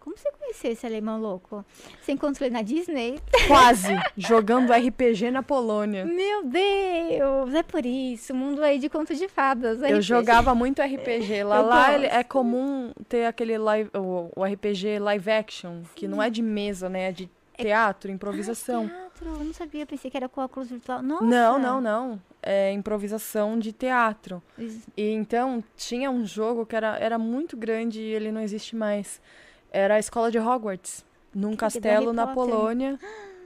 Como 0.00 0.16
você 0.16 0.32
conheceu 0.32 0.72
esse 0.72 0.86
alemão 0.86 1.20
louco? 1.20 1.62
Você 2.00 2.12
encontrou 2.12 2.46
ele 2.46 2.54
na 2.54 2.62
Disney? 2.62 3.20
Quase 3.46 3.94
jogando 4.16 4.72
RPG 4.72 5.30
na 5.30 5.42
Polônia. 5.42 6.06
Meu 6.06 6.44
Deus, 6.44 7.52
é 7.54 7.62
por 7.62 7.84
isso. 7.84 8.34
Mundo 8.34 8.62
aí 8.62 8.78
de 8.78 8.88
conto 8.88 9.14
de 9.14 9.28
fadas. 9.28 9.80
Eu 9.82 9.88
RPG. 9.98 10.02
jogava 10.02 10.54
muito 10.54 10.80
RPG. 10.80 11.44
Lá, 11.44 11.56
Eu 11.58 11.66
lá 11.66 11.92
é 11.92 12.08
gosto. 12.10 12.28
comum 12.28 12.90
ter 13.08 13.26
aquele 13.26 13.58
live, 13.58 13.90
o, 13.94 14.30
o 14.34 14.44
RPG 14.44 14.98
live 14.98 15.30
action, 15.30 15.82
que 15.94 16.08
não 16.08 16.22
é 16.22 16.30
de 16.30 16.40
mesa, 16.42 16.88
né? 16.88 17.08
É 17.10 17.12
de 17.12 17.30
teatro, 17.56 18.10
improvisação. 18.10 18.88
Teatro, 18.88 19.28
eu 19.28 19.44
não 19.44 19.52
sabia, 19.52 19.82
eu 19.82 19.86
pensei 19.86 20.10
que 20.10 20.16
era 20.16 20.28
com 20.28 20.40
óculos 20.40 20.70
virtual. 20.70 21.02
Nossa. 21.02 21.24
Não, 21.24 21.58
não, 21.58 21.80
não. 21.80 22.22
É 22.42 22.72
improvisação 22.72 23.58
de 23.58 23.72
teatro. 23.72 24.42
Isso- 24.56 24.86
E 24.96 25.10
então 25.10 25.62
tinha 25.76 26.10
um 26.10 26.24
jogo 26.24 26.64
que 26.64 26.76
era, 26.76 26.96
era 26.98 27.18
muito 27.18 27.56
grande 27.56 28.00
e 28.00 28.12
ele 28.14 28.30
não 28.30 28.40
existe 28.40 28.76
mais. 28.76 29.20
Era 29.72 29.94
a 29.96 29.98
escola 29.98 30.30
de 30.30 30.38
Hogwarts, 30.38 31.04
num 31.34 31.50
Que 31.52 31.56
castelo 31.58 32.12
na. 32.12 32.26
Polônia. 32.28 32.98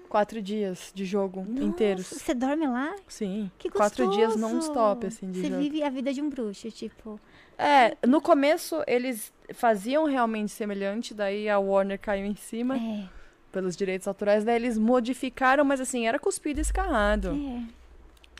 Quatro 0.09 0.43
dias 0.43 0.93
de 0.95 1.07
jogo 1.07 1.43
Nossa, 1.49 1.65
inteiros. 1.65 2.07
Você 2.07 2.35
dorme 2.35 2.67
lá? 2.67 2.95
Sim. 3.09 3.51
Que 3.59 3.71
Quatro 3.71 4.11
dias 4.11 4.33
gostoso. 4.35 4.55
non-stop, 4.55 5.07
assim, 5.07 5.31
de 5.31 5.41
Você 5.41 5.49
jogo. 5.49 5.59
vive 5.63 5.83
a 5.83 5.89
vida 5.89 6.13
de 6.13 6.21
um 6.21 6.29
bruxo, 6.29 6.71
tipo. 6.71 7.19
É, 7.57 7.97
no 8.07 8.21
começo 8.21 8.83
eles 8.87 9.33
faziam 9.55 10.05
realmente 10.05 10.53
semelhante, 10.53 11.15
daí 11.15 11.49
a 11.49 11.59
Warner 11.59 11.99
caiu 11.99 12.27
em 12.27 12.35
cima 12.35 12.77
É, 12.77 13.09
pelos 13.51 13.75
direitos 13.75 14.07
autorais, 14.07 14.45
daí 14.45 14.57
eles 14.57 14.77
modificaram, 14.77 15.65
mas 15.65 15.81
assim, 15.81 16.07
era 16.07 16.19
cuspido 16.19 16.61
e 16.61 16.63
escarrado. 16.63 17.29
é. 17.31 17.82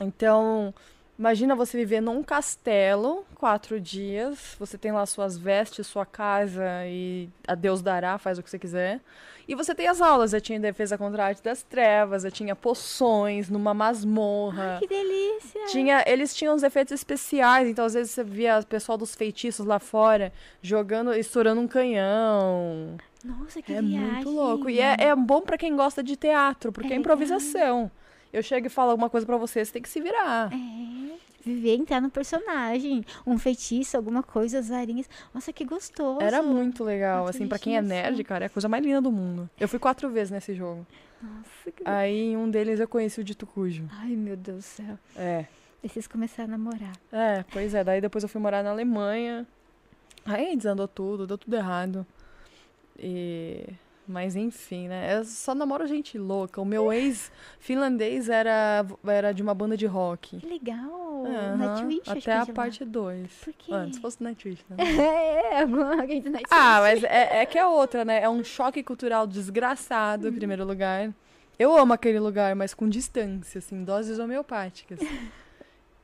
Então, 0.01 0.73
imagina 1.17 1.55
você 1.55 1.77
viver 1.77 2.01
num 2.01 2.23
castelo, 2.23 3.25
quatro 3.35 3.79
dias, 3.79 4.55
você 4.59 4.77
tem 4.77 4.91
lá 4.91 5.05
suas 5.05 5.37
vestes, 5.37 5.87
sua 5.87 6.05
casa 6.05 6.65
e 6.85 7.29
a 7.47 7.55
Deus 7.55 7.81
dará, 7.81 8.17
faz 8.17 8.37
o 8.37 8.43
que 8.43 8.49
você 8.49 8.59
quiser. 8.59 8.99
E 9.45 9.55
você 9.55 9.75
tem 9.75 9.87
as 9.87 9.99
aulas, 9.99 10.31
eu 10.33 10.39
tinha 10.39 10.57
defesa 10.57 10.97
contra 10.97 11.23
a 11.23 11.25
arte 11.27 11.43
das 11.43 11.63
trevas, 11.63 12.23
eu 12.23 12.31
tinha 12.31 12.55
poções 12.55 13.49
numa 13.49 13.73
masmorra. 13.73 14.77
Que 14.79 14.87
delícia. 14.87 15.65
Tinha, 15.67 16.01
eles 16.07 16.33
tinham 16.33 16.55
os 16.55 16.63
efeitos 16.63 16.93
especiais, 16.93 17.67
então 17.67 17.83
às 17.83 17.93
vezes 17.93 18.11
você 18.11 18.23
via 18.23 18.59
o 18.59 18.65
pessoal 18.65 18.97
dos 18.97 19.13
feitiços 19.13 19.65
lá 19.65 19.79
fora 19.79 20.31
jogando, 20.61 21.13
estourando 21.13 21.59
um 21.59 21.67
canhão. 21.67 22.95
Nossa, 23.23 23.61
que 23.61 23.73
é 23.73 23.81
viagem. 23.81 24.13
muito 24.13 24.29
louco. 24.29 24.69
E 24.69 24.79
é, 24.79 24.95
é 24.97 25.15
bom 25.15 25.41
pra 25.41 25.57
quem 25.57 25.75
gosta 25.75 26.01
de 26.01 26.15
teatro, 26.15 26.71
porque 26.71 26.93
É 26.93 26.95
é, 26.95 26.99
improvisação. 26.99 27.91
Eu 28.33 28.41
chego 28.41 28.65
e 28.65 28.69
falo 28.69 28.89
alguma 28.89 29.09
coisa 29.09 29.25
pra 29.27 29.37
você, 29.37 29.63
você 29.63 29.71
tem 29.71 29.81
que 29.81 29.87
se 29.87 30.01
virar. 30.01 30.51
É. 30.51 31.17
Viver, 31.45 31.75
entrar 31.75 32.01
no 32.01 32.09
personagem. 32.09 33.05
Um 33.27 33.37
feitiço, 33.37 33.95
alguma 33.95 34.23
coisa, 34.23 34.57
as 34.57 34.69
varinhas. 34.69 35.07
Nossa, 35.33 35.53
que 35.53 35.63
gostoso. 35.63 36.19
Era 36.19 36.41
muito 36.41 36.83
legal, 36.83 37.27
assim, 37.27 37.47
pra 37.47 37.59
quem 37.59 37.77
é 37.77 37.81
nerd, 37.81 38.23
cara, 38.23 38.45
é 38.45 38.47
a 38.47 38.49
coisa 38.49 38.67
mais 38.67 38.83
linda 38.83 39.01
do 39.01 39.11
mundo. 39.11 39.47
Eu 39.59 39.67
fui 39.67 39.77
quatro 39.77 40.09
vezes 40.09 40.31
nesse 40.31 40.55
jogo. 40.55 40.87
Nossa, 41.21 41.71
que... 41.71 41.83
Aí 41.85 42.31
em 42.31 42.37
um 42.37 42.49
deles 42.49 42.79
eu 42.79 42.87
conheci 42.87 43.21
o 43.21 43.23
Dito 43.23 43.45
Cujo. 43.45 43.87
Ai, 43.91 44.15
meu 44.15 44.35
Deus 44.35 44.57
do 44.57 44.63
céu. 44.63 44.99
É. 45.15 45.45
E 45.83 45.87
vocês 45.87 46.07
começaram 46.07 46.53
a 46.53 46.57
namorar. 46.57 46.93
É, 47.11 47.45
pois 47.51 47.73
é. 47.75 47.83
Daí 47.83 48.01
depois 48.01 48.23
eu 48.23 48.29
fui 48.29 48.41
morar 48.41 48.63
na 48.63 48.71
Alemanha. 48.71 49.45
Aí 50.25 50.55
desandou 50.55 50.87
tudo, 50.87 51.27
deu 51.27 51.37
tudo 51.37 51.55
errado. 51.55 52.05
E... 52.97 53.65
Mas 54.07 54.35
enfim, 54.35 54.87
né? 54.89 55.17
Eu 55.17 55.23
só 55.23 55.55
namoro 55.55 55.87
gente 55.87 56.17
louca. 56.17 56.59
O 56.59 56.65
meu 56.65 56.91
ex 56.91 57.31
finlandês 57.59 58.27
era, 58.27 58.85
era 59.05 59.33
de 59.33 59.41
uma 59.41 59.53
banda 59.53 59.77
de 59.77 59.85
rock. 59.85 60.37
Que 60.39 60.45
legal. 60.45 61.25
Aham, 61.25 61.55
Nightwish, 61.57 62.09
Até 62.09 62.33
a 62.33 62.43
de 62.43 62.51
parte 62.51 62.83
2. 62.83 63.31
Por 63.45 63.53
quê? 63.53 63.73
Antes 63.73 63.99
fosse 63.99 64.21
Nightwish, 64.21 64.63
né? 64.69 64.77
É, 65.53 65.61
alguém 65.61 66.21
do 66.21 66.29
Nightwish. 66.29 66.51
Ah, 66.51 66.81
mas 66.81 67.03
é, 67.03 67.41
é 67.41 67.45
que 67.45 67.57
é 67.57 67.65
outra, 67.65 68.03
né? 68.03 68.21
É 68.21 68.29
um 68.29 68.43
choque 68.43 68.83
cultural 68.83 69.25
desgraçado, 69.25 70.27
em 70.27 70.33
primeiro 70.33 70.65
lugar. 70.65 71.13
Eu 71.57 71.77
amo 71.77 71.93
aquele 71.93 72.19
lugar, 72.19 72.55
mas 72.55 72.73
com 72.73 72.89
distância, 72.89 73.59
assim, 73.59 73.83
doses 73.83 74.19
homeopáticas. 74.19 74.99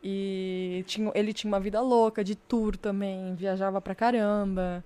E 0.01 0.83
tinha, 0.87 1.11
ele 1.13 1.33
tinha 1.33 1.51
uma 1.51 1.59
vida 1.59 1.81
louca, 1.81 2.23
de 2.23 2.33
tour 2.33 2.77
também, 2.77 3.35
viajava 3.35 3.81
pra 3.81 3.93
caramba. 3.93 4.83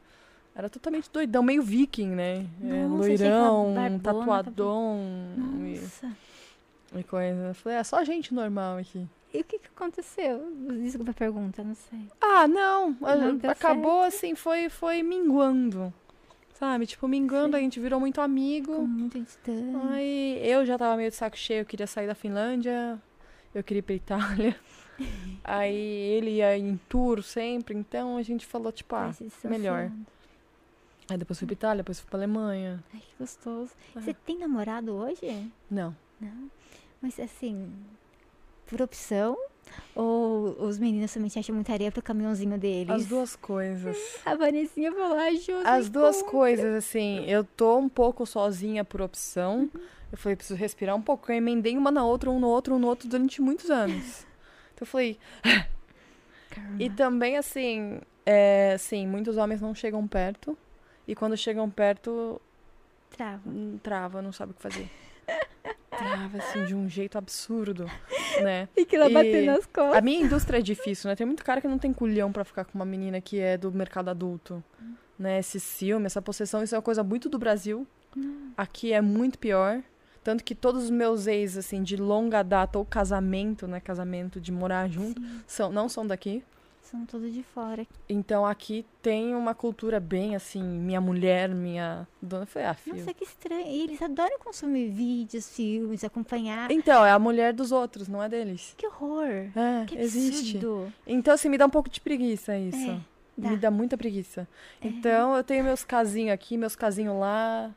Era 0.56 0.70
totalmente 0.70 1.10
doidão, 1.12 1.42
meio 1.42 1.64
viking, 1.64 2.10
né? 2.10 2.46
É, 2.62 2.88
Nossa, 2.88 3.08
loirão, 3.08 3.74
barbona, 3.74 4.00
tatuadão 4.00 5.00
Nossa. 5.36 6.12
e, 6.94 7.00
e 7.00 7.04
coisa. 7.04 7.48
Eu 7.48 7.56
falei, 7.56 7.78
é 7.80 7.84
só 7.84 8.04
gente 8.04 8.34
normal 8.34 8.78
aqui. 8.78 9.08
E 9.34 9.42
o 9.42 9.44
que, 9.44 9.58
que 9.58 9.68
aconteceu? 9.76 10.54
Desculpa 10.84 11.10
a 11.10 11.14
pergunta, 11.16 11.64
não 11.64 11.74
sei. 11.74 12.08
Ah, 12.22 12.48
não. 12.48 12.92
Não 12.92 13.50
acabou 13.50 14.02
assim, 14.02 14.36
foi, 14.36 14.70
foi 14.70 15.02
minguando. 15.02 15.92
Sabe? 16.54 16.86
Tipo, 16.86 17.08
minguando, 17.08 17.58
a 17.58 17.60
gente 17.60 17.80
virou 17.80 18.00
muito 18.00 18.22
amigo. 18.22 18.74
Ficou 18.74 18.88
muito 18.88 19.20
distante. 19.20 19.76
Aí 19.90 20.40
eu 20.48 20.64
já 20.68 20.78
tava 20.78 20.96
meio 20.96 21.10
de 21.10 21.16
saco 21.16 21.36
cheio, 21.36 21.62
eu 21.62 21.66
queria 21.66 21.88
sair 21.88 22.06
da 22.06 22.14
Finlândia, 22.14 23.02
eu 23.56 23.64
queria 23.64 23.80
ir 23.80 23.82
pra 23.82 23.96
Itália. 23.96 24.56
Aí 25.44 25.76
ele 25.76 26.36
ia 26.36 26.56
em 26.56 26.80
tour 26.88 27.24
sempre, 27.24 27.76
então 27.76 28.18
a 28.18 28.22
gente 28.22 28.46
falou, 28.46 28.72
tipo, 28.72 28.96
ah, 28.96 29.12
melhor. 29.46 29.92
Aí 31.10 31.18
depois 31.18 31.38
fui 31.38 31.46
pra 31.46 31.54
Itália, 31.54 31.84
depois 31.84 32.00
fui 32.00 32.10
pra 32.10 32.18
Alemanha. 32.20 32.84
Ai, 32.94 33.00
que 33.00 33.14
gostoso. 33.20 33.72
Ah. 33.96 34.02
Você 34.02 34.14
tem 34.14 34.38
namorado 34.38 34.94
hoje? 34.94 35.52
Não. 35.70 35.96
Não. 36.20 36.50
Mas 37.02 37.20
assim, 37.20 37.72
por 38.66 38.82
opção? 38.82 39.38
Ou 39.96 40.62
os 40.64 40.78
meninos 40.78 41.14
também 41.14 41.30
te 41.30 41.40
acham 41.40 41.56
muita 41.56 41.74
areia 41.74 41.92
pro 41.92 42.02
caminhãozinho 42.02 42.58
deles? 42.58 42.90
As 42.90 43.06
duas 43.06 43.36
coisas. 43.36 43.98
A 44.26 44.36
Vanessinha 44.36 44.92
falou, 44.92 45.18
Ju, 45.36 45.54
As 45.66 45.90
duas 45.90 46.18
conta. 46.22 46.32
coisas, 46.32 46.76
assim, 46.76 47.26
eu 47.26 47.44
tô 47.44 47.78
um 47.78 47.90
pouco 47.90 48.26
sozinha 48.26 48.84
por 48.84 49.02
opção. 49.02 49.70
Eu 50.12 50.18
falei, 50.18 50.36
preciso 50.36 50.58
respirar 50.60 50.96
um 50.96 51.02
pouco. 51.02 51.32
Eu 51.32 51.38
emendei 51.38 51.78
uma 51.78 51.92
na 51.92 52.06
outra, 52.06 52.30
um 52.30 52.40
no 52.40 52.48
outro, 52.48 52.76
um 52.76 52.80
no 52.80 52.88
outro 52.88 53.08
durante 53.08 53.42
muitos 53.42 53.70
anos. 53.70 54.26
Então 54.76 54.88
eu 54.88 54.88
falei. 54.88 55.20
Caramba. 56.50 56.84
E 56.84 56.90
também, 56.90 57.38
assim, 57.38 58.02
é, 58.26 58.76
sim, 58.80 59.06
muitos 59.06 59.38
homens 59.38 59.62
não 59.62 59.76
chegam 59.76 60.08
perto. 60.08 60.58
E 61.08 61.16
quando 61.16 61.36
chegam 61.38 61.70
perto, 61.70 62.42
Trava. 63.16 63.42
hum, 63.48 63.78
trava, 63.84 64.22
não 64.22 64.32
sabe 64.32 64.52
o 64.52 64.56
que 64.56 64.62
fazer. 64.62 64.90
Trava, 65.92 66.38
assim, 66.38 66.66
de 66.66 66.74
um 66.76 66.90
jeito 66.90 67.18
absurdo, 67.18 67.86
né? 68.42 68.68
Fica 68.74 68.98
lá 68.98 69.10
E 69.10 69.14
batendo 69.14 69.46
nas 69.46 69.66
A 69.66 69.68
costas. 69.68 70.04
minha 70.04 70.22
indústria 70.22 70.58
é 70.58 70.62
difícil, 70.62 71.08
né? 71.10 71.16
Tem 71.16 71.26
muito 71.26 71.44
cara 71.46 71.62
que 71.62 71.68
não 71.68 71.78
tem 71.78 71.94
culhão 71.94 72.32
pra 72.32 72.44
ficar 72.44 72.66
com 72.66 72.74
uma 72.78 72.86
menina 72.86 73.22
que 73.22 73.40
é 73.40 73.58
do 73.58 73.72
mercado 73.72 74.10
adulto. 74.10 74.64
Né? 75.20 75.38
Esse 75.40 75.60
ciúme, 75.60 76.08
essa 76.08 76.22
possessão, 76.22 76.64
isso 76.64 76.74
é 76.74 76.78
uma 76.78 76.82
coisa 76.84 77.04
muito 77.04 77.30
do 77.30 77.38
Brasil. 77.38 77.86
Aqui 78.58 78.92
é 78.92 79.02
muito 79.02 79.38
pior. 79.38 79.82
Tanto 80.24 80.44
que 80.44 80.56
todos 80.56 80.86
os 80.86 80.90
meus 80.90 81.28
ex, 81.28 81.58
assim, 81.58 81.84
de 81.84 81.96
longa 81.98 82.42
data 82.42 82.80
ou 82.80 82.86
casamento, 82.86 83.68
né? 83.68 83.80
Casamento 83.80 84.42
de 84.42 84.52
morar 84.52 84.90
junto, 84.90 85.22
são, 85.46 85.72
não 85.72 85.88
são 85.88 86.08
daqui. 86.08 86.44
São 86.94 87.08
todos 87.08 87.34
de 87.34 87.42
fora. 87.42 87.88
Então 88.08 88.46
aqui 88.46 88.86
tem 89.02 89.34
uma 89.34 89.56
cultura 89.56 90.00
bem 90.00 90.36
assim, 90.36 90.62
minha 90.62 91.02
mulher, 91.02 91.50
minha 91.50 92.08
dona. 92.22 92.46
Foi 92.46 92.64
ah, 92.64 92.76
filho. 92.76 92.98
Nossa, 92.98 93.12
que 93.16 93.24
estranho. 93.24 93.66
E 93.66 93.82
eles 93.82 94.00
adoram 94.00 94.38
consumir 94.38 94.90
vídeos, 94.90 95.50
filmes, 95.50 96.04
acompanhar. 96.04 96.70
Então, 96.70 97.04
é 97.04 97.10
a 97.10 97.18
mulher 97.18 97.52
dos 97.52 97.72
outros, 97.72 98.08
não 98.08 98.22
é 98.22 98.30
deles. 98.30 98.76
Que 98.78 98.86
horror. 98.86 99.26
É, 99.26 99.86
Que 99.88 99.98
existe. 99.98 100.58
absurdo. 100.58 100.94
Então, 101.08 101.34
assim, 101.34 101.50
me 101.50 101.58
dá 101.58 101.66
um 101.66 101.70
pouco 101.72 101.90
de 101.90 102.00
preguiça 102.00 102.56
isso. 102.60 102.92
É, 102.92 103.00
dá. 103.36 103.50
Me 103.50 103.58
dá 103.58 103.72
muita 103.72 103.98
preguiça. 103.98 104.48
É. 104.80 104.88
Então, 104.88 105.36
eu 105.36 105.44
tenho 105.44 105.64
meus 105.64 105.84
casinhos 105.84 106.32
aqui, 106.32 106.58
meus 106.58 106.76
casinhos 106.76 107.20
lá. 107.20 107.72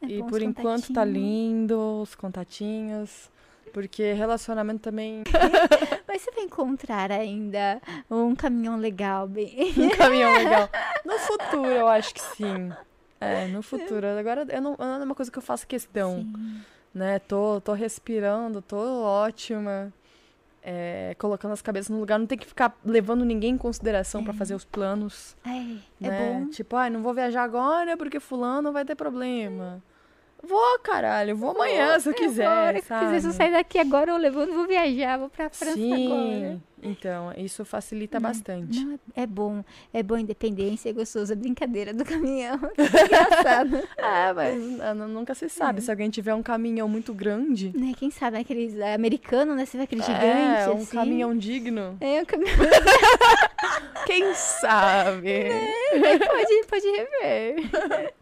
É 0.00 0.06
e 0.06 0.22
por 0.22 0.40
enquanto 0.40 0.92
tá 0.92 1.04
lindo, 1.04 2.02
os 2.02 2.14
contatinhos. 2.14 3.33
Porque 3.74 4.12
relacionamento 4.12 4.82
também. 4.82 5.24
Mas 6.06 6.22
você 6.22 6.30
vai 6.30 6.44
encontrar 6.44 7.10
ainda 7.10 7.82
um 8.08 8.32
caminhão 8.36 8.76
legal, 8.76 9.26
bem. 9.26 9.74
um 9.76 9.88
caminhão 9.90 10.32
legal. 10.32 10.70
No 11.04 11.18
futuro, 11.18 11.66
eu 11.66 11.88
acho 11.88 12.14
que 12.14 12.20
sim. 12.20 12.72
É, 13.20 13.48
no 13.48 13.62
futuro. 13.62 14.06
Agora, 14.06 14.46
eu 14.48 14.62
não, 14.62 14.76
não 14.78 14.94
é 14.94 15.04
uma 15.04 15.14
coisa 15.14 15.28
que 15.28 15.36
eu 15.36 15.42
faço 15.42 15.66
questão. 15.66 16.18
Sim. 16.18 16.60
né? 16.94 17.18
Tô, 17.18 17.60
tô 17.60 17.72
respirando, 17.72 18.62
tô 18.62 18.76
ótima. 19.02 19.92
É, 20.62 21.16
colocando 21.18 21.50
as 21.50 21.60
cabeças 21.60 21.90
no 21.90 21.98
lugar. 21.98 22.16
Não 22.16 22.28
tem 22.28 22.38
que 22.38 22.46
ficar 22.46 22.78
levando 22.84 23.24
ninguém 23.24 23.54
em 23.54 23.58
consideração 23.58 24.22
pra 24.22 24.32
fazer 24.32 24.54
os 24.54 24.64
planos. 24.64 25.36
Ai, 25.44 25.80
é 26.00 26.08
né? 26.08 26.32
bom. 26.32 26.48
Tipo, 26.48 26.76
ai, 26.76 26.90
não 26.90 27.02
vou 27.02 27.12
viajar 27.12 27.42
agora 27.42 27.96
porque 27.96 28.20
fulano 28.20 28.72
vai 28.72 28.84
ter 28.84 28.94
problema. 28.94 29.82
Vou, 30.46 30.78
caralho, 30.80 31.36
vou 31.36 31.50
amanhã 31.50 31.98
se 31.98 32.08
eu 32.08 32.14
quiser, 32.14 32.46
Agora, 32.46 32.82
sabe? 32.82 33.06
quiser, 33.06 33.20
se 33.20 33.26
eu 33.28 33.32
sair 33.32 33.52
daqui 33.52 33.78
agora, 33.78 34.10
eu 34.10 34.16
levando, 34.16 34.52
vou 34.52 34.66
viajar, 34.66 35.18
vou 35.18 35.28
pra 35.30 35.48
França 35.50 35.74
Sim, 35.74 36.06
agora. 36.06 36.60
então, 36.82 37.32
isso 37.36 37.64
facilita 37.64 38.20
bastante. 38.20 38.84
Não, 38.84 38.98
é, 39.16 39.22
é 39.22 39.26
bom. 39.26 39.64
É 39.92 40.02
bom 40.02 40.14
a 40.16 40.20
independência, 40.20 40.90
é 40.90 40.92
gostoso. 40.92 41.32
A 41.32 41.36
brincadeira 41.36 41.92
do 41.94 42.04
caminhão. 42.04 42.58
Que 42.58 42.82
engraçado. 43.04 43.82
Ah, 44.06 44.32
mas 44.34 44.56
nu- 44.96 45.08
nunca 45.08 45.34
se 45.34 45.48
sabe. 45.48 45.80
Se 45.80 45.90
alguém 45.90 46.10
tiver 46.10 46.34
um 46.34 46.42
caminhão 46.42 46.86
muito 46.88 47.14
grande, 47.14 47.72
né? 47.74 47.92
Quem 47.96 48.10
sabe, 48.10 48.36
aqueles 48.36 48.76
é, 48.76 48.94
americanos, 48.94 49.56
né? 49.56 49.64
Você 49.64 49.78
vê 49.78 49.84
aquele 49.84 50.02
é, 50.02 50.04
gigante, 50.04 50.70
um 50.70 50.82
assim. 50.82 50.96
caminhão 50.96 51.34
digno, 51.36 51.96
É, 52.00 52.20
um 52.20 52.24
caminhão. 52.24 52.54
quem 54.06 54.34
sabe? 54.34 55.46
pode, 56.26 56.66
pode 56.68 56.86
rever. 56.90 58.14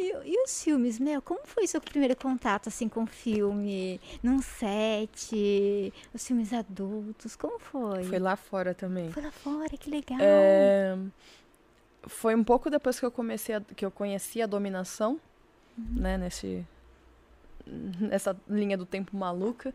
E, 0.00 0.12
e 0.32 0.42
os 0.44 0.62
filmes, 0.64 0.98
Mel? 0.98 1.20
Como 1.20 1.40
foi 1.44 1.66
seu 1.66 1.80
primeiro 1.80 2.16
contato, 2.16 2.68
assim, 2.68 2.88
com 2.88 3.06
filme? 3.06 4.00
Num 4.22 4.40
set? 4.40 5.92
Os 6.14 6.26
filmes 6.26 6.52
adultos? 6.52 7.36
Como 7.36 7.58
foi? 7.58 8.04
Foi 8.04 8.18
lá 8.18 8.34
fora 8.36 8.72
também. 8.74 9.10
Foi 9.12 9.22
lá 9.22 9.30
fora, 9.30 9.68
que 9.76 9.90
legal. 9.90 10.18
É, 10.20 10.96
foi 12.04 12.34
um 12.34 12.42
pouco 12.42 12.70
depois 12.70 12.98
que 12.98 13.04
eu 13.04 13.10
comecei 13.10 13.54
a- 13.56 13.60
que 13.60 13.84
eu 13.84 13.90
conheci 13.90 14.40
a 14.40 14.46
dominação, 14.46 15.20
né, 15.76 16.16
nesse 16.16 16.64
nessa 17.66 18.36
linha 18.48 18.76
do 18.76 18.86
tempo 18.86 19.16
maluca. 19.16 19.72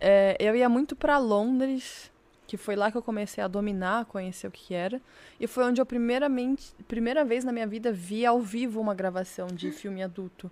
É, 0.00 0.36
eu 0.40 0.56
ia 0.56 0.68
muito 0.68 0.96
pra 0.96 1.18
Londres, 1.18 2.10
que 2.48 2.56
foi 2.56 2.74
lá 2.74 2.90
que 2.90 2.96
eu 2.96 3.02
comecei 3.02 3.44
a 3.44 3.46
dominar, 3.46 4.00
a 4.00 4.04
conhecer 4.06 4.48
o 4.48 4.50
que 4.50 4.72
era, 4.74 5.00
e 5.38 5.46
foi 5.46 5.64
onde 5.64 5.80
eu 5.82 5.86
primeiramente, 5.86 6.72
primeira 6.88 7.22
vez 7.22 7.44
na 7.44 7.52
minha 7.52 7.66
vida 7.66 7.92
vi 7.92 8.24
ao 8.24 8.40
vivo 8.40 8.80
uma 8.80 8.94
gravação 8.94 9.46
de 9.48 9.70
filme 9.70 10.02
adulto. 10.02 10.50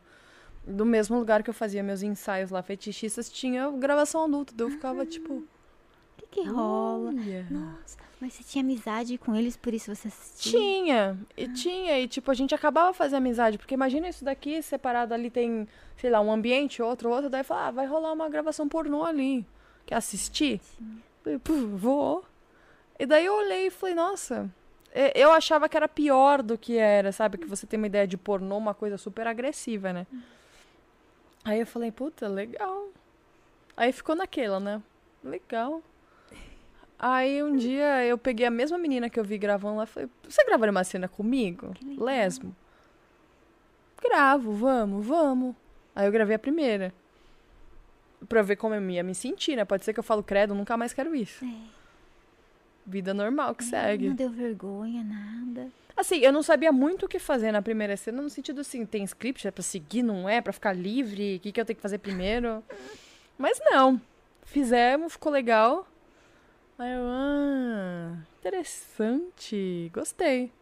Do 0.66 0.84
mesmo 0.84 1.18
lugar 1.18 1.42
que 1.42 1.48
eu 1.48 1.54
fazia 1.54 1.82
meus 1.82 2.02
ensaios 2.02 2.50
lá 2.50 2.62
fetichistas, 2.62 3.30
tinha 3.30 3.70
gravação 3.70 4.24
adulta, 4.24 4.52
daí 4.54 4.66
eu 4.66 4.70
ficava 4.70 5.06
tipo, 5.06 5.34
O 5.36 5.44
que 6.18 6.26
que 6.26 6.42
rola? 6.46 7.08
olha. 7.08 7.46
Nossa, 7.48 7.96
mas 8.20 8.34
você 8.34 8.42
tinha 8.44 8.62
amizade 8.62 9.16
com 9.16 9.34
eles, 9.34 9.56
por 9.56 9.72
isso 9.72 9.94
você 9.94 10.08
assistia? 10.08 10.52
Tinha, 10.52 11.18
e 11.34 11.48
tinha, 11.48 11.98
e 11.98 12.06
tipo, 12.06 12.30
a 12.30 12.34
gente 12.34 12.54
acabava 12.54 12.92
fazendo 12.92 13.18
amizade, 13.18 13.56
porque 13.56 13.72
imagina 13.72 14.06
isso 14.06 14.22
daqui, 14.22 14.60
separado 14.60 15.14
ali 15.14 15.30
tem, 15.30 15.66
sei 15.96 16.10
lá, 16.10 16.20
um 16.20 16.30
ambiente, 16.30 16.82
outro, 16.82 17.08
outro, 17.08 17.30
daí 17.30 17.42
fala, 17.42 17.68
ah, 17.68 17.70
vai 17.70 17.86
rolar 17.86 18.12
uma 18.12 18.28
gravação 18.28 18.68
pornô 18.68 19.02
ali. 19.02 19.46
Quer 19.86 19.94
assistir? 19.94 20.60
Falei, 21.26 21.40
"Pô, 21.40 21.54
vou. 21.76 22.24
E 23.00 23.04
daí 23.04 23.26
eu 23.26 23.34
olhei 23.34 23.66
e 23.66 23.70
falei, 23.70 23.96
nossa, 23.96 24.48
e- 24.94 25.12
eu 25.16 25.32
achava 25.32 25.68
que 25.68 25.76
era 25.76 25.88
pior 25.88 26.40
do 26.40 26.56
que 26.56 26.78
era, 26.78 27.10
sabe? 27.10 27.36
Que 27.36 27.46
você 27.48 27.66
tem 27.66 27.76
uma 27.78 27.88
ideia 27.88 28.06
de 28.06 28.16
pornô, 28.16 28.56
uma 28.56 28.72
coisa 28.72 28.96
super 28.96 29.26
agressiva, 29.26 29.92
né? 29.92 30.06
Aí 31.44 31.58
eu 31.58 31.66
falei, 31.66 31.90
puta, 31.90 32.28
legal. 32.28 32.90
Aí 33.76 33.90
ficou 33.92 34.14
naquela, 34.14 34.60
né? 34.60 34.80
Legal. 35.24 35.82
Aí 36.96 37.42
um 37.42 37.56
dia 37.56 38.04
eu 38.04 38.16
peguei 38.16 38.46
a 38.46 38.50
mesma 38.50 38.78
menina 38.78 39.10
que 39.10 39.18
eu 39.18 39.24
vi 39.24 39.36
gravando 39.36 39.78
lá 39.78 39.82
e 39.84 39.86
falei, 39.88 40.08
você 40.28 40.44
gravaria 40.44 40.70
uma 40.70 40.84
cena 40.84 41.08
comigo? 41.08 41.74
Lesbo? 41.98 42.54
Gravo, 44.00 44.52
vamos, 44.52 45.04
vamos. 45.04 45.56
Aí 45.94 46.06
eu 46.06 46.12
gravei 46.12 46.36
a 46.36 46.38
primeira. 46.38 46.94
Pra 48.28 48.42
ver 48.42 48.56
como 48.56 48.74
eu 48.74 48.90
ia 48.90 49.02
me 49.02 49.14
sentir, 49.14 49.56
né? 49.56 49.64
Pode 49.64 49.84
ser 49.84 49.92
que 49.92 50.00
eu 50.00 50.04
falo, 50.04 50.22
credo, 50.22 50.54
nunca 50.54 50.76
mais 50.76 50.92
quero 50.92 51.14
isso. 51.14 51.44
É. 51.44 51.54
Vida 52.86 53.12
normal 53.12 53.54
que 53.54 53.64
segue. 53.64 54.08
Não 54.08 54.14
deu 54.14 54.30
vergonha, 54.30 55.02
nada. 55.02 55.70
Assim, 55.96 56.18
eu 56.18 56.32
não 56.32 56.42
sabia 56.42 56.70
muito 56.70 57.06
o 57.06 57.08
que 57.08 57.18
fazer 57.18 57.50
na 57.50 57.62
primeira 57.62 57.96
cena, 57.96 58.20
no 58.20 58.28
sentido 58.28 58.60
assim, 58.60 58.84
tem 58.84 59.02
script, 59.04 59.48
é 59.48 59.50
pra 59.50 59.62
seguir, 59.62 60.02
não 60.02 60.28
é? 60.28 60.40
Pra 60.40 60.52
ficar 60.52 60.72
livre? 60.72 61.36
O 61.36 61.40
que, 61.40 61.52
que 61.52 61.60
eu 61.60 61.64
tenho 61.64 61.76
que 61.76 61.82
fazer 61.82 61.98
primeiro? 61.98 62.62
Mas 63.38 63.58
não. 63.64 64.00
Fizemos, 64.44 65.14
ficou 65.14 65.32
legal. 65.32 65.88
Aí 66.78 66.92
eu, 66.92 67.02
ah, 67.02 68.18
interessante. 68.38 69.90
Gostei. 69.92 70.52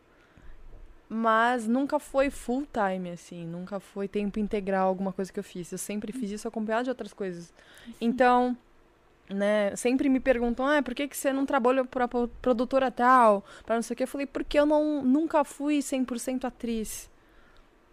Mas 1.09 1.66
nunca 1.68 1.98
foi 1.98 2.31
full 2.31 2.66
time, 2.72 3.10
assim. 3.10 3.47
Nunca 3.47 3.78
foi 3.78 4.09
tempo 4.09 4.39
integral 4.39 4.89
alguma 4.89 5.12
coisa 5.12 5.32
que 5.32 5.39
eu 5.39 5.44
fiz. 5.44 5.70
Eu 5.70 5.78
sempre 5.78 6.12
fiz 6.12 6.31
isso 6.31 6.48
acompanhado 6.48 6.85
de 6.85 6.90
outras 6.90 7.12
coisas. 7.12 7.52
Então, 8.01 8.56
né, 9.28 9.74
sempre 9.76 10.09
me 10.09 10.18
perguntam, 10.18 10.66
ah, 10.66 10.82
por 10.82 10.94
que, 10.94 11.06
que 11.06 11.16
você 11.16 11.32
não 11.32 11.44
trabalha 11.47 11.85
pra 11.85 12.09
pro- 12.09 12.28
produtora 12.40 12.90
tal? 12.90 13.44
Pra 13.64 13.74
não 13.76 13.82
sei 13.82 13.94
o 13.94 13.97
que. 13.97 14.02
Eu 14.05 14.09
falei, 14.09 14.26
porque 14.26 14.59
eu 14.59 14.66
não, 14.66 15.02
nunca 15.02 15.44
fui 15.44 15.78
100% 15.81 16.44
atriz 16.47 17.10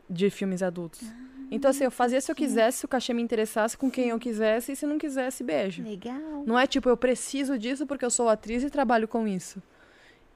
de 0.09 0.29
filmes 0.29 0.61
adultos. 0.63 1.01
então, 1.49 1.71
assim, 1.71 1.83
eu 1.85 1.91
fazia 1.91 2.19
se 2.19 2.29
eu 2.31 2.35
quisesse, 2.35 2.79
se 2.79 2.85
o 2.85 2.87
cachê 2.87 3.13
me 3.13 3.21
interessasse, 3.21 3.77
com 3.77 3.89
quem 3.91 4.09
eu 4.09 4.19
quisesse, 4.19 4.71
e 4.71 4.75
se 4.75 4.85
não 4.85 4.97
quisesse, 4.97 5.43
beijo. 5.43 5.83
Legal. 5.83 6.43
Não 6.45 6.57
é 6.59 6.65
tipo, 6.67 6.89
eu 6.89 6.97
preciso 6.97 7.57
disso 7.57 7.85
porque 7.85 8.03
eu 8.05 8.09
sou 8.09 8.27
atriz 8.29 8.63
e 8.63 8.69
trabalho 8.69 9.07
com 9.07 9.25
isso. 9.27 9.61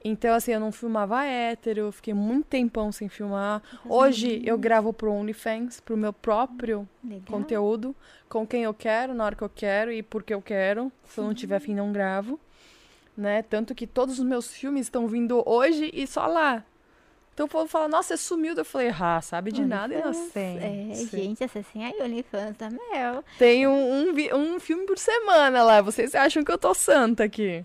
Então, 0.04 0.34
assim, 0.34 0.52
eu 0.52 0.60
não 0.60 0.70
filmava 0.70 1.24
hétero, 1.24 1.90
fiquei 1.90 2.14
muito 2.14 2.46
tempão 2.46 2.92
sem 2.92 3.08
filmar. 3.08 3.60
Hoje 3.88 4.40
eu 4.44 4.56
gravo 4.56 4.92
pro 4.92 5.12
OnlyFans, 5.12 5.80
pro 5.80 5.96
meu 5.96 6.12
próprio 6.12 6.88
Legal. 7.02 7.22
conteúdo, 7.26 7.94
com 8.28 8.46
quem 8.46 8.62
eu 8.62 8.72
quero, 8.72 9.14
na 9.14 9.24
hora 9.24 9.34
que 9.34 9.42
eu 9.42 9.50
quero 9.52 9.90
e 9.90 10.02
porque 10.02 10.32
eu 10.32 10.40
quero. 10.40 10.92
Se 11.06 11.18
eu 11.18 11.24
não 11.24 11.34
tiver 11.34 11.58
fim, 11.58 11.74
não 11.74 11.92
gravo. 11.92 12.38
Né? 13.16 13.42
Tanto 13.42 13.74
que 13.74 13.86
todos 13.86 14.18
os 14.18 14.24
meus 14.24 14.52
filmes 14.52 14.86
estão 14.86 15.08
vindo 15.08 15.42
hoje 15.44 15.90
e 15.92 16.06
só 16.06 16.26
lá. 16.26 16.62
Então 17.36 17.44
o 17.44 17.48
povo 17.50 17.68
fala, 17.68 17.86
nossa, 17.86 18.16
você 18.16 18.22
sumiu. 18.22 18.54
Eu 18.54 18.64
falei, 18.64 18.88
ah, 18.98 19.20
sabe 19.20 19.52
de 19.52 19.62
nada, 19.62 19.92
inocente. 19.92 20.64
É, 20.64 20.94
gente, 20.94 21.44
acessem 21.44 21.84
aí 21.84 21.94
o 22.00 22.04
OnlyFans 22.04 22.56
da 22.56 22.70
Mel. 22.70 23.22
Tem 23.38 23.66
um, 23.66 24.08
um, 24.08 24.54
um 24.54 24.58
filme 24.60 24.86
por 24.86 24.96
semana 24.96 25.62
lá. 25.62 25.82
Vocês 25.82 26.14
acham 26.14 26.42
que 26.42 26.50
eu 26.50 26.56
tô 26.56 26.72
santa 26.72 27.24
aqui? 27.24 27.62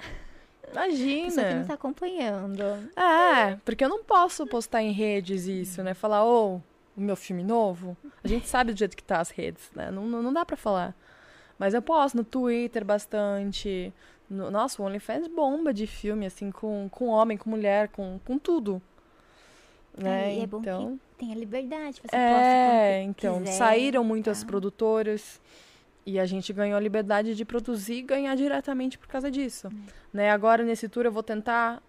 Pessoa 0.72 0.88
que 0.88 1.34
não 1.34 1.44
Imagina. 1.44 1.66
tá 1.66 1.74
acompanhando. 1.74 2.64
É, 2.96 3.58
porque 3.64 3.84
eu 3.84 3.90
não 3.90 4.04
posso 4.04 4.46
postar 4.48 4.82
em 4.82 4.92
redes 4.92 5.46
isso, 5.46 5.84
né? 5.84 5.94
Falar, 5.94 6.26
ô, 6.26 6.62
o 6.96 7.02
meu 7.02 7.16
filme 7.16 7.44
novo. 7.44 7.98
A 8.24 8.28
gente 8.28 8.48
sabe 8.48 8.74
do 8.74 8.80
jeito 8.80 8.96
que 8.96 9.04
tá 9.04 9.20
as 9.20 9.30
redes, 9.30 9.70
né? 9.76 9.92
Não, 9.92 10.06
não, 10.08 10.22
não 10.24 10.34
dá 10.34 10.46
pra 10.46 10.58
falar. 10.58 10.96
Mas 11.58 11.74
eu 11.74 11.82
posto 11.82 12.18
no 12.18 12.24
Twitter 12.24 12.84
bastante. 12.84 13.94
No, 14.30 14.50
nossa, 14.50 14.82
o 14.82 14.86
OnlyFans 14.86 15.28
bomba 15.28 15.74
de 15.74 15.86
filme, 15.86 16.26
assim, 16.26 16.52
com, 16.52 16.88
com 16.90 17.08
homem, 17.08 17.38
com 17.38 17.50
mulher, 17.50 17.90
com, 17.90 18.20
com 18.26 18.38
tudo. 18.40 18.82
Né? 19.98 20.32
É, 20.32 20.38
e 20.38 20.42
é 20.42 20.48
bom 20.48 20.60
então, 20.60 21.00
que 21.12 21.26
tem 21.26 21.34
a 21.34 21.36
liberdade. 21.36 22.02
Você 22.02 22.16
é, 22.16 23.04
então, 23.04 23.40
quiser, 23.40 23.52
saíram 23.52 24.04
muitas 24.04 24.42
tá? 24.42 24.48
produtoras 24.48 25.40
e 26.06 26.20
a 26.20 26.26
gente 26.26 26.52
ganhou 26.52 26.78
a 26.78 26.80
liberdade 26.80 27.36
de 27.36 27.46
produzir 27.46 27.96
e 27.96 28.02
ganhar 28.02 28.36
diretamente 28.36 28.98
por 28.98 29.08
causa 29.08 29.30
disso. 29.30 29.68
Hum. 29.72 29.84
Né? 30.14 30.32
Agora, 30.32 30.64
nesse 30.64 30.90
tour, 30.90 31.06
eu 31.06 31.12
vou 31.12 31.24
tentar 31.24 31.82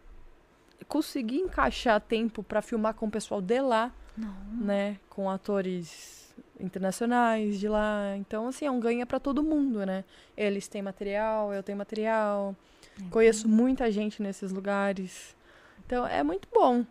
conseguir 0.89 1.39
encaixar 1.39 2.01
tempo 2.01 2.43
para 2.43 2.61
filmar 2.61 2.95
com 2.95 3.07
o 3.07 3.11
pessoal 3.11 3.41
de 3.41 3.61
lá, 3.61 3.93
Não. 4.17 4.35
né? 4.61 4.99
Com 5.09 5.31
atores 5.31 6.35
internacionais 6.61 7.59
de 7.59 7.69
lá. 7.69 8.17
Então, 8.17 8.49
assim, 8.49 8.67
é 8.67 8.71
um 8.71 8.81
ganha 8.81 9.07
para 9.07 9.19
todo 9.19 9.43
mundo, 9.43 9.85
né? 9.87 10.05
Eles 10.37 10.69
têm 10.69 10.83
material, 10.83 11.53
eu 11.53 11.63
tenho 11.63 11.79
material. 11.79 12.55
É 13.01 13.09
Conheço 13.11 13.49
muita 13.49 13.91
gente 13.91 14.23
nesses 14.23 14.53
lugares. 14.53 15.35
Então, 15.87 16.07
é 16.07 16.23
muito 16.23 16.49
bom, 16.53 16.85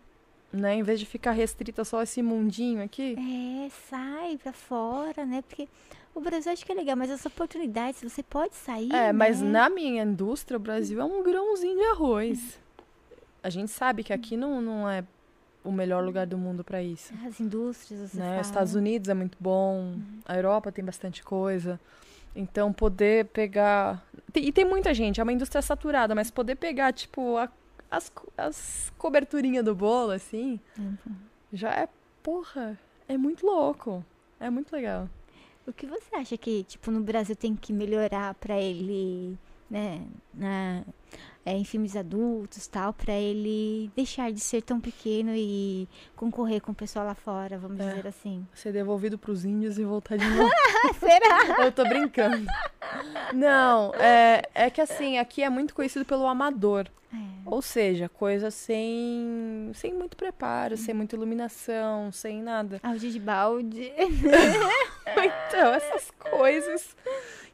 né? 0.52 0.74
Em 0.74 0.82
vez 0.82 0.98
de 1.00 1.06
ficar 1.06 1.32
restrita 1.32 1.84
só 1.84 2.00
a 2.00 2.02
esse 2.02 2.22
mundinho 2.22 2.82
aqui. 2.82 3.16
É, 3.18 3.68
sai 3.88 4.36
pra 4.42 4.52
fora, 4.52 5.24
né? 5.24 5.42
Porque 5.42 5.68
o 6.14 6.20
Brasil 6.20 6.52
acho 6.52 6.64
que 6.64 6.72
é 6.72 6.74
legal, 6.74 6.96
mas 6.96 7.10
as 7.10 7.24
oportunidades, 7.26 8.02
você 8.02 8.22
pode 8.22 8.54
sair. 8.54 8.92
É, 8.92 9.12
mas 9.12 9.40
né? 9.40 9.50
na 9.50 9.68
minha 9.70 10.02
indústria, 10.02 10.56
o 10.56 10.60
Brasil 10.60 11.00
é 11.00 11.04
um 11.04 11.22
grãozinho 11.22 11.76
de 11.76 11.84
arroz. 11.86 12.58
A 13.42 13.50
gente 13.50 13.70
sabe 13.70 14.04
que 14.04 14.12
aqui 14.12 14.36
não, 14.36 14.60
não 14.60 14.88
é 14.88 15.04
o 15.64 15.72
melhor 15.72 16.04
lugar 16.04 16.26
do 16.26 16.36
mundo 16.38 16.62
para 16.62 16.82
isso. 16.82 17.12
As 17.26 17.40
indústrias, 17.40 18.10
você 18.10 18.16
Né? 18.18 18.26
fala. 18.28 18.40
Os 18.40 18.46
Estados 18.46 18.74
Unidos 18.74 19.08
é 19.08 19.14
muito 19.14 19.36
bom, 19.40 19.96
a 20.24 20.36
Europa 20.36 20.70
tem 20.72 20.84
bastante 20.84 21.22
coisa. 21.24 21.78
Então, 22.34 22.72
poder 22.72 23.26
pegar. 23.26 24.02
E 24.34 24.50
tem 24.52 24.64
muita 24.64 24.94
gente, 24.94 25.20
é 25.20 25.22
uma 25.22 25.32
indústria 25.32 25.60
saturada, 25.60 26.14
mas 26.14 26.30
poder 26.30 26.56
pegar, 26.56 26.92
tipo, 26.92 27.36
a- 27.36 27.48
as, 27.90 28.10
as 28.38 28.92
coberturinhas 28.96 29.64
do 29.64 29.74
bolo, 29.74 30.12
assim, 30.12 30.58
Uhum. 30.78 30.96
já 31.52 31.70
é, 31.70 31.88
porra, 32.22 32.78
é 33.06 33.18
muito 33.18 33.44
louco. 33.44 34.02
É 34.40 34.48
muito 34.50 34.72
legal. 34.72 35.08
O 35.66 35.72
que 35.72 35.86
você 35.86 36.16
acha 36.16 36.36
que, 36.36 36.64
tipo, 36.64 36.90
no 36.90 37.00
Brasil 37.00 37.36
tem 37.36 37.54
que 37.54 37.72
melhorar 37.72 38.34
pra 38.34 38.60
ele, 38.60 39.38
né, 39.70 40.04
na, 40.34 40.82
é, 41.46 41.52
em 41.52 41.64
filmes 41.64 41.94
adultos 41.96 42.66
tal, 42.66 42.92
pra 42.92 43.14
ele 43.14 43.90
deixar 43.94 44.32
de 44.32 44.40
ser 44.40 44.62
tão 44.62 44.80
pequeno 44.80 45.30
e 45.34 45.88
concorrer 46.16 46.60
com 46.60 46.72
o 46.72 46.74
pessoal 46.74 47.06
lá 47.06 47.14
fora, 47.14 47.58
vamos 47.58 47.78
É. 47.80 47.88
dizer 47.90 48.06
assim. 48.08 48.44
Ser 48.52 48.72
devolvido 48.72 49.16
pros 49.16 49.44
índios 49.44 49.78
e 49.78 49.84
voltar 49.84 50.16
de 50.16 50.24
novo. 50.28 50.50
Será? 50.98 51.64
Eu 51.64 51.70
tô 51.72 51.84
brincando. 51.84 52.44
Não, 53.32 53.92
é, 53.94 54.42
é 54.54 54.70
que 54.70 54.80
assim, 54.80 55.18
aqui 55.18 55.42
é 55.42 55.50
muito 55.50 55.74
conhecido 55.74 56.04
pelo 56.04 56.26
amador. 56.26 56.86
É. 57.12 57.16
Ou 57.44 57.60
seja, 57.60 58.08
coisa 58.08 58.50
sem, 58.50 59.70
sem 59.74 59.92
muito 59.92 60.16
preparo, 60.16 60.76
sem 60.76 60.94
muita 60.94 61.14
iluminação, 61.14 62.10
sem 62.10 62.42
nada. 62.42 62.80
Áudio 62.82 63.10
de 63.10 63.20
balde. 63.20 63.92
Então, 65.04 65.74
essas 65.74 66.10
coisas 66.12 66.96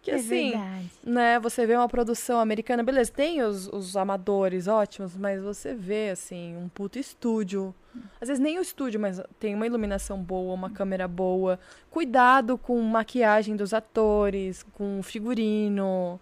que 0.01 0.11
é 0.11 0.15
assim, 0.15 0.51
verdade. 0.51 0.91
né, 1.03 1.41
você 1.41 1.67
vê 1.67 1.75
uma 1.75 1.89
produção 1.89 2.39
americana, 2.39 2.83
beleza, 2.83 3.11
tem 3.11 3.43
os, 3.43 3.69
os 3.69 3.97
amadores 3.97 4.69
ótimos, 4.69 5.17
mas 5.17 5.43
você 5.43 5.75
vê, 5.75 6.11
assim, 6.11 6.57
um 6.57 6.69
puto 6.69 6.99
estúdio. 6.99 7.75
Às 8.21 8.29
vezes 8.29 8.43
nem 8.43 8.59
o 8.59 8.63
estúdio, 8.63 9.01
mas 9.01 9.21
tem 9.39 9.55
uma 9.55 9.67
iluminação 9.67 10.23
boa, 10.23 10.55
uma 10.55 10.71
câmera 10.71 11.07
boa. 11.07 11.59
Cuidado 11.91 12.57
com 12.59 12.81
maquiagem 12.81 13.57
dos 13.57 13.73
atores, 13.73 14.65
com 14.75 15.03
figurino, 15.03 16.21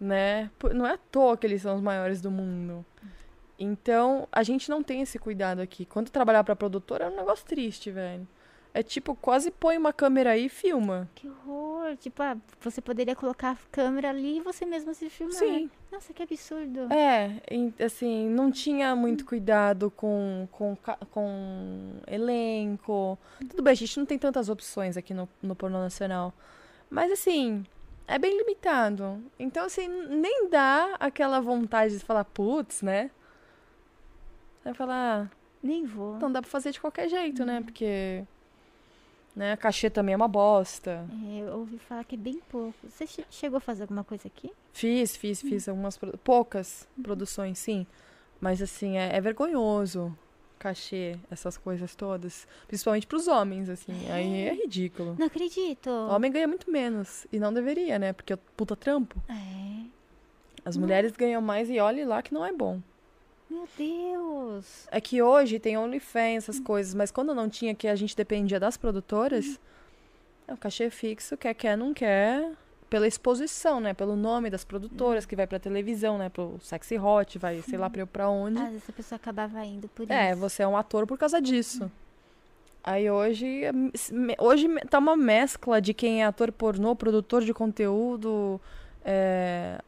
né? 0.00 0.50
Não 0.74 0.86
é 0.86 0.94
à 0.94 0.98
toa 0.98 1.36
que 1.36 1.46
eles 1.46 1.62
são 1.62 1.76
os 1.76 1.82
maiores 1.82 2.20
do 2.20 2.30
mundo. 2.30 2.84
Então, 3.58 4.26
a 4.32 4.42
gente 4.42 4.70
não 4.70 4.82
tem 4.82 5.02
esse 5.02 5.18
cuidado 5.18 5.60
aqui. 5.60 5.84
Quando 5.84 6.10
trabalhar 6.10 6.42
pra 6.44 6.56
produtora 6.56 7.04
é 7.04 7.08
um 7.08 7.16
negócio 7.16 7.44
triste, 7.44 7.90
velho. 7.90 8.26
É 8.72 8.82
tipo, 8.82 9.16
quase 9.16 9.50
põe 9.50 9.76
uma 9.76 9.92
câmera 9.92 10.30
aí 10.30 10.46
e 10.46 10.48
filma. 10.48 11.08
Que 11.14 11.28
horror. 11.28 11.96
Tipo, 11.96 12.22
ah, 12.22 12.36
você 12.60 12.80
poderia 12.80 13.16
colocar 13.16 13.50
a 13.50 13.56
câmera 13.72 14.10
ali 14.10 14.36
e 14.38 14.40
você 14.40 14.64
mesmo 14.64 14.94
se 14.94 15.10
filmar. 15.10 15.36
Sim. 15.36 15.70
Nossa, 15.90 16.12
que 16.12 16.22
absurdo. 16.22 16.92
É, 16.92 17.42
assim, 17.84 18.28
não 18.28 18.50
tinha 18.52 18.94
muito 18.94 19.24
cuidado 19.24 19.90
com, 19.90 20.46
com, 20.52 20.76
com 21.10 21.94
elenco. 22.06 23.18
Tudo 23.40 23.62
bem, 23.62 23.72
a 23.72 23.76
gente 23.76 23.98
não 23.98 24.06
tem 24.06 24.18
tantas 24.18 24.48
opções 24.48 24.96
aqui 24.96 25.12
no, 25.12 25.28
no 25.42 25.56
pornô 25.56 25.78
nacional. 25.78 26.32
Mas, 26.88 27.10
assim, 27.10 27.64
é 28.06 28.18
bem 28.18 28.36
limitado. 28.36 29.20
Então, 29.38 29.64
assim, 29.66 29.88
nem 29.88 30.48
dá 30.48 30.96
aquela 31.00 31.40
vontade 31.40 31.98
de 31.98 32.04
falar, 32.04 32.24
putz, 32.24 32.82
né? 32.82 33.10
Vai 34.64 34.74
falar, 34.74 35.28
ah, 35.28 35.36
Nem 35.62 35.86
vou. 35.86 36.16
então 36.16 36.30
dá 36.30 36.40
pra 36.40 36.50
fazer 36.50 36.70
de 36.70 36.80
qualquer 36.80 37.08
jeito, 37.08 37.44
né? 37.44 37.60
Porque, 37.62 38.24
né, 39.34 39.56
cachê 39.56 39.88
também 39.88 40.12
é 40.12 40.16
uma 40.16 40.28
bosta. 40.28 41.06
É, 41.26 41.40
eu 41.40 41.58
ouvi 41.58 41.78
falar 41.78 42.04
que 42.04 42.14
é 42.14 42.18
bem 42.18 42.40
pouco. 42.48 42.74
Você 42.88 43.06
che- 43.06 43.24
chegou 43.30 43.56
a 43.58 43.60
fazer 43.60 43.82
alguma 43.82 44.04
coisa 44.04 44.26
aqui? 44.28 44.50
Fiz, 44.72 45.16
fiz, 45.16 45.40
fiz 45.40 45.68
algumas. 45.68 45.96
produ- 45.96 46.18
Poucas 46.18 46.88
produções, 47.02 47.58
sim. 47.58 47.86
Mas, 48.40 48.60
assim, 48.62 48.96
é, 48.98 49.14
é 49.16 49.20
vergonhoso. 49.20 50.16
Cachê, 50.58 51.16
essas 51.30 51.56
coisas 51.56 51.94
todas. 51.94 52.46
Principalmente 52.68 53.06
pros 53.06 53.26
homens, 53.28 53.68
assim. 53.70 54.10
Aí 54.10 54.42
é 54.48 54.52
ridículo. 54.54 55.16
Não 55.18 55.26
acredito. 55.26 55.88
O 55.88 56.10
homem 56.14 56.30
ganha 56.30 56.46
muito 56.46 56.70
menos. 56.70 57.26
E 57.32 57.38
não 57.38 57.52
deveria, 57.52 57.98
né? 57.98 58.12
Porque 58.12 58.32
é 58.34 58.36
puta 58.56 58.76
trampo. 58.76 59.16
É. 59.28 59.84
As 60.64 60.76
mulheres 60.76 61.12
ganham 61.12 61.40
mais 61.40 61.70
e 61.70 61.78
olhe 61.80 62.04
lá 62.04 62.20
que 62.22 62.34
não 62.34 62.44
é 62.44 62.52
bom. 62.52 62.80
Meu 63.50 63.68
Deus. 63.76 64.86
É 64.90 65.00
que 65.00 65.20
hoje 65.20 65.58
tem 65.58 65.76
OnlyFans, 65.76 66.44
essas 66.44 66.60
coisas. 66.60 66.94
Mas 66.94 67.10
quando 67.10 67.34
não 67.34 67.48
tinha, 67.48 67.74
que 67.74 67.88
a 67.88 67.96
gente 67.96 68.16
dependia 68.16 68.60
das 68.60 68.76
produtoras, 68.76 69.58
é 70.46 70.54
o 70.54 70.56
cachê 70.56 70.88
fixo, 70.90 71.36
quer, 71.36 71.54
quer, 71.54 71.76
não 71.76 71.92
quer. 71.92 72.52
Pela 72.88 73.06
exposição, 73.06 73.78
né? 73.80 73.94
Pelo 73.94 74.16
nome 74.16 74.50
das 74.50 74.64
produtoras, 74.64 75.24
que 75.24 75.36
vai 75.36 75.46
pra 75.46 75.60
televisão, 75.60 76.18
né? 76.18 76.28
Pro 76.28 76.58
Sexy 76.60 76.98
Hot, 76.98 77.38
vai 77.38 77.62
sei 77.62 77.78
lá 77.78 77.88
pra, 77.88 78.00
eu 78.02 78.06
pra 78.06 78.28
onde. 78.28 78.58
Às 78.60 78.68
vezes 78.70 78.88
a 78.88 78.92
pessoa 78.92 79.16
acabava 79.16 79.64
indo 79.64 79.86
por 79.88 80.10
É, 80.10 80.32
isso. 80.32 80.40
você 80.40 80.62
é 80.64 80.66
um 80.66 80.76
ator 80.76 81.06
por 81.06 81.16
causa 81.16 81.40
disso. 81.40 81.90
Aí 82.82 83.08
hoje, 83.08 83.62
é 83.64 83.70
hoje 84.42 84.66
tá 84.88 84.98
uma 84.98 85.16
mescla 85.16 85.80
de 85.80 85.94
quem 85.94 86.22
é 86.22 86.26
ator 86.26 86.50
pornô, 86.50 86.96
produtor 86.96 87.42
de 87.44 87.54
conteúdo, 87.54 88.60
é, 89.04 89.78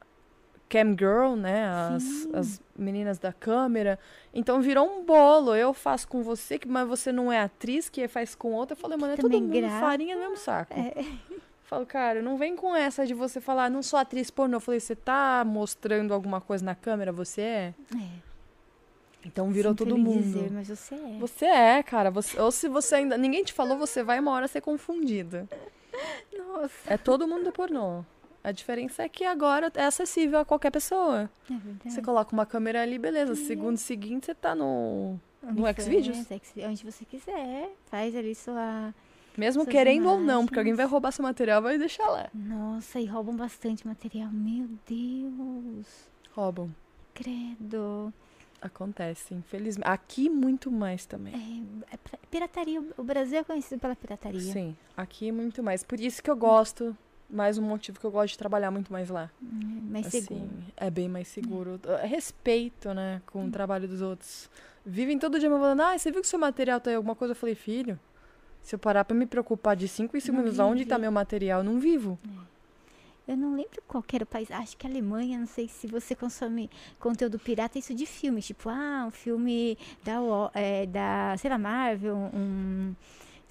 cam 0.72 0.90
girl, 0.98 1.34
né? 1.36 1.66
As, 1.94 2.02
Sim. 2.02 2.30
as 2.34 2.60
meninas 2.76 3.18
da 3.18 3.32
câmera. 3.32 3.98
Então 4.32 4.60
virou 4.62 4.86
um 4.86 5.04
bolo. 5.04 5.54
Eu 5.54 5.74
faço 5.74 6.08
com 6.08 6.22
você, 6.22 6.58
que- 6.58 6.68
mas 6.68 6.88
você 6.88 7.12
não 7.12 7.30
é 7.32 7.40
atriz, 7.40 7.88
que 7.88 8.06
faz 8.08 8.34
com 8.34 8.52
outra. 8.52 8.72
Eu 8.74 8.78
falei, 8.80 8.96
mano, 8.96 9.12
é 9.12 9.16
todo 9.16 9.30
mundo 9.40 9.52
grava. 9.52 9.80
farinha 9.80 10.14
no 10.16 10.22
mesmo 10.22 10.36
saco. 10.36 10.72
É. 10.78 10.94
Falo, 11.64 11.86
cara, 11.86 12.20
não 12.20 12.36
vem 12.36 12.54
com 12.54 12.76
essa 12.76 13.06
de 13.06 13.14
você 13.14 13.40
falar, 13.40 13.70
não 13.70 13.82
sou 13.82 13.98
atriz 13.98 14.30
pornô. 14.30 14.56
Eu 14.56 14.60
falei, 14.60 14.78
você 14.78 14.94
tá 14.94 15.42
mostrando 15.46 16.12
alguma 16.12 16.38
coisa 16.40 16.62
na 16.64 16.74
câmera? 16.74 17.10
Você 17.12 17.40
é? 17.40 17.74
É. 17.96 18.06
Então 19.24 19.50
virou 19.50 19.72
Sinto 19.72 19.84
todo 19.86 19.96
mundo. 19.96 20.20
Dizer, 20.22 20.50
mas 20.50 20.68
você 20.68 20.94
é. 20.94 21.16
Você 21.18 21.44
é, 21.46 21.82
cara. 21.82 22.10
Você, 22.10 22.38
ou 22.40 22.50
se 22.50 22.68
você 22.68 22.96
ainda. 22.96 23.16
Ninguém 23.16 23.42
te 23.44 23.52
falou, 23.52 23.78
você 23.78 24.02
vai 24.02 24.18
uma 24.20 24.32
hora 24.32 24.48
ser 24.48 24.60
confundida. 24.60 25.48
Nossa. 26.36 26.74
É 26.92 26.96
todo 26.96 27.26
mundo 27.26 27.44
do 27.44 27.52
pornô. 27.52 28.04
A 28.44 28.50
diferença 28.50 29.02
é 29.04 29.08
que 29.08 29.24
agora 29.24 29.70
é 29.74 29.84
acessível 29.84 30.40
a 30.40 30.44
qualquer 30.44 30.70
pessoa. 30.70 31.30
É 31.48 31.54
verdade. 31.54 31.92
Você 31.94 32.02
coloca 32.02 32.32
uma 32.32 32.44
câmera 32.44 32.82
ali, 32.82 32.98
beleza. 32.98 33.34
Segundo 33.36 33.76
seguinte, 33.76 34.26
você 34.26 34.34
tá 34.34 34.54
no. 34.54 35.16
no 35.42 35.62
Xvideos? 35.80 36.26
Xvi- 36.26 36.64
Onde 36.66 36.84
você 36.84 37.04
quiser. 37.04 37.70
Faz 37.86 38.16
ali 38.16 38.34
sua. 38.34 38.92
Mesmo 39.38 39.62
Suas 39.62 39.72
querendo 39.72 40.08
ou 40.10 40.20
não, 40.20 40.44
porque 40.44 40.58
alguém 40.58 40.72
imagens. 40.72 40.76
vai 40.88 40.90
roubar 40.92 41.10
seu 41.12 41.22
material 41.22 41.60
e 41.60 41.62
vai 41.62 41.78
deixar 41.78 42.06
lá. 42.08 42.28
Nossa, 42.34 42.98
e 43.00 43.06
roubam 43.06 43.34
bastante 43.36 43.86
material. 43.86 44.28
Meu 44.30 44.68
Deus. 44.86 45.86
Roubam. 46.34 46.70
Credo. 47.14 48.12
Acontece, 48.60 49.34
infelizmente. 49.34 49.86
Aqui 49.88 50.28
muito 50.28 50.70
mais 50.70 51.04
também. 51.06 51.34
É, 51.90 51.94
é 51.94 51.98
pirataria. 52.30 52.82
O 52.96 53.02
Brasil 53.02 53.38
é 53.38 53.44
conhecido 53.44 53.80
pela 53.80 53.96
pirataria. 53.96 54.40
Sim, 54.40 54.76
aqui 54.96 55.32
muito 55.32 55.62
mais. 55.62 55.82
Por 55.82 55.98
isso 55.98 56.22
que 56.22 56.30
eu 56.30 56.36
gosto. 56.36 56.96
Mais 57.32 57.56
um 57.56 57.62
motivo 57.62 57.98
que 57.98 58.04
eu 58.04 58.10
gosto 58.10 58.32
de 58.32 58.38
trabalhar 58.38 58.70
muito 58.70 58.92
mais 58.92 59.08
lá. 59.08 59.30
Hum, 59.42 59.88
Mais 59.90 60.06
assim, 60.06 60.20
seguro. 60.20 60.50
É 60.76 60.90
bem 60.90 61.08
mais 61.08 61.28
seguro. 61.28 61.80
Uh, 61.84 62.06
Respeito, 62.06 62.92
né, 62.92 63.22
com 63.26 63.46
o 63.46 63.50
trabalho 63.50 63.88
dos 63.88 64.02
outros. 64.02 64.50
Vivem 64.84 65.18
todo 65.18 65.38
dia 65.40 65.48
me 65.48 65.56
falando, 65.56 65.80
ah, 65.80 65.96
você 65.98 66.10
viu 66.12 66.20
que 66.20 66.28
seu 66.28 66.38
material 66.38 66.78
tá 66.78 66.90
aí 66.90 66.96
alguma 66.96 67.14
coisa? 67.14 67.32
Eu 67.32 67.36
falei, 67.36 67.54
filho, 67.54 67.98
se 68.60 68.74
eu 68.74 68.78
parar 68.78 69.04
pra 69.04 69.16
me 69.16 69.24
preocupar 69.24 69.74
de 69.74 69.88
5 69.88 70.14
em 70.16 70.20
segundos 70.20 70.60
aonde 70.60 70.84
tá 70.84 70.96
vive. 70.96 71.02
meu 71.02 71.12
material, 71.12 71.60
eu 71.60 71.64
não 71.64 71.80
vivo. 71.80 72.18
Eu 73.26 73.36
não 73.36 73.54
lembro 73.54 73.80
qual 73.86 74.02
que 74.02 74.16
era 74.16 74.24
o 74.24 74.26
país. 74.26 74.50
Acho 74.50 74.76
que 74.76 74.86
a 74.86 74.90
Alemanha, 74.90 75.38
não 75.38 75.46
sei 75.46 75.68
se 75.68 75.86
você 75.86 76.14
consome 76.14 76.68
conteúdo 76.98 77.38
pirata, 77.38 77.78
isso 77.78 77.94
de 77.94 78.04
filme. 78.04 78.42
Tipo, 78.42 78.68
ah, 78.68 79.04
um 79.06 79.10
filme 79.10 79.78
da, 80.04 80.18
é, 80.54 80.86
da 80.86 81.34
sei 81.38 81.48
lá, 81.48 81.56
Marvel, 81.56 82.16
um... 82.16 82.94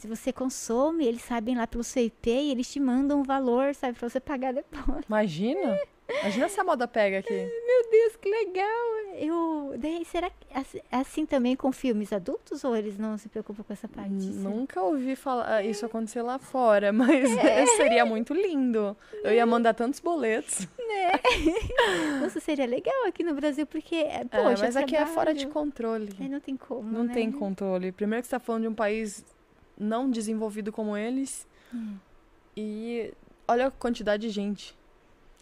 Se 0.02 0.08
você 0.08 0.34
consome, 0.34 1.06
eles 1.06 1.22
sabem 1.22 1.56
lá 1.56 1.68
pelo 1.68 1.84
seu 1.84 2.04
IP 2.04 2.28
e 2.28 2.50
eles 2.50 2.72
te 2.72 2.80
mandam 2.80 3.20
um 3.20 3.24
valor, 3.24 3.76
sabe, 3.76 4.00
pra 4.00 4.10
você 4.10 4.20
pagar 4.20 4.52
depois. 4.52 5.06
Imagina. 5.08 5.78
Imagina 6.22 6.50
se 6.50 6.60
a 6.60 6.64
moda 6.64 6.88
pega 6.88 7.20
aqui. 7.20 7.32
Meu 7.32 7.90
Deus, 7.92 8.16
que 8.16 8.28
legal! 8.28 9.16
Eu, 9.20 9.76
daí, 9.78 10.04
será 10.04 10.32
que 10.32 10.48
assim, 10.56 10.80
assim 10.92 11.26
também 11.28 11.56
com 11.56 11.72
filmes 11.72 12.12
adultos 12.12 12.64
ou 12.64 12.76
eles 12.76 12.98
não 12.98 13.16
se 13.16 13.30
preocupam 13.30 13.62
com 13.64 13.72
essa 13.72 13.88
parte? 13.88 14.10
Nunca 14.12 14.82
ouvi 14.82 15.16
falar 15.16 15.64
isso 15.64 15.86
acontecer 15.86 16.24
lá 16.24 16.40
fora, 16.40 16.92
mas 16.92 17.30
É. 17.38 17.68
seria 17.78 18.04
muito 18.04 18.34
lindo. 18.34 18.98
Eu 19.24 19.32
ia 19.32 19.46
mandar 19.46 19.76
tantos 19.76 20.00
boletos. 20.00 20.68
Nossa, 22.20 22.40
seria 22.40 22.66
legal 22.66 23.06
aqui 23.06 23.24
no 23.24 23.36
Brasil, 23.36 23.68
porque, 23.68 23.98
é, 23.98 24.22
É, 24.22 24.26
poxa, 24.26 24.64
mas 24.66 24.76
aqui 24.76 24.96
é 24.96 25.06
fora 25.06 25.32
de 25.32 25.46
controle. 25.46 26.10
É, 26.20 26.28
não 26.28 26.40
tem 26.40 26.58
como, 26.58 26.92
Não 26.92 27.04
né? 27.04 27.14
tem 27.14 27.32
controle. 27.32 27.92
Primeiro 27.92 28.24
que 28.24 28.28
você 28.28 28.36
tá 28.36 28.40
falando 28.40 28.64
de 28.64 28.68
um 28.68 28.74
país 28.76 29.24
não 29.82 30.10
desenvolvido 30.10 30.72
como 30.72 30.96
eles. 30.96 31.48
Hum. 31.74 31.98
E 32.56 33.14
olha 33.48 33.68
a 33.68 33.72
quantidade 33.72 34.28
de 34.28 34.30
gente. 34.30 34.78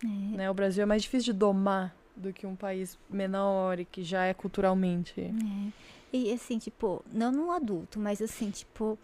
É. 0.04 0.08
Né? 0.08 0.52
O 0.52 0.54
Brasil 0.54 0.82
é 0.82 0.86
mais 0.86 1.02
difícil 1.02 1.34
de 1.34 1.40
domar 1.40 1.96
do 2.16 2.32
que 2.34 2.48
um 2.48 2.56
país 2.56 2.98
menor 3.10 3.80
e 3.80 3.86
que 3.86 4.04
já 4.04 4.26
é 4.26 4.34
culturalmente. 4.34 5.20
É. 5.20 5.72
E 6.12 6.34
assim, 6.34 6.58
tipo, 6.58 7.04
não 7.12 7.32
num 7.32 7.52
adulto, 7.52 8.00
mas 8.00 8.22
assim, 8.22 8.50
tipo, 8.50 8.98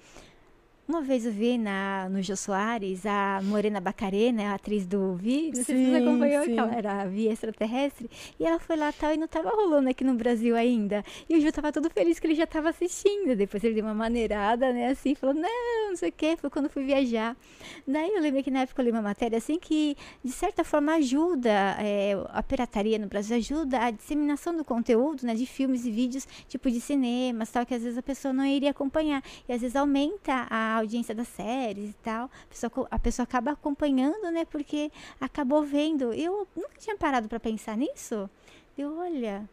uma 0.88 1.02
vez 1.02 1.26
eu 1.26 1.32
vi 1.32 1.58
na, 1.58 2.08
no 2.10 2.22
Jô 2.22 2.36
Soares 2.36 3.06
a 3.06 3.42
Morena 3.44 3.82
Bacaré, 3.82 4.32
né, 4.32 4.48
a 4.48 4.54
atriz 4.54 4.86
do 4.86 5.16
Vi, 5.16 5.48
não 5.48 5.56
sei 5.56 5.64
se 5.64 5.74
você 5.74 5.74
Sim, 5.74 5.96
acompanhou, 5.96 6.46
sim. 6.46 6.54
que 6.54 6.60
ela 6.60 6.76
era 6.76 7.02
a 7.02 7.06
Vi 7.06 7.28
extraterrestre, 7.28 8.10
e 8.40 8.46
ela 8.46 8.60
foi 8.60 8.76
lá 8.76 8.92
tal 8.92 9.14
e 9.14 9.18
não 9.18 9.28
tava 9.28 9.50
rolando 9.50 9.90
aqui 9.90 10.04
no 10.04 10.14
Brasil 10.14 10.56
ainda. 10.56 11.04
E 11.28 11.38
o 11.38 11.42
Jô 11.42 11.52
tava 11.52 11.72
todo 11.72 11.90
feliz 11.90 12.20
que 12.20 12.28
ele 12.28 12.36
já 12.36 12.46
tava 12.46 12.70
assistindo. 12.70 13.36
Depois 13.36 13.64
ele 13.64 13.76
deu 13.76 13.84
uma 13.84 13.94
maneirada, 13.94 14.72
né, 14.72 14.90
assim, 14.90 15.16
falou, 15.16 15.36
não, 15.36 15.90
não 15.90 15.96
sei 15.96 16.10
o 16.10 16.12
que, 16.12 16.38
foi 16.38 16.50
quando 16.50 16.70
fui 16.70 16.84
viajar. 16.84 17.36
Daí 17.88 18.12
eu 18.14 18.22
lembrei 18.22 18.44
que 18.44 18.52
na 18.52 18.62
época 18.62 18.82
eu 18.82 18.86
li 18.86 18.92
uma 18.92 19.02
matéria 19.02 19.38
assim 19.38 19.58
que, 19.58 19.98
de 20.24 20.32
certa 20.32 20.64
forma, 20.64 20.94
ajuda 20.96 21.50
é, 21.80 22.14
a 22.30 22.44
pirataria 22.44 23.00
no 23.00 23.08
Brasil, 23.08 23.38
ajuda 23.38 23.80
a 23.80 23.92
disseminação 23.92 24.56
do 24.56 24.64
conteúdo, 24.64 25.26
né, 25.26 25.34
de 25.34 25.46
filmes 25.46 25.86
e 25.86 25.92
vídeos, 25.92 26.28
tipo 26.48 26.70
de 26.70 26.80
cinemas, 26.80 27.50
tal, 27.50 27.66
que 27.66 27.74
às 27.74 27.82
vezes 27.82 27.98
a 27.98 28.04
pessoa 28.04 28.34
não 28.34 28.46
iria 28.46 28.72
acompanhar. 28.72 29.24
E 29.48 29.54
às 29.54 29.62
vezes 29.62 29.76
aumenta 29.76 30.48
a 30.50 30.75
audiência 30.78 31.14
das 31.16 31.28
séries 31.28 31.92
e 31.92 31.96
tal. 32.04 32.26
A 32.26 32.48
pessoa, 32.50 32.88
a 32.92 33.00
pessoa 33.00 33.24
acaba 33.24 33.52
acompanhando, 33.52 34.32
né, 34.32 34.46
porque 34.46 34.92
acabou 35.20 35.64
vendo. 35.64 36.14
Eu 36.14 36.48
nunca 36.56 36.78
tinha 36.80 36.96
parado 36.98 37.28
para 37.28 37.40
pensar 37.40 37.76
nisso. 37.78 38.30
Eu, 38.78 38.98
olha. 38.98 39.48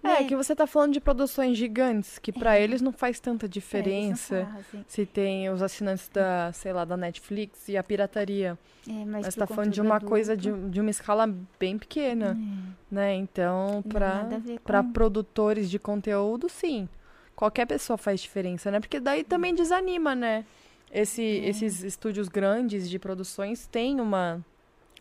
É, 0.00 0.20
né, 0.20 0.24
que 0.28 0.36
você 0.36 0.54
tá 0.54 0.64
falando 0.64 0.92
de 0.92 1.00
produções 1.00 1.58
gigantes, 1.58 2.20
que 2.20 2.32
pra 2.32 2.56
eles 2.58 2.80
não 2.80 2.92
faz 2.92 3.18
tanta 3.18 3.48
diferença 3.48 4.48
se 4.86 5.04
tem 5.04 5.50
os 5.50 5.60
assinantes 5.60 6.08
da, 6.08 6.52
sei 6.52 6.72
lá, 6.72 6.84
da 6.84 6.96
Netflix 6.96 7.68
e 7.68 7.76
a 7.76 7.82
pirataria. 7.82 8.56
É, 8.88 8.92
mas 9.04 9.26
Mas 9.26 9.34
pro 9.34 9.46
tá 9.48 9.52
falando 9.52 9.72
de 9.72 9.80
uma 9.80 10.00
coisa 10.00 10.36
de, 10.36 10.50
adulto, 10.50 10.70
de 10.70 10.80
uma 10.80 10.90
escala 10.90 11.26
bem 11.58 11.76
pequena, 11.76 12.38
é, 12.40 12.94
né? 12.94 13.14
Então, 13.16 13.72
não 13.74 13.82
pra, 13.82 14.14
nada 14.22 14.36
a 14.36 14.38
ver 14.38 14.60
pra 14.60 14.84
com- 14.84 14.92
produtores 14.92 15.68
de 15.68 15.80
conteúdo, 15.80 16.48
sim. 16.48 16.88
Qualquer 17.34 17.66
pessoa 17.66 17.96
faz 17.98 18.20
diferença, 18.20 18.70
né? 18.70 18.78
Porque 18.78 19.00
daí 19.00 19.24
também 19.24 19.52
desanima, 19.52 20.14
né? 20.14 20.44
Esse, 20.92 21.22
É. 21.22 21.48
Esses 21.48 21.82
estúdios 21.82 22.28
grandes 22.28 22.88
de 22.88 22.98
produções 22.98 23.66
têm 23.66 24.00
uma, 24.00 24.44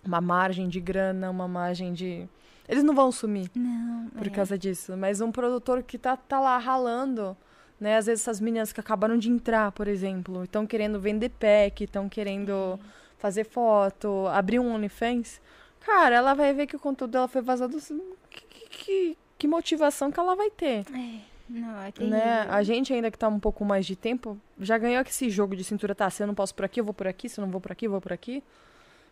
uma 0.05 0.19
margem 0.21 0.67
de 0.67 0.79
grana, 0.79 1.29
uma 1.29 1.47
margem 1.47 1.93
de. 1.93 2.27
Eles 2.67 2.83
não 2.83 2.93
vão 2.93 3.11
sumir 3.11 3.49
Não, 3.55 4.09
por 4.09 4.27
é. 4.27 4.29
causa 4.29 4.57
disso. 4.57 4.97
Mas 4.97 5.21
um 5.21 5.31
produtor 5.31 5.81
que 5.83 5.97
tá, 5.97 6.17
tá 6.17 6.39
lá 6.39 6.57
ralando, 6.57 7.35
né? 7.79 7.95
Às 7.97 8.07
vezes 8.07 8.21
essas 8.23 8.41
meninas 8.41 8.73
que 8.73 8.79
acabaram 8.81 9.17
de 9.17 9.29
entrar, 9.29 9.71
por 9.71 9.87
exemplo, 9.87 10.43
estão 10.43 10.67
querendo 10.67 10.99
vender 10.99 11.29
pack, 11.29 11.85
estão 11.85 12.09
querendo 12.09 12.77
fazer 13.17 13.45
foto, 13.45 14.27
abrir 14.27 14.59
um 14.59 14.73
OnlyFans. 14.75 15.39
Cara, 15.79 16.15
ela 16.17 16.33
vai 16.33 16.53
ver 16.53 16.67
que 16.67 16.75
o 16.75 16.79
conteúdo 16.79 17.11
dela 17.11 17.27
foi 17.29 17.41
vazado. 17.41 17.77
assim, 17.77 18.01
Que, 18.29 18.41
que, 18.45 18.69
que- 18.69 19.17
que 19.39 19.47
motivação 19.47 20.11
que 20.11 20.19
ela 20.19 20.35
vai 20.35 20.49
ter? 20.49 20.83
É, 20.93 21.19
não, 21.49 21.81
é 21.81 21.91
terrível. 21.91 22.17
Né? 22.17 22.41
A 22.49 22.63
gente 22.63 22.93
ainda 22.93 23.09
que 23.11 23.17
tá 23.17 23.27
um 23.27 23.39
pouco 23.39 23.63
mais 23.65 23.85
de 23.85 23.95
tempo, 23.95 24.37
já 24.59 24.77
ganhou 24.77 25.01
esse 25.01 25.29
jogo 25.29 25.55
de 25.55 25.63
cintura, 25.63 25.93
tá? 25.95 26.09
Se 26.09 26.23
eu 26.23 26.27
não 26.27 26.35
posso 26.35 26.53
por 26.53 26.65
aqui, 26.65 26.79
eu 26.79 26.83
vou 26.85 26.93
por 26.93 27.07
aqui, 27.07 27.27
se 27.29 27.39
eu 27.39 27.45
não 27.45 27.51
vou 27.51 27.61
por 27.61 27.71
aqui, 27.71 27.85
eu 27.87 27.91
vou 27.91 28.01
por 28.01 28.13
aqui. 28.13 28.43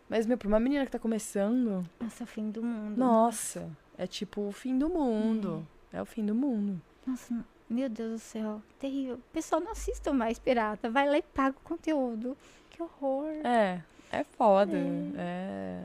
Mas, 0.10 0.26
meu, 0.26 0.38
pra 0.38 0.48
uma 0.48 0.60
menina 0.60 0.86
que 0.86 0.92
tá 0.92 1.00
começando, 1.00 1.84
Nossa, 2.00 2.24
o 2.24 2.28
fim 2.28 2.52
do 2.52 2.62
mundo. 2.62 2.98
nossa, 2.98 3.68
é 3.98 4.06
tipo 4.06 4.42
o 4.48 4.52
fim 4.52 4.78
do 4.78 4.88
mundo. 4.90 5.66
É 5.92 6.02
o 6.02 6.06
fim 6.06 6.26
do 6.26 6.36
mundo. 6.36 6.80
Nossa, 7.08 7.44
meu 7.70 7.90
Deus 7.90 8.12
do 8.12 8.20
céu. 8.20 8.62
Terrível. 8.80 9.20
Pessoal, 9.34 9.62
não 9.62 9.72
assistam 9.72 10.14
mais 10.14 10.38
pirata. 10.38 10.90
Vai 10.90 11.10
lá 11.10 11.18
e 11.18 11.22
paga 11.24 11.56
o 11.58 11.68
conteúdo. 11.68 12.38
Que 12.70 12.84
horror. 12.84 13.30
É, 13.44 13.82
é 14.12 14.24
foda. 14.24 14.78
É. 15.18 15.82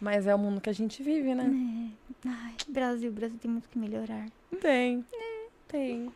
Mas 0.00 0.26
é 0.26 0.34
o 0.34 0.38
mundo 0.38 0.60
que 0.60 0.68
a 0.68 0.72
gente 0.74 1.02
vive, 1.02 1.34
né? 1.34 1.44
É. 2.24 2.28
Ai, 2.28 2.54
Brasil, 2.68 3.10
Brasil 3.12 3.38
tem 3.38 3.50
muito 3.50 3.68
que 3.68 3.78
melhorar. 3.78 4.26
Tem. 4.60 5.04
Tem. 5.70 6.12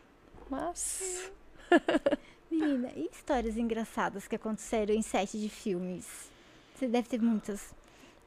Mas. 0.49 1.31
Menina, 2.51 2.89
e 2.95 3.09
histórias 3.11 3.57
engraçadas 3.57 4.27
que 4.27 4.35
aconteceram 4.35 4.93
em 4.93 5.01
sete 5.01 5.39
de 5.39 5.49
filmes? 5.49 6.31
Você 6.75 6.87
deve 6.87 7.07
ter 7.07 7.21
muitas. 7.21 7.73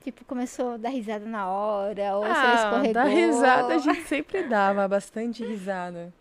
Tipo, 0.02 0.24
começou 0.24 0.72
a 0.72 0.76
dar 0.76 0.90
risada 0.90 1.24
na 1.26 1.48
hora, 1.48 2.16
ou 2.16 2.24
você 2.24 2.30
Ah, 2.32 2.54
escorregou. 2.64 2.92
dar 2.94 3.04
risada 3.04 3.74
a 3.74 3.78
gente 3.78 4.02
sempre 4.08 4.42
dava, 4.44 4.86
bastante 4.88 5.44
risada. 5.44 6.12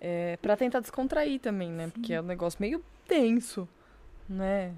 É, 0.00 0.36
pra 0.42 0.56
tentar 0.56 0.80
descontrair 0.80 1.40
também, 1.40 1.70
né? 1.70 1.88
Porque 1.92 2.12
é 2.12 2.20
um 2.20 2.24
negócio 2.24 2.58
meio 2.60 2.82
tenso, 3.06 3.68
né? 4.28 4.74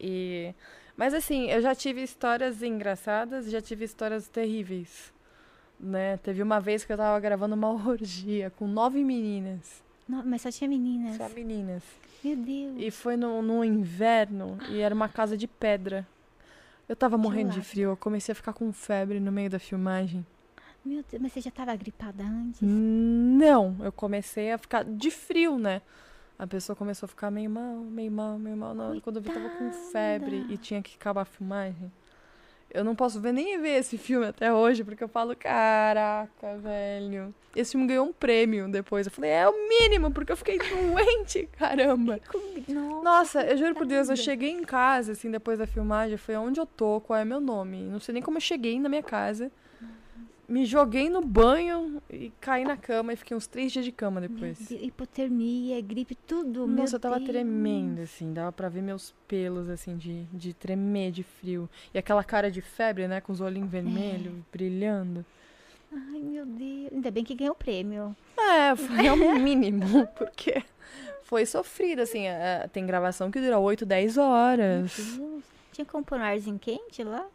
E... 0.00 0.54
Mas 0.96 1.12
assim, 1.12 1.50
eu 1.50 1.60
já 1.60 1.74
tive 1.74 2.02
histórias 2.02 2.62
engraçadas, 2.62 3.50
já 3.50 3.60
tive 3.60 3.84
histórias 3.84 4.26
terríveis, 4.28 5.12
né? 5.78 6.16
Teve 6.18 6.42
uma 6.42 6.60
vez 6.60 6.84
que 6.84 6.92
eu 6.92 6.96
tava 6.96 7.18
gravando 7.20 7.54
uma 7.54 7.68
orgia 7.88 8.50
com 8.50 8.66
nove 8.66 9.02
meninas. 9.02 9.82
Não, 10.08 10.22
mas 10.24 10.42
só 10.42 10.50
tinha 10.50 10.68
meninas. 10.68 11.16
Só 11.16 11.28
meninas. 11.28 11.82
Meu 12.22 12.36
Deus. 12.36 12.74
E 12.78 12.90
foi 12.90 13.16
no, 13.16 13.42
no 13.42 13.64
inverno 13.64 14.58
e 14.70 14.80
era 14.80 14.94
uma 14.94 15.08
casa 15.08 15.36
de 15.36 15.46
pedra. 15.46 16.06
Eu 16.88 16.94
tava 16.94 17.18
morrendo 17.18 17.50
de 17.50 17.60
frio, 17.60 17.90
eu 17.90 17.96
comecei 17.96 18.32
a 18.32 18.34
ficar 18.36 18.52
com 18.52 18.72
febre 18.72 19.18
no 19.18 19.32
meio 19.32 19.50
da 19.50 19.58
filmagem. 19.58 20.24
Meu 20.84 21.04
Deus, 21.10 21.20
mas 21.20 21.32
você 21.32 21.40
já 21.40 21.50
tava 21.50 21.74
gripada 21.74 22.22
antes? 22.22 22.60
Não, 22.62 23.76
eu 23.80 23.90
comecei 23.90 24.52
a 24.52 24.58
ficar 24.58 24.84
de 24.84 25.10
frio, 25.10 25.58
né? 25.58 25.82
A 26.38 26.46
pessoa 26.46 26.76
começou 26.76 27.06
a 27.06 27.08
ficar 27.08 27.28
meio 27.28 27.50
mal, 27.50 27.76
meio 27.78 28.12
mal, 28.12 28.38
meio 28.38 28.56
mal. 28.56 28.72
Não, 28.72 29.00
quando 29.00 29.16
eu 29.16 29.22
vi, 29.22 29.32
tava 29.32 29.48
com 29.50 29.72
febre 29.90 30.46
e 30.48 30.56
tinha 30.56 30.80
que 30.80 30.94
acabar 30.94 31.22
a 31.22 31.24
filmagem. 31.24 31.90
Eu 32.70 32.84
não 32.84 32.94
posso 32.94 33.20
ver 33.20 33.32
nem 33.32 33.60
ver 33.60 33.78
esse 33.78 33.96
filme 33.96 34.26
até 34.26 34.52
hoje, 34.52 34.84
porque 34.84 35.02
eu 35.02 35.08
falo, 35.08 35.34
caraca, 35.34 36.56
velho. 36.58 37.34
Esse 37.54 37.72
filme 37.72 37.86
ganhou 37.86 38.06
um 38.06 38.12
prêmio 38.12 38.68
depois. 38.68 39.06
Eu 39.06 39.12
falei, 39.12 39.30
é 39.30 39.48
o 39.48 39.68
mínimo, 39.68 40.10
porque 40.10 40.32
eu 40.32 40.36
fiquei 40.36 40.58
doente, 40.58 41.48
caramba. 41.56 42.20
Nossa, 42.68 43.02
Nossa, 43.02 43.42
eu 43.42 43.56
juro 43.56 43.74
por 43.74 43.86
Deus, 43.86 44.08
eu 44.08 44.16
cheguei 44.16 44.50
em 44.50 44.62
casa, 44.62 45.12
assim, 45.12 45.30
depois 45.30 45.58
da 45.58 45.66
filmagem, 45.66 46.16
foi 46.18 46.36
onde 46.36 46.60
eu 46.60 46.66
tô, 46.66 47.00
qual 47.00 47.18
é 47.18 47.24
meu 47.24 47.40
nome. 47.40 47.82
Não 47.84 48.00
sei 48.00 48.12
nem 48.12 48.22
como 48.22 48.36
eu 48.36 48.42
cheguei 48.42 48.78
na 48.78 48.88
minha 48.88 49.02
casa. 49.02 49.50
Me 50.48 50.64
joguei 50.64 51.10
no 51.10 51.20
banho 51.20 52.00
e 52.08 52.32
caí 52.40 52.64
na 52.64 52.76
cama 52.76 53.12
e 53.12 53.16
fiquei 53.16 53.36
uns 53.36 53.46
três 53.46 53.72
dias 53.72 53.84
de 53.84 53.92
cama 53.92 54.20
depois. 54.20 54.70
Hipotermia, 54.70 55.80
gripe, 55.80 56.14
tudo. 56.14 56.66
meu 56.66 56.76
Nossa, 56.78 56.96
eu 56.96 57.00
tava 57.00 57.16
Deus. 57.16 57.28
tremendo, 57.28 58.02
assim, 58.02 58.32
dava 58.32 58.52
pra 58.52 58.68
ver 58.68 58.82
meus 58.82 59.14
pelos, 59.26 59.68
assim, 59.68 59.96
de, 59.96 60.24
de 60.32 60.54
tremer 60.54 61.10
de 61.10 61.22
frio. 61.22 61.68
E 61.92 61.98
aquela 61.98 62.22
cara 62.22 62.50
de 62.50 62.60
febre, 62.60 63.08
né, 63.08 63.20
com 63.20 63.32
os 63.32 63.40
olhinhos 63.40 63.70
vermelhos, 63.70 64.34
brilhando. 64.52 65.24
Ai, 65.92 66.20
meu 66.20 66.46
Deus. 66.46 66.92
Ainda 66.92 67.10
bem 67.10 67.24
que 67.24 67.34
ganhou 67.34 67.54
o 67.54 67.58
prêmio. 67.58 68.14
É, 68.38 68.74
foi 68.76 69.08
o 69.10 69.38
mínimo, 69.38 70.06
porque 70.16 70.62
foi 71.22 71.44
sofrido, 71.44 72.02
assim, 72.02 72.26
é, 72.26 72.68
tem 72.72 72.86
gravação 72.86 73.30
que 73.30 73.40
dura 73.40 73.58
8, 73.58 73.84
10 73.84 74.16
Meu 74.16 74.24
horas. 74.24 75.20
Tinha 75.72 75.84
como 75.84 76.04
pôr 76.04 76.18
um 76.18 76.22
arzinho 76.22 76.58
quente 76.58 77.02
lá? 77.02 77.26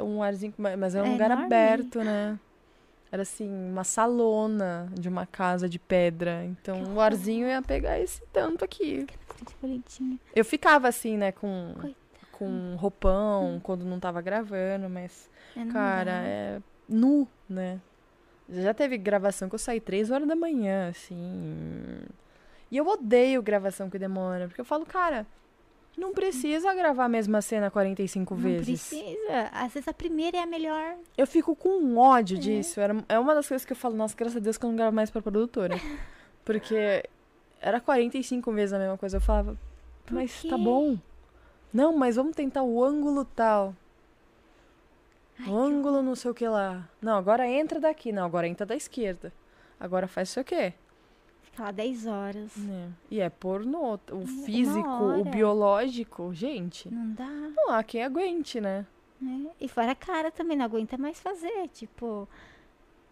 Um 0.00 0.22
arzinho, 0.22 0.52
ma- 0.58 0.76
mas 0.76 0.94
era 0.94 1.04
um 1.06 1.10
É 1.10 1.12
lugar 1.12 1.26
enorme. 1.30 1.44
aberto, 1.46 2.02
né? 2.02 2.38
Era 3.10 3.22
assim, 3.22 3.48
uma 3.50 3.84
salona 3.84 4.90
de 4.98 5.08
uma 5.08 5.26
casa 5.26 5.68
de 5.68 5.78
pedra. 5.78 6.44
Então 6.44 6.94
o 6.94 7.00
arzinho 7.00 7.46
ia 7.46 7.60
pegar 7.60 7.98
esse 8.00 8.22
tanto 8.32 8.64
aqui. 8.64 9.04
Que 9.06 9.54
bonitinho. 9.60 10.18
Eu 10.34 10.44
ficava 10.44 10.88
assim, 10.88 11.16
né, 11.18 11.30
com, 11.32 11.74
com 12.30 12.74
roupão 12.76 13.60
quando 13.62 13.84
não 13.84 14.00
tava 14.00 14.22
gravando, 14.22 14.88
mas, 14.88 15.28
É, 15.56 15.64
cara, 15.70 16.10
é 16.24 16.60
nu, 16.88 17.28
né? 17.48 17.80
Já 18.48 18.72
teve 18.72 18.96
gravação 18.98 19.48
que 19.48 19.54
eu 19.54 19.58
saí 19.58 19.80
três 19.80 20.10
horas 20.10 20.26
da 20.28 20.34
manhã, 20.36 20.88
assim. 20.88 22.00
E 22.70 22.76
eu 22.76 22.86
odeio 22.86 23.42
gravação 23.42 23.90
que 23.90 23.98
demora, 23.98 24.46
porque 24.48 24.60
eu 24.60 24.64
falo, 24.64 24.86
cara, 24.86 25.26
não 25.96 26.12
precisa 26.12 26.74
gravar 26.74 27.04
a 27.04 27.08
mesma 27.08 27.42
cena 27.42 27.70
45 27.70 28.34
Não 28.34 28.42
vezes. 28.42 28.88
precisa. 28.88 29.50
Às 29.52 29.72
vezes 29.72 29.88
a 29.88 29.92
primeira 29.92 30.38
é 30.38 30.40
a 30.40 30.46
melhor. 30.46 30.96
Eu 31.16 31.26
fico 31.26 31.54
com 31.54 31.68
um 31.78 31.98
ódio 31.98 32.38
disso. 32.38 32.80
Era, 32.80 33.04
é 33.08 33.18
uma 33.18 33.34
das 33.34 33.46
coisas 33.46 33.64
que 33.64 33.72
eu 33.72 33.76
falo, 33.76 33.94
nossa, 33.94 34.16
graças 34.16 34.36
a 34.36 34.40
Deus 34.40 34.56
que 34.56 34.64
eu 34.64 34.70
não 34.70 34.76
gravo 34.76 34.94
mais 34.94 35.10
pra 35.10 35.20
produtora. 35.22 35.76
Porque 36.44 37.04
era 37.60 37.80
45 37.80 38.52
vezes 38.52 38.72
a 38.72 38.78
mesma 38.78 38.98
coisa. 38.98 39.18
Eu 39.18 39.20
falava, 39.20 39.56
mas 40.10 40.40
quê? 40.40 40.48
tá 40.48 40.58
bom. 40.58 40.98
Não, 41.72 41.96
mas 41.96 42.16
vamos 42.16 42.34
tentar 42.34 42.62
o 42.62 42.82
ângulo 42.82 43.24
tal. 43.24 43.74
Ai, 45.38 45.48
o 45.48 45.56
ângulo 45.56 46.02
não 46.02 46.14
sei 46.14 46.30
o 46.30 46.34
que 46.34 46.46
lá. 46.46 46.88
Não, 47.00 47.16
agora 47.16 47.46
entra 47.46 47.78
daqui. 47.80 48.12
Não, 48.12 48.24
agora 48.24 48.48
entra 48.48 48.66
da 48.66 48.74
esquerda. 48.76 49.32
Agora 49.78 50.06
faz 50.06 50.28
isso 50.30 50.40
aqui. 50.40 50.74
Fica 51.52 51.62
lá 51.64 51.70
10 51.70 52.06
horas. 52.06 52.50
É. 52.68 52.88
E 53.10 53.20
é 53.20 53.28
pornô. 53.30 53.98
O 54.10 54.16
Uma 54.16 54.44
físico, 54.44 54.88
o 54.88 55.24
biológico. 55.24 56.32
Gente, 56.34 56.92
Não 56.92 57.12
dá, 57.12 57.26
não 57.54 57.70
há 57.74 57.82
quem 57.84 58.02
aguente, 58.02 58.60
né? 58.60 58.86
né? 59.20 59.50
E 59.60 59.68
fora 59.68 59.92
a 59.92 59.94
cara 59.94 60.30
também, 60.32 60.56
não 60.56 60.64
aguenta 60.64 60.96
mais 60.98 61.20
fazer. 61.20 61.68
Tipo, 61.68 62.26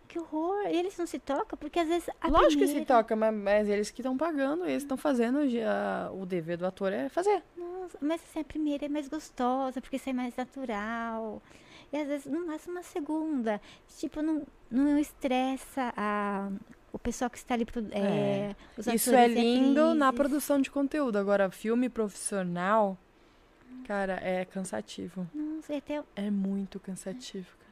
que 0.09 0.19
horror. 0.19 0.67
E 0.67 0.77
eles 0.77 0.97
não 0.97 1.07
se 1.07 1.19
tocam, 1.19 1.57
porque 1.59 1.79
às 1.79 1.87
vezes 1.87 2.09
a 2.21 2.29
Lógico 2.29 2.61
que 2.63 2.67
se 2.67 2.73
primeira- 2.75 2.87
toca, 2.87 3.15
mas, 3.15 3.35
mas 3.35 3.69
eles 3.69 3.91
que 3.91 4.01
estão 4.01 4.17
pagando, 4.17 4.65
eles 4.65 4.83
estão 4.83 4.97
fazendo. 4.97 5.39
o 6.19 6.25
dever 6.27 6.57
do 6.57 6.67
ator 6.67 6.93
é 6.93 7.09
fazer. 7.11 7.43
Nossa, 7.57 7.99
mas 8.01 8.23
assim, 8.23 8.41
a 8.41 8.45
primeira 8.45 8.87
é 8.87 8.89
mais 8.89 9.07
gostosa, 9.07 9.81
porque 9.83 9.99
sai 9.99 10.13
mais 10.15 10.35
natural. 10.35 11.43
E 11.93 11.97
às 11.99 12.09
vezes, 12.09 12.27
no 12.27 12.47
máximo, 12.47 12.73
uma 12.75 12.83
segunda. 12.83 13.61
Tipo, 13.99 14.23
não, 14.23 14.47
não 14.71 14.99
estressa 14.99 15.93
a, 15.97 16.49
o 16.93 16.99
pessoal 16.99 17.31
que 17.31 17.39
está 17.39 17.55
ali. 17.55 17.67
É, 17.93 18.55
os 18.77 18.87
Isso 18.87 19.15
é 19.15 19.27
lindo 19.29 19.95
na 19.95 20.13
produção 20.13 20.61
de 20.61 20.71
conteúdo. 20.71 21.17
Agora, 21.17 21.51
filme 21.51 21.89
profissional, 21.89 22.99
cara, 23.87 24.19
é 24.23 24.45
cansativo. 24.45 25.27
Nossa, 25.35 25.77
até 25.77 26.03
É 26.17 26.31
muito 26.31 26.81
cansativo. 26.81 27.47
cara. 27.59 27.71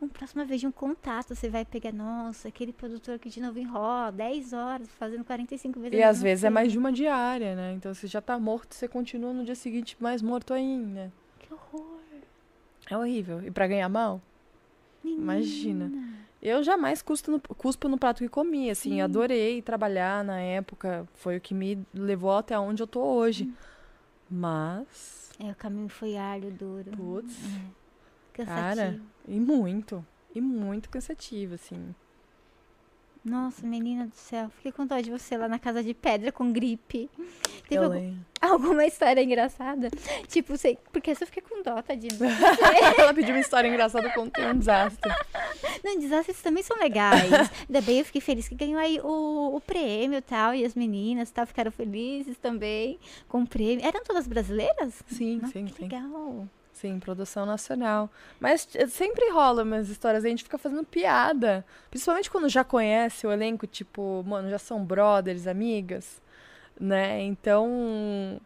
uma 0.00 0.08
próxima 0.08 0.44
vez 0.44 0.60
de 0.60 0.66
um 0.66 0.72
contato, 0.72 1.34
você 1.34 1.48
vai 1.48 1.64
pegar, 1.64 1.92
nossa, 1.92 2.48
aquele 2.48 2.72
produtor 2.72 3.18
que 3.18 3.28
de 3.28 3.40
novo 3.40 3.58
enrola 3.58 4.12
10 4.12 4.52
horas, 4.52 4.88
fazendo 4.98 5.24
45 5.24 5.80
vezes. 5.80 5.98
E 5.98 6.02
às 6.02 6.22
vezes 6.22 6.44
é 6.44 6.50
mais 6.50 6.70
de 6.72 6.78
uma 6.78 6.92
diária, 6.92 7.54
né? 7.56 7.72
Então 7.72 7.92
você 7.92 8.06
já 8.06 8.20
tá 8.20 8.38
morto, 8.38 8.74
você 8.74 8.86
continua 8.88 9.32
no 9.32 9.44
dia 9.44 9.54
seguinte 9.56 9.96
mais 10.00 10.22
morto 10.22 10.54
ainda. 10.54 11.12
Que 11.38 11.52
horror. 11.52 11.98
É 12.90 12.96
horrível. 12.96 13.42
E 13.44 13.50
pra 13.50 13.66
ganhar 13.66 13.88
mal? 13.88 14.22
Imagina. 15.04 15.90
Eu 16.40 16.62
jamais 16.62 17.02
cuspo 17.02 17.30
no, 17.32 17.40
cuspo 17.40 17.88
no 17.88 17.98
prato 17.98 18.18
que 18.18 18.28
comi, 18.28 18.70
assim, 18.70 18.90
Sim. 18.92 19.00
adorei 19.00 19.60
trabalhar 19.60 20.22
na 20.24 20.40
época, 20.40 21.06
foi 21.14 21.36
o 21.36 21.40
que 21.40 21.52
me 21.52 21.84
levou 21.92 22.30
até 22.36 22.56
onde 22.58 22.82
eu 22.82 22.86
tô 22.86 23.00
hoje. 23.02 23.52
Mas, 24.30 25.30
É, 25.40 25.50
o 25.50 25.54
caminho 25.56 25.88
foi 25.88 26.16
árduo, 26.16 26.50
duro. 26.50 26.90
putz, 26.92 27.34
É, 28.36 28.44
cara, 28.44 28.74
cansativo. 28.82 29.04
e 29.26 29.40
muito, 29.40 30.06
e 30.34 30.40
muito 30.40 30.88
cansativo, 30.90 31.54
assim. 31.54 31.94
Nossa, 33.28 33.66
menina 33.66 34.06
do 34.06 34.14
céu, 34.14 34.48
fiquei 34.56 34.72
com 34.72 34.86
dó 34.86 34.98
de 35.00 35.10
você 35.10 35.36
lá 35.36 35.48
na 35.48 35.58
casa 35.58 35.82
de 35.82 35.92
pedra 35.94 36.32
com 36.32 36.52
gripe. 36.52 37.10
Teve 37.68 37.76
Eu 37.76 37.84
algum- 37.92 38.16
alguma 38.40 38.86
história 38.86 39.22
engraçada? 39.22 39.90
Tipo, 40.28 40.56
sei, 40.56 40.78
porque 40.92 41.10
eu 41.10 41.16
fiquei 41.16 41.42
com 41.42 41.62
dó, 41.62 41.80
tadinha. 41.82 42.10
Ela 42.98 43.12
pediu 43.12 43.34
uma 43.34 43.40
história 43.40 43.68
engraçada, 43.68 44.10
contei 44.14 44.46
um 44.46 44.58
desastre. 44.58 45.10
Não, 45.84 45.98
desastres 45.98 46.40
também 46.40 46.62
são 46.62 46.76
legais. 46.78 47.30
Ainda 47.68 47.80
bem, 47.82 47.98
eu 47.98 48.04
fiquei 48.04 48.20
feliz 48.20 48.48
que 48.48 48.54
ganhou 48.54 48.78
aí 48.80 48.98
o, 49.00 49.56
o 49.56 49.60
prêmio 49.60 50.18
e 50.18 50.22
tal. 50.22 50.54
E 50.54 50.64
as 50.64 50.74
meninas 50.74 51.30
tal, 51.30 51.46
ficaram 51.46 51.70
felizes 51.70 52.36
também 52.38 52.98
com 53.28 53.42
o 53.42 53.46
prêmio. 53.46 53.84
Eram 53.86 54.02
todas 54.02 54.26
brasileiras? 54.26 55.02
Sim, 55.06 55.40
sim, 55.52 55.66
que 55.66 55.74
sim. 55.74 55.82
legal. 55.82 56.48
Sim, 56.80 57.00
produção 57.00 57.44
nacional. 57.44 58.08
Mas 58.38 58.68
eh, 58.74 58.86
sempre 58.86 59.30
rola 59.30 59.64
umas 59.64 59.88
histórias, 59.88 60.24
a 60.24 60.28
gente 60.28 60.44
fica 60.44 60.56
fazendo 60.56 60.84
piada. 60.84 61.64
Principalmente 61.90 62.30
quando 62.30 62.48
já 62.48 62.62
conhece 62.62 63.26
o 63.26 63.32
elenco, 63.32 63.66
tipo, 63.66 64.22
mano, 64.24 64.48
já 64.48 64.60
são 64.60 64.84
brothers, 64.84 65.48
amigas, 65.48 66.22
né? 66.80 67.20
Então, 67.22 68.40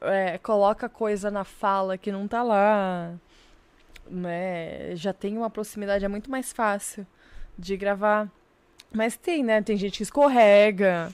é, 0.00 0.38
coloca 0.38 0.88
coisa 0.88 1.30
na 1.30 1.44
fala 1.44 1.98
que 1.98 2.10
não 2.10 2.26
tá 2.26 2.42
lá, 2.42 3.12
né? 4.10 4.96
Já 4.96 5.12
tem 5.12 5.36
uma 5.36 5.50
proximidade, 5.50 6.04
é 6.06 6.08
muito 6.08 6.30
mais 6.30 6.52
fácil 6.54 7.06
de 7.58 7.76
gravar. 7.76 8.30
Mas 8.92 9.16
tem, 9.16 9.44
né? 9.44 9.60
Tem 9.62 9.76
gente 9.76 9.98
que 9.98 10.02
escorrega. 10.04 11.12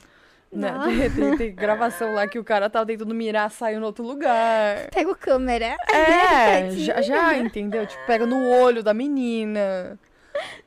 Né? 0.53 0.73
Tem, 1.15 1.37
tem- 1.37 1.55
gravação 1.55 2.13
lá 2.13 2.27
que 2.27 2.39
o 2.39 2.43
cara 2.45 2.69
tava 2.69 2.85
tentando 2.87 3.15
mirar, 3.15 3.51
saiu 3.51 3.79
no 3.79 3.87
outro 3.87 4.05
lugar. 4.05 4.89
Pega 4.93 5.11
o 5.11 5.15
câmera. 5.15 5.77
É, 5.89 6.71
já, 6.75 7.01
já, 7.01 7.39
entendeu? 7.39 7.87
Tipo, 7.87 8.05
pega 8.07 8.27
no 8.27 8.51
olho 8.51 8.83
da 8.83 8.93
menina. 8.93 9.99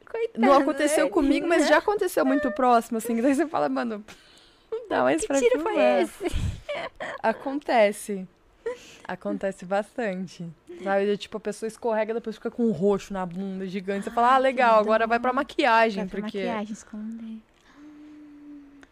Coitada. 0.09 0.45
Não 0.47 0.53
aconteceu 0.53 1.09
comigo, 1.09 1.47
mas 1.47 1.67
já 1.67 1.79
aconteceu 1.79 2.25
muito 2.25 2.49
próximo, 2.51 2.97
assim. 2.97 3.21
Daí 3.21 3.35
você 3.35 3.45
fala, 3.45 3.67
mano, 3.67 4.03
não 4.71 4.87
dá 4.87 5.03
mais 5.03 5.21
Que 5.21 5.27
pra 5.27 5.39
tiro 5.39 5.59
foi 5.59 5.75
esse? 6.01 6.25
Acontece. 7.21 8.27
Acontece 9.05 9.65
bastante. 9.65 10.47
Sabe? 10.83 11.17
Tipo, 11.17 11.37
a 11.37 11.41
pessoa 11.41 11.67
escorrega, 11.67 12.13
depois 12.13 12.35
fica 12.37 12.49
com 12.49 12.63
um 12.63 12.71
roxo 12.71 13.13
na 13.13 13.25
bunda 13.25 13.65
gigante. 13.67 14.05
Você 14.05 14.11
fala, 14.11 14.35
ah, 14.35 14.37
legal, 14.37 14.79
agora 14.79 15.05
vai 15.05 15.19
pra 15.19 15.33
maquiagem, 15.33 16.03
Vai 16.03 16.09
pra 16.09 16.21
porque 16.21 16.37
maquiagem 16.39 16.73
esconder. 16.73 17.37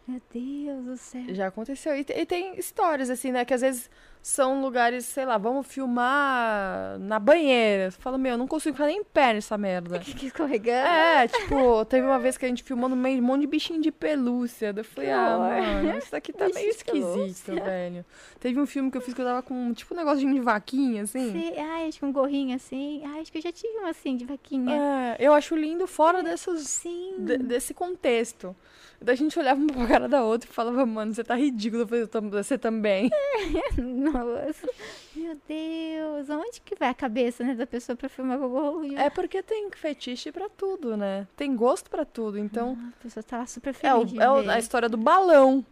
Meu 0.06 0.20
Deus 0.32 0.84
do 0.84 0.96
céu. 0.96 1.22
já 1.28 1.46
aconteceu. 1.46 1.94
E, 1.96 2.00
e 2.00 2.26
tem 2.26 2.58
histórias, 2.58 3.08
assim, 3.08 3.30
né? 3.30 3.44
Que 3.44 3.54
às 3.54 3.60
vezes 3.60 3.88
são 4.20 4.60
lugares, 4.62 5.04
sei 5.04 5.24
lá, 5.24 5.36
vamos 5.38 5.66
filmar 5.66 6.98
na 6.98 7.18
banheira. 7.18 7.90
Você 7.90 8.00
fala, 8.00 8.18
meu, 8.18 8.32
eu 8.32 8.38
não 8.38 8.46
consigo 8.46 8.74
ficar 8.76 8.86
nem 8.86 8.98
em 8.98 9.04
pé 9.04 9.32
nessa 9.34 9.56
merda. 9.56 9.98
Que 10.02 10.26
escorregando. 10.26 10.86
É, 10.88 11.26
tipo, 11.28 11.84
teve 11.84 12.06
uma 12.06 12.18
vez 12.18 12.36
que 12.36 12.44
a 12.44 12.48
gente 12.48 12.62
filmou 12.62 12.88
no 12.88 12.96
meio 12.96 13.16
de 13.16 13.22
um 13.22 13.26
monte 13.26 13.42
de 13.42 13.46
bichinho 13.46 13.80
de 13.80 13.90
pelúcia. 13.92 14.72
Eu 14.76 14.84
falei, 14.84 15.10
ah, 15.10 15.38
mano, 15.38 15.98
isso 15.98 16.14
aqui 16.14 16.32
tá 16.32 16.48
meio 16.54 16.70
esquisito, 16.70 17.54
velho. 17.54 18.04
Teve 18.40 18.60
um 18.60 18.66
filme 18.66 18.90
que 18.90 18.96
eu 18.96 19.00
fiz 19.00 19.14
que 19.14 19.20
eu 19.20 19.24
tava 19.24 19.42
com, 19.42 19.72
tipo, 19.72 19.94
um 19.94 19.96
negocinho 19.96 20.34
de 20.34 20.40
vaquinha, 20.40 21.02
assim. 21.02 21.32
Sei, 21.32 21.58
ai, 21.58 21.88
acho 21.88 21.98
que 21.98 22.04
um 22.04 22.12
gorrinho 22.12 22.54
assim. 22.56 23.02
Ai, 23.04 23.20
acho 23.20 23.30
que 23.32 23.38
eu 23.38 23.42
já 23.42 23.52
tive 23.52 23.78
um 23.78 23.86
assim, 23.86 24.16
de 24.16 24.24
vaquinha. 24.24 24.74
É, 24.74 25.16
eu 25.20 25.32
acho 25.32 25.54
lindo 25.56 25.86
fora 25.86 26.22
dessas, 26.22 26.62
Sim. 26.62 27.16
de- 27.20 27.38
desse 27.38 27.72
contexto. 27.72 28.54
Daí 29.02 29.14
a 29.14 29.18
gente 29.18 29.38
olhava 29.38 29.60
uma 29.60 29.72
pra 29.72 29.86
cara 29.86 30.08
da 30.08 30.22
outra 30.24 30.48
e 30.48 30.52
falava, 30.52 30.84
mano, 30.86 31.12
você 31.14 31.24
tá 31.24 31.34
ridículo. 31.34 31.82
Eu 31.82 31.86
falei, 31.88 32.02
"Eu 32.04 32.08
tam- 32.08 32.30
você 32.30 32.56
também. 32.56 33.10
Nossa. 33.78 34.68
Meu 35.14 35.36
Deus. 35.48 36.30
Onde 36.30 36.60
que 36.60 36.74
vai 36.76 36.88
a 36.88 36.94
cabeça, 36.94 37.42
né, 37.44 37.54
da 37.54 37.66
pessoa 37.66 37.96
pra 37.96 38.08
filmar 38.08 38.40
o 38.40 38.48
gorrinho? 38.48 38.98
É 38.98 39.10
porque 39.10 39.42
tem 39.42 39.70
fetiche 39.72 40.30
pra 40.32 40.48
tudo, 40.48 40.96
né? 40.96 41.26
Tem 41.36 41.54
gosto 41.56 41.90
pra 41.90 42.04
tudo. 42.04 42.38
Então, 42.38 42.76
Ah, 42.80 42.88
a 42.98 43.02
pessoa 43.02 43.22
tá 43.22 43.44
super 43.46 43.70
é, 43.70 43.72
feliz 43.72 44.14
é 44.18 44.30
o- 44.30 44.42
ver. 44.42 44.50
a 44.50 44.58
história 44.58 44.88
do 44.88 44.96
balão. 44.96 45.64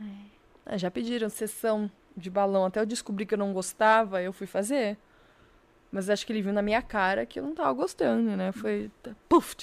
É. 0.00 0.74
É, 0.74 0.78
já 0.78 0.90
pediram 0.90 1.28
sessão 1.28 1.90
de 2.16 2.28
balão. 2.30 2.64
Até 2.64 2.80
eu 2.80 2.86
descobri 2.86 3.24
que 3.26 3.34
eu 3.34 3.38
não 3.38 3.52
gostava, 3.52 4.20
eu 4.22 4.32
fui 4.32 4.46
fazer. 4.46 4.96
Mas 5.90 6.10
acho 6.10 6.26
que 6.26 6.32
ele 6.32 6.42
viu 6.42 6.52
na 6.52 6.60
minha 6.60 6.82
cara 6.82 7.24
que 7.24 7.38
eu 7.40 7.42
não 7.44 7.54
tava 7.54 7.72
gostando, 7.72 8.36
né? 8.36 8.52
Foi. 8.52 8.90
Puf! 9.28 9.54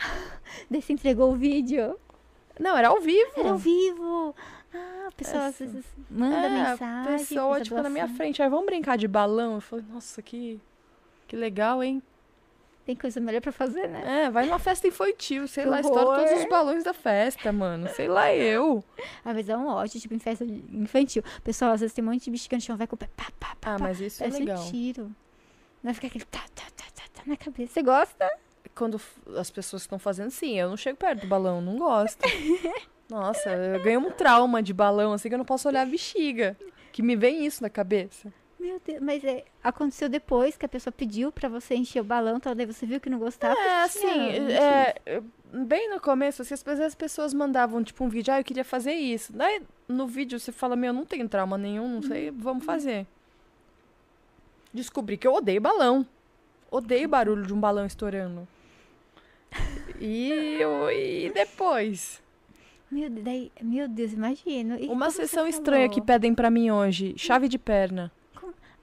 Daí 0.70 0.82
você 0.82 0.92
entregou 0.92 1.32
o 1.32 1.36
vídeo. 1.36 1.96
Não, 2.58 2.76
era 2.76 2.88
ao 2.88 3.00
vivo. 3.00 3.30
Era 3.36 3.50
ao 3.50 3.58
vivo. 3.58 4.34
Ah, 4.74 5.06
a 5.08 5.12
pessoa 5.12 5.46
às 5.46 5.58
vezes 5.58 5.84
manda 6.10 6.36
é, 6.46 6.50
mensagem. 6.50 7.14
A 7.14 7.18
pessoa, 7.18 7.60
tipo, 7.60 7.80
na 7.80 7.90
minha 7.90 8.08
frente. 8.08 8.42
Aí 8.42 8.48
vamos 8.48 8.66
brincar 8.66 8.96
de 8.98 9.08
balão. 9.08 9.54
Eu 9.54 9.60
falei, 9.60 9.84
nossa, 9.90 10.20
que. 10.22 10.60
Que 11.26 11.36
legal, 11.36 11.82
hein? 11.82 12.02
Tem 12.84 12.96
coisa 12.96 13.20
melhor 13.20 13.40
pra 13.40 13.52
fazer, 13.52 13.88
né? 13.88 14.24
É, 14.24 14.30
vai 14.30 14.46
numa 14.46 14.58
festa 14.58 14.88
infantil, 14.88 15.46
sei 15.46 15.62
Que 15.64 15.70
lá, 15.70 15.80
estoura 15.80 16.24
todos 16.26 16.40
os 16.42 16.48
balões 16.48 16.82
da 16.82 16.92
festa, 16.92 17.52
mano. 17.52 17.88
Sei 17.90 18.08
lá 18.08 18.34
eu. 18.34 18.82
Às 19.24 19.34
vezes 19.34 19.48
é 19.48 19.56
um 19.56 19.68
ódio, 19.68 20.00
tipo, 20.00 20.14
em 20.14 20.18
festa 20.18 20.44
infantil. 20.44 21.22
Pessoal, 21.44 21.72
às 21.72 21.80
vezes, 21.80 21.94
tem 21.94 22.02
um 22.02 22.08
monte 22.08 22.24
de 22.24 22.30
bexiga 22.30 22.56
no 22.56 22.60
chão, 22.62 22.76
vai 22.76 22.86
com 22.86 22.96
o 22.96 22.98
pé, 22.98 23.08
pá, 23.16 23.26
pá, 23.38 23.54
pá, 23.60 23.74
Ah, 23.74 23.78
pá. 23.78 23.84
mas 23.84 24.00
isso 24.00 24.24
é 24.24 24.28
legal. 24.28 24.60
um 24.60 24.70
tiro. 24.70 25.14
Vai 25.84 25.94
ficar 25.94 26.08
aquele 26.08 26.24
tá, 26.24 26.40
tá, 26.54 26.64
tá, 26.74 26.84
tá, 26.94 27.02
tá 27.12 27.22
na 27.26 27.36
cabeça. 27.36 27.74
Você 27.74 27.82
gosta? 27.82 28.28
Quando 28.74 29.00
as 29.36 29.50
pessoas 29.50 29.82
estão 29.82 29.98
fazendo, 29.98 30.30
sim, 30.30 30.58
eu 30.58 30.68
não 30.68 30.76
chego 30.76 30.96
perto 30.96 31.22
do 31.22 31.26
balão, 31.26 31.60
não 31.60 31.76
gosto. 31.76 32.20
Nossa, 33.08 33.50
eu 33.50 33.82
ganho 33.82 34.00
um 34.00 34.10
trauma 34.10 34.62
de 34.62 34.72
balão, 34.72 35.12
assim 35.12 35.28
que 35.28 35.34
eu 35.34 35.38
não 35.38 35.44
posso 35.44 35.68
olhar 35.68 35.82
a 35.82 35.86
bexiga. 35.86 36.56
Que 36.92 37.02
me 37.02 37.16
vem 37.16 37.44
isso 37.44 37.62
na 37.62 37.68
cabeça. 37.68 38.32
Meu 38.60 38.80
Deus, 38.84 39.00
mas 39.00 39.24
é, 39.24 39.44
aconteceu 39.64 40.06
depois 40.06 40.54
que 40.54 40.66
a 40.66 40.68
pessoa 40.68 40.92
pediu 40.92 41.32
pra 41.32 41.48
você 41.48 41.74
encher 41.74 42.00
o 42.00 42.04
balão, 42.04 42.36
então 42.36 42.54
daí 42.54 42.66
você 42.66 42.84
viu 42.84 43.00
que 43.00 43.08
não 43.08 43.18
gostava. 43.18 43.58
É, 43.58 43.82
assim, 43.82 44.06
é, 44.06 45.22
bem 45.50 45.88
no 45.88 45.98
começo, 45.98 46.42
assim, 46.42 46.52
às 46.52 46.62
vezes 46.62 46.84
as 46.84 46.94
pessoas 46.94 47.32
mandavam, 47.32 47.82
tipo, 47.82 48.04
um 48.04 48.08
vídeo, 48.10 48.34
ah, 48.34 48.40
eu 48.40 48.44
queria 48.44 48.64
fazer 48.64 48.92
isso. 48.92 49.32
Daí, 49.32 49.62
no 49.88 50.06
vídeo, 50.06 50.38
você 50.38 50.52
fala, 50.52 50.76
meu, 50.76 50.92
não 50.92 51.06
tenho 51.06 51.26
trauma 51.26 51.56
nenhum, 51.56 51.88
não 51.88 52.02
sei, 52.02 52.30
vamos 52.30 52.64
fazer. 52.64 53.06
Descobri 54.74 55.16
que 55.16 55.26
eu 55.26 55.32
odeio 55.32 55.60
balão. 55.60 56.06
Odeio 56.70 57.08
barulho 57.08 57.46
de 57.46 57.52
um 57.54 57.60
balão 57.60 57.84
estourando. 57.86 58.46
E, 59.98 60.56
eu- 60.60 60.90
e 60.90 61.30
depois? 61.30 62.22
Meu, 62.90 63.08
Deus, 63.10 63.24
daí, 63.24 63.52
meu 63.62 63.88
Deus, 63.88 64.12
imagino. 64.12 64.76
E 64.78 64.86
Uma 64.88 65.10
sessão 65.10 65.46
estranha 65.46 65.88
que 65.88 66.00
pedem 66.00 66.34
pra 66.34 66.50
mim 66.50 66.70
hoje, 66.70 67.14
chave 67.16 67.48
de 67.48 67.58
perna. 67.58 68.10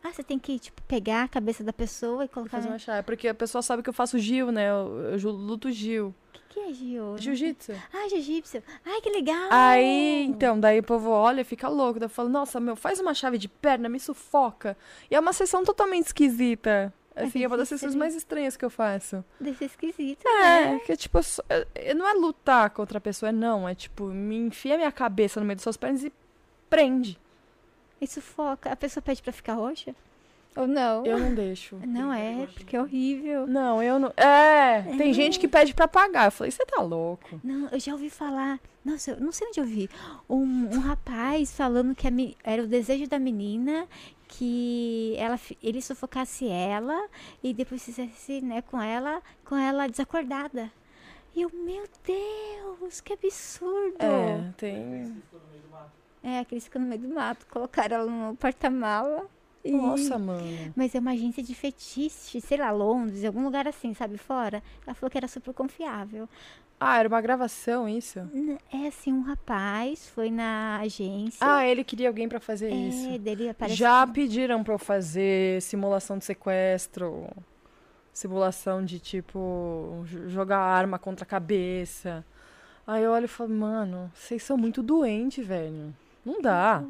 Ah, 0.03 0.13
você 0.13 0.23
tem 0.23 0.39
que, 0.39 0.57
tipo, 0.59 0.81
pegar 0.83 1.23
a 1.23 1.27
cabeça 1.27 1.63
da 1.63 1.73
pessoa 1.73 2.23
e 2.23 2.27
colocar. 2.27 2.51
Fazer 2.57 2.67
O 2.67 2.71
uma 2.71 2.79
chave, 2.79 3.03
porque 3.03 3.27
a 3.27 3.33
pessoa 3.33 3.61
sabe 3.61 3.83
que 3.83 3.89
eu 3.89 3.93
faço 3.93 4.17
Gil, 4.17 4.51
né? 4.51 4.69
Eu, 4.69 5.17
eu 5.19 5.31
luto 5.31 5.69
Gil. 5.71 6.13
que, 6.31 6.41
que 6.49 6.59
é 6.61 6.73
Gio? 6.73 7.15
Jiu-jitsu. 7.17 7.73
Ah, 7.93 8.07
jiu-jitsu. 8.07 8.61
Ai, 8.85 9.01
que 9.01 9.09
legal. 9.09 9.49
Aí, 9.49 10.23
então, 10.23 10.57
daí 10.57 10.79
o 10.79 10.83
povo 10.83 11.09
olha 11.09 11.41
e 11.41 11.43
fica 11.43 11.67
louco. 11.67 11.99
Daí 11.99 12.05
eu 12.05 12.09
falo, 12.09 12.29
nossa, 12.29 12.59
meu, 12.59 12.75
faz 12.75 12.99
uma 13.01 13.13
chave 13.13 13.37
de 13.37 13.49
perna, 13.49 13.89
me 13.89 13.99
sufoca. 13.99 14.77
E 15.11 15.15
é 15.15 15.19
uma 15.19 15.33
sessão 15.33 15.65
totalmente 15.65 16.05
esquisita. 16.05 16.93
Assim, 17.23 17.43
é 17.43 17.47
uma 17.47 17.57
das 17.57 17.67
sessões 17.69 17.95
mais 17.95 18.15
estranhas 18.15 18.55
que 18.57 18.63
eu 18.63 18.69
faço. 18.69 19.23
Deve 19.39 19.57
ser 19.57 19.65
esquisito, 19.65 20.27
É, 20.27 20.71
né? 20.73 20.79
que 20.85 20.91
é 20.91 20.95
tipo, 20.95 21.21
só- 21.23 21.43
é- 21.49 21.93
não 21.93 22.07
é 22.07 22.13
lutar 22.13 22.69
contra 22.69 22.97
a 22.97 23.01
pessoa, 23.01 23.31
não. 23.31 23.67
É 23.67 23.73
tipo, 23.75 24.05
me 24.05 24.37
enfia 24.37 24.77
minha 24.77 24.91
cabeça 24.91 25.39
no 25.39 25.45
meio 25.45 25.55
das 25.57 25.63
suas 25.63 25.77
pernas 25.77 26.03
e 26.03 26.11
prende. 26.69 27.19
E 27.99 28.05
sufoca. 28.07 28.71
A 28.71 28.75
pessoa 28.75 29.01
pede 29.01 29.21
pra 29.21 29.33
ficar 29.33 29.53
roxa? 29.55 29.95
Ou 30.55 30.65
não? 30.67 31.05
Eu 31.05 31.19
não 31.19 31.35
deixo. 31.35 31.75
Não 31.85 32.11
é, 32.11 32.47
porque 32.53 32.75
é 32.75 32.81
horrível. 32.81 33.45
Não, 33.45 33.81
eu 33.81 33.99
não. 33.99 34.11
É, 34.17 34.81
tem 34.97 35.13
gente 35.13 35.39
que 35.39 35.47
pede 35.47 35.73
pra 35.73 35.87
pagar. 35.87 36.25
Eu 36.25 36.31
falei, 36.31 36.49
você 36.49 36.65
tá 36.65 36.81
louco. 36.81 37.39
Não, 37.43 37.67
eu 37.69 37.79
já 37.79 37.91
ouvi 37.91 38.09
falar. 38.09 38.59
Nossa, 38.83 39.11
eu 39.11 39.19
não 39.19 39.31
sei 39.31 39.47
onde 39.47 39.59
eu 39.59 39.65
vi. 39.65 39.87
Um, 40.27 40.69
um 40.75 40.79
rapaz 40.79 41.55
falando 41.55 41.93
que 41.93 42.07
a 42.07 42.11
era 42.43 42.63
o 42.63 42.67
desejo 42.67 43.07
da 43.07 43.19
menina 43.19 43.87
que 44.27 45.15
ela, 45.17 45.39
ele 45.63 45.81
sufocasse 45.81 46.47
ela 46.47 47.07
e 47.43 47.53
depois 47.53 47.83
fizesse 47.83 48.41
né, 48.41 48.61
com 48.61 48.81
ela, 48.81 49.21
com 49.45 49.55
ela 49.55 49.87
desacordada. 49.87 50.71
E 51.35 51.41
eu, 51.41 51.51
meu 51.53 51.83
Deus, 52.03 52.99
que 53.01 53.13
absurdo! 53.13 53.97
É, 53.99 54.53
tem. 54.57 55.21
É, 56.23 56.39
aqueles 56.39 56.63
ficam 56.65 56.81
no 56.81 56.87
meio 56.87 57.01
do 57.01 57.09
mato, 57.13 57.45
colocaram 57.47 57.97
ela 57.97 58.11
no 58.11 58.35
porta-mala. 58.35 59.25
e- 59.63 59.71
Nossa, 59.71 60.17
mano. 60.17 60.73
Mas 60.75 60.93
é 60.95 60.99
uma 60.99 61.11
agência 61.11 61.43
de 61.43 61.53
fetiche, 61.53 62.41
sei 62.41 62.57
lá, 62.57 62.71
Londres, 62.71 63.23
algum 63.23 63.43
lugar 63.43 63.67
assim, 63.67 63.93
sabe, 63.93 64.17
fora. 64.17 64.61
Ela 64.85 64.93
falou 64.95 65.09
que 65.11 65.17
era 65.17 65.27
super 65.27 65.53
confiável. 65.53 66.27
Ah, 66.79 66.99
era 66.99 67.07
uma 67.09 67.21
gravação 67.21 67.89
isso? 67.89 68.19
É 68.71 68.87
assim, 68.87 69.11
um 69.11 69.21
rapaz 69.21 70.07
foi 70.09 70.29
na 70.29 70.77
agência. 70.79 71.39
Ah, 71.41 71.65
ele 71.65 71.83
queria 71.83 72.07
alguém 72.07 72.29
pra 72.29 72.39
fazer 72.39 72.69
isso. 72.71 73.09
É, 73.09 73.17
dele 73.17 73.49
aparece. 73.49 73.75
Já 73.75 74.05
pediram 74.05 74.63
pra 74.63 74.75
eu 74.75 74.79
fazer 74.79 75.59
simulação 75.61 76.19
de 76.19 76.25
sequestro, 76.25 77.27
simulação 78.13 78.85
de 78.85 78.99
tipo 78.99 80.05
jogar 80.27 80.59
arma 80.59 80.99
contra 80.99 81.23
a 81.23 81.27
cabeça. 81.27 82.23
Aí 82.85 83.03
eu 83.03 83.11
olho 83.11 83.25
e 83.25 83.27
falo, 83.27 83.49
mano, 83.49 84.11
vocês 84.13 84.43
são 84.43 84.55
muito 84.55 84.83
doentes, 84.83 85.45
velho. 85.45 85.93
Não 86.23 86.41
dá. 86.41 86.83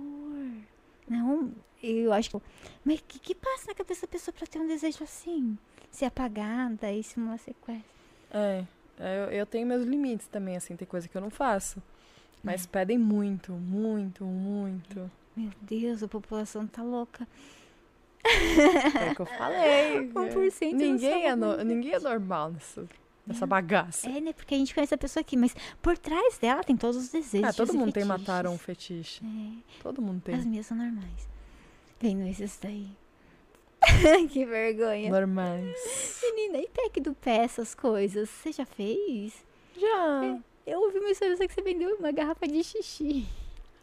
Não, 1.10 1.52
eu 1.82 2.12
acho 2.12 2.30
que. 2.30 2.42
Mas 2.84 3.00
o 3.00 3.04
que, 3.08 3.20
que 3.20 3.36
passa 3.36 3.68
na 3.68 3.74
cabeça 3.74 4.02
da 4.02 4.12
pessoa 4.12 4.36
pra 4.38 4.46
ter 4.46 4.60
um 4.60 4.68
desejo 4.68 5.02
assim? 5.04 5.58
Ser 5.90 6.06
apagada 6.06 6.92
e 6.92 7.02
simular 7.02 7.40
sequestro. 7.40 7.86
É, 8.30 8.66
eu, 9.00 9.32
eu 9.32 9.46
tenho 9.46 9.66
meus 9.68 9.86
limites 9.86 10.28
também, 10.28 10.56
assim, 10.58 10.76
tem 10.76 10.88
coisa 10.88 11.08
que 11.08 11.16
eu 11.16 11.22
não 11.22 11.30
faço. 11.30 11.82
Mas 12.44 12.66
pedem 12.66 12.98
muito, 12.98 13.52
muito, 13.54 14.24
muito. 14.24 15.10
Meu 15.36 15.52
Deus, 15.62 16.02
a 16.04 16.08
população 16.08 16.66
tá 16.68 16.82
louca. 16.84 17.28
É 18.24 19.12
o 19.12 19.16
que 19.16 19.22
eu 19.22 19.26
falei. 19.26 20.10
1% 20.14 20.72
não 20.72 20.78
ninguém, 20.80 21.26
é 21.26 21.36
no- 21.36 21.64
ninguém 21.64 21.94
é 21.94 22.00
normal 22.00 22.52
nessa, 22.52 22.88
nessa 23.26 23.46
bagaça. 23.46 24.10
É, 24.10 24.20
né? 24.20 24.34
Porque 24.34 24.54
a 24.56 24.58
gente 24.58 24.74
conhece 24.74 24.94
a 24.94 24.98
pessoa 24.98 25.22
aqui, 25.22 25.36
mas 25.38 25.56
por 25.82 25.98
trás 25.98 26.38
dela 26.38 26.64
tem 26.64 26.76
todos 26.76 26.98
os 26.98 27.10
desejos. 27.10 27.48
Ah, 27.50 27.54
todo 27.54 27.74
mundo 27.74 27.92
tem 27.92 28.04
mataram 28.06 28.54
um 28.54 28.58
fetiche. 28.58 29.22
É. 29.26 29.82
Todo 29.82 30.02
mundo 30.02 30.22
tem. 30.22 30.36
As 30.36 30.46
minhas 30.46 30.66
são 30.66 30.78
normais. 30.78 31.28
Vendo 32.00 32.28
esses 32.28 32.58
daí. 32.62 32.90
que 34.32 34.46
vergonha. 34.46 35.10
Normais. 35.10 36.20
Menina, 36.24 36.60
e 36.60 36.68
pack 36.68 37.00
do 37.00 37.14
pé, 37.14 37.38
essas 37.38 37.74
coisas? 37.76 38.30
Você 38.30 38.52
já 38.52 38.66
fez? 38.66 39.46
Já. 39.76 40.40
Eu 40.66 40.82
ouvi 40.82 41.00
uma 41.00 41.12
história 41.12 41.36
que 41.38 41.54
você 41.54 41.62
vendeu 41.62 41.96
uma 41.96 42.12
garrafa 42.12 42.48
de 42.48 42.64
xixi. 42.64 43.26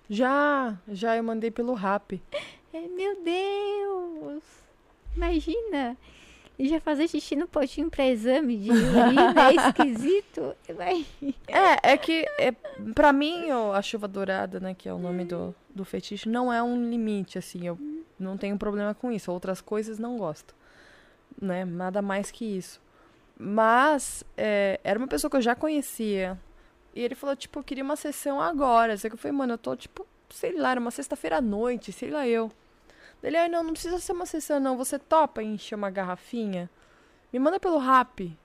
Já. 0.08 0.78
Já 0.88 1.16
eu 1.16 1.22
mandei 1.22 1.50
pelo 1.50 1.74
rap. 1.74 2.20
É, 2.72 2.80
meu 2.88 3.22
Deus! 3.22 4.42
Imagina! 5.16 5.96
E 6.56 6.68
já 6.68 6.80
fazer 6.80 7.08
xixi 7.08 7.34
no 7.34 7.48
potinho 7.48 7.90
pra 7.90 8.06
exame 8.06 8.56
de 8.56 8.70
urina 8.70 9.50
é 9.50 9.54
esquisito. 9.68 10.54
Vai. 10.76 11.04
É, 11.48 11.92
é 11.92 11.96
que 11.96 12.24
é, 12.38 12.52
pra 12.94 13.12
mim 13.12 13.50
a 13.50 13.82
chuva 13.82 14.06
dourada, 14.06 14.60
né, 14.60 14.72
que 14.72 14.88
é 14.88 14.94
o 14.94 14.98
nome 14.98 15.24
do, 15.24 15.54
do 15.74 15.84
fetiche, 15.84 16.28
não 16.28 16.52
é 16.52 16.62
um 16.62 16.88
limite, 16.88 17.38
assim. 17.38 17.66
Eu 17.66 17.78
não 18.18 18.36
tenho 18.36 18.56
problema 18.56 18.94
com 18.94 19.10
isso. 19.10 19.32
Outras 19.32 19.60
coisas 19.60 19.98
não 19.98 20.16
gosto. 20.16 20.54
Né? 21.40 21.64
Nada 21.64 22.00
mais 22.00 22.30
que 22.30 22.44
isso. 22.44 22.80
Mas 23.36 24.22
é, 24.36 24.78
era 24.84 24.98
uma 24.98 25.08
pessoa 25.08 25.28
que 25.28 25.36
eu 25.36 25.42
já 25.42 25.56
conhecia. 25.56 26.38
E 26.94 27.00
ele 27.00 27.16
falou, 27.16 27.34
tipo, 27.34 27.58
eu 27.58 27.64
queria 27.64 27.82
uma 27.82 27.96
sessão 27.96 28.40
agora. 28.40 28.96
Só 28.96 29.08
que 29.08 29.14
eu 29.14 29.18
falei, 29.18 29.36
mano, 29.36 29.54
eu 29.54 29.58
tô, 29.58 29.74
tipo, 29.74 30.06
sei 30.30 30.56
lá, 30.56 30.70
era 30.70 30.80
uma 30.80 30.92
sexta-feira 30.92 31.38
à 31.38 31.40
noite, 31.40 31.90
sei 31.90 32.10
lá 32.10 32.28
eu. 32.28 32.50
Ele, 33.26 33.36
ah, 33.36 33.48
não, 33.48 33.62
não 33.62 33.72
precisa 33.72 33.98
ser 33.98 34.12
uma 34.12 34.26
sessão, 34.26 34.60
não. 34.60 34.76
Você 34.76 34.98
topa 34.98 35.42
encher 35.42 35.74
uma 35.74 35.90
garrafinha? 35.90 36.68
Me 37.32 37.38
manda 37.38 37.58
pelo 37.58 37.78
rap. 37.78 38.36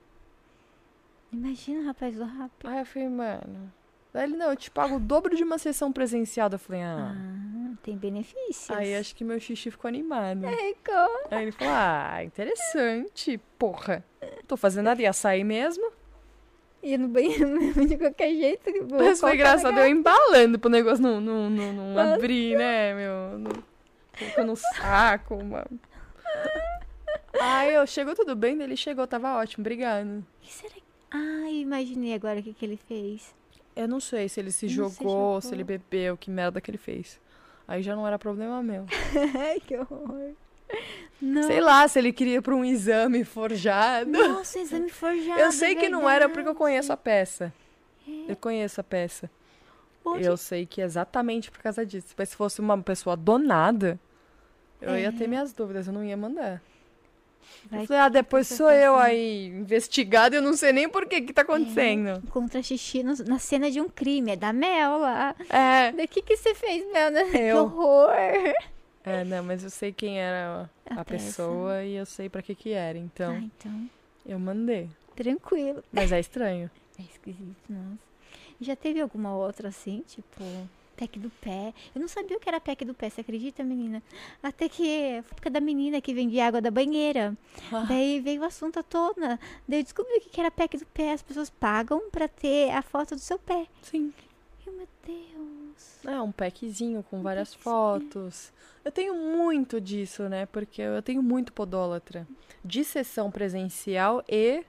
Imagina 1.32 1.80
o 1.80 1.86
rapaz 1.86 2.16
do 2.16 2.24
rap. 2.24 2.50
Aí 2.64 2.78
eu 2.78 2.86
falei, 2.86 3.08
mano. 3.08 3.72
Daí 4.12 4.24
ele, 4.24 4.36
não, 4.36 4.50
eu 4.50 4.56
te 4.56 4.70
pago 4.70 4.96
o 4.96 5.00
dobro 5.00 5.36
de 5.36 5.44
uma 5.44 5.58
sessão 5.58 5.92
presencial. 5.92 6.48
Eu 6.50 6.58
falei, 6.58 6.82
ah. 6.82 7.14
Ah, 7.14 7.74
tem 7.82 7.96
benefícios. 7.96 8.70
Aí 8.70 8.96
acho 8.96 9.14
que 9.14 9.22
meu 9.22 9.38
xixi 9.38 9.70
ficou 9.70 9.88
animado. 9.88 10.46
É, 10.46 10.74
como? 10.84 11.28
Aí 11.30 11.42
ele 11.42 11.52
falou, 11.52 11.72
ah, 11.76 12.24
interessante, 12.24 13.38
porra. 13.58 14.04
Tô 14.48 14.56
fazendo 14.56 14.88
ali 14.88 15.06
açaí 15.06 15.44
mesmo. 15.44 15.92
Ia 16.82 16.96
no 16.96 17.08
banheiro 17.08 17.46
mesmo 17.46 17.84
de 17.86 17.96
qualquer 17.96 18.30
jeito. 18.30 18.70
Mas 18.90 19.20
foi 19.20 19.34
engraçado 19.34 19.78
eu 19.78 19.86
embalando 19.86 20.58
pro 20.58 20.70
negócio 20.70 21.02
não, 21.02 21.20
não, 21.20 21.50
não, 21.50 21.72
não 21.72 22.14
abrir, 22.14 22.56
né, 22.56 22.94
meu? 22.94 23.38
Não, 23.38 23.69
colocando 24.20 24.52
um 24.52 24.56
saco, 24.56 25.34
uma... 25.34 25.66
Aí 27.40 27.74
eu, 27.74 27.86
chegou 27.86 28.14
tudo 28.14 28.36
bem? 28.36 28.60
Ele 28.62 28.76
chegou, 28.76 29.06
tava 29.06 29.36
ótimo, 29.36 29.62
obrigado. 29.62 30.24
Que 30.40 30.52
será 30.52 30.74
que... 30.74 30.82
Eu 31.12 31.48
imaginei 31.48 32.14
agora 32.14 32.38
o 32.38 32.42
que, 32.42 32.52
que 32.54 32.64
ele 32.64 32.76
fez. 32.76 33.34
Eu 33.74 33.88
não 33.88 33.98
sei 33.98 34.28
se 34.28 34.38
ele 34.38 34.52
se 34.52 34.66
Não 34.66 34.70
se 34.70 34.74
jogou, 34.76 34.92
jogou. 34.98 35.40
se 35.40 35.52
ele 35.54 35.64
bebeu, 35.64 36.16
que 36.16 36.30
merda 36.30 36.60
que 36.60 36.70
ele 36.70 36.78
fez. 36.78 37.20
Aí 37.66 37.82
já 37.82 37.96
não 37.96 38.06
era 38.06 38.18
problema 38.18 38.62
meu. 38.62 38.86
Ai, 39.38 39.60
que 39.60 39.76
horror. 39.76 40.32
Não. 41.20 41.42
Sei 41.44 41.60
lá, 41.60 41.86
se 41.88 41.98
ele 41.98 42.12
queria 42.12 42.36
ir 42.36 42.42
pra 42.42 42.54
um 42.54 42.64
exame 42.64 43.24
forjado. 43.24 44.10
Nossa, 44.10 44.58
exame 44.60 44.90
forjado. 44.90 45.40
eu 45.40 45.50
sei 45.50 45.74
que 45.74 45.88
não 45.88 46.08
era 46.08 46.28
porque 46.28 46.40
eu 46.40 46.44
verdade. 46.44 46.58
conheço 46.58 46.92
a 46.92 46.96
peça. 46.96 47.52
Eu 48.28 48.36
conheço 48.36 48.80
a 48.80 48.84
peça. 48.84 49.30
Eu 50.20 50.36
sei 50.36 50.66
que 50.66 50.80
é 50.80 50.84
exatamente 50.84 51.50
por 51.50 51.60
causa 51.60 51.84
disso. 51.84 52.14
Mas 52.16 52.30
se 52.30 52.36
fosse 52.36 52.60
uma 52.60 52.80
pessoa 52.82 53.16
donada, 53.16 53.98
eu 54.80 54.98
ia 54.98 55.08
É. 55.08 55.12
ter 55.12 55.26
minhas 55.28 55.52
dúvidas, 55.52 55.86
eu 55.86 55.92
não 55.92 56.04
ia 56.04 56.16
mandar. 56.16 56.60
Vai 57.70 57.82
Eu 57.82 57.86
falei, 57.86 58.02
ah, 58.02 58.08
depois 58.08 58.46
você 58.46 58.56
sou 58.56 58.70
eu 58.70 58.96
aí 58.96 59.46
investigada 59.48 60.34
e 60.34 60.38
eu 60.38 60.42
não 60.42 60.54
sei 60.54 60.72
nem 60.72 60.88
por 60.88 61.06
que 61.06 61.20
que 61.20 61.32
tá 61.32 61.42
acontecendo. 61.42 62.22
Encontra 62.24 62.62
xixi 62.62 63.02
no- 63.02 63.16
na 63.26 63.38
cena 63.38 63.70
de 63.70 63.80
um 63.80 63.88
crime. 63.88 64.32
É 64.32 64.36
da 64.36 64.52
Mel 64.52 64.98
lá. 64.98 65.34
É. 65.48 65.90
O 66.04 66.08
que, 66.08 66.22
que 66.22 66.36
você 66.36 66.54
fez, 66.54 66.84
Mel? 66.92 67.10
né? 67.10 67.24
Que 67.30 67.52
horror. 67.52 68.10
É, 69.04 69.24
não, 69.24 69.42
mas 69.42 69.64
eu 69.64 69.70
sei 69.70 69.92
quem 69.92 70.20
era 70.20 70.68
a, 70.86 71.00
A 71.00 71.04
peça. 71.04 71.24
pessoa 71.26 71.82
e 71.84 71.94
eu 71.96 72.06
sei 72.06 72.28
pra 72.28 72.42
que 72.42 72.54
que 72.54 72.70
era. 72.72 72.96
Então, 72.98 73.32
Ah, 73.32 73.38
então. 73.38 73.90
Eu 74.26 74.38
mandei. 74.38 74.88
Tranquilo. 75.16 75.82
Mas 75.92 76.12
é 76.12 76.20
estranho. 76.20 76.70
É 76.98 77.02
esquisito, 77.02 77.56
nossa. 77.68 77.98
Já 78.60 78.76
teve 78.76 79.00
alguma 79.00 79.34
outra 79.34 79.68
assim, 79.68 80.04
tipo, 80.06 80.42
pack 81.00 81.18
do 81.18 81.30
pé? 81.40 81.72
Eu 81.94 82.00
não 82.00 82.08
sabia 82.08 82.36
o 82.36 82.40
que 82.40 82.48
era 82.48 82.60
pack 82.60 82.84
do 82.84 82.92
pé, 82.92 83.08
você 83.08 83.22
acredita, 83.22 83.64
menina? 83.64 84.02
Até 84.42 84.68
que 84.68 85.22
foi 85.22 85.32
época 85.32 85.48
da 85.48 85.60
menina 85.60 86.00
que 86.00 86.12
vendia 86.12 86.46
água 86.46 86.60
da 86.60 86.70
banheira. 86.70 87.34
Ah. 87.72 87.86
Daí 87.88 88.20
veio 88.20 88.42
o 88.42 88.44
assunto 88.44 88.78
à 88.78 88.82
tona. 88.82 89.40
Daí 89.66 89.80
eu 89.80 89.82
descobri 89.82 90.18
o 90.18 90.20
que 90.20 90.38
era 90.38 90.50
pack 90.50 90.76
do 90.76 90.84
pé. 90.86 91.12
As 91.12 91.22
pessoas 91.22 91.48
pagam 91.48 92.10
pra 92.10 92.28
ter 92.28 92.70
a 92.70 92.82
foto 92.82 93.14
do 93.14 93.20
seu 93.20 93.38
pé. 93.38 93.66
Sim. 93.82 94.12
Ai, 94.66 94.74
meu 94.74 94.88
Deus. 95.06 96.04
É, 96.06 96.20
um 96.20 96.30
packzinho 96.30 97.02
com 97.02 97.22
várias 97.22 97.54
packzinho. 97.54 97.74
fotos. 97.74 98.52
Eu 98.84 98.92
tenho 98.92 99.14
muito 99.14 99.80
disso, 99.80 100.28
né? 100.28 100.44
Porque 100.46 100.82
eu 100.82 101.02
tenho 101.02 101.22
muito 101.22 101.52
podólatra. 101.52 102.28
De 102.62 102.84
sessão 102.84 103.30
presencial 103.30 104.22
e 104.28 104.62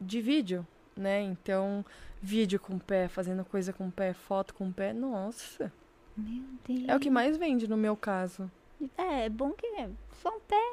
de 0.00 0.20
vídeo, 0.20 0.66
né? 0.96 1.20
Então, 1.22 1.84
vídeo 2.20 2.60
com 2.60 2.74
o 2.74 2.80
pé, 2.80 3.08
fazendo 3.08 3.44
coisa 3.44 3.72
com 3.72 3.88
o 3.88 3.92
pé, 3.92 4.12
foto 4.12 4.54
com 4.54 4.68
o 4.68 4.72
pé. 4.72 4.92
Nossa. 4.92 5.72
Meu 6.16 6.44
Deus. 6.66 6.88
É 6.88 6.96
o 6.96 7.00
que 7.00 7.10
mais 7.10 7.36
vende 7.36 7.68
no 7.68 7.76
meu 7.76 7.96
caso. 7.96 8.50
É, 8.96 9.26
é 9.26 9.28
bom 9.28 9.50
que 9.52 9.66
é 9.66 9.90
só 10.22 10.30
um 10.30 10.40
pé 10.40 10.72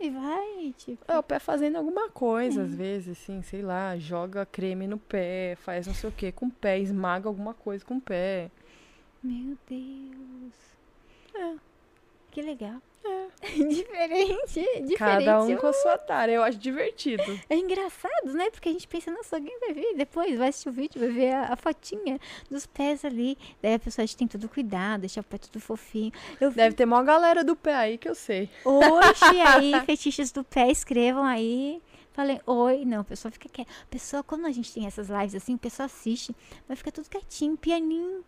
e 0.00 0.10
vai, 0.10 0.74
tipo. 0.76 1.04
É 1.10 1.18
o 1.18 1.22
pé 1.22 1.38
fazendo 1.38 1.76
alguma 1.76 2.08
coisa, 2.08 2.62
às 2.62 2.74
vezes, 2.74 3.18
assim, 3.18 3.42
sei 3.42 3.62
lá, 3.62 3.96
joga 3.96 4.46
creme 4.46 4.86
no 4.86 4.98
pé, 4.98 5.56
faz 5.56 5.86
não 5.86 5.94
sei 5.94 6.08
o 6.08 6.12
que 6.12 6.30
com 6.30 6.46
o 6.46 6.50
pé, 6.50 6.78
esmaga 6.78 7.28
alguma 7.28 7.52
coisa 7.52 7.84
com 7.84 7.96
o 7.96 8.00
pé. 8.00 8.50
Meu 9.22 9.56
Deus. 9.68 10.54
É. 11.34 11.56
Que 12.30 12.42
legal. 12.42 12.80
Diferente, 13.40 14.60
diferente. 14.86 14.96
Cada 14.96 15.42
um 15.42 15.56
com 15.56 15.66
a 15.66 15.72
sua 15.72 15.98
tara. 15.98 16.32
Eu 16.32 16.42
acho 16.42 16.58
divertido. 16.58 17.22
É 17.48 17.56
engraçado, 17.56 18.32
né? 18.32 18.50
Porque 18.50 18.68
a 18.68 18.72
gente 18.72 18.88
pensa, 18.88 19.10
nossa, 19.10 19.36
alguém 19.36 19.58
vai 19.60 19.72
ver 19.72 19.94
depois, 19.94 20.36
vai 20.38 20.48
assistir 20.48 20.68
o 20.68 20.72
vídeo, 20.72 21.00
vai 21.00 21.10
ver 21.10 21.32
a, 21.32 21.52
a 21.52 21.56
fotinha 21.56 22.18
dos 22.50 22.66
pés 22.66 23.04
ali. 23.04 23.38
Daí 23.62 23.74
a 23.74 23.78
pessoa 23.78 24.06
tem 24.08 24.26
todo 24.26 24.48
cuidado, 24.48 25.00
deixa 25.00 25.20
o 25.20 25.24
pé 25.24 25.38
tudo 25.38 25.60
fofinho. 25.60 26.12
Eu 26.40 26.50
vi 26.50 26.56
Deve 26.56 26.74
ter 26.74 26.86
mó 26.86 27.02
galera 27.02 27.44
do 27.44 27.54
pé 27.54 27.74
aí 27.74 27.98
que 27.98 28.08
eu 28.08 28.14
sei. 28.14 28.50
hoje 28.64 29.40
aí, 29.46 29.72
fetiches 29.86 30.32
do 30.32 30.42
pé, 30.42 30.70
escrevam 30.70 31.24
aí. 31.24 31.80
Falei, 32.12 32.40
oi. 32.46 32.84
Não, 32.84 33.02
a 33.02 33.04
pessoa 33.04 33.30
fica 33.30 33.48
quieta. 33.48 33.70
A 33.70 33.86
pessoa, 33.86 34.24
quando 34.24 34.46
a 34.46 34.50
gente 34.50 34.74
tem 34.74 34.86
essas 34.86 35.08
lives 35.08 35.36
assim, 35.36 35.54
a 35.54 35.58
pessoa 35.58 35.86
assiste, 35.86 36.34
vai 36.66 36.76
ficar 36.76 36.90
tudo 36.90 37.08
quietinho, 37.08 37.56
pianinho. 37.56 38.24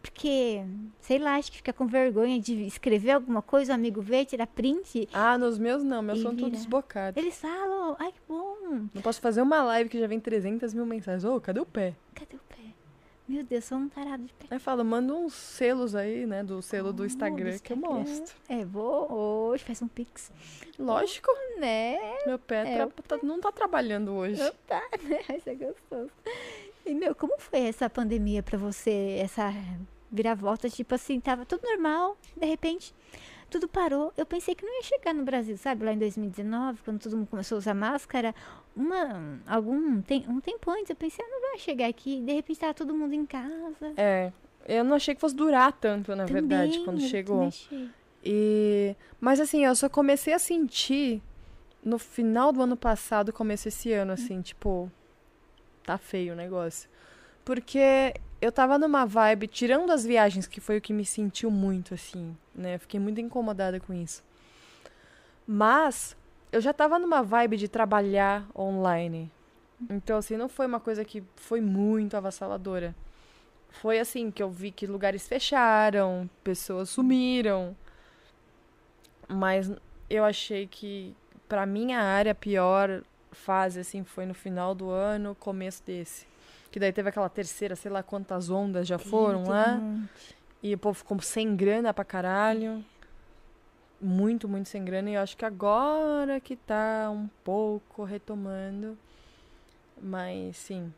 Porque, 0.00 0.62
sei 1.00 1.18
lá, 1.18 1.36
acho 1.36 1.50
que 1.50 1.58
fica 1.58 1.72
com 1.72 1.86
vergonha 1.86 2.40
de 2.40 2.62
escrever 2.66 3.12
alguma 3.12 3.42
coisa, 3.42 3.72
o 3.72 3.74
amigo 3.74 4.00
vê, 4.00 4.24
tira 4.24 4.46
print. 4.46 5.08
Ah, 5.12 5.36
nos 5.36 5.58
meus 5.58 5.82
não, 5.82 6.00
meus 6.02 6.20
são 6.20 6.34
todos 6.36 6.64
bocados. 6.66 7.20
Eles 7.22 7.38
falam, 7.40 7.96
ai 7.98 8.12
que 8.12 8.20
bom. 8.28 8.56
Não 8.94 9.02
posso 9.02 9.20
fazer 9.20 9.42
uma 9.42 9.62
live 9.62 9.90
que 9.90 9.98
já 9.98 10.06
vem 10.06 10.20
300 10.20 10.72
mil 10.74 10.86
mensagens. 10.86 11.24
Ô, 11.24 11.40
cadê 11.40 11.60
o 11.60 11.66
pé? 11.66 11.94
Cadê 12.14 12.36
o 12.36 12.40
pé? 12.48 12.56
Meu 13.28 13.42
Deus, 13.44 13.64
sou 13.66 13.76
um 13.76 13.88
tarado 13.90 14.22
de 14.24 14.32
pé. 14.32 14.46
Aí 14.50 14.58
fala, 14.58 14.82
manda 14.82 15.12
uns 15.12 15.34
selos 15.34 15.94
aí, 15.94 16.24
né, 16.24 16.42
do 16.42 16.62
selo 16.62 16.92
do 16.94 17.02
Oh, 17.02 17.06
Instagram, 17.06 17.56
do 17.56 17.60
que 17.62 17.72
eu 17.72 17.76
Instagram. 17.76 17.98
mostro. 18.00 18.36
É, 18.48 18.64
vou 18.64 19.12
hoje, 19.12 19.64
faz 19.64 19.82
um 19.82 19.88
pix. 19.88 20.32
Lógico, 20.78 21.28
Né? 21.58 21.98
meu 22.24 22.38
pé 22.38 22.66
É, 22.66 22.86
tra- 22.86 23.18
tá- 23.18 23.18
não 23.22 23.38
tá 23.40 23.52
trabalhando 23.52 24.12
hoje. 24.12 24.40
Não 24.42 24.52
tá, 24.66 24.80
né? 25.02 25.36
Isso 25.36 25.50
é 25.50 25.54
gostoso. 25.56 26.10
E, 26.88 26.94
meu, 26.94 27.14
como 27.14 27.38
foi 27.38 27.60
essa 27.60 27.90
pandemia 27.90 28.42
pra 28.42 28.56
você? 28.56 29.18
Essa 29.20 29.52
viravolta, 30.10 30.70
tipo 30.70 30.94
assim, 30.94 31.20
tava 31.20 31.44
tudo 31.44 31.60
normal, 31.62 32.16
de 32.34 32.46
repente, 32.46 32.94
tudo 33.50 33.68
parou. 33.68 34.10
Eu 34.16 34.24
pensei 34.24 34.54
que 34.54 34.64
não 34.64 34.74
ia 34.74 34.82
chegar 34.82 35.12
no 35.12 35.22
Brasil, 35.22 35.58
sabe? 35.58 35.84
Lá 35.84 35.92
em 35.92 35.98
2019, 35.98 36.78
quando 36.82 36.98
todo 37.00 37.14
mundo 37.14 37.28
começou 37.28 37.56
a 37.56 37.58
usar 37.58 37.74
máscara, 37.74 38.34
uma, 38.74 39.38
algum, 39.46 40.00
tem, 40.00 40.24
um 40.28 40.40
tempo 40.40 40.70
antes, 40.70 40.88
eu 40.88 40.96
pensei, 40.96 41.22
ah, 41.22 41.28
não 41.30 41.50
vai 41.50 41.58
chegar 41.58 41.88
aqui. 41.88 42.22
De 42.22 42.32
repente 42.32 42.58
tava 42.58 42.72
todo 42.72 42.94
mundo 42.94 43.12
em 43.12 43.26
casa. 43.26 43.92
É, 43.94 44.32
eu 44.66 44.82
não 44.82 44.96
achei 44.96 45.14
que 45.14 45.20
fosse 45.20 45.36
durar 45.36 45.72
tanto, 45.72 46.16
na 46.16 46.24
verdade, 46.24 46.72
Também, 46.72 46.84
quando 46.86 47.02
eu 47.02 47.06
chegou. 47.06 47.50
E 48.24 48.96
mas 49.20 49.40
assim, 49.40 49.64
eu 49.64 49.74
só 49.74 49.90
comecei 49.90 50.32
a 50.32 50.38
sentir 50.38 51.22
no 51.84 51.98
final 51.98 52.50
do 52.50 52.62
ano 52.62 52.76
passado, 52.76 53.30
começo 53.30 53.68
esse 53.68 53.92
ano 53.92 54.12
assim, 54.12 54.40
tipo, 54.40 54.90
tá 55.88 55.96
feio 55.96 56.34
o 56.34 56.36
negócio. 56.36 56.88
Porque 57.46 58.12
eu 58.42 58.52
tava 58.52 58.78
numa 58.78 59.06
vibe, 59.06 59.48
tirando 59.48 59.90
as 59.90 60.04
viagens, 60.04 60.46
que 60.46 60.60
foi 60.60 60.76
o 60.76 60.80
que 60.82 60.92
me 60.92 61.04
sentiu 61.04 61.50
muito 61.50 61.94
assim, 61.94 62.36
né? 62.54 62.74
Eu 62.74 62.80
fiquei 62.80 63.00
muito 63.00 63.20
incomodada 63.22 63.80
com 63.80 63.94
isso. 63.94 64.22
Mas 65.46 66.14
eu 66.52 66.60
já 66.60 66.74
tava 66.74 66.98
numa 66.98 67.22
vibe 67.22 67.56
de 67.56 67.68
trabalhar 67.68 68.46
online. 68.54 69.30
Então 69.88 70.18
assim, 70.18 70.36
não 70.36 70.48
foi 70.48 70.66
uma 70.66 70.78
coisa 70.78 71.06
que 71.06 71.24
foi 71.36 71.62
muito 71.62 72.18
avassaladora. 72.18 72.94
Foi 73.70 73.98
assim 73.98 74.30
que 74.30 74.42
eu 74.42 74.50
vi 74.50 74.70
que 74.70 74.86
lugares 74.86 75.26
fecharam, 75.26 76.28
pessoas 76.44 76.90
sumiram. 76.90 77.74
Mas 79.26 79.72
eu 80.10 80.22
achei 80.22 80.66
que 80.66 81.16
pra 81.48 81.64
minha 81.64 82.00
área 82.00 82.34
pior 82.34 83.02
fase 83.32 83.80
assim 83.80 84.04
foi 84.04 84.26
no 84.26 84.34
final 84.34 84.74
do 84.74 84.90
ano, 84.90 85.34
começo 85.38 85.82
desse. 85.84 86.26
Que 86.70 86.78
daí 86.78 86.92
teve 86.92 87.08
aquela 87.08 87.28
terceira, 87.28 87.74
sei 87.74 87.90
lá 87.90 88.02
quantas 88.02 88.50
ondas 88.50 88.86
já 88.86 88.98
foram 88.98 89.40
Teve 89.40 89.50
lá. 89.50 89.80
E 90.62 90.74
o 90.74 90.78
povo 90.78 90.98
ficou 90.98 91.20
sem 91.20 91.56
grana 91.56 91.94
pra 91.94 92.04
caralho. 92.04 92.84
Muito, 94.00 94.48
muito 94.48 94.68
sem 94.68 94.84
grana. 94.84 95.10
E 95.10 95.14
eu 95.14 95.20
acho 95.20 95.36
que 95.36 95.44
agora 95.44 96.40
que 96.40 96.56
tá 96.56 97.10
um 97.10 97.28
pouco 97.42 98.04
retomando. 98.04 98.96
Mas 100.00 100.56
sim, 100.56 100.92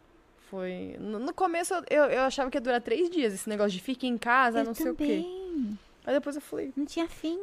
foi. 0.51 0.97
No, 0.99 1.33
começo 1.33 1.73
eu, 1.89 2.05
eu 2.05 2.23
achava 2.23 2.51
que 2.51 2.57
ia 2.57 2.61
durar 2.61 2.81
três 2.81 3.09
dias 3.09 3.33
esse 3.33 3.49
negócio 3.49 3.73
de 3.73 3.81
fique 3.81 4.07
em 4.07 4.19
casa, 4.19 4.61
Eu 4.61 4.65
não 4.65 4.75
sei 4.75 4.91
o 4.91 4.95
quê. 4.95 5.23
também. 5.23 5.79
Aí 6.05 6.15
depois 6.15 6.37
eu 6.37 6.43
falei. 6.43 6.73
Não 6.77 6.85
tinha 6.85 7.09
fim. 7.09 7.39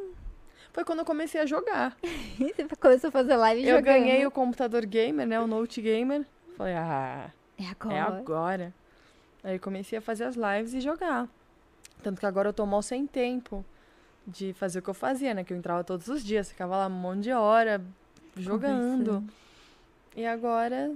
Foi 0.78 0.84
quando 0.84 1.00
eu 1.00 1.04
comecei 1.04 1.40
a 1.40 1.44
jogar. 1.44 1.96
Você 2.38 2.64
começou 2.80 3.08
a 3.08 3.10
fazer 3.10 3.34
live 3.34 3.62
Eu 3.62 3.78
jogando. 3.78 3.84
ganhei 3.84 4.24
o 4.24 4.30
computador 4.30 4.86
gamer, 4.86 5.26
né? 5.26 5.40
O 5.40 5.44
Note 5.48 5.82
Gamer. 5.82 6.24
Falei, 6.56 6.74
ah, 6.74 7.32
É 7.58 7.66
agora. 7.66 7.94
é 7.96 8.00
agora. 8.00 8.74
Aí 9.42 9.58
comecei 9.58 9.98
a 9.98 10.00
fazer 10.00 10.22
as 10.22 10.36
lives 10.36 10.74
e 10.74 10.80
jogar. 10.80 11.26
Tanto 12.00 12.20
que 12.20 12.26
agora 12.26 12.50
eu 12.50 12.52
tô 12.52 12.64
mal 12.64 12.80
sem 12.80 13.08
tempo 13.08 13.64
de 14.24 14.52
fazer 14.52 14.78
o 14.78 14.82
que 14.82 14.88
eu 14.88 14.94
fazia, 14.94 15.34
né? 15.34 15.42
Que 15.42 15.52
eu 15.52 15.56
entrava 15.56 15.82
todos 15.82 16.06
os 16.06 16.22
dias, 16.22 16.48
ficava 16.48 16.76
lá 16.76 16.86
um 16.86 16.90
monte 16.90 17.22
de 17.22 17.32
hora 17.32 17.84
jogando. 18.36 19.04
Conversando. 19.04 19.24
E 20.14 20.24
agora, 20.24 20.94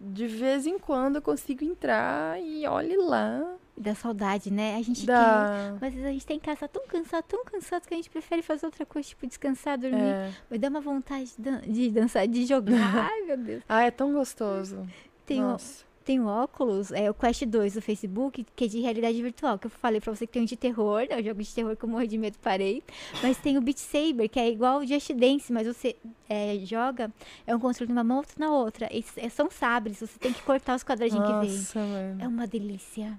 de 0.00 0.26
vez 0.26 0.66
em 0.66 0.76
quando, 0.76 1.16
eu 1.16 1.22
consigo 1.22 1.62
entrar 1.62 2.42
e 2.42 2.66
olhe 2.66 2.96
lá. 2.96 3.48
Dá 3.82 3.94
saudade, 3.94 4.50
né? 4.50 4.76
A 4.76 4.82
gente 4.82 5.00
quer. 5.00 5.06
Da... 5.06 5.76
Mas 5.80 5.88
às 5.88 5.94
vezes 5.94 6.06
a 6.06 6.12
gente 6.12 6.26
tem 6.26 6.36
em 6.36 6.40
casa 6.40 6.68
tão 6.68 6.86
cansado, 6.86 7.24
tão 7.24 7.42
cansado 7.46 7.88
que 7.88 7.94
a 7.94 7.96
gente 7.96 8.10
prefere 8.10 8.42
fazer 8.42 8.66
outra 8.66 8.84
coisa, 8.84 9.08
tipo 9.08 9.26
descansar, 9.26 9.78
dormir. 9.78 9.98
É. 10.02 10.30
Mas 10.50 10.60
dá 10.60 10.68
uma 10.68 10.80
vontade 10.82 11.30
de, 11.36 11.42
dan- 11.42 11.60
de 11.62 11.90
dançar, 11.90 12.28
de 12.28 12.44
jogar. 12.44 12.74
Ai, 13.10 13.22
meu 13.22 13.38
Deus. 13.38 13.62
Ah, 13.66 13.82
é 13.82 13.90
tão 13.90 14.12
gostoso. 14.12 14.86
Tem, 15.24 15.40
o, 15.40 15.44
Nossa. 15.52 15.84
tem 16.04 16.20
o 16.20 16.26
óculos, 16.26 16.92
é 16.92 17.08
o 17.08 17.14
Quest 17.14 17.44
2 17.46 17.72
do 17.74 17.80
Facebook, 17.80 18.44
que 18.54 18.64
é 18.64 18.68
de 18.68 18.80
realidade 18.80 19.22
virtual. 19.22 19.58
Que 19.58 19.66
eu 19.68 19.70
falei 19.70 19.98
pra 19.98 20.14
você 20.14 20.26
que 20.26 20.32
tem 20.34 20.42
um 20.42 20.44
de 20.44 20.56
terror, 20.56 21.06
né? 21.08 21.18
O 21.18 21.22
jogo 21.24 21.42
de 21.42 21.54
terror 21.54 21.74
que 21.74 21.82
eu 21.84 21.88
morri 21.88 22.06
de 22.06 22.18
medo, 22.18 22.36
parei. 22.42 22.82
Mas 23.22 23.38
tem 23.38 23.56
o 23.56 23.62
Beat 23.62 23.78
Saber, 23.78 24.28
que 24.28 24.38
é 24.38 24.50
igual 24.50 24.80
o 24.80 24.86
Just 24.86 25.10
Dance, 25.14 25.50
mas 25.52 25.66
você 25.66 25.96
é, 26.28 26.58
joga, 26.64 27.10
é 27.46 27.56
um 27.56 27.58
controle 27.60 27.90
numa 27.90 28.04
mão, 28.04 28.18
outro 28.18 28.34
na 28.38 28.50
outra. 28.52 28.88
E 28.92 28.98
s- 28.98 29.30
são 29.30 29.50
sabres, 29.50 30.00
você 30.00 30.18
tem 30.18 30.32
que 30.34 30.42
cortar 30.42 30.74
os 30.76 30.82
quadradinhos 30.84 31.24
que 31.26 31.32
vem. 31.46 31.56
Nossa, 31.56 31.78
mano. 31.78 32.22
É 32.22 32.28
uma 32.28 32.46
delícia. 32.46 33.16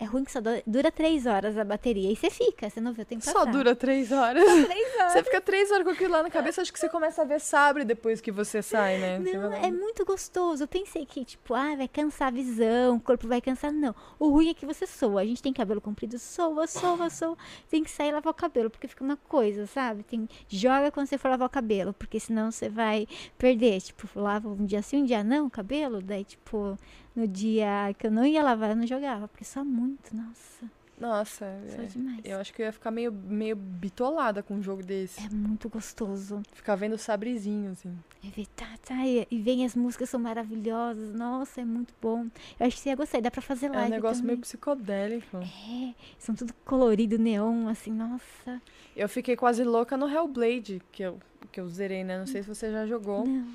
É 0.00 0.06
ruim 0.06 0.24
que 0.24 0.32
só 0.32 0.40
dura 0.66 0.90
três 0.90 1.26
horas 1.26 1.58
a 1.58 1.62
bateria. 1.62 2.10
E 2.10 2.16
você 2.16 2.30
fica, 2.30 2.70
você 2.70 2.80
não 2.80 2.94
vê 2.94 3.02
o 3.02 3.04
tempo 3.04 3.22
Só 3.22 3.34
passar. 3.34 3.52
dura 3.52 3.76
três 3.76 4.10
horas. 4.10 4.42
três 4.64 4.96
horas. 4.98 5.12
Você 5.12 5.24
fica 5.24 5.42
três 5.42 5.70
horas 5.70 5.84
com 5.84 5.90
aquilo 5.90 6.12
lá 6.12 6.22
na 6.22 6.30
cabeça, 6.30 6.62
acho 6.62 6.72
que 6.72 6.78
você 6.78 6.88
começa 6.88 7.20
a 7.20 7.24
ver 7.26 7.38
sabre 7.38 7.84
depois 7.84 8.18
que 8.18 8.32
você 8.32 8.62
sai, 8.62 8.96
né? 8.96 9.18
Não, 9.18 9.52
é 9.52 9.70
muito 9.70 10.02
gostoso. 10.06 10.62
Eu 10.62 10.68
pensei 10.68 11.04
que, 11.04 11.22
tipo, 11.22 11.52
ah, 11.52 11.76
vai 11.76 11.86
cansar 11.86 12.28
a 12.28 12.30
visão, 12.30 12.96
o 12.96 13.00
corpo 13.00 13.28
vai 13.28 13.42
cansar. 13.42 13.70
Não. 13.70 13.94
O 14.18 14.30
ruim 14.30 14.48
é 14.48 14.54
que 14.54 14.64
você 14.64 14.86
soa. 14.86 15.20
A 15.20 15.26
gente 15.26 15.42
tem 15.42 15.52
cabelo 15.52 15.82
comprido, 15.82 16.18
soa, 16.18 16.66
soa, 16.66 17.10
soa. 17.10 17.36
Tem 17.68 17.84
que 17.84 17.90
sair 17.90 18.08
e 18.08 18.12
lavar 18.12 18.30
o 18.30 18.34
cabelo, 18.34 18.70
porque 18.70 18.88
fica 18.88 19.04
uma 19.04 19.18
coisa, 19.18 19.66
sabe? 19.66 20.02
Tem... 20.02 20.26
Joga 20.48 20.90
quando 20.90 21.08
você 21.08 21.18
for 21.18 21.28
lavar 21.28 21.46
o 21.46 21.50
cabelo, 21.50 21.92
porque 21.92 22.18
senão 22.18 22.50
você 22.50 22.70
vai 22.70 23.06
perder. 23.36 23.82
Tipo, 23.82 24.08
lava 24.18 24.48
um 24.48 24.64
dia 24.64 24.80
sim, 24.80 25.02
um 25.02 25.04
dia 25.04 25.22
não 25.22 25.44
o 25.44 25.50
cabelo. 25.50 26.00
Daí, 26.00 26.24
tipo, 26.24 26.78
no 27.20 27.28
dia 27.28 27.94
que 27.98 28.06
eu 28.06 28.10
não 28.10 28.24
ia 28.24 28.42
lavar, 28.42 28.70
eu 28.70 28.76
não 28.76 28.86
jogava, 28.86 29.28
porque 29.28 29.44
soa 29.44 29.64
muito. 29.64 30.14
Nossa, 30.16 30.66
Nossa, 30.98 31.44
é. 31.44 31.86
demais. 31.86 32.20
eu 32.24 32.38
acho 32.38 32.52
que 32.52 32.62
eu 32.62 32.66
ia 32.66 32.72
ficar 32.72 32.90
meio, 32.90 33.10
meio 33.12 33.56
bitolada 33.56 34.42
com 34.42 34.54
um 34.54 34.62
jogo 34.62 34.82
desse. 34.82 35.20
É 35.24 35.30
muito 35.30 35.68
gostoso. 35.68 36.42
Ficar 36.52 36.74
vendo 36.76 36.96
sabrezinho, 36.98 37.70
assim. 37.72 37.96
É 38.24 38.28
ver, 38.28 38.46
tá, 38.54 38.66
tá, 38.86 38.94
e 39.06 39.26
vem 39.38 39.64
as 39.64 39.74
músicas 39.74 40.10
são 40.10 40.20
maravilhosas. 40.20 41.14
Nossa, 41.14 41.60
é 41.62 41.64
muito 41.64 41.94
bom. 42.02 42.26
Eu 42.58 42.66
acho 42.66 42.76
que 42.76 42.82
você 42.82 42.88
ia 42.90 42.96
gostar. 42.96 43.20
Dá 43.20 43.30
pra 43.30 43.40
fazer 43.40 43.66
É 43.66 43.70
live 43.70 43.88
um 43.92 43.94
negócio 43.94 44.16
também. 44.22 44.36
meio 44.36 44.40
psicodélico. 44.42 45.36
É, 45.38 45.94
são 46.18 46.34
tudo 46.34 46.52
colorido, 46.64 47.18
neon, 47.18 47.68
assim, 47.68 47.92
nossa. 47.92 48.60
Eu 48.94 49.08
fiquei 49.08 49.36
quase 49.36 49.64
louca 49.64 49.96
no 49.96 50.06
Hellblade, 50.08 50.82
que 50.92 51.02
eu, 51.02 51.18
que 51.50 51.60
eu 51.60 51.68
zerei, 51.68 52.04
né? 52.04 52.18
Não 52.18 52.26
sei 52.26 52.42
se 52.42 52.48
você 52.48 52.70
já 52.70 52.86
jogou. 52.86 53.26
Não. 53.26 53.46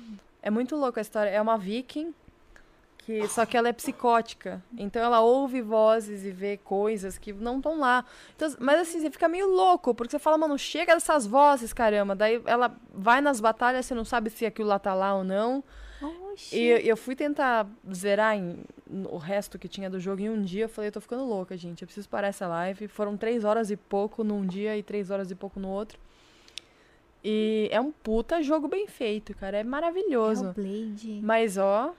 É 0.42 0.50
muito 0.50 0.74
louco 0.76 0.98
a 0.98 1.02
história. 1.02 1.30
É 1.30 1.40
uma 1.40 1.56
viking, 1.56 2.12
que 3.06 3.26
só 3.28 3.46
que 3.46 3.56
ela 3.56 3.68
é 3.68 3.72
psicótica. 3.72 4.60
Então 4.76 5.00
ela 5.00 5.20
ouve 5.20 5.62
vozes 5.62 6.24
e 6.24 6.30
vê 6.32 6.56
coisas 6.56 7.16
que 7.16 7.32
não 7.32 7.58
estão 7.58 7.78
lá. 7.78 8.04
Então, 8.34 8.52
mas 8.58 8.80
assim, 8.80 9.00
você 9.00 9.10
fica 9.12 9.28
meio 9.28 9.46
louco, 9.48 9.94
porque 9.94 10.10
você 10.10 10.18
fala, 10.18 10.36
mano, 10.36 10.58
chega 10.58 10.92
dessas 10.92 11.24
vozes, 11.24 11.72
caramba. 11.72 12.16
Daí 12.16 12.42
ela 12.44 12.76
vai 12.92 13.20
nas 13.20 13.40
batalhas, 13.40 13.86
você 13.86 13.94
não 13.94 14.04
sabe 14.04 14.28
se 14.28 14.44
aquilo 14.44 14.68
lá 14.68 14.78
tá 14.80 14.92
lá 14.92 15.14
ou 15.14 15.22
não. 15.22 15.62
Oxi. 16.32 16.56
E 16.56 16.88
eu- 16.88 16.96
fui 16.96 17.14
tentar 17.16 17.66
zerar 17.94 18.36
em- 18.36 18.58
o 19.08 19.16
resto 19.16 19.58
que 19.58 19.68
tinha 19.68 19.88
do 19.88 19.98
jogo 20.00 20.20
em 20.20 20.28
um 20.28 20.42
dia. 20.42 20.64
Eu 20.64 20.68
falei, 20.68 20.88
eu 20.88 20.92
tô 20.92 21.00
ficando 21.00 21.24
louca, 21.24 21.56
gente. 21.56 21.82
Eu 21.82 21.86
preciso 21.86 22.08
parar 22.08 22.26
essa 22.28 22.46
live. 22.48 22.88
Foram 22.88 23.16
três 23.16 23.44
horas 23.44 23.70
e 23.70 23.76
pouco 23.76 24.22
num 24.24 24.44
dia 24.44 24.76
e 24.76 24.82
três 24.82 25.10
horas 25.10 25.30
e 25.30 25.34
pouco 25.34 25.58
no 25.60 25.68
outro. 25.68 25.98
E 27.24 27.68
é 27.72 27.80
um 27.80 27.90
puta 27.90 28.42
jogo 28.42 28.68
bem 28.68 28.86
feito, 28.86 29.34
cara. 29.34 29.58
É 29.58 29.64
maravilhoso. 29.64 30.46
Hellblade. 30.46 31.20
Mas, 31.22 31.56
ó. 31.56 31.94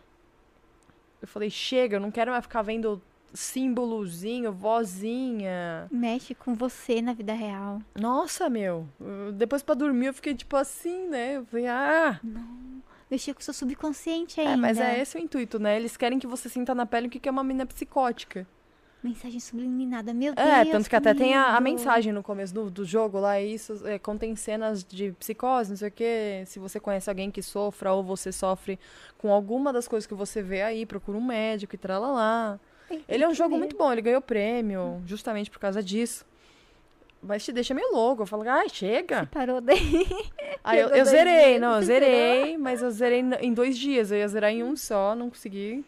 Eu 1.21 1.27
falei, 1.27 1.49
chega, 1.49 1.95
eu 1.97 1.99
não 1.99 2.11
quero 2.11 2.31
mais 2.31 2.43
ficar 2.43 2.61
vendo 2.61 3.01
símbolozinho, 3.33 4.51
vozinha. 4.51 5.87
Mexe 5.91 6.33
com 6.35 6.53
você 6.53 7.01
na 7.01 7.13
vida 7.13 7.33
real. 7.33 7.81
Nossa, 7.99 8.49
meu. 8.49 8.87
eu- 8.99 9.31
Depois 9.31 9.61
pra 9.63 9.75
dormir 9.75 10.07
eu 10.07 10.13
fiquei 10.13 10.33
tipo 10.35 10.55
assim, 10.55 11.07
né? 11.09 11.37
Eu 11.37 11.45
falei, 11.45 11.67
ah. 11.67 12.19
Mexer 13.09 13.33
com 13.33 13.39
o 13.39 13.43
seu 13.43 13.53
subconsciente 13.53 14.39
ainda. 14.39 14.53
É, 14.53 14.55
mas 14.57 14.79
é 14.79 14.99
esse 14.99 15.17
o 15.17 15.19
intuito, 15.19 15.59
né? 15.59 15.77
Eles 15.77 15.95
querem 15.95 16.19
que 16.19 16.27
você 16.27 16.49
sinta 16.49 16.75
na 16.75 16.85
pele 16.85 17.07
o 17.07 17.09
que 17.09 17.19
que 17.19 17.29
é 17.29 17.31
uma 17.31 17.43
mina 17.43 17.65
psicótica. 17.65 18.45
Mensagem 19.07 19.39
subliminada. 19.39 20.13
Meu 20.13 20.33
Deus. 20.35 20.47
É, 20.47 20.65
tanto 20.65 20.89
que 20.89 20.95
até 20.95 21.13
tem 21.13 21.33
a, 21.35 21.47
a 21.47 21.59
lindo. 21.59 21.63
mensagem 21.63 22.11
no 22.13 22.21
começo 22.23 22.53
do, 22.53 22.69
do 22.69 22.83
jogo 22.85 23.19
lá, 23.19 23.39
isso 23.41 23.81
é, 23.87 23.97
contém 23.97 24.35
cenas 24.35 24.83
de 24.83 25.11
psicose, 25.13 25.69
não 25.69 25.77
sei 25.77 25.87
o 25.87 25.91
quê. 25.91 26.43
Se 26.45 26.59
você 26.59 26.79
conhece 26.79 27.09
alguém 27.09 27.31
que 27.31 27.41
sofra 27.41 27.93
ou 27.93 28.03
você 28.03 28.31
sofre 28.31 28.77
com 29.17 29.31
alguma 29.31 29.71
das 29.71 29.87
coisas 29.87 30.05
que 30.07 30.13
você 30.13 30.41
vê 30.41 30.61
aí, 30.61 30.85
procura 30.85 31.17
um 31.17 31.23
médico 31.25 31.75
e 31.75 31.77
tralalá. 31.77 32.59
Tem- 32.89 33.03
Ele 33.07 33.23
é 33.23 33.27
um 33.27 33.31
que 33.31 33.37
jogo 33.37 33.51
ver. 33.55 33.59
muito 33.59 33.75
bom, 33.77 33.91
ele 33.91 34.01
ganhou 34.01 34.21
prêmio 34.21 35.01
justamente 35.05 35.49
por 35.49 35.59
causa 35.59 35.81
disso. 35.83 36.25
Mas 37.21 37.43
te 37.43 37.51
deixa 37.51 37.73
meio 37.73 37.91
louco. 37.91 38.21
Eu 38.21 38.27
falo, 38.27 38.47
ai, 38.47 38.69
chega. 38.69 39.25
Parou 39.25 39.59
daí. 39.59 40.05
Aí 40.63 40.79
eu, 40.79 40.89
eu 40.89 41.03
zerei, 41.03 41.49
dias, 41.49 41.61
não, 41.61 41.75
eu 41.75 41.81
você 41.81 41.85
zerei, 41.87 42.57
mas 42.57 42.81
eu 42.81 42.91
zerei 42.91 43.21
em 43.41 43.53
dois 43.53 43.77
dias. 43.77 44.11
Eu 44.11 44.19
ia 44.19 44.27
zerar 44.27 44.51
em 44.51 44.63
um 44.63 44.75
só, 44.75 45.15
não 45.15 45.29
consegui. 45.29 45.83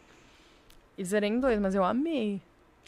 E 0.97 1.05
zerei 1.05 1.29
em 1.29 1.39
dois, 1.39 1.59
mas 1.59 1.75
eu 1.75 1.83
amei. 1.83 2.41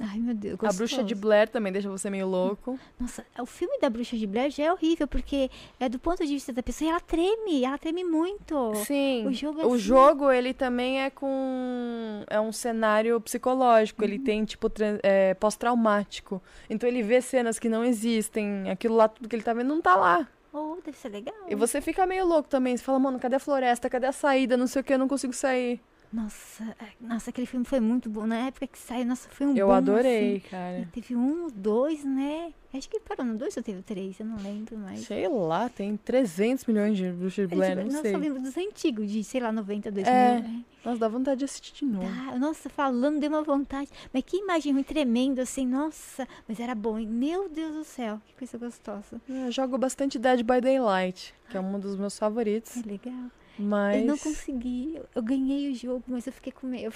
Ai, 0.04 0.18
meu 0.18 0.34
Deus. 0.34 0.56
A 0.64 0.74
Bruxa 0.74 0.98
de 1.04 1.14
gostoso. 1.14 1.22
Blair 1.22 1.48
também 1.48 1.72
deixa 1.72 1.88
você 1.90 2.10
meio 2.10 2.28
louco. 2.28 2.80
Nossa, 3.00 3.24
o 3.40 3.46
filme 3.46 3.78
da 3.80 3.88
Bruxa 3.90 4.18
de 4.18 4.26
Blair 4.26 4.50
já 4.50 4.64
é 4.64 4.74
horrível, 4.74 5.08
porque 5.08 5.50
é 5.80 5.88
do 5.88 6.00
ponto 6.00 6.26
de 6.26 6.34
vista 6.34 6.52
da 6.52 6.64
pessoa 6.64 6.88
e 6.88 6.90
ela 6.92 7.00
treme, 7.00 7.64
ela 7.64 7.78
treme 7.78 8.04
muito. 8.04 8.74
Sim. 8.86 9.28
O 9.28 9.34
jogo 9.34 9.62
é 9.62 9.66
O 9.66 9.74
assim. 9.74 9.78
jogo, 9.78 10.32
ele 10.32 10.54
também 10.54 11.02
é 11.04 11.10
com. 11.12 12.24
É 12.28 12.40
um 12.42 12.52
cenário 12.52 13.22
psicológico. 13.22 14.02
Uhum. 14.04 14.08
Ele 14.10 14.20
tem, 14.20 14.44
tipo, 14.44 14.72
é, 15.04 15.36
pós-traumático. 15.36 16.42
Então 16.70 16.90
ele 16.90 17.04
vê 17.04 17.22
cenas 17.22 17.60
que 17.60 17.70
não 17.70 17.84
existem. 17.86 18.70
Aquilo 18.70 18.96
lá, 18.96 19.08
tudo 19.08 19.30
que 19.30 19.36
ele 19.36 19.44
tá 19.44 19.54
vendo, 19.54 19.68
não 19.68 19.82
tá 19.82 19.96
lá. 19.96 20.28
Oh, 20.54 20.78
deve 20.84 20.98
ser 20.98 21.10
legal. 21.10 21.34
E 21.48 21.56
você 21.56 21.80
fica 21.80 22.06
meio 22.06 22.26
louco 22.26 22.50
também. 22.50 22.76
Você 22.76 22.84
fala, 22.84 23.00
mano, 23.00 23.20
cadê 23.20 23.36
a 23.36 23.40
floresta? 23.40 23.90
Cadê 23.90 24.08
a 24.08 24.12
saída? 24.12 24.58
Não 24.58 24.68
sei 24.68 24.82
o 24.82 24.84
que, 24.84 24.94
eu 24.94 25.00
não 25.00 25.08
consigo 25.08 25.32
sair. 25.32 25.80
Nossa, 26.14 26.64
é, 26.80 26.88
nossa, 27.00 27.30
aquele 27.30 27.48
filme 27.48 27.66
foi 27.66 27.80
muito 27.80 28.10
bom. 28.10 28.26
Na 28.28 28.48
época 28.48 28.68
que 28.68 28.78
saiu, 28.78 29.06
nossa, 29.06 29.30
foi 29.30 29.48
um 29.48 29.56
Eu 29.56 29.68
boom, 29.68 29.74
adorei, 29.74 30.38
assim. 30.38 30.50
cara. 30.50 30.80
E 30.80 30.86
teve 30.88 31.16
um, 31.16 31.48
dois, 31.48 32.04
né? 32.04 32.54
Acho 32.74 32.90
que 32.90 33.00
parou 33.02 33.26
no 33.26 33.38
dois 33.38 33.56
ou 33.58 33.64
teve 33.64 33.82
três, 33.82 34.20
eu 34.20 34.26
não 34.26 34.38
lembro 34.38 34.78
mais. 34.78 35.02
Sei 35.02 35.28
lá, 35.28 35.68
tem 35.70 35.96
300 35.98 36.66
milhões 36.66 36.98
de 36.98 37.10
Bruxa 37.12 37.46
de 37.48 37.54
É, 37.54 37.56
Blair, 37.56 37.72
tipo, 37.72 37.82
não 37.88 37.92
nossa, 37.94 38.02
sei. 38.02 38.14
eu 38.16 38.20
lembro 38.20 38.42
dos 38.42 38.58
antigos, 38.58 39.10
de, 39.12 39.24
sei 39.24 39.42
lá, 39.42 39.52
90, 39.52 39.92
2000. 39.92 40.14
É. 40.14 40.40
né? 40.40 40.64
Nossa, 40.84 40.98
dá 41.00 41.08
vontade 41.08 41.40
de 41.40 41.46
assistir 41.46 41.74
de 41.74 41.86
novo. 41.86 42.06
Tá, 42.08 42.38
nossa, 42.40 42.70
falando, 42.70 43.20
deu 43.20 43.30
uma 43.30 43.44
vontade. 43.44 43.90
Mas 44.14 44.24
que 44.26 44.38
imagem 44.38 44.74
ruim, 44.74 44.84
tremendo, 44.84 45.40
assim, 45.40 45.66
nossa. 45.66 46.28
Mas 46.48 46.60
era 46.60 46.74
bom, 46.76 46.98
hein? 46.98 47.08
Meu 47.08 47.48
Deus 47.50 47.74
do 47.76 47.84
céu, 47.84 48.22
que 48.26 48.34
coisa 48.36 48.58
gostosa. 48.58 49.22
Eu 49.30 49.52
jogo 49.52 49.78
bastante 49.78 50.18
Dead 50.18 50.40
by 50.42 50.60
Daylight, 50.62 51.34
que 51.50 51.58
é 51.58 51.60
um 51.62 51.78
dos 51.80 51.96
meus 51.98 52.18
favoritos. 52.18 52.78
É 52.78 52.82
legal. 52.82 53.30
Mas. 53.62 54.02
Eu 54.02 54.08
não 54.08 54.18
consegui, 54.18 55.00
eu, 55.16 55.22
ganhei 55.22 55.72
o 55.72 55.76
jogo, 55.76 56.04
mas 56.08 56.28
eu 56.28 56.34
fiquei 56.34 56.52
com 56.52 56.68
medo. 56.68 56.96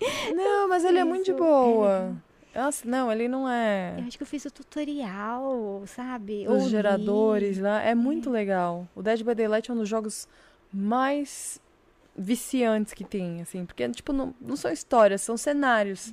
Não, 0.34 0.68
mas 0.68 0.84
ele 0.84 0.98
é 0.98 1.04
muito 1.04 1.24
de 1.24 1.32
boa. 1.32 2.16
Nossa, 2.52 2.86
não, 2.86 3.10
ele 3.10 3.28
não 3.28 3.48
é. 3.48 3.94
Eu 3.98 4.04
acho 4.04 4.16
que 4.16 4.22
eu 4.22 4.26
fiz 4.26 4.44
o 4.44 4.50
tutorial, 4.50 5.82
sabe? 5.86 6.46
Os 6.46 6.64
Ou 6.64 6.68
geradores 6.68 7.58
lá. 7.58 7.80
É 7.80 7.94
muito 7.94 8.28
legal. 8.28 8.86
O 8.94 9.02
Dead 9.02 9.22
by 9.22 9.34
Daylight 9.34 9.70
é 9.70 9.74
um 9.74 9.76
dos 9.76 9.88
jogos 9.88 10.28
mais 10.72 11.60
viciantes 12.16 12.92
que 12.92 13.04
tem, 13.04 13.40
assim. 13.40 13.64
Porque, 13.64 13.88
tipo, 13.90 14.12
não, 14.12 14.34
não 14.40 14.56
são 14.56 14.70
histórias, 14.70 15.22
são 15.22 15.36
cenários. 15.36 16.12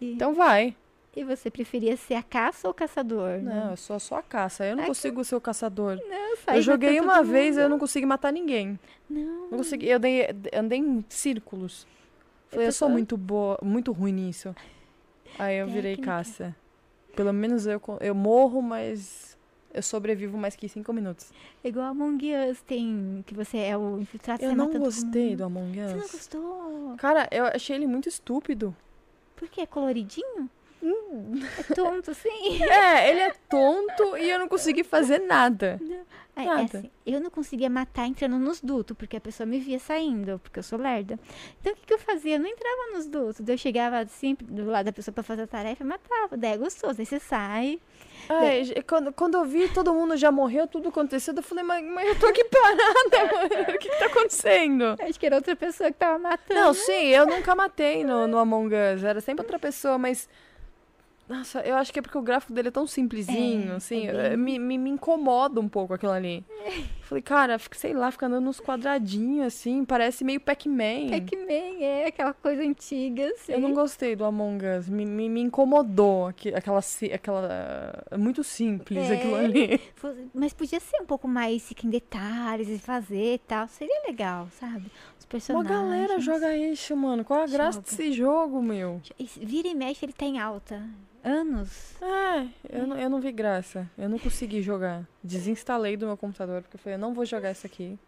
E, 0.00 0.12
Então 0.12 0.34
vai. 0.34 0.76
E 1.16 1.24
você 1.24 1.50
preferia 1.50 1.96
ser 1.96 2.14
a 2.14 2.22
caça 2.22 2.68
ou 2.68 2.72
o 2.72 2.74
caçador? 2.74 3.38
Não, 3.42 3.70
eu 3.72 3.76
sou 3.76 3.98
só 3.98 4.16
a 4.16 4.22
caça. 4.22 4.64
Eu 4.64 4.76
não 4.76 4.82
É 4.82 4.86
que- 4.86 4.90
consigo 4.90 5.24
ser 5.24 5.34
o 5.36 5.40
caçador. 5.40 5.96
Não, 6.08 6.36
sai 6.38 6.58
Eu 6.58 6.62
joguei 6.62 7.00
uma 7.00 7.22
vez 7.22 7.56
e 7.56 7.60
eu 7.60 7.68
não 7.68 7.78
consegui 7.78 8.06
matar 8.06 8.32
ninguém. 8.32 8.78
Não. 9.08 9.48
Não 9.50 9.58
consegui. 9.58 9.88
Eu 9.88 9.98
dei, 9.98 10.26
andei 10.54 10.78
em 10.78 11.04
círculos. 11.08 11.86
Falei, 12.48 12.66
eu 12.68 12.72
sou 12.72 12.88
tô- 12.88 12.92
muito 12.92 13.16
boa, 13.16 13.58
muito 13.62 13.92
ruim 13.92 14.12
nisso. 14.12 14.54
Aí 15.38 15.56
eu 15.58 15.66
virei 15.68 15.96
caça. 15.96 16.54
Pelo 17.14 17.32
menos 17.32 17.66
eu, 17.66 17.80
eu 18.00 18.14
morro, 18.14 18.60
mas 18.62 19.36
eu 19.74 19.82
sobrevivo 19.82 20.36
mais 20.38 20.54
que 20.56 20.68
cinco 20.68 20.92
minutos. 20.92 21.32
Igual 21.62 21.86
Among 21.86 22.20
Us 22.50 22.60
tem, 22.62 23.22
que 23.26 23.34
você 23.34 23.58
é 23.58 23.76
o 23.76 24.00
infiltrado, 24.00 24.42
Eu 24.44 24.54
não 24.54 24.68
gostei 24.72 25.34
do 25.36 25.44
Among 25.44 25.76
Você 25.80 25.94
não 25.94 26.04
Us. 26.04 26.12
gostou? 26.12 26.94
Cara, 26.98 27.28
eu 27.30 27.44
achei 27.46 27.76
ele 27.76 27.86
muito 27.86 28.08
estúpido. 28.08 28.74
Por 29.36 29.48
quê? 29.48 29.62
É 29.62 29.66
coloridinho? 29.66 30.48
Hum. 30.82 31.32
É 31.58 31.74
tonto, 31.74 32.14
sim. 32.14 32.62
É, 32.62 33.10
ele 33.10 33.20
é 33.20 33.32
tonto 33.48 34.16
e 34.16 34.30
eu 34.30 34.38
não 34.38 34.48
consegui 34.48 34.82
fazer 34.82 35.18
nada. 35.18 35.78
É, 36.36 36.42
é 36.42 36.44
Nada. 36.46 36.78
assim, 36.78 36.90
eu 37.04 37.20
não 37.20 37.28
conseguia 37.28 37.68
matar 37.68 38.06
entrando 38.06 38.38
nos 38.38 38.60
dutos, 38.62 38.96
porque 38.96 39.16
a 39.16 39.20
pessoa 39.20 39.46
me 39.46 39.58
via 39.58 39.78
saindo, 39.78 40.38
porque 40.38 40.58
eu 40.58 40.62
sou 40.62 40.78
lerda. 40.78 41.18
Então 41.60 41.72
o 41.72 41.76
que, 41.76 41.84
que 41.84 41.92
eu 41.92 41.98
fazia? 41.98 42.36
Eu 42.36 42.40
não 42.40 42.46
entrava 42.48 42.92
nos 42.94 43.06
dutos. 43.06 43.40
Daí 43.40 43.54
Eu 43.54 43.58
chegava 43.58 44.06
sempre 44.06 44.46
do 44.46 44.64
lado 44.64 44.86
da 44.86 44.92
pessoa 44.92 45.12
pra 45.12 45.22
fazer 45.22 45.42
a 45.42 45.46
tarefa 45.46 45.82
e 45.82 45.86
matava. 45.86 46.36
Daí 46.38 46.52
é 46.52 46.56
gostoso. 46.56 46.98
Aí 46.98 47.04
você 47.04 47.18
sai. 47.20 47.78
Ai, 48.28 48.64
j- 48.64 48.82
quando, 48.82 49.12
quando 49.12 49.34
eu 49.34 49.44
vi 49.44 49.68
todo 49.68 49.92
mundo 49.92 50.16
já 50.16 50.30
morreu, 50.30 50.66
tudo 50.66 50.88
aconteceu, 50.88 51.34
eu 51.34 51.42
falei, 51.42 51.64
mas, 51.64 51.84
mas 51.84 52.08
eu 52.08 52.18
tô 52.18 52.26
aqui 52.26 52.44
parada, 52.44 53.34
mano. 53.34 53.62
O 53.74 53.78
que, 53.78 53.88
que 53.88 53.98
tá 53.98 54.06
acontecendo? 54.06 54.96
Acho 55.00 55.18
que 55.20 55.26
era 55.26 55.36
outra 55.36 55.56
pessoa 55.56 55.90
que 55.90 55.98
tava 55.98 56.18
matando. 56.18 56.58
Não, 56.58 56.72
sim, 56.72 57.06
eu 57.08 57.26
nunca 57.26 57.54
matei 57.54 58.02
no, 58.04 58.26
no 58.26 58.38
Among 58.38 58.72
Us. 58.74 59.02
Era 59.04 59.20
sempre 59.20 59.42
outra 59.42 59.58
pessoa, 59.58 59.98
mas. 59.98 60.28
Nossa, 61.30 61.60
eu 61.60 61.76
acho 61.76 61.92
que 61.92 62.00
é 62.00 62.02
porque 62.02 62.18
o 62.18 62.22
gráfico 62.22 62.52
dele 62.52 62.68
é 62.68 62.70
tão 62.72 62.88
simplesinho, 62.88 63.70
É, 63.72 63.76
assim. 63.76 64.08
é 64.08 64.12
bem- 64.12 64.20
eh, 64.32 64.36
me, 64.36 64.58
me, 64.58 64.76
me 64.76 64.90
incomoda 64.90 65.60
um 65.60 65.68
pouco 65.68 65.94
aquilo 65.94 66.10
ali. 66.10 66.44
Falei, 67.10 67.22
cara, 67.22 67.58
fica, 67.58 67.76
sei 67.76 67.92
lá, 67.92 68.08
fica 68.12 68.26
andando 68.26 68.44
nos 68.44 68.60
quadradinhos, 68.60 69.48
assim, 69.48 69.84
parece 69.84 70.22
meio 70.22 70.38
Pac-Man. 70.40 71.08
Pac-Man, 71.10 71.80
é 71.82 72.06
aquela 72.06 72.32
coisa 72.32 72.62
antiga, 72.62 73.26
assim. 73.30 73.50
Eu 73.52 73.58
não 73.60 73.74
gostei 73.74 74.14
do 74.14 74.24
Among 74.24 74.64
Us. 74.78 74.88
Me, 74.88 75.04
me, 75.04 75.28
me 75.28 75.40
incomodou 75.40 76.28
aqui, 76.28 76.54
aquela, 76.54 76.78
aquela. 77.12 78.04
é 78.12 78.16
Muito 78.16 78.44
simples 78.44 79.10
É. 79.10 79.14
aquilo 79.16 79.34
ali. 79.34 79.80
Mas 80.32 80.52
podia 80.52 80.78
ser 80.78 81.02
um 81.02 81.04
pouco 81.04 81.26
mais 81.26 81.66
fica 81.66 81.84
em 81.84 81.90
detalhes 81.90 82.68
e 82.68 82.78
fazer 82.78 83.34
e 83.34 83.38
tal. 83.38 83.66
Seria 83.66 84.02
legal, 84.06 84.46
sabe? 84.60 84.86
Os 85.18 85.24
Uma 85.24 85.28
personagens. 85.28 85.68
galera 85.68 86.20
joga 86.20 86.56
isso, 86.56 86.96
mano. 86.96 87.24
Qual 87.24 87.42
a 87.42 87.46
graça 87.48 87.78
Joga. 87.80 87.90
desse 87.90 88.12
jogo, 88.12 88.62
meu? 88.62 89.00
Vira 89.36 89.66
e 89.66 89.74
mexe, 89.74 90.04
ele 90.04 90.12
tá 90.12 90.26
em 90.26 90.38
alta. 90.38 90.80
Anos. 91.22 91.96
É, 92.00 92.46
eu 92.78 92.86
não, 92.86 92.96
eu 92.96 93.10
não 93.10 93.20
vi 93.20 93.30
graça. 93.30 93.86
Eu 93.98 94.08
não 94.08 94.18
consegui 94.18 94.62
jogar. 94.62 95.06
Desinstalei 95.22 95.94
do 95.94 96.06
meu 96.06 96.16
computador, 96.16 96.62
porque 96.62 96.76
eu 96.76 96.80
falei, 96.80 96.96
não 97.00 97.14
vou 97.14 97.24
jogar 97.24 97.50
isso 97.52 97.66
aqui. 97.66 97.98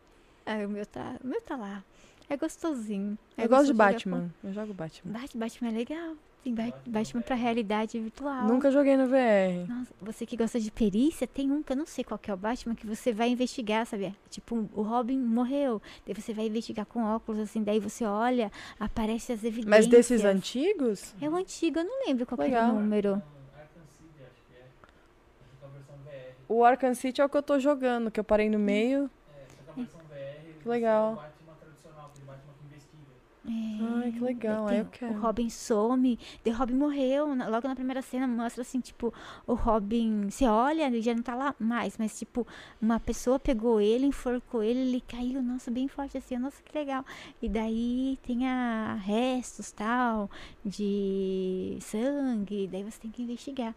Ah, 0.47 0.65
o 0.67 0.69
meu 0.69 0.85
tá, 0.87 1.17
o 1.23 1.27
meu 1.27 1.41
tá 1.41 1.57
lá. 1.57 1.83
É 2.29 2.37
gostosinho. 2.37 3.19
É 3.37 3.45
eu 3.45 3.49
gosto 3.49 3.67
de 3.67 3.73
Batman. 3.75 4.31
Eu 4.43 4.53
jogo 4.53 4.73
Batman. 4.73 5.13
com- 5.13 5.19
Bat- 5.21 5.37
Batman 5.37 5.69
é 5.69 5.73
legal. 5.73 6.15
Tem 6.43 6.53
Ba- 6.53 6.73
Batman 6.87 7.21
pra 7.23 7.37
realidade 7.37 8.01
virtual. 8.01 8.45
Nunca 8.49 8.69
joguei 8.73 8.97
no 8.97 9.07
VR. 9.07 9.69
Nossa, 9.69 9.93
você 10.01 10.27
que 10.27 10.37
gosta 10.37 10.59
de 10.59 10.73
perícia, 10.73 11.25
tem 11.25 11.51
um 11.53 11.63
que 11.63 11.73
eu 11.73 11.77
não 11.77 11.87
sei 11.87 12.03
qual 12.03 12.19
que 12.19 12.31
é 12.31 12.35
o 12.35 12.37
Batman, 12.37 12.75
que 12.75 12.85
você 12.87 13.13
vai 13.13 13.29
investigar, 13.29 13.87
sabe? 13.87 14.13
Tipo, 14.29 14.69
o 14.75 14.83
Robin 14.83 15.19
morreu. 15.19 15.81
Daí 16.05 16.15
você 16.15 16.33
vai 16.33 16.47
investigar 16.47 16.85
com 16.87 17.05
óculos, 17.05 17.41
assim, 17.41 17.63
daí 17.63 17.79
você 17.79 18.05
olha, 18.05 18.51
aparece 18.81 19.33
as 19.33 19.45
evidências. 19.45 19.71
Mas 19.71 19.87
desses 19.87 20.25
antigos? 20.25 21.15
É 21.21 21.29
o 21.29 21.37
antigo, 21.37 21.79
eu 21.79 21.85
não 21.85 22.07
lembro 22.07 22.27
qual 22.27 22.37
que 22.37 22.45
era 22.45 22.63
Legal. 22.63 22.75
o 22.77 22.81
número. 22.81 23.11
Arkham 23.55 23.85
City, 23.97 24.25
acho 24.25 24.43
que 24.49 24.57
é. 24.57 24.65
Acho 24.65 25.59
que 25.61 25.65
é 25.65 25.69
a 25.69 25.71
versão 25.71 25.95
VR. 26.05 26.35
O 26.53 26.65
Arkham 26.65 26.95
City 26.95 27.23
é 27.23 27.25
o 27.25 27.31
que 27.31 27.37
eu 27.37 27.43
tô 27.43 27.59
jogando, 27.59 28.11
que 28.11 28.21
eu 28.21 28.25
parei 28.25 28.51
no 28.51 28.59
meio. 28.59 29.11
É, 29.35 29.71
a 29.71 29.73
versão 29.73 30.01
VR. 30.01 30.61
Que 30.63 30.69
legal. 30.69 31.09
é 31.09 31.13
o 31.13 31.17
Batman 31.17 31.55
tradicional, 31.59 32.11
aquele 32.11 32.27
Batman 32.27 32.53
que 32.61 32.67
investiga. 32.67 34.03
Ai, 34.05 34.13
que 34.13 34.21
legal. 34.21 34.67
Aí 34.67 34.71
Tem 34.71 34.79
eu 34.81 34.87
quero. 34.87 35.15
O 35.15 35.21
Robin 35.23 35.49
some, 35.49 36.19
o 36.45 36.51
Robin 36.51 36.75
morreu. 36.75 37.27
Logo 37.29 37.67
na 37.67 37.75
primeira 37.75 38.03
cena 38.03 38.27
mostra 38.29 38.61
assim, 38.61 38.81
tipo, 38.81 39.15
o 39.47 39.55
Robin, 39.55 40.29
você 40.29 40.45
olha, 40.45 40.89
ele 40.89 41.01
já 41.01 41.15
não 41.15 41.23
tá 41.23 41.35
lá 41.35 41.55
mais, 41.59 41.97
mas 41.97 42.19
tipo, 42.19 42.47
uma 42.83 43.01
pessoa 43.01 43.39
pegou 43.39 43.81
ele, 43.81 44.05
enforcou 44.05 44.63
ele, 44.63 44.81
ele 44.81 45.01
caiu, 45.01 45.43
nossa, 45.43 45.71
bem 45.71 45.89
forte 45.89 46.19
assim, 46.19 46.37
nossa, 46.37 46.63
que 46.63 46.77
legal. 46.77 47.03
E 47.41 47.49
daí 47.49 48.19
tem 48.27 48.47
a 48.47 48.93
restos 49.03 49.73
tal, 49.73 50.31
de 50.63 51.79
sangue, 51.81 52.69
daí 52.71 52.85
você 52.85 53.01
tem 53.01 53.11
que 53.11 53.23
investigar. 53.23 53.75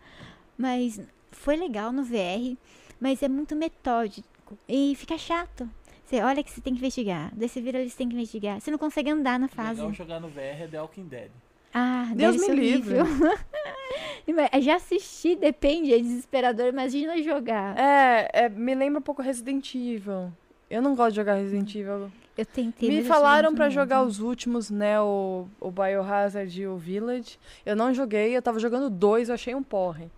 Mas 0.58 1.00
foi 1.36 1.56
legal 1.56 1.92
no 1.92 2.04
VR, 2.04 2.58
mas 3.00 3.22
é 3.22 3.28
muito 3.28 3.56
metódico 3.56 4.28
e 4.68 4.96
fica 4.96 5.18
chato. 5.18 5.70
Você 6.06 6.22
olha 6.22 6.44
que 6.44 6.52
você 6.52 6.62
tem 6.62 6.74
que 6.74 6.80
investigar, 6.80 7.32
daí 7.36 7.50
você 7.50 7.60
vira 7.60 7.80
ali, 7.80 7.90
você 7.90 7.98
tem 7.98 8.08
que 8.08 8.14
investigar. 8.14 8.62
Você 8.62 8.70
não 8.70 8.78
consegue 8.78 9.10
andar 9.10 9.40
na 9.40 9.48
fase. 9.48 9.82
Legal 9.82 9.94
jogar 9.94 10.20
no 10.20 10.28
VR 10.30 10.62
é 10.62 10.68
The 10.68 10.82
Walking 10.82 11.08
Dead. 11.08 11.32
Ah, 11.74 12.12
Deus 12.16 12.38
me 12.38 12.56
livre. 12.56 12.96
Mas 14.34 14.64
Já 14.64 14.76
assisti, 14.76 15.36
depende, 15.36 15.94
é 15.94 15.98
desesperador. 15.98 16.68
Imagina 16.68 17.22
jogar. 17.22 17.78
É, 17.78 18.30
é, 18.34 18.50
me 18.50 18.74
lembra 18.74 19.00
um 19.00 19.02
pouco 19.02 19.22
Resident 19.22 19.74
Evil. 19.76 20.32
Eu 20.70 20.82
não 20.82 20.96
gosto 20.96 21.12
de 21.12 21.16
jogar 21.18 21.36
Resident 21.36 21.76
Evil. 21.76 22.12
Eu 22.38 22.46
tentei. 22.46 22.90
Me 22.90 23.04
falaram 23.04 23.52
muito 23.52 23.70
jogar 23.72 24.04
os 24.04 24.20
últimos, 24.20 24.70
né? 24.70 25.00
O, 25.02 25.48
o 25.60 25.72
Biohazard 25.72 26.62
e 26.62 26.68
o 26.68 26.78
Village. 26.78 27.40
Eu 27.66 27.76
não 27.76 27.94
joguei, 27.94 28.36
eu 28.36 28.42
tava 28.42 28.60
jogando 28.60 28.90
dois, 28.90 29.30
eu 29.30 29.36
achei 29.36 29.56
um 29.56 29.64
porre. 29.64 30.10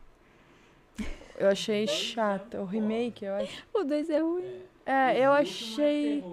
Eu 1.38 1.50
achei 1.50 1.86
chato. 1.88 2.58
O 2.58 2.66
remake, 2.66 3.24
eu 3.26 3.36
acho. 3.36 3.64
O 3.74 3.84
2 3.84 4.10
é 4.10 4.20
ruim. 4.20 4.62
É, 4.86 5.18
eu 5.18 5.32
é 5.34 5.42
achei. 5.42 6.24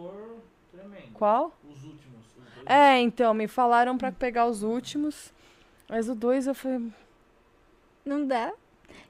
Qual? 1.12 1.52
Os 1.68 1.84
últimos. 1.84 2.24
É, 2.64 2.98
então, 3.00 3.34
me 3.34 3.46
falaram 3.46 3.98
pra 3.98 4.10
pegar 4.10 4.46
os 4.46 4.62
últimos. 4.62 5.32
Mas 5.88 6.08
o 6.08 6.14
dois 6.14 6.46
eu 6.46 6.54
falei. 6.54 6.90
Não 8.04 8.26
dá. 8.26 8.52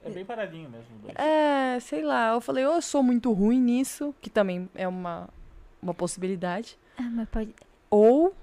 É 0.03 0.09
bem 0.09 0.25
paradinho 0.25 0.69
mesmo. 0.69 0.95
o 0.97 0.99
dois. 0.99 1.15
É, 1.15 1.79
sei 1.79 2.01
lá. 2.01 2.33
Eu 2.33 2.41
falei, 2.41 2.65
ou 2.65 2.75
eu 2.75 2.81
sou 2.81 3.01
muito 3.01 3.31
ruim 3.31 3.61
nisso, 3.61 4.13
que 4.21 4.29
também 4.29 4.69
é 4.75 4.87
uma, 4.87 5.29
uma 5.81 5.93
possibilidade. 5.93 6.77
Ah, 6.97 7.03
mas 7.03 7.29
pode. 7.29 7.55
Ou 7.89 8.35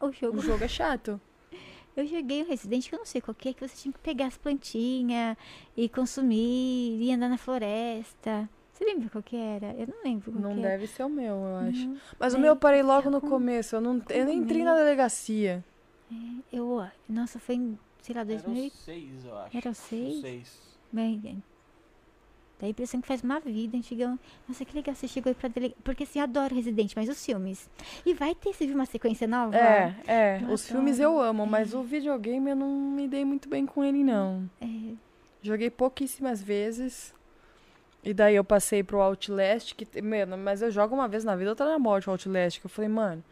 O 0.00 0.10
jogo. 0.12 0.38
o 0.38 0.40
jogo 0.40 0.64
é 0.64 0.68
chato. 0.68 1.20
Eu 1.96 2.06
joguei 2.06 2.42
o 2.42 2.46
Resident 2.48 2.88
que 2.88 2.94
eu 2.94 2.98
não 2.98 3.06
sei 3.06 3.20
qual 3.20 3.34
que 3.34 3.48
é, 3.50 3.52
que 3.52 3.66
você 3.66 3.76
tinha 3.76 3.92
que 3.92 3.98
pegar 3.98 4.26
as 4.26 4.36
plantinhas 4.38 5.36
e 5.76 5.88
consumir, 5.88 6.98
e 7.02 7.12
andar 7.12 7.28
na 7.28 7.36
floresta. 7.38 8.48
Você 8.72 8.84
lembra 8.84 9.10
qual 9.10 9.22
que 9.22 9.36
era? 9.36 9.74
Eu 9.74 9.86
não 9.88 10.02
lembro 10.02 10.32
qual 10.32 10.42
Não 10.42 10.54
que 10.54 10.60
era. 10.60 10.70
deve 10.70 10.86
ser 10.86 11.04
o 11.04 11.08
meu, 11.10 11.34
eu 11.36 11.56
acho. 11.68 11.86
Não. 11.88 11.96
Mas 12.18 12.32
o 12.32 12.36
É, 12.38 12.40
meu 12.40 12.48
eu 12.52 12.56
parei 12.56 12.82
logo 12.82 13.10
no 13.10 13.20
com- 13.20 13.28
começo. 13.28 13.76
Eu, 13.76 13.80
não, 13.82 13.96
eu 13.96 14.00
com 14.02 14.24
nem 14.24 14.38
entrei 14.38 14.64
na 14.64 14.74
delegacia. 14.74 15.62
Eu, 16.52 16.86
nossa, 17.08 17.38
foi 17.38 17.54
em, 17.56 17.78
sei 18.02 18.14
lá, 18.14 18.22
Era 18.22 18.28
2000. 18.30 18.66
o 18.66 18.70
seis, 18.70 19.24
eu 19.24 19.38
acho. 19.38 19.56
Era 19.56 19.68
o 19.68 19.72
O 19.72 19.74
seis? 19.74 20.20
seis. 20.20 20.60
Bem, 20.90 21.20
é. 21.24 21.51
Dá 22.62 22.68
a 22.68 22.70
impressão 22.70 23.00
que 23.00 23.08
faz 23.08 23.24
uma 23.24 23.40
vida, 23.40 23.76
antigão. 23.76 24.16
Nossa, 24.48 24.64
que 24.64 24.72
legal, 24.72 24.94
você 24.94 25.08
chegou 25.08 25.30
aí 25.30 25.34
pra 25.34 25.48
delegar. 25.48 25.76
Porque 25.82 26.04
assim, 26.04 26.20
eu 26.20 26.22
adoro 26.22 26.54
Resident, 26.54 26.92
mas 26.94 27.08
os 27.08 27.26
filmes. 27.26 27.68
E 28.06 28.14
vai 28.14 28.36
ter, 28.36 28.52
você 28.54 28.64
viu 28.64 28.76
uma 28.76 28.86
sequência 28.86 29.26
nova? 29.26 29.56
É, 29.56 29.96
é. 30.06 30.40
Eu 30.40 30.50
Os 30.50 30.68
filmes 30.68 31.00
eu 31.00 31.10
adoro. 31.10 31.28
amo, 31.28 31.44
mas 31.44 31.74
o 31.74 31.82
videogame 31.82 32.50
eu 32.50 32.54
não 32.54 32.68
me 32.68 33.08
dei 33.08 33.24
muito 33.24 33.48
bem 33.48 33.66
com 33.66 33.82
ele, 33.82 34.04
não. 34.04 34.48
É, 34.60 34.66
Joguei 35.42 35.70
pouquíssimas 35.70 36.40
vezes. 36.40 37.12
E 38.04 38.14
daí 38.14 38.36
eu 38.36 38.44
passei 38.44 38.84
pro 38.84 39.00
Outlast, 39.00 39.74
que, 39.74 40.00
mano, 40.00 40.38
mas 40.38 40.62
eu 40.62 40.70
jogo 40.70 40.94
uma 40.94 41.08
vez 41.08 41.24
na 41.24 41.34
vida, 41.34 41.50
outra 41.50 41.66
na 41.66 41.80
morte, 41.80 42.08
o 42.08 42.12
Outlast. 42.12 42.60
Que 42.60 42.66
eu 42.66 42.70
falei, 42.70 42.88
mano, 42.88 43.24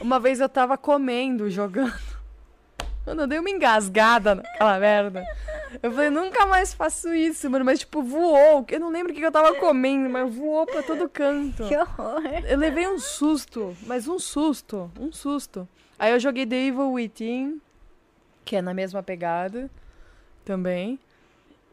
uma 0.00 0.18
vez 0.18 0.40
eu 0.40 0.48
tava 0.48 0.78
comendo, 0.78 1.50
jogando. 1.50 1.92
Mano, 3.06 3.22
eu 3.22 3.26
dei 3.26 3.38
uma 3.38 3.48
engasgada 3.48 4.34
naquela 4.34 4.78
merda. 4.78 5.24
Eu 5.82 5.92
falei, 5.92 6.10
nunca 6.10 6.46
mais 6.46 6.72
faço 6.72 7.12
isso, 7.14 7.48
mano. 7.50 7.64
Mas, 7.64 7.80
tipo, 7.80 8.02
voou. 8.02 8.64
Eu 8.68 8.80
não 8.80 8.90
lembro 8.90 9.12
o 9.12 9.14
que 9.14 9.20
eu 9.20 9.32
tava 9.32 9.54
comendo, 9.54 10.08
mas 10.08 10.34
voou 10.34 10.66
pra 10.66 10.82
todo 10.82 11.08
canto. 11.08 11.66
Que 11.66 11.76
horror. 11.76 12.22
Eu 12.48 12.58
levei 12.58 12.88
um 12.88 12.98
susto, 12.98 13.76
mas 13.86 14.08
um 14.08 14.18
susto, 14.18 14.90
um 14.98 15.12
susto. 15.12 15.68
Aí 15.98 16.12
eu 16.12 16.20
joguei 16.20 16.46
The 16.46 16.56
Evil 16.56 16.92
Within, 16.92 17.60
que 18.44 18.56
é 18.56 18.62
na 18.62 18.72
mesma 18.72 19.02
pegada 19.02 19.70
também. 20.44 20.98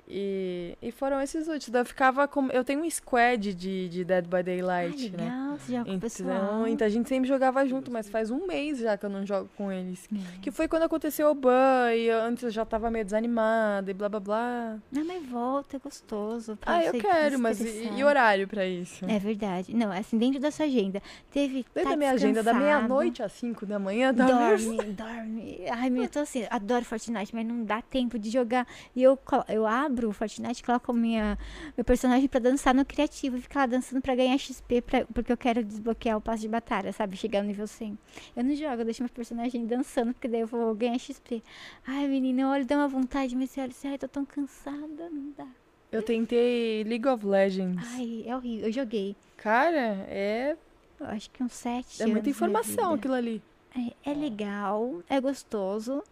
E, 0.07 0.77
e 0.81 0.91
foram 0.91 1.19
esses 1.19 1.47
últimos. 1.47 1.73
Eu 1.77 1.85
ficava 1.85 2.27
com. 2.27 2.47
Eu 2.51 2.63
tenho 2.63 2.81
um 2.83 2.89
squad 2.89 3.53
de, 3.53 3.89
de 3.89 4.05
Dead 4.05 4.25
by 4.27 4.37
Ah, 4.37 4.41
Daylight, 4.43 5.09
né? 5.09 5.23
legal, 5.23 5.57
você 5.57 5.73
joga 5.73 5.97
pessoal. 5.99 6.35
Então, 6.35 6.67
então 6.67 6.87
a 6.87 6.89
gente 6.89 7.09
sempre 7.09 7.27
jogava 7.27 7.65
junto, 7.65 7.91
mas 7.91 8.07
faz 8.07 8.29
um 8.29 8.45
mês 8.45 8.77
já 8.79 8.97
que 8.97 9.05
eu 9.05 9.09
não 9.09 9.25
jogo 9.25 9.49
com 9.57 9.71
eles. 9.71 10.07
É. 10.13 10.39
Que 10.41 10.51
foi 10.51 10.67
quando 10.67 10.83
aconteceu 10.83 11.29
o 11.29 11.33
ban 11.33 11.91
e 11.93 12.09
antes 12.09 12.43
eu 12.43 12.51
já 12.51 12.63
tava 12.63 12.91
meio 12.91 13.03
desanimada 13.03 13.89
e 13.89 13.93
blá 13.93 14.07
blá 14.07 14.19
blá. 14.19 14.77
Não, 14.91 15.05
mas 15.05 15.25
volta, 15.25 15.77
é 15.77 15.79
gostoso. 15.79 16.57
Ah, 16.65 16.83
eu 16.83 16.93
quero, 16.93 17.39
mas 17.39 17.59
e, 17.59 17.89
e 17.97 18.03
horário 18.03 18.47
pra 18.47 18.65
isso? 18.65 19.05
É 19.05 19.17
verdade. 19.17 19.75
Não, 19.75 19.91
assim, 19.91 20.17
dentro 20.19 20.39
da 20.39 20.51
sua 20.51 20.65
agenda. 20.65 21.01
Teve. 21.31 21.65
Dentro 21.73 21.83
tá 21.83 21.89
da 21.89 21.97
minha 21.97 22.11
agenda, 22.11 22.43
da 22.43 22.53
meia-noite 22.53 23.23
às 23.23 23.31
5 23.31 23.65
da 23.65 23.79
manhã, 23.79 24.13
tá 24.13 24.25
Dorme, 24.25 24.77
dorme. 24.93 25.65
Ai, 25.71 25.89
meu, 25.89 26.03
eu 26.03 26.09
tô 26.09 26.19
assim, 26.19 26.45
adoro 26.49 26.85
Fortnite, 26.85 27.33
mas 27.33 27.45
não 27.45 27.63
dá 27.63 27.81
tempo 27.81 28.19
de 28.19 28.29
jogar. 28.29 28.67
E 28.95 29.01
eu, 29.01 29.17
eu 29.49 29.65
abro 29.65 29.94
o 30.03 30.11
Fortnite, 30.11 30.63
coloco 30.63 30.91
minha, 30.91 31.37
meu 31.77 31.85
personagem 31.85 32.27
pra 32.27 32.39
dançar 32.39 32.73
no 32.73 32.83
criativo. 32.83 33.37
E 33.37 33.41
ficar 33.41 33.61
lá 33.61 33.65
dançando 33.67 34.01
pra 34.01 34.15
ganhar 34.15 34.35
XP, 34.37 34.81
pra- 34.81 35.05
porque 35.05 35.31
eu 35.31 35.37
quero 35.37 35.63
desbloquear 35.63 36.17
o 36.17 36.21
passo 36.21 36.41
de 36.41 36.47
batalha, 36.49 36.91
sabe? 36.91 37.15
Chegar 37.15 37.41
no 37.41 37.47
nível 37.47 37.67
100. 37.67 37.97
Eu 38.35 38.43
não 38.43 38.55
jogo, 38.55 38.81
eu 38.81 38.85
deixo 38.85 39.03
meu 39.03 39.09
personagem 39.09 39.65
dançando, 39.65 40.13
porque 40.13 40.27
daí 40.27 40.41
eu 40.41 40.47
vou 40.47 40.73
ganhar 40.73 40.97
XP. 40.99 41.43
Ai, 41.85 42.07
menina, 42.07 42.49
olha, 42.49 42.65
dá 42.65 42.75
uma 42.75 42.87
vontade, 42.87 43.35
mas 43.35 43.55
olha 43.57 43.67
assim, 43.67 43.87
ai, 43.89 43.97
tô 43.97 44.07
tão 44.07 44.25
cansada, 44.25 45.09
não 45.11 45.31
dá. 45.37 45.47
Eu 45.91 46.01
tentei 46.01 46.83
League 46.83 47.07
of 47.07 47.25
Legends. 47.25 47.85
Ai, 47.93 48.23
é 48.25 48.35
horrível. 48.35 48.67
Eu 48.67 48.71
joguei, 48.73 49.15
Cara, 49.37 50.05
é, 50.09 50.57
eu 50.99 51.05
acho 51.07 51.29
que 51.29 51.43
uns 51.43 51.53
sete 51.53 52.01
é 52.01 52.03
anos 52.05 52.13
muita 52.15 52.29
informação 52.29 52.93
aquilo 52.93 53.13
ali. 53.13 53.41
É, 54.03 54.11
é 54.11 54.13
legal, 54.13 55.01
é 55.09 55.21
gostoso, 55.21 56.03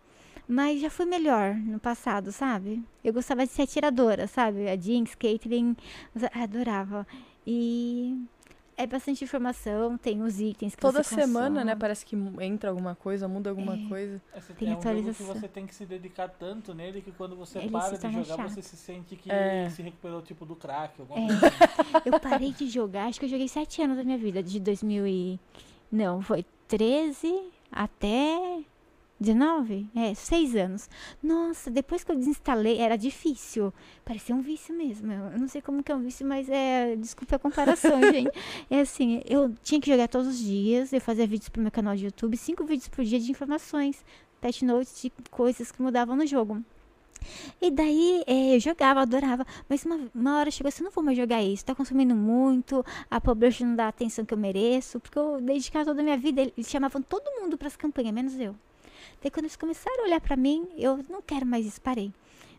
mas 0.47 0.81
já 0.81 0.89
foi 0.89 1.05
melhor 1.05 1.55
no 1.55 1.79
passado, 1.79 2.31
sabe? 2.31 2.83
Eu 3.03 3.13
gostava 3.13 3.45
de 3.45 3.51
ser 3.51 3.63
atiradora, 3.63 4.27
sabe? 4.27 4.69
A 4.69 4.75
Jinx, 4.75 5.15
Caitlyn, 5.15 5.75
eu 6.15 6.29
adorava. 6.41 7.05
E 7.45 8.17
é 8.75 8.87
bastante 8.87 9.23
informação, 9.23 9.97
tem 9.97 10.21
os 10.23 10.39
itens 10.39 10.73
que 10.75 10.81
Toda 10.81 11.03
você 11.03 11.13
semana, 11.15 11.49
consome. 11.49 11.65
né? 11.65 11.75
Parece 11.75 12.05
que 12.05 12.15
entra 12.41 12.69
alguma 12.71 12.95
coisa, 12.95 13.27
muda 13.27 13.49
alguma 13.51 13.75
É. 13.75 13.87
coisa. 13.87 14.21
É, 14.33 14.39
você 14.41 14.53
Tem 14.53 14.69
é 14.69 14.71
um 14.71 14.73
atualização. 14.79 15.27
você 15.27 15.47
tem 15.47 15.67
que 15.67 15.75
se 15.75 15.85
dedicar 15.85 16.27
tanto 16.27 16.73
nele 16.73 17.01
que 17.01 17.11
quando 17.11 17.35
você 17.35 17.59
Ele 17.59 17.69
para 17.69 17.95
de 17.97 18.11
jogar, 18.11 18.25
chato. 18.25 18.49
você 18.49 18.61
se 18.61 18.75
sente 18.75 19.15
que 19.15 19.31
É. 19.31 19.69
se 19.69 19.81
recuperou 19.81 20.21
tipo 20.21 20.45
do 20.45 20.55
crack. 20.55 20.99
Alguma 20.99 21.19
É. 21.19 21.27
coisa 21.27 21.47
assim. 21.47 21.53
Eu 22.05 22.19
parei 22.19 22.51
de 22.51 22.67
jogar, 22.67 23.07
acho 23.07 23.19
que 23.19 23.25
eu 23.25 23.29
joguei 23.29 23.47
sete 23.47 23.81
anos 23.81 23.95
da 23.97 24.03
minha 24.03 24.17
vida, 24.17 24.41
de 24.41 24.59
2000 24.59 25.05
e... 25.07 25.39
Não, 25.91 26.21
foi 26.23 26.43
13 26.67 27.31
até 27.71 28.63
19? 29.23 29.89
É, 29.95 30.13
seis 30.13 30.55
anos. 30.55 30.89
Nossa, 31.21 31.71
depois 31.71 32.03
que 32.03 32.11
eu 32.11 32.15
desinstalei, 32.15 32.77
era 32.79 32.97
difícil. 32.97 33.73
Parecia 34.05 34.35
um 34.35 34.41
vício 34.41 34.75
mesmo. 34.75 35.11
Eu 35.11 35.39
não 35.39 35.47
sei 35.47 35.61
como 35.61 35.81
que 35.81 35.91
é 35.91 35.95
um 35.95 36.01
vício, 36.01 36.25
mas 36.27 36.49
é... 36.49 36.95
Desculpa 36.95 37.37
a 37.37 37.39
comparação, 37.39 37.99
gente. 38.11 38.31
É 38.69 38.81
assim, 38.81 39.21
eu 39.25 39.53
tinha 39.63 39.79
que 39.79 39.89
jogar 39.89 40.07
todos 40.07 40.27
os 40.27 40.39
dias, 40.39 40.91
eu 40.93 41.01
fazia 41.01 41.25
vídeos 41.25 41.49
pro 41.49 41.61
meu 41.61 41.71
canal 41.71 41.95
de 41.95 42.05
YouTube, 42.05 42.37
cinco 42.37 42.65
vídeos 42.65 42.87
por 42.89 43.03
dia 43.03 43.19
de 43.19 43.31
informações, 43.31 44.03
patch 44.41 44.61
notes 44.63 45.01
de 45.01 45.11
coisas 45.31 45.71
que 45.71 45.81
mudavam 45.81 46.15
no 46.15 46.27
jogo. 46.27 46.61
E 47.61 47.71
daí 47.71 48.23
eh, 48.27 48.55
eu 48.55 48.59
jogava, 48.59 49.01
adorava. 49.01 49.45
Mas 49.69 49.85
uma, 49.85 49.99
uma 50.13 50.39
hora 50.39 50.51
chegou 50.51 50.67
assim, 50.67 50.83
não 50.83 50.91
vou 50.91 51.03
mais 51.03 51.17
jogar 51.17 51.41
isso. 51.41 51.65
Tá 51.65 51.73
consumindo 51.73 52.15
muito, 52.15 52.85
a 53.09 53.21
publisher 53.21 53.65
não 53.65 53.75
dá 53.75 53.85
a 53.85 53.89
atenção 53.89 54.25
que 54.25 54.33
eu 54.33 54.37
mereço. 54.37 54.99
Porque 54.99 55.17
eu 55.17 55.39
dedicava 55.41 55.85
toda 55.85 56.01
a 56.01 56.03
minha 56.03 56.17
vida, 56.17 56.41
eles 56.41 56.69
chamavam 56.69 57.01
todo 57.01 57.23
mundo 57.39 57.57
pras 57.57 57.75
campanhas, 57.75 58.13
menos 58.13 58.39
eu. 58.39 58.55
Daí 59.23 59.31
quando 59.31 59.45
eles 59.45 59.55
começaram 59.55 60.01
a 60.01 60.05
olhar 60.05 60.19
pra 60.19 60.35
mim, 60.35 60.67
eu 60.77 60.99
não 61.09 61.21
quero 61.21 61.45
mais 61.45 61.65
isso, 61.65 61.79
parei. 61.79 62.11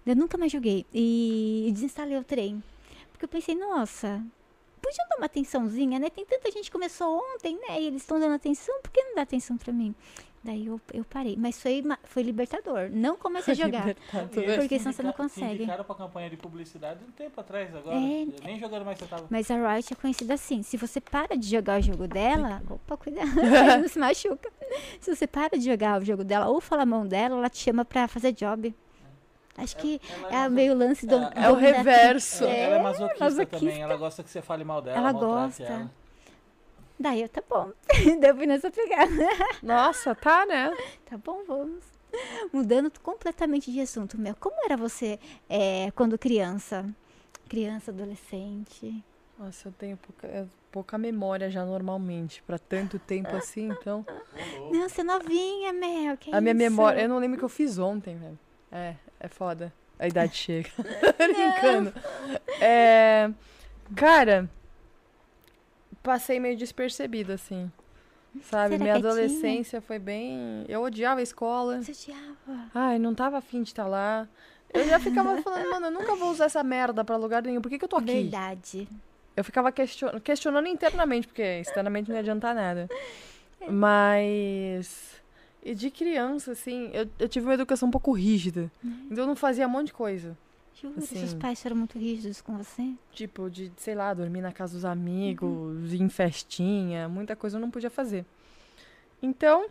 Eu 0.07 0.17
nunca 0.17 0.39
mais 0.39 0.51
joguei. 0.51 0.87
E 0.95 1.69
desinstalei 1.75 2.17
o 2.17 2.25
trem. 2.25 2.65
Porque 3.13 3.27
eu 3.27 3.29
pensei, 3.29 3.55
nossa, 3.55 4.25
podiam 4.85 5.09
dar 5.09 5.17
uma 5.17 5.27
atençãozinha, 5.27 5.99
né? 5.99 6.11
Tem 6.11 6.27
tanta 6.27 6.51
gente 6.51 6.67
que 6.67 6.71
começou 6.71 7.19
ontem, 7.19 7.59
né? 7.69 7.81
E 7.81 7.87
eles 7.87 8.03
estão 8.03 8.21
dando 8.21 8.35
atenção, 8.35 8.79
por 8.83 8.91
que 8.91 9.03
não 9.03 9.15
dá 9.15 9.23
atenção 9.23 9.57
pra 9.57 9.73
mim? 9.73 9.95
Daí 10.45 10.67
eu, 10.67 10.79
eu 10.93 11.05
parei. 11.07 11.37
Mas 11.39 11.59
foi, 11.59 11.83
foi 12.03 12.23
libertador. 12.23 12.91
Não 12.93 13.17
comecei 13.17 13.53
a 13.53 13.57
jogar. 13.57 13.79
Libertador. 13.79 14.57
Porque 14.57 14.79
senão 14.79 14.93
você 14.93 15.03
não 15.03 15.15
consegue. 15.15 15.55
indicaram 15.55 15.85
pra 15.85 15.95
campanha 15.95 16.29
de 16.29 16.37
publicidade 16.37 17.03
um 17.03 17.11
tempo 17.13 17.41
atrás 17.41 17.75
agora. 17.75 17.97
É. 17.97 18.27
Nem 18.45 18.61
jogando 18.61 18.85
mais 18.85 18.99
você 18.99 19.07
tava. 19.07 19.27
Mas 19.31 19.51
a 19.51 19.57
Riot 19.57 19.91
é 19.91 19.97
conhecida 19.97 20.35
assim. 20.35 20.63
Se 20.63 20.77
você 20.77 21.01
para 21.01 21.35
de 21.35 21.49
jogar 21.49 21.81
o 21.81 21.83
jogo 21.83 22.07
dela. 22.07 22.63
Opa, 22.69 22.95
cuidado, 22.99 23.31
não 23.81 23.89
se 23.89 23.99
machuca. 23.99 24.53
Se 25.01 25.17
você 25.17 25.27
para 25.27 25.57
de 25.57 25.65
jogar 25.65 26.03
o 26.03 26.05
jogo 26.05 26.23
dela 26.23 26.47
ou 26.49 26.61
fala 26.61 26.83
a 26.83 26.87
mão 26.87 27.07
dela, 27.07 27.37
ela 27.37 27.49
te 27.49 27.59
chama 27.59 27.83
pra 27.83 28.07
fazer 28.07 28.33
job. 28.33 28.75
Acho 29.57 29.77
que 29.77 30.01
Ela 30.11 30.29
é 30.29 30.33
maso- 30.43 30.55
meio 30.55 30.75
lance 30.75 31.07
do. 31.07 31.15
É, 31.17 31.31
É 31.45 31.51
o 31.51 31.55
reverso. 31.55 32.45
É, 32.45 32.61
ela 32.63 32.75
é 32.75 32.79
É, 32.79 32.83
masoquista, 32.83 33.25
masoquista. 33.25 33.59
também. 33.59 33.83
Ela 33.83 33.97
gosta 33.97 34.23
que 34.25 34.31
você 34.31 34.43
fale 34.43 34.65
mal 34.65 34.83
dela. 34.83 34.97
Ela 34.99 35.13
gosta. 35.13 35.63
Ela. 35.63 35.91
Daí 36.99 37.23
eu, 37.23 37.29
tá 37.29 37.43
bom. 37.49 37.71
Daí 38.21 38.31
eu 38.31 38.37
fui 38.37 38.47
nessa 38.47 38.71
pegada. 38.71 39.13
Nossa, 39.63 40.15
tá, 40.15 40.45
né? 40.47 40.73
Tá 41.09 41.17
bom, 41.19 41.43
vamos. 41.47 41.85
Mudando 42.53 42.93
completamente 43.01 43.73
de 43.73 43.81
assunto, 43.81 44.19
meu. 44.19 44.35
Como 44.37 44.55
era 44.65 44.77
você 44.77 45.19
é, 45.49 45.91
quando 45.97 46.17
criança? 46.19 46.85
Criança, 47.49 47.91
adolescente? 47.91 49.05
Nossa, 49.39 49.69
eu 49.69 49.73
tenho 49.73 49.97
pouca, 49.97 50.27
é, 50.29 50.47
pouca 50.71 50.97
memória 50.97 51.51
já 51.51 51.65
normalmente, 51.65 52.41
pra 52.45 52.57
tanto 52.59 52.99
tempo 53.01 53.35
assim, 53.35 53.69
então. 53.69 54.07
Não, 54.71 54.89
você 54.89 55.01
é 55.01 55.05
novinha, 55.05 55.73
Mel. 55.73 56.17
Que 56.17 56.33
A 56.35 56.41
minha 56.41 56.53
isso? 56.53 56.59
memória, 56.63 57.01
eu 57.03 57.09
não 57.09 57.19
lembro 57.19 57.37
o 57.37 57.39
que 57.41 57.45
eu 57.45 57.49
fiz 57.49 57.77
ontem, 57.79 58.17
velho. 58.17 58.39
É, 58.75 58.97
é 59.21 59.29
foda. 59.29 59.73
A 59.99 60.09
idade 60.09 60.35
chega. 60.37 60.69
Brincando. 61.17 61.95
É, 62.61 63.31
cara, 63.95 64.51
passei 66.03 66.41
meio 66.41 66.57
despercebido, 66.57 67.33
assim. 67.33 67.71
Sabe? 68.43 68.75
Era 68.75 68.83
Minha 68.83 68.97
adolescência 68.97 69.81
foi 69.81 70.01
bem. 70.01 70.65
Eu 70.69 70.83
odiava 70.83 71.21
a 71.21 71.23
escola. 71.23 71.81
Você 71.81 71.93
odiava. 71.93 72.71
Ai, 72.75 72.99
não 72.99 73.15
tava 73.15 73.39
afim 73.39 73.63
de 73.63 73.69
estar 73.69 73.87
lá. 73.87 74.29
Eu 74.73 74.85
já 74.89 74.99
ficava 74.99 75.41
falando, 75.43 75.71
mano, 75.71 75.87
eu 75.87 75.91
nunca 75.93 76.17
vou 76.17 76.31
usar 76.31 76.47
essa 76.47 76.65
merda 76.65 77.05
pra 77.05 77.17
lugar 77.17 77.43
nenhum. 77.43 77.61
Por 77.61 77.69
que, 77.69 77.79
que 77.79 77.85
eu 77.85 77.89
tô 77.89 77.97
aqui? 77.97 78.23
Verdade. 78.23 78.89
Eu 79.37 79.45
ficava 79.45 79.71
question... 79.71 80.21
questionando 80.21 80.67
internamente, 80.67 81.29
porque 81.29 81.61
externamente 81.61 82.09
não 82.09 82.17
ia 82.17 82.21
adiantar 82.21 82.55
nada. 82.55 82.89
Mas. 83.69 85.23
E 85.65 85.75
de 85.75 85.91
criança, 85.91 86.53
assim, 86.53 86.91
eu, 86.93 87.09
eu 87.19 87.29
tive 87.29 87.47
uma 87.47 87.55
educação 87.55 87.89
um 87.89 87.91
pouco 87.91 88.13
rígida. 88.13 88.71
Então 89.11 89.25
eu 89.25 89.27
não 89.27 89.37
fazia 89.37 89.67
um 89.67 89.71
monte 89.71 89.87
de 89.87 89.93
coisa. 89.95 90.37
Juro, 90.81 90.95
Assim. 90.99 91.17
seus 91.17 91.35
pais 91.35 91.63
foram 91.63 91.77
muito 91.77 91.99
rígidos 91.99 92.41
com 92.43 92.59
você? 92.59 92.93
Tipo, 93.13 93.49
de, 93.49 93.73
sei 93.77 93.95
lá, 93.95 94.13
dormir 94.13 94.41
na 94.41 94.53
casa 94.53 94.75
dos 94.75 94.85
amigos, 94.85 95.93
ir 95.93 96.03
em 96.03 96.09
festinha, 96.09 97.09
muita 97.09 97.35
coisa 97.37 97.57
eu 97.57 97.61
não 97.61 97.71
podia 97.71 97.89
fazer. 97.89 98.27
Então, 99.23 99.67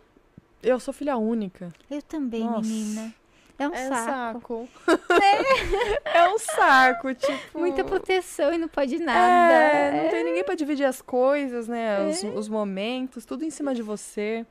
eu 0.62 0.80
sou 0.80 0.92
filha 0.92 1.16
única. 1.16 1.72
Eu 1.90 2.02
também, 2.02 2.42
Nossa. 2.42 2.68
menina. 2.68 3.14
É 3.56 3.68
um 3.68 3.74
é 3.74 3.88
saco. 3.88 4.68
saco. 4.84 4.98
é 6.04 6.28
um 6.28 6.38
saco, 6.38 7.14
tipo. 7.14 7.58
Muita 7.58 7.84
proteção 7.84 8.52
e 8.52 8.58
não 8.58 8.66
pode 8.66 8.98
nada. 8.98 9.54
É, 9.54 10.02
não 10.02 10.10
tem 10.10 10.24
ninguém 10.24 10.42
pra 10.42 10.56
dividir 10.56 10.84
as 10.84 11.00
coisas, 11.00 11.68
né? 11.68 12.04
Os, 12.08 12.22
os 12.36 12.48
momentos, 12.48 13.24
tudo 13.24 13.44
em 13.44 13.50
cima 13.50 13.72
de 13.72 13.82
você. 13.82 14.44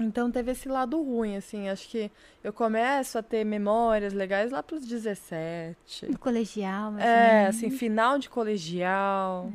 Então 0.00 0.30
teve 0.30 0.52
esse 0.52 0.68
lado 0.68 1.02
ruim, 1.02 1.36
assim. 1.36 1.68
Acho 1.68 1.88
que 1.88 2.10
eu 2.42 2.52
começo 2.52 3.18
a 3.18 3.22
ter 3.22 3.44
memórias 3.44 4.12
legais 4.12 4.52
lá 4.52 4.62
pros 4.62 4.86
17. 4.86 6.06
No 6.08 6.18
colegial, 6.18 6.92
mas 6.92 7.04
É, 7.04 7.46
assim, 7.46 7.70
final 7.70 8.18
de 8.18 8.28
colegial. 8.28 9.52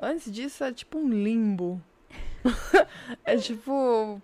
É. 0.00 0.06
Antes 0.06 0.30
disso 0.30 0.62
é 0.62 0.72
tipo 0.72 0.98
um 0.98 1.08
limbo. 1.08 1.82
é 3.24 3.36
tipo. 3.36 4.20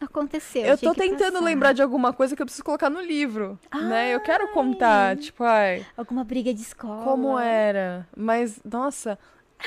aconteceu. 0.00 0.62
Eu 0.62 0.76
tô 0.76 0.94
tentando 0.94 1.32
passar. 1.32 1.44
lembrar 1.44 1.72
de 1.72 1.82
alguma 1.82 2.12
coisa 2.12 2.36
que 2.36 2.42
eu 2.42 2.46
preciso 2.46 2.64
colocar 2.64 2.90
no 2.90 3.00
livro. 3.00 3.58
né? 3.74 4.14
Eu 4.14 4.20
quero 4.20 4.48
Ai. 4.48 4.52
contar, 4.52 5.16
tipo, 5.16 5.42
ai. 5.44 5.84
Alguma 5.96 6.24
briga 6.24 6.52
de 6.52 6.60
escola. 6.60 7.02
Como 7.04 7.38
era. 7.38 8.06
Mas, 8.14 8.60
nossa. 8.64 9.18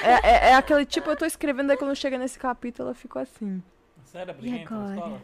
É, 0.01 0.11
é, 0.29 0.49
é 0.51 0.53
aquele 0.53 0.85
tipo, 0.85 1.09
eu 1.09 1.17
tô 1.17 1.25
escrevendo, 1.25 1.71
aí 1.71 1.75
quando 1.75 1.93
chega 1.95 2.17
nesse 2.17 2.39
capítulo 2.39 2.91
eu 2.91 2.95
fico 2.95 3.19
assim. 3.19 3.61
Você 4.11 4.17
era 4.17 4.33
briguenta 4.33 4.75
na 4.75 4.81
agora? 4.81 4.95
escola? 4.95 5.21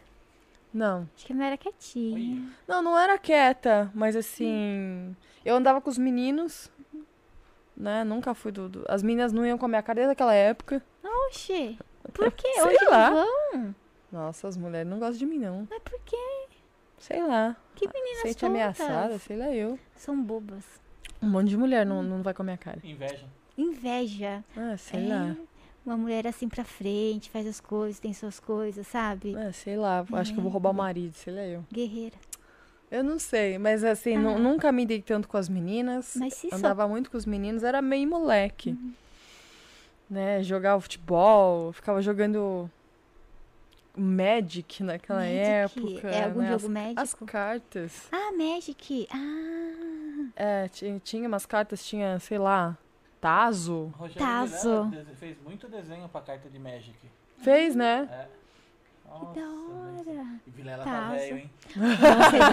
Não. 0.72 1.08
Acho 1.14 1.26
que 1.26 1.32
eu 1.34 1.42
era 1.42 1.56
quietinha. 1.58 2.48
Não, 2.66 2.80
não 2.82 2.98
era 2.98 3.18
quieta, 3.18 3.90
mas 3.94 4.16
assim. 4.16 5.14
Eu 5.44 5.56
andava 5.56 5.78
com 5.80 5.90
os 5.90 5.98
meninos. 5.98 6.70
Né? 7.76 8.02
Nunca 8.04 8.32
fui 8.32 8.50
do. 8.50 8.66
do- 8.68 8.84
As 8.88 9.02
meninas 9.02 9.30
não 9.30 9.44
iam 9.44 9.58
com 9.58 9.66
a 9.66 9.68
minha 9.68 9.82
cara 9.82 9.96
desde 9.96 10.12
aquela 10.12 10.32
época. 10.32 10.82
Oxê. 11.28 11.76
Por 12.14 12.32
quê? 12.32 12.48
Sei 12.54 12.62
Hoje 12.64 12.84
lá. 12.88 13.10
não 13.10 13.26
vão? 13.52 13.74
Nossa, 14.10 14.48
as 14.48 14.56
mulheres 14.56 14.88
não 14.90 14.98
gostam 14.98 15.18
de 15.18 15.26
mim, 15.26 15.38
não. 15.38 15.68
Mas 15.68 15.82
por 15.82 16.00
quê? 16.06 16.16
Sei 16.96 17.22
lá. 17.22 17.54
Que 17.74 17.86
meninas 17.86 18.22
Sente 18.22 18.36
tontas. 18.38 18.44
ameaçada, 18.54 19.18
sei 19.18 19.36
lá 19.36 19.50
eu. 19.54 19.78
São 19.94 20.18
bobas. 20.20 20.64
Um 21.20 21.28
monte 21.28 21.50
de 21.50 21.58
mulher 21.58 21.84
não, 21.84 22.02
não 22.02 22.22
vai 22.22 22.32
com 22.32 22.40
a 22.40 22.44
minha 22.46 22.56
cara. 22.56 22.78
Inveja. 22.82 23.26
Inveja. 23.58 24.42
Ah, 24.56 24.78
sei 24.78 25.04
é. 25.10 25.14
lá. 25.14 25.36
Uma 25.88 25.96
mulher 25.96 26.26
assim 26.26 26.50
pra 26.50 26.64
frente, 26.64 27.30
faz 27.30 27.46
as 27.46 27.60
coisas, 27.60 27.98
tem 27.98 28.12
suas 28.12 28.38
coisas, 28.38 28.86
sabe? 28.86 29.34
Ah, 29.34 29.50
sei 29.54 29.74
lá. 29.74 30.04
Acho 30.12 30.34
que 30.34 30.38
eu 30.38 30.42
vou 30.42 30.52
roubar 30.52 30.68
o 30.68 30.74
marido, 30.74 31.14
sei 31.14 31.32
lá 31.32 31.40
eu. 31.40 31.64
Guerreira. 31.72 32.14
Eu 32.90 33.02
não 33.02 33.18
sei, 33.18 33.56
mas 33.56 33.82
assim, 33.82 34.14
Ah. 34.14 34.38
nunca 34.38 34.70
me 34.70 34.84
dei 34.84 35.00
tanto 35.00 35.26
com 35.26 35.38
as 35.38 35.48
meninas. 35.48 36.12
Mas 36.14 36.34
se 36.34 36.50
só 36.50 36.56
Andava 36.56 36.86
muito 36.86 37.10
com 37.10 37.16
os 37.16 37.24
meninos, 37.24 37.62
era 37.62 37.80
meio 37.80 38.06
moleque. 38.06 38.76
Né? 40.10 40.42
Jogava 40.42 40.78
futebol, 40.78 41.72
ficava 41.72 42.02
jogando 42.02 42.70
Magic 43.96 44.82
naquela 44.82 45.20
Magic, 45.20 45.40
época. 45.40 46.08
É 46.10 46.24
algum 46.24 46.40
né? 46.40 46.48
jogo 46.48 46.66
as, 46.66 46.70
médico? 46.70 47.00
as 47.00 47.14
cartas. 47.14 48.08
Ah, 48.12 48.30
Magic. 48.36 49.08
Ah. 49.10 50.26
É, 50.36 50.68
tinha, 50.68 51.00
tinha 51.02 51.26
umas 51.26 51.46
cartas, 51.46 51.82
tinha, 51.82 52.18
sei 52.20 52.36
lá, 52.36 52.76
Tazo. 53.20 53.92
Rogério 53.96 54.18
Tazo. 54.26 54.90
Fez 55.18 55.36
muito 55.42 55.68
desenho 55.68 56.08
pra 56.08 56.20
carta 56.20 56.48
de 56.48 56.58
Magic. 56.58 56.96
Fez, 57.38 57.74
né? 57.74 58.08
É. 58.10 58.38
Nossa, 59.08 59.32
Que 59.32 59.40
da 59.40 59.46
hora. 59.46 60.26
E 60.46 60.50
Vilela 60.50 60.84
tá 60.84 60.90
Tazo. 60.90 61.14
velho, 61.14 61.36
hein? 61.38 61.50
Nossa, 61.76 62.36
ele 62.36 62.44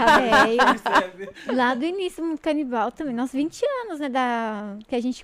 tá 0.81 0.99
velho. 1.07 1.33
Lá 1.55 1.73
do 1.75 1.83
início 1.85 2.23
do 2.23 2.29
mundo 2.29 2.39
canibal 2.39 2.91
também. 2.91 3.13
Nossa, 3.13 3.35
20 3.35 3.61
anos, 3.83 3.99
né? 3.99 4.09
Da... 4.09 4.77
Que 4.87 4.95
a 4.95 5.01
gente 5.01 5.23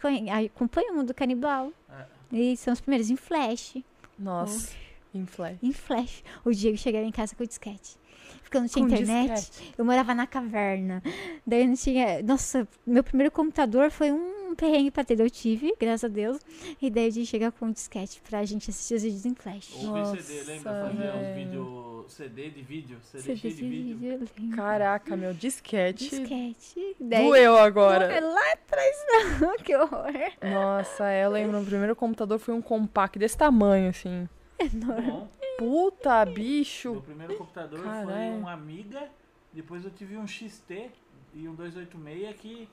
acompanha 0.53 0.91
o 0.91 0.95
mundo 0.95 1.13
canibal. 1.13 1.72
É. 1.89 2.05
E 2.31 2.57
são 2.57 2.73
os 2.73 2.81
primeiros 2.81 3.09
em 3.09 3.15
flash. 3.15 3.77
Nossa, 4.18 4.72
em 5.13 5.26
flash. 5.26 5.57
Em 5.63 5.73
flash. 5.73 6.23
O 6.45 6.51
Diego 6.51 6.77
chegava 6.77 7.05
em 7.05 7.11
casa 7.11 7.35
com 7.35 7.43
o 7.43 7.47
disquete. 7.47 7.97
Ficando 8.43 8.68
tinha 8.69 8.85
Com 8.85 8.93
internet. 8.93 9.34
disquete. 9.34 9.73
Eu 9.77 9.85
morava 9.85 10.13
na 10.13 10.27
caverna. 10.27 11.01
Daí 11.45 11.65
não 11.68 11.76
tinha. 11.76 12.22
Nossa, 12.22 12.68
meu 12.85 13.03
primeiro 13.03 13.31
computador 13.31 13.89
foi 13.91 14.11
um 14.11 14.40
perrengue 14.56 14.91
pra 14.91 15.03
ter. 15.03 15.19
Eu 15.19 15.30
tive, 15.30 15.73
graças 15.80 16.03
a 16.06 16.07
Deus. 16.07 16.40
E 16.82 16.90
daí 16.90 17.07
a 17.07 17.10
gente 17.10 17.28
chega 17.28 17.52
com 17.52 17.65
um 17.68 17.72
disquete 17.72 18.22
pra 18.28 18.44
gente 18.45 18.69
assistir 18.69 18.95
os 18.95 19.03
vídeos 19.03 19.26
em 19.26 19.36
flash. 19.36 19.73
Ouvi 19.84 20.22
CD, 20.22 20.44
lembra? 20.52 20.72
Nossa, 20.72 20.95
Fazia 20.95 21.15
uns 21.15 21.36
vídeos. 21.36 21.91
CD 22.11 22.49
de 22.49 22.61
vídeo. 22.61 22.98
CD, 23.03 23.23
CD 23.23 23.38
cheio 23.40 23.53
de 23.56 23.69
vídeo. 23.69 23.98
lembro. 24.02 24.56
Caraca, 24.56 25.15
meu 25.15 25.34
disquete. 25.34 26.10
Disquete. 26.10 26.95
Daí... 26.99 27.23
Doeu 27.26 27.52
Não, 27.53 27.57
é 27.60 27.61
agora. 27.61 28.19
lá 28.19 28.52
atrás 28.53 28.95
não, 29.40 29.56
que 29.57 29.76
horror. 29.76 30.11
Nossa, 30.41 31.10
é, 31.10 31.26
eu 31.26 31.30
lembro, 31.30 31.61
o 31.61 31.65
primeiro 31.65 31.95
computador 31.95 32.40
foi 32.40 32.53
um 32.53 32.61
compact 32.61 33.18
desse 33.19 33.38
tamanho, 33.38 33.90
assim. 33.90 34.28
Bom, 34.73 35.28
Puta, 35.57 36.26
meu 36.26 36.34
bicho. 36.36 37.02
primeiro 37.06 37.38
computador 37.38 37.80
foi 37.80 37.88
Caralho. 37.88 38.34
um 38.34 38.48
Amiga. 38.48 39.10
Depois 39.53 39.84
eu 39.84 39.91
tive 39.91 40.18
um 40.18 40.26
XT 40.28 40.90
e 41.34 41.48
um 41.48 41.53
286 41.56 42.36
que. 42.38 42.69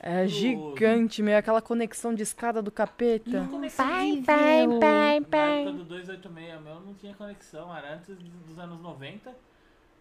É 0.00 0.26
gigante, 0.26 1.22
meio 1.22 1.38
aquela 1.38 1.60
conexão 1.62 2.14
de 2.14 2.22
escada 2.22 2.60
do 2.62 2.70
capeta. 2.70 3.30
Não 3.42 3.48
conexão 3.48 3.86
Pai, 3.86 4.10
de- 4.16 4.22
pai, 4.22 4.66
pai, 4.66 4.78
Na 4.78 5.12
época 5.14 5.30
pai. 5.30 5.64
do 5.72 5.84
286, 5.84 6.60
meu 6.62 6.80
não 6.80 6.94
tinha 6.94 7.14
conexão, 7.14 7.74
era 7.76 7.94
antes 7.94 8.16
dos 8.46 8.58
anos 8.58 8.80
90. 8.80 9.34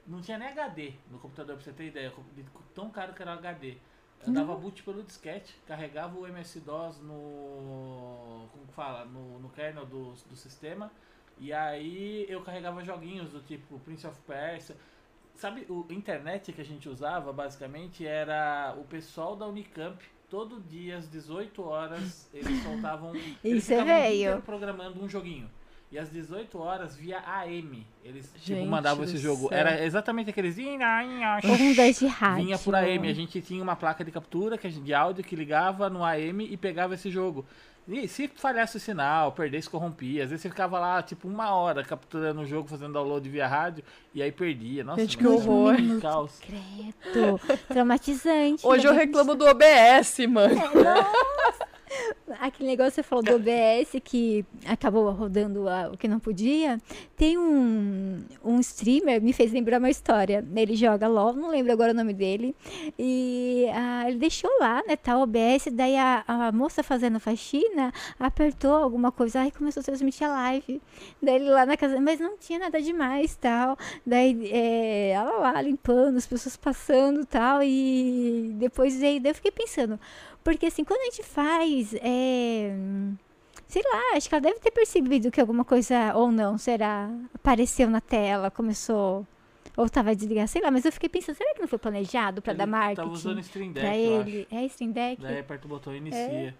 Não 0.07 0.19
tinha 0.22 0.38
nem 0.38 0.49
HD 0.49 0.94
no 1.10 1.18
computador, 1.19 1.56
pra 1.56 1.64
você 1.64 1.72
ter 1.72 1.85
ideia, 1.88 2.11
de 2.35 2.44
tão 2.76 2.90
caro 2.90 3.14
que 3.14 3.22
era 3.22 3.31
o 3.31 3.38
HD. 3.38 3.77
Eu 4.26 4.34
dava 4.34 4.56
boot 4.56 4.84
pelo 4.84 5.03
disquete, 5.03 5.53
carregava 5.65 6.18
o 6.18 6.26
MS-DOS 6.27 6.99
no. 7.02 8.48
Como 8.52 8.65
que 8.68 8.73
fala? 8.73 9.06
No, 9.06 9.40
no 9.40 9.49
kernel 9.49 9.85
do, 9.85 10.14
do 10.14 10.35
sistema. 10.35 10.91
E 11.40 11.52
aí 11.52 12.26
eu 12.30 12.41
carregava 12.41 12.84
joguinhos 12.84 13.31
do 13.31 13.41
tipo 13.41 13.80
Prince 13.80 14.06
of 14.07 14.19
Persia. 14.22 14.76
Sabe, 15.36 15.66
o 15.68 15.86
internet 15.90 16.54
que 16.54 16.62
a 16.62 16.66
gente 16.66 16.88
usava 16.88 17.34
basicamente 17.34 18.06
era 18.06 18.76
o 18.80 18.84
pessoal 18.84 19.36
da 19.36 19.48
Unicamp. 19.48 19.98
Todo 20.30 20.60
dia 20.62 20.98
às 20.98 21.08
18 21.10 21.62
horas 21.62 22.30
eles 22.34 22.64
soltavam. 22.64 23.14
eles 23.44 23.64
Isso 23.64 23.74
é 23.74 23.78
ficavam 23.78 23.82
o 23.82 23.86
dia 23.86 23.96
velho. 23.96 24.16
inteiro 24.16 24.42
programando 24.42 25.04
um 25.04 25.10
joguinho. 25.10 25.50
E 25.92 26.00
às 26.00 26.10
18 26.10 26.58
horas 26.58 26.96
via 26.96 27.20
AM. 27.20 27.86
Eles 28.04 28.34
tipo, 28.38 28.66
mandavam 28.66 29.04
esse 29.04 29.18
jogo. 29.18 29.50
céu. 29.50 29.58
Era 29.58 29.86
exatamente 29.86 30.32
aqueles. 30.32 30.58
Um 30.58 31.76
das 31.76 32.00
de 32.00 32.08
rádio. 32.08 32.46
Vinha 32.46 32.58
por 32.58 32.74
AM, 32.74 33.08
a 33.08 33.14
gente 33.14 33.40
tinha 33.42 33.62
uma 33.62 33.76
placa 33.76 34.04
de 34.04 34.12
captura 34.12 34.58
de 34.58 34.94
áudio 34.94 35.24
que 35.24 35.36
ligava 35.36 35.92
no 35.92 36.04
AM 36.04 36.46
e 36.46 36.58
pegava 36.58 36.96
esse 36.96 37.12
jogo. 37.12 37.46
E 37.88 38.08
se 38.08 38.30
falhasse 38.30 38.78
o 38.78 38.80
sinal, 38.80 39.34
perdesse, 39.34 39.70
corrompia. 39.70 40.24
Às 40.24 40.30
vezes 40.30 40.42
você 40.44 40.50
ficava 40.50 40.80
lá, 40.80 41.02
tipo, 41.04 41.28
uma 41.28 41.52
hora 41.54 41.84
capturando 41.84 42.42
o 42.42 42.46
jogo, 42.46 42.68
fazendo 42.70 42.94
download 42.94 43.28
via 43.30 43.46
rádio, 43.46 43.84
e 44.14 44.22
aí 44.24 44.32
perdia. 44.32 44.84
Nossa, 44.86 45.02
Gente, 45.02 45.18
que 45.18 45.26
era 45.26 45.34
horror. 45.34 45.76
um 45.80 46.00
caos. 46.00 46.40
Credo. 46.40 47.40
Traumatizante. 47.68 48.66
Hoje 48.66 48.88
eu 48.88 48.92
bem 48.92 49.00
que 49.02 49.06
reclamo 49.08 49.36
do 49.36 49.46
OBS, 49.46 50.20
mano. 50.30 50.54
a 50.54 50.66
gente- 50.66 51.73
Aquele 52.40 52.70
negócio 52.70 52.91
que 52.91 52.95
você 52.95 53.03
falou 53.03 53.24
do 53.24 53.36
OBS 53.36 54.02
que 54.03 54.45
acabou 54.65 55.10
rodando 55.11 55.68
a- 55.70 55.90
o 55.94 55.98
que 55.98 56.07
não 56.07 56.20
podia. 56.20 56.80
Tem 57.15 57.38
um, 57.38 58.24
um 58.44 58.60
streamer, 58.60 59.22
me 59.22 59.34
fez 59.34 59.52
lembrar 59.52 59.78
uma 59.80 59.90
história. 59.90 60.44
Ele 60.56 60.76
joga 60.76 61.07
LOL, 61.07 61.34
não 61.34 61.49
lembro 61.49 61.72
agora 61.72 61.91
o 61.91 61.95
nome 61.95 62.14
dele. 62.14 62.56
E 62.98 63.68
ah, 63.74 64.06
ele 64.07 64.18
deixou 64.18 64.49
lá, 64.60 64.82
né? 64.88 64.95
Tá 64.95 65.18
o 65.18 65.22
OBS, 65.24 65.68
daí 65.72 65.95
a, 65.98 66.24
a 66.28 66.52
moça 66.52 66.82
fazendo 66.82 67.20
faxina 67.20 67.91
apertou 68.20 68.74
alguma 68.74 69.11
coisa 69.11 69.41
aí 69.41 69.52
começou 69.52 69.82
a 69.82 69.84
transmitir 69.84 70.28
a 70.28 70.32
live. 70.32 70.82
Daí 71.22 71.36
ele 71.36 71.49
lá 71.49 71.65
na 71.65 71.78
casa, 71.78 71.99
mas 72.02 72.20
não 72.20 72.38
tinha 72.38 72.60
nada 72.60 72.82
demais 72.82 73.36
tal. 73.36 73.78
Daí 74.06 74.49
é, 74.52 75.10
ela 75.11 75.38
lá 75.40 75.61
limpando, 75.61 76.18
as 76.18 76.26
pessoas 76.26 76.56
passando 76.56 77.26
tal. 77.26 77.61
E 77.61 78.52
depois 78.56 79.02
aí, 79.03 79.20
daí 79.20 79.32
eu 79.32 79.36
fiquei 79.36 79.52
pensando. 79.52 79.99
Porque 80.44 80.65
assim, 80.65 80.84
quando 80.84 81.02
a 81.02 81.06
gente 81.06 81.24
faz. 81.24 81.94
É, 81.95 82.76
sei 83.68 83.82
lá, 83.91 84.18
acho 84.18 84.28
que 84.28 84.36
ela 84.36 84.41
deve 84.41 84.60
ter 84.60 84.72
percebido 84.72 85.32
que 85.32 85.40
alguma 85.40 85.64
coisa, 85.64 86.14
ou 86.15 86.32
não, 86.32 86.57
será? 86.57 87.10
Apareceu 87.34 87.90
na 87.90 88.02
tela, 88.02 88.52
começou. 88.52 89.26
Ou 89.76 89.90
tava 89.90 90.15
desligado, 90.15 90.48
sei 90.48 90.61
lá, 90.61 90.70
mas 90.70 90.86
eu 90.86 90.91
fiquei 90.91 91.10
pensando, 91.10 91.36
será 91.36 91.52
que 91.56 91.61
não 91.61 91.68
foi 91.68 91.80
planejado 91.80 92.44
pra 92.44 92.52
Ele 92.52 92.60
dar 92.60 92.68
marketing? 92.68 92.95
Tava 92.95 93.11
usando 93.11 93.40
Stream 93.40 93.72
Deck, 93.72 93.86
pra 93.86 93.98
ele? 93.98 94.48
É 94.52 94.65
Stream 94.65 94.91
Deck? 94.91 95.20
Daí 95.20 95.40
aperta 95.40 95.65
o 95.65 95.70
botão 95.70 95.95
e 95.95 95.98
inicia. 95.98 96.56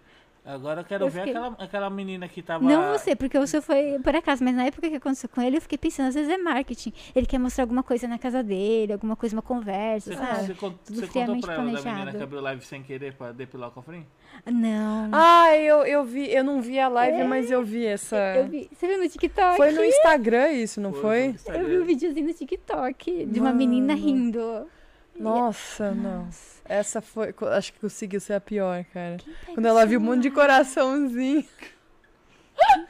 Agora 0.46 0.82
eu 0.82 0.84
quero 0.84 1.04
Eu 1.06 1.08
ver 1.08 1.20
fiquei- 1.24 1.32
aquela, 1.34 1.56
aquela 1.58 1.88
menina 1.90 2.28
que 2.28 2.42
tava. 2.42 2.62
Não 2.64 2.92
você, 2.92 3.16
porque 3.16 3.38
o 3.38 3.46
seu 3.46 3.62
foi 3.62 3.98
por 4.04 4.14
acaso, 4.14 4.44
mas 4.44 4.54
na 4.54 4.66
época 4.66 4.90
que 4.90 4.96
aconteceu 4.96 5.26
com 5.30 5.40
ele, 5.40 5.56
eu 5.56 5.60
fiquei 5.62 5.78
pensando, 5.78 6.08
às 6.08 6.14
vezes 6.14 6.28
é 6.30 6.36
marketing. 6.36 6.92
Ele 7.16 7.24
quer 7.24 7.38
mostrar 7.38 7.64
alguma 7.64 7.82
coisa 7.82 8.06
na 8.06 8.18
casa 8.18 8.42
dele, 8.42 8.92
alguma 8.92 9.16
coisa, 9.16 9.34
uma 9.34 9.40
conversa, 9.40 10.12
Você, 10.12 10.18
sabe? 10.18 10.46
você, 10.46 10.54
con- 10.54 10.74
Tudo 10.84 11.00
você 11.00 11.06
contou 11.06 11.40
pra 11.40 11.54
ela 11.54 11.72
da 11.72 11.82
menina 11.82 12.12
que 12.12 12.22
abriu 12.22 12.40
live 12.42 12.62
sem 12.62 12.82
querer 12.82 13.14
pra 13.14 13.32
depilar 13.32 13.70
o 13.70 13.72
cofrinho? 13.72 14.06
Não. 14.44 15.08
Ah, 15.12 15.56
eu, 15.56 15.78
eu 15.86 16.04
vi, 16.04 16.30
eu 16.30 16.44
não 16.44 16.60
vi 16.60 16.78
a 16.78 16.88
live, 16.88 17.24
mas 17.24 17.50
eu 17.50 17.64
vi 17.64 17.86
essa. 17.86 18.16
eu 18.36 18.46
vi. 18.46 18.68
Você 18.70 18.86
viu 18.86 18.98
no 18.98 19.08
TikTok? 19.08 19.56
Foi 19.56 19.72
no 19.72 19.82
Instagram 19.82 20.50
isso, 20.52 20.78
não 20.78 20.92
foi? 20.92 21.26
Instagram. 21.28 21.62
Eu 21.62 21.68
vi 21.68 21.78
um 21.80 21.84
videozinho 21.86 22.26
no 22.26 22.34
TikTok 22.34 23.24
de 23.26 23.40
uma 23.40 23.52
menina 23.52 23.94
Mano. 23.94 24.06
rindo. 24.06 24.66
Nossa, 25.18 25.92
não. 25.92 26.24
Nossa. 26.24 26.54
Essa 26.64 27.00
foi. 27.00 27.34
Acho 27.56 27.72
que 27.72 27.80
conseguiu 27.80 28.20
ser 28.20 28.32
a 28.34 28.40
pior, 28.40 28.84
cara. 28.92 29.18
Quando 29.52 29.66
ela 29.66 29.84
viu 29.86 30.00
um 30.00 30.02
monte 30.02 30.22
de 30.22 30.30
coraçãozinho. 30.30 31.44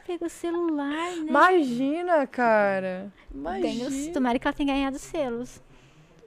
Pega 0.07 0.25
o 0.25 0.29
celular, 0.29 1.15
né? 1.17 1.25
Imagina, 1.27 2.25
cara. 2.27 3.11
Ganhou- 3.33 3.59
Imagina. 3.87 4.13
Tomara 4.13 4.39
que 4.39 4.47
ela 4.47 4.55
tenha 4.55 4.73
ganhado 4.73 4.99
selos. 4.99 5.61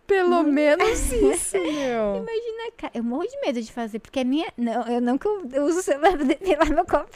Pelo 0.09 0.43
menos 0.43 1.13
isso, 1.13 1.59
meu. 1.59 2.17
Imagina, 2.17 2.73
cara. 2.79 2.93
Eu 2.95 3.05
morro 3.05 3.27
de 3.27 3.39
medo 3.43 3.61
de 3.61 3.71
fazer, 3.71 3.99
porque 3.99 4.21
a 4.21 4.25
minha. 4.25 4.51
Não, 4.57 4.89
eu 4.89 5.03
não 5.03 5.19
que 5.19 5.29
eu, 5.29 5.65
uso 5.67 5.81
o 5.81 5.83
celular 5.83 6.17
pra 6.17 6.25
depilar 6.25 6.73
meu 6.73 6.87
cara, 6.87 7.07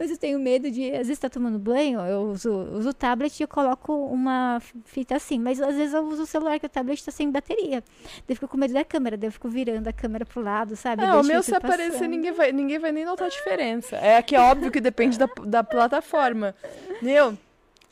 mas 0.00 0.10
eu 0.10 0.16
tenho 0.16 0.38
medo 0.38 0.70
de. 0.70 0.90
Às 0.92 1.08
vezes 1.08 1.18
tá 1.18 1.28
tomando 1.28 1.58
banho, 1.58 2.00
eu 2.00 2.22
uso, 2.22 2.50
uso 2.72 2.88
o 2.88 2.94
tablet 2.94 3.38
e 3.38 3.42
eu 3.42 3.48
coloco 3.48 3.92
uma 4.06 4.62
fita 4.86 5.14
assim, 5.14 5.38
mas 5.38 5.60
às 5.60 5.76
vezes 5.76 5.92
eu 5.92 6.02
uso 6.06 6.22
o 6.22 6.26
celular 6.26 6.58
que 6.58 6.64
o 6.64 6.70
tablet 6.70 7.04
tá 7.04 7.12
sem 7.12 7.30
bateria. 7.30 7.84
Daí 8.26 8.30
eu 8.30 8.36
fico 8.36 8.48
com 8.48 8.56
medo 8.56 8.72
da 8.72 8.82
câmera, 8.82 9.18
daí 9.18 9.28
eu 9.28 9.32
fico 9.32 9.50
virando 9.50 9.86
a 9.86 9.92
câmera 9.92 10.24
pro 10.24 10.40
lado, 10.40 10.74
sabe? 10.74 11.02
Não, 11.02 11.20
o 11.20 11.24
meu 11.24 11.42
se 11.42 11.54
aparecer, 11.54 11.92
passando. 11.92 12.08
ninguém 12.08 12.32
vai, 12.32 12.50
ninguém 12.50 12.78
vai 12.78 12.92
nem 12.92 13.04
notar 13.04 13.26
a 13.26 13.30
diferença. 13.30 13.96
É 13.96 14.22
que 14.22 14.34
é 14.34 14.40
óbvio 14.40 14.70
que 14.70 14.80
depende 14.80 15.18
da, 15.18 15.28
da 15.44 15.62
plataforma. 15.62 16.54
Meu, 17.02 17.36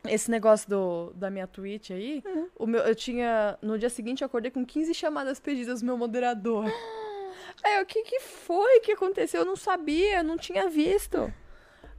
esse 0.06 0.30
negócio 0.30 0.68
do, 0.68 1.12
da 1.14 1.30
minha 1.30 1.46
Twitch 1.46 1.90
aí, 1.90 2.22
o 2.56 2.66
meu, 2.66 2.82
eu 2.82 2.94
tinha. 2.94 3.58
No 3.62 3.78
dia 3.78 3.88
seguinte 3.90 4.22
eu 4.22 4.26
acordei 4.26 4.50
com 4.50 4.64
15 4.64 4.92
chamadas 4.94 5.40
pedidas 5.40 5.80
do 5.80 5.86
meu 5.86 5.96
moderador. 5.96 6.64
Aí, 7.62 7.80
o 7.82 7.86
que 7.86 8.02
que 8.02 8.20
foi 8.20 8.80
que 8.80 8.92
aconteceu? 8.92 9.40
Eu 9.42 9.46
não 9.46 9.56
sabia, 9.56 10.18
eu 10.18 10.24
não 10.24 10.36
tinha 10.36 10.68
visto. 10.68 11.32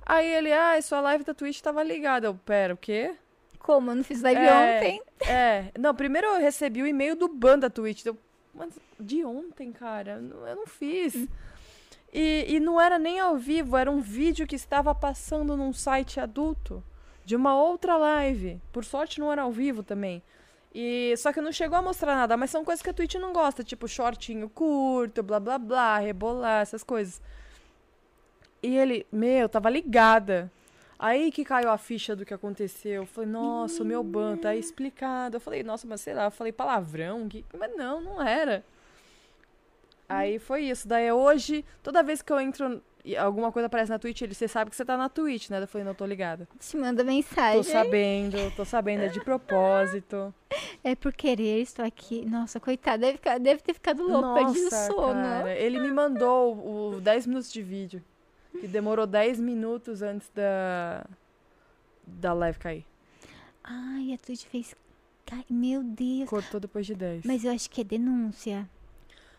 Aí 0.06 0.28
ele, 0.28 0.52
ah, 0.52 0.80
sua 0.82 1.00
live 1.02 1.24
da 1.24 1.34
Twitch 1.34 1.62
tava 1.62 1.82
ligada. 1.82 2.28
Eu, 2.28 2.36
pera, 2.36 2.74
o 2.74 2.78
quê? 2.78 3.16
Como? 3.58 3.90
Eu 3.90 3.96
não 3.96 4.04
fiz 4.04 4.22
live 4.22 4.42
É. 4.42 4.54
ontem. 4.78 5.02
É, 5.28 5.72
não, 5.80 5.96
primeiro 5.96 6.28
eu 6.28 6.40
recebi 6.40 6.84
o 6.84 6.88
e-mail 6.88 7.16
do 7.16 7.28
ban 7.28 7.58
da 7.58 7.70
Twitch. 7.70 8.06
Eu, 8.06 8.18
mas 8.54 8.78
de 9.00 9.26
ontem, 9.26 9.72
cara, 9.72 10.22
eu 10.48 10.56
não 10.56 10.68
fiz. 10.68 11.16
E, 12.14 12.46
e 12.48 12.60
não 12.60 12.80
era 12.80 13.00
nem 13.00 13.20
ao 13.20 13.38
vivo, 13.38 13.76
era 13.76 13.90
um 13.90 14.02
vídeo 14.02 14.46
que 14.46 14.56
estava 14.56 14.94
passando 14.94 15.58
num 15.58 15.74
site 15.74 16.20
adulto 16.20 16.84
de 17.26 17.36
uma 17.36 17.56
outra 17.60 17.98
live. 17.98 18.62
Por 18.72 18.86
sorte 18.86 19.20
não 19.20 19.32
era 19.32 19.42
ao 19.42 19.52
vivo 19.52 19.84
também. 19.84 20.22
E 20.74 21.16
só 21.18 21.32
que 21.34 21.42
não 21.42 21.52
chegou 21.52 21.78
a 21.78 21.82
mostrar 21.82 22.16
nada, 22.16 22.36
mas 22.38 22.50
são 22.50 22.66
coisas 22.66 22.82
que 22.82 22.90
a 22.90 22.94
Twitch 22.94 23.16
não 23.16 23.32
gosta, 23.34 23.64
tipo 23.64 23.88
shortinho 23.88 24.50
curto, 24.50 25.24
blá 25.24 25.40
blá 25.40 25.58
blá, 25.58 25.98
rebolar, 26.00 26.62
essas 26.62 26.84
coisas. 26.84 27.22
E 28.62 28.78
ele, 28.78 29.08
meu, 29.12 29.48
tava 29.48 29.70
ligada. 29.70 30.52
Aí 30.98 31.32
que 31.32 31.44
caiu 31.46 31.70
a 31.70 31.78
ficha 31.78 32.16
do 32.16 32.26
que 32.26 32.34
aconteceu. 32.34 33.04
Eu 33.04 33.06
falei, 33.06 33.30
nossa, 33.30 33.84
o 33.84 33.86
meu 33.86 34.04
ban 34.04 34.38
tá 34.38 34.50
aí 34.50 34.60
explicado. 34.60 35.38
Eu 35.38 35.42
falei, 35.42 35.64
nossa, 35.64 35.86
mas 35.88 36.02
sei 36.02 36.14
lá, 36.14 36.26
eu 36.26 36.32
falei 36.32 36.52
palavrão. 36.52 37.28
Que... 37.28 37.46
Mas 37.58 37.76
não, 37.76 38.02
não 38.02 38.22
era. 38.22 38.64
Aí 40.08 40.40
foi 40.40 40.64
isso. 40.64 40.88
Daí 40.88 41.12
hoje, 41.12 41.66
toda 41.82 42.04
vez 42.04 42.22
que 42.22 42.32
eu 42.32 42.40
entro 42.40 42.82
e 43.04 43.16
alguma 43.16 43.52
coisa 43.52 43.68
aparece 43.68 43.92
na 43.92 44.00
Twitch, 44.00 44.22
ele, 44.24 44.34
você 44.34 44.48
sabe 44.48 44.70
que 44.72 44.76
você 44.76 44.84
tá 44.84 44.98
na 44.98 45.08
Twitch, 45.10 45.50
né? 45.52 45.62
Eu 45.62 45.68
falei, 45.68 45.86
não, 45.86 45.94
tô 45.94 46.06
ligada. 46.06 46.48
Te 46.60 46.76
manda 46.76 47.04
Tô 47.04 47.08
mensagem. 47.10 47.64
sabendo, 47.64 48.56
tô 48.56 48.66
sabendo, 48.66 49.04
é 49.04 49.08
de 49.10 49.24
propósito. 49.24 50.34
É 50.84 50.96
por 50.96 51.14
querer, 51.14 51.62
estou 51.62 51.86
aqui. 51.86 52.26
Nossa, 52.26 52.60
coitada, 52.60 52.98
deve, 53.06 53.20
deve 53.40 53.62
ter 53.62 53.74
ficado 53.76 54.02
louco, 54.08 54.34
perdido 54.34 54.60
o 54.62 54.64
Nossa, 54.72 54.88
sono. 54.88 55.14
cara, 55.22 55.54
ele 55.56 55.80
me 55.80 55.92
mandou 55.92 56.96
o 56.96 57.02
10 57.02 57.28
minutos 57.28 57.52
de 57.52 57.62
vídeo. 57.62 58.04
Que 58.60 58.68
demorou 58.68 59.06
10 59.06 59.40
minutos 59.40 60.02
antes 60.02 60.30
da, 60.34 61.06
da 62.08 62.34
live 62.34 62.58
cair. 62.58 62.86
Ai, 63.64 64.14
a 64.14 64.18
Twitch 64.18 64.46
fez. 64.46 64.74
Meu 65.50 65.84
Deus. 65.84 66.30
Cortou 66.30 66.60
depois 66.60 66.86
de 66.86 66.96
10. 66.96 67.24
Mas 67.26 67.44
eu 67.44 67.52
acho 67.52 67.70
que 67.70 67.82
é 67.82 67.84
denúncia. 67.84 68.70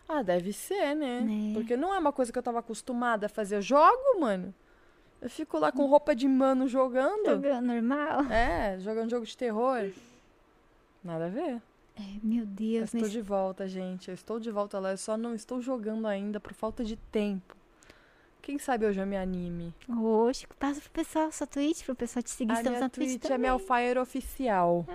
Ah, 0.08 0.22
deve 0.22 0.52
ser, 0.52 0.94
né? 0.94 1.20
Né? 1.20 1.52
Porque 1.54 1.76
não 1.76 1.92
é 1.92 1.98
uma 1.98 2.12
coisa 2.12 2.32
que 2.32 2.38
eu 2.38 2.42
tava 2.42 2.60
acostumada 2.60 3.26
a 3.26 3.28
fazer. 3.28 3.56
Eu 3.56 3.62
jogo, 3.62 4.20
mano. 4.20 4.54
Eu 5.20 5.30
fico 5.30 5.58
lá 5.58 5.72
com 5.72 5.86
roupa 5.86 6.14
de 6.14 6.28
mano 6.28 6.68
jogando. 6.68 7.26
Jogando 7.26 7.66
normal. 7.66 8.20
É, 8.30 8.78
jogando 8.78 9.10
jogo 9.10 9.26
de 9.26 9.36
terror. 9.36 9.90
Nada 11.02 11.26
a 11.26 11.28
ver. 11.28 11.60
É, 11.96 12.02
meu 12.22 12.40
Eu 12.40 12.46
Deus, 12.46 12.84
estou 12.84 13.00
mas 13.00 13.10
de 13.10 13.20
volta, 13.22 13.66
gente. 13.66 14.08
Eu 14.08 14.14
estou 14.14 14.38
de 14.38 14.50
volta 14.50 14.78
lá. 14.78 14.90
Eu 14.92 14.98
só 14.98 15.16
não 15.16 15.34
estou 15.34 15.60
jogando 15.60 16.06
ainda 16.06 16.38
por 16.38 16.52
falta 16.52 16.84
de 16.84 16.96
tempo. 16.96 17.56
Quem 18.42 18.58
sabe 18.58 18.86
hoje 18.86 19.00
eu 19.00 19.06
me 19.06 19.16
anime. 19.16 19.74
Oxe, 19.88 20.46
passa 20.58 20.80
pro 20.80 20.90
pessoal 20.90 21.32
sua 21.32 21.48
Twitch, 21.48 21.84
pro 21.84 21.96
pessoal 21.96 22.22
te 22.22 22.30
seguir. 22.30 22.52
A 22.52 22.56
Estamos 22.56 22.70
minha 22.70 22.80
na 22.80 22.88
Twitch 22.88 23.20
Twitch 23.20 23.30
é 23.30 23.38
minha 23.38 23.58
Fire 23.58 23.98
oficial. 23.98 24.86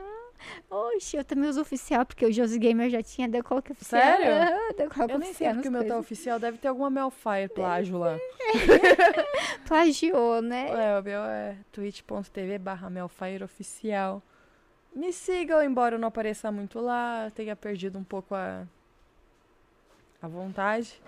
Oxe, 0.70 1.18
eu 1.18 1.24
também 1.24 1.50
uso 1.50 1.62
oficial, 1.62 2.06
porque 2.06 2.26
o 2.26 2.32
Josi 2.32 2.58
Gamer 2.58 2.90
já 2.90 3.02
tinha, 3.02 3.28
daí 3.28 3.40
eu 3.40 3.44
coloquei 3.44 3.74
oficial. 3.74 4.02
Sério? 4.02 4.32
Aham, 4.32 4.60
daí 4.78 4.88
eu 5.10 5.20
nem 5.20 5.34
sei 5.34 5.54
porque 5.54 5.68
o 5.68 5.72
meu 5.72 5.88
tá 5.88 5.98
oficial. 5.98 6.40
Deve 6.40 6.58
ter 6.58 6.68
alguma 6.68 6.90
Melfire 6.90 7.50
plágio 7.54 7.98
lá. 7.98 8.18
Plagiou, 9.68 10.42
né? 10.42 10.70
É, 10.70 11.00
o 11.00 11.04
meu 11.04 11.22
é 11.22 11.58
twitch.tv 11.72 12.58
barra 12.58 12.90
Melfire 12.90 13.44
oficial. 13.44 14.22
Me 14.94 15.14
sigam, 15.14 15.64
embora 15.64 15.96
eu 15.96 16.00
não 16.00 16.10
apareça 16.10 16.52
muito 16.52 16.80
lá, 16.80 17.32
tenha 17.34 17.56
perdido 17.56 17.98
um 17.98 18.04
pouco 18.04 18.36
a, 18.36 18.68
a 20.22 20.28
vontade. 20.28 21.02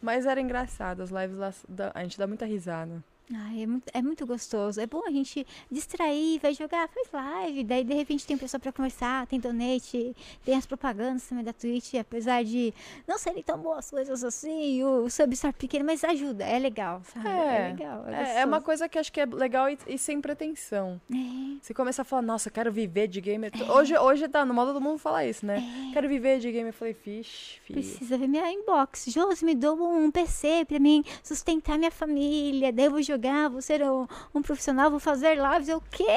Mas 0.00 0.24
era 0.26 0.40
engraçado, 0.40 1.02
as 1.02 1.10
lives 1.10 1.36
lá, 1.36 1.52
a 1.94 2.02
gente 2.02 2.18
dá 2.18 2.26
muita 2.26 2.46
risada. 2.46 3.02
Ai, 3.34 3.62
é 3.62 3.66
muito, 3.66 3.90
é 3.92 4.00
muito 4.02 4.24
gostoso. 4.24 4.80
É 4.80 4.86
bom 4.86 5.02
a 5.06 5.10
gente 5.10 5.44
distrair, 5.68 6.38
vai 6.40 6.54
jogar, 6.54 6.88
faz 6.88 7.08
live. 7.12 7.64
Daí, 7.64 7.82
de 7.82 7.92
repente, 7.92 8.24
tem 8.24 8.38
pessoa 8.38 8.60
pra 8.60 8.70
conversar, 8.70 9.26
tem 9.26 9.40
donate, 9.40 10.14
tem 10.44 10.54
as 10.56 10.64
propagandas 10.64 11.24
também 11.24 11.42
da 11.42 11.52
Twitch. 11.52 11.94
Apesar 11.94 12.44
de 12.44 12.72
não 13.06 13.18
serem 13.18 13.42
tão 13.42 13.58
boas 13.58 13.90
coisas 13.90 14.22
assim, 14.22 14.82
o 14.84 15.10
sub 15.10 15.32
estar 15.34 15.52
pequeno, 15.52 15.84
mas 15.84 16.04
ajuda, 16.04 16.44
é 16.44 16.56
legal, 16.58 17.02
sabe? 17.12 17.26
É, 17.28 17.56
É, 17.66 17.68
legal. 17.72 18.04
É, 18.06 18.22
É, 18.36 18.40
é 18.42 18.44
uma 18.44 18.60
coisa 18.60 18.88
que 18.88 18.96
acho 18.98 19.12
que 19.12 19.20
é 19.20 19.26
legal 19.26 19.68
e, 19.68 19.76
e 19.88 19.98
sem 19.98 20.20
pretensão. 20.20 21.00
É, 21.12 21.16
Você 21.60 21.74
começa 21.74 22.02
a 22.02 22.04
falar, 22.04 22.22
nossa, 22.22 22.48
quero 22.48 22.70
viver 22.70 23.08
de 23.08 23.20
game. 23.20 23.48
Hoje, 23.74 23.98
hoje 23.98 24.28
tá 24.28 24.44
no 24.44 24.54
modo 24.54 24.72
todo 24.72 24.80
mundo 24.80 24.98
falar 24.98 25.26
isso, 25.26 25.44
né? 25.44 25.90
Quero 25.92 26.08
viver 26.08 26.38
de 26.38 26.52
game. 26.52 26.68
Eu 26.68 26.72
falei, 26.72 26.94
fixe, 26.94 27.58
filho. 27.64 27.80
precisa 27.80 28.16
ver 28.16 28.28
minha 28.28 28.48
inbox. 28.52 29.06
Josi, 29.08 29.44
me 29.44 29.54
dou 29.56 29.76
um 29.82 30.10
PC 30.12 30.64
pra 30.64 30.78
mim 30.78 31.02
sustentar 31.24 31.76
minha 31.76 31.90
família. 31.90 32.72
Daí 32.72 32.84
eu 32.86 32.90
vou 32.92 33.02
jogar, 33.02 33.15
vou 33.50 33.62
ser 33.62 33.82
um, 33.82 34.06
um 34.34 34.42
profissional, 34.42 34.90
vou 34.90 35.00
fazer 35.00 35.36
lives. 35.36 35.68
Eu, 35.68 35.78
o 35.78 35.82
quê? 35.90 36.16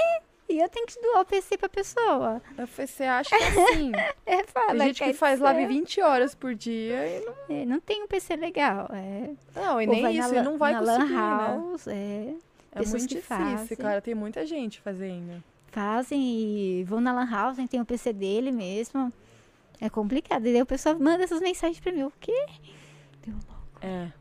E 0.49 0.59
eu 0.59 0.67
tenho 0.67 0.87
que 0.87 0.99
doar 0.99 1.21
o 1.21 1.25
PC 1.25 1.57
pra 1.59 1.69
pessoa. 1.69 2.41
Você 2.75 3.03
acha 3.03 3.29
que 3.29 3.43
é 3.43 3.47
assim? 3.47 3.91
É, 4.25 4.43
fala, 4.45 4.69
Tem 4.69 4.79
gente 4.87 5.03
que 5.03 5.13
faz 5.13 5.39
live 5.39 5.65
20 5.67 6.01
horas 6.01 6.33
por 6.35 6.55
dia 6.55 7.07
e 7.07 7.25
não. 7.25 7.33
É, 7.55 7.65
não 7.65 7.79
tem 7.79 8.03
um 8.03 8.07
PC 8.07 8.35
legal. 8.35 8.89
É. 8.93 9.31
Não, 9.55 9.81
e 9.81 9.87
Ou 9.87 9.93
nem 9.93 10.01
vai 10.01 10.13
na 10.13 10.25
isso, 10.25 10.35
e 10.35 10.41
não 10.41 10.57
vai 10.57 10.73
na 10.73 10.79
conseguir, 10.79 10.99
lan 10.99 11.07
né? 11.07 11.15
house, 11.15 11.87
é. 11.87 12.33
É 12.71 12.79
pessoas 12.79 13.01
muito 13.01 13.09
difícil, 13.15 13.35
fazem. 13.37 13.77
cara. 13.77 14.01
Tem 14.01 14.15
muita 14.15 14.45
gente 14.45 14.79
fazendo. 14.81 15.43
Fazem 15.67 16.19
e 16.19 16.83
vão 16.83 16.99
na 16.99 17.13
lan 17.13 17.29
house, 17.29 17.57
tem 17.69 17.81
o 17.81 17.85
PC 17.85 18.11
dele 18.13 18.51
mesmo. 18.51 19.11
É 19.79 19.89
complicado. 19.89 20.45
E 20.47 20.53
daí 20.53 20.61
o 20.61 20.65
pessoal 20.65 20.97
manda 20.99 21.23
essas 21.23 21.41
mensagens 21.41 21.79
pra 21.79 21.91
mim. 21.91 22.03
O 22.03 22.13
quê? 22.19 22.45
Deu 23.25 23.33
louco. 23.35 23.63
É. 23.81 24.11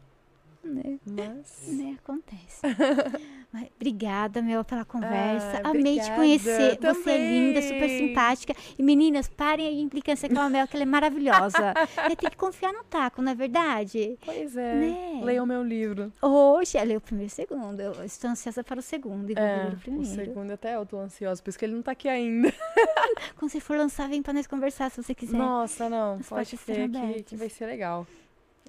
Né? 0.69 0.99
Mas. 1.07 1.69
Né, 1.69 1.97
acontece. 2.03 2.61
Mas, 3.51 3.66
obrigada, 3.77 4.43
Mel, 4.43 4.62
pela 4.62 4.85
conversa. 4.85 5.62
Ah, 5.65 5.70
Amei 5.70 5.99
te 5.99 6.11
conhecer. 6.12 6.78
Você 6.78 7.11
é 7.11 7.16
linda, 7.31 7.62
super 7.62 7.81
Também. 7.81 8.09
simpática. 8.09 8.55
E 8.78 8.82
meninas, 8.82 9.27
parem 9.27 9.66
a 9.66 9.73
implicância 9.73 10.28
com 10.28 10.39
a 10.39 10.51
Mel, 10.51 10.69
que 10.69 10.77
ela 10.77 10.82
é 10.82 10.86
maravilhosa. 10.86 11.73
Tem 12.20 12.28
que 12.31 12.36
confiar 12.36 12.74
no 12.74 12.85
taco, 12.85 13.23
não 13.23 13.32
é 13.32 13.35
verdade? 13.35 14.19
Pois 14.23 14.55
é. 14.55 14.74
Né? 14.74 15.20
Leiam 15.24 15.47
meu 15.47 15.62
livro. 15.62 16.12
Hoje, 16.20 16.77
ela 16.77 16.93
é 16.93 16.97
o 16.99 17.01
primeiro 17.01 17.31
e 17.31 17.32
o 17.32 17.35
segundo. 17.35 17.81
Eu 17.81 18.05
estou 18.05 18.28
ansiosa 18.28 18.62
para 18.62 18.81
o 18.81 18.82
segundo 18.82 19.31
e 19.31 19.35
vou 19.35 19.43
É, 19.43 19.62
ler 19.65 19.73
o 19.73 19.77
o 19.77 19.78
primeiro. 19.78 20.15
segundo 20.15 20.51
até 20.51 20.74
eu 20.77 20.85
tô 20.85 20.99
ansiosa, 20.99 21.43
por 21.43 21.49
isso 21.49 21.59
que 21.59 21.65
ele 21.65 21.74
não 21.74 21.82
tá 21.82 21.93
aqui 21.93 22.07
ainda. 22.09 22.53
Quando 23.36 23.51
você 23.51 23.61
for 23.61 23.78
lançar, 23.78 24.11
vem 24.11 24.23
para 24.23 24.35
nós 24.35 24.47
conversar, 24.47 24.90
se 24.90 25.03
você 25.03 25.15
quiser. 25.15 25.39
Nossa, 25.39 25.89
não. 25.89 26.16
As 26.16 26.28
Pode 26.28 26.55
ser 26.57 26.90
que, 26.90 27.23
que 27.23 27.36
vai 27.36 27.49
ser 27.49 27.65
legal. 27.65 28.07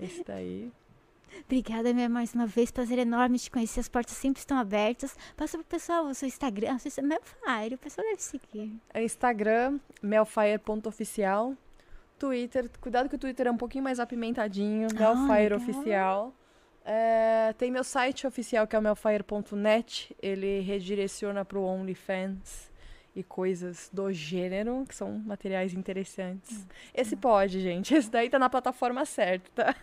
Esse 0.02 0.24
daí. 0.24 0.72
Obrigada, 1.46 1.94
Mel, 1.94 2.10
mais 2.10 2.34
uma 2.34 2.46
vez. 2.46 2.72
Prazer 2.72 3.00
enorme 3.00 3.38
te 3.38 3.50
conhecer. 3.50 3.80
As 3.80 3.90
portas 3.90 4.16
sempre 4.16 4.40
estão 4.40 4.58
abertas. 4.58 5.16
Passa 5.36 5.58
pro 5.58 5.66
pessoal 5.66 6.06
o 6.06 6.14
seu 6.14 6.28
Instagram. 6.28 6.76
O 6.76 6.80
seu 6.80 7.04
Melfire. 7.04 7.76
O 7.76 7.78
pessoal 7.78 8.06
deve 8.08 8.22
seguir. 8.22 8.80
É 8.94 9.04
Instagram, 9.04 9.80
melfire.oficial. 10.02 11.56
Twitter, 12.18 12.70
cuidado 12.82 13.08
que 13.08 13.16
o 13.16 13.18
Twitter 13.18 13.48
é 13.48 13.52
um 13.52 13.58
pouquinho 13.58 13.84
mais 13.84 14.00
apimentadinho, 14.00 14.90
Melfire. 14.94 15.54
Oficial. 15.54 16.34
É, 16.84 17.54
tem 17.58 17.72
meu 17.72 17.84
site 17.84 18.26
oficial 18.26 18.66
que 18.68 18.76
é 18.76 18.80
o 18.80 18.82
melfire.net, 18.82 20.16
ele 20.22 20.60
redireciona 20.62 21.46
para 21.46 21.60
o 21.60 21.64
OnlyFans 21.64 22.72
e 23.16 23.24
coisas 23.24 23.90
do 23.94 24.12
gênero, 24.12 24.84
que 24.88 24.96
são 24.96 25.20
materiais 25.20 25.74
interessantes. 25.74 26.66
Esse 26.94 27.16
pode, 27.16 27.60
gente, 27.60 27.94
esse 27.94 28.10
daí 28.10 28.30
tá 28.30 28.40
na 28.40 28.50
plataforma 28.50 29.06
certa, 29.06 29.66
tá? 29.66 29.76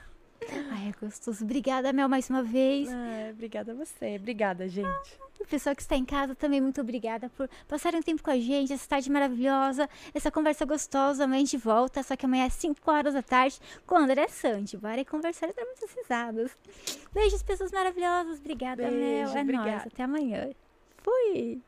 Ai, 0.71 0.89
é 0.89 1.05
gostoso. 1.05 1.45
Obrigada, 1.45 1.93
Mel, 1.93 2.09
mais 2.09 2.29
uma 2.31 2.43
vez. 2.43 2.89
Ah, 2.89 3.31
obrigada 3.33 3.73
a 3.73 3.75
você, 3.75 4.17
obrigada, 4.17 4.69
gente. 4.69 5.19
O 5.41 5.47
pessoal 5.47 5.77
que 5.77 5.83
está 5.83 5.97
em 5.97 6.05
casa 6.05 6.35
também, 6.35 6.61
muito 6.61 6.81
obrigada 6.81 7.29
por 7.31 7.49
passarem 7.69 8.01
um 8.01 8.03
tempo 8.03 8.23
com 8.23 8.31
a 8.31 8.39
gente, 8.39 8.73
essa 8.73 8.89
tarde 8.89 9.11
maravilhosa, 9.11 9.89
essa 10.15 10.31
conversa 10.31 10.65
gostosa. 10.65 11.25
Amanhã 11.25 11.43
a 11.43 11.45
gente 11.45 11.59
volta, 11.59 12.03
só 12.03 12.17
que 12.17 12.25
amanhã 12.25 12.47
é 12.47 12.49
5 12.49 12.91
horas 12.91 13.15
da 13.15 13.23
tarde 13.23 13.61
com 13.87 13.97
o 13.97 13.99
André 13.99 14.27
Sante. 14.29 14.77
Bora 14.77 15.05
conversar 15.05 15.49
e 15.49 15.53
dar 15.53 15.65
muitas 15.65 15.95
risadas. 15.95 16.57
Beijos, 17.13 17.43
pessoas 17.43 17.71
maravilhosas. 17.71 18.39
Obrigada, 18.39 18.83
Beijo, 18.85 18.97
Mel. 18.97 19.09
É 19.09 19.23
nóis. 19.23 19.41
obrigada. 19.43 19.89
Até 19.93 20.03
amanhã. 20.03 20.51
Fui! 20.99 21.61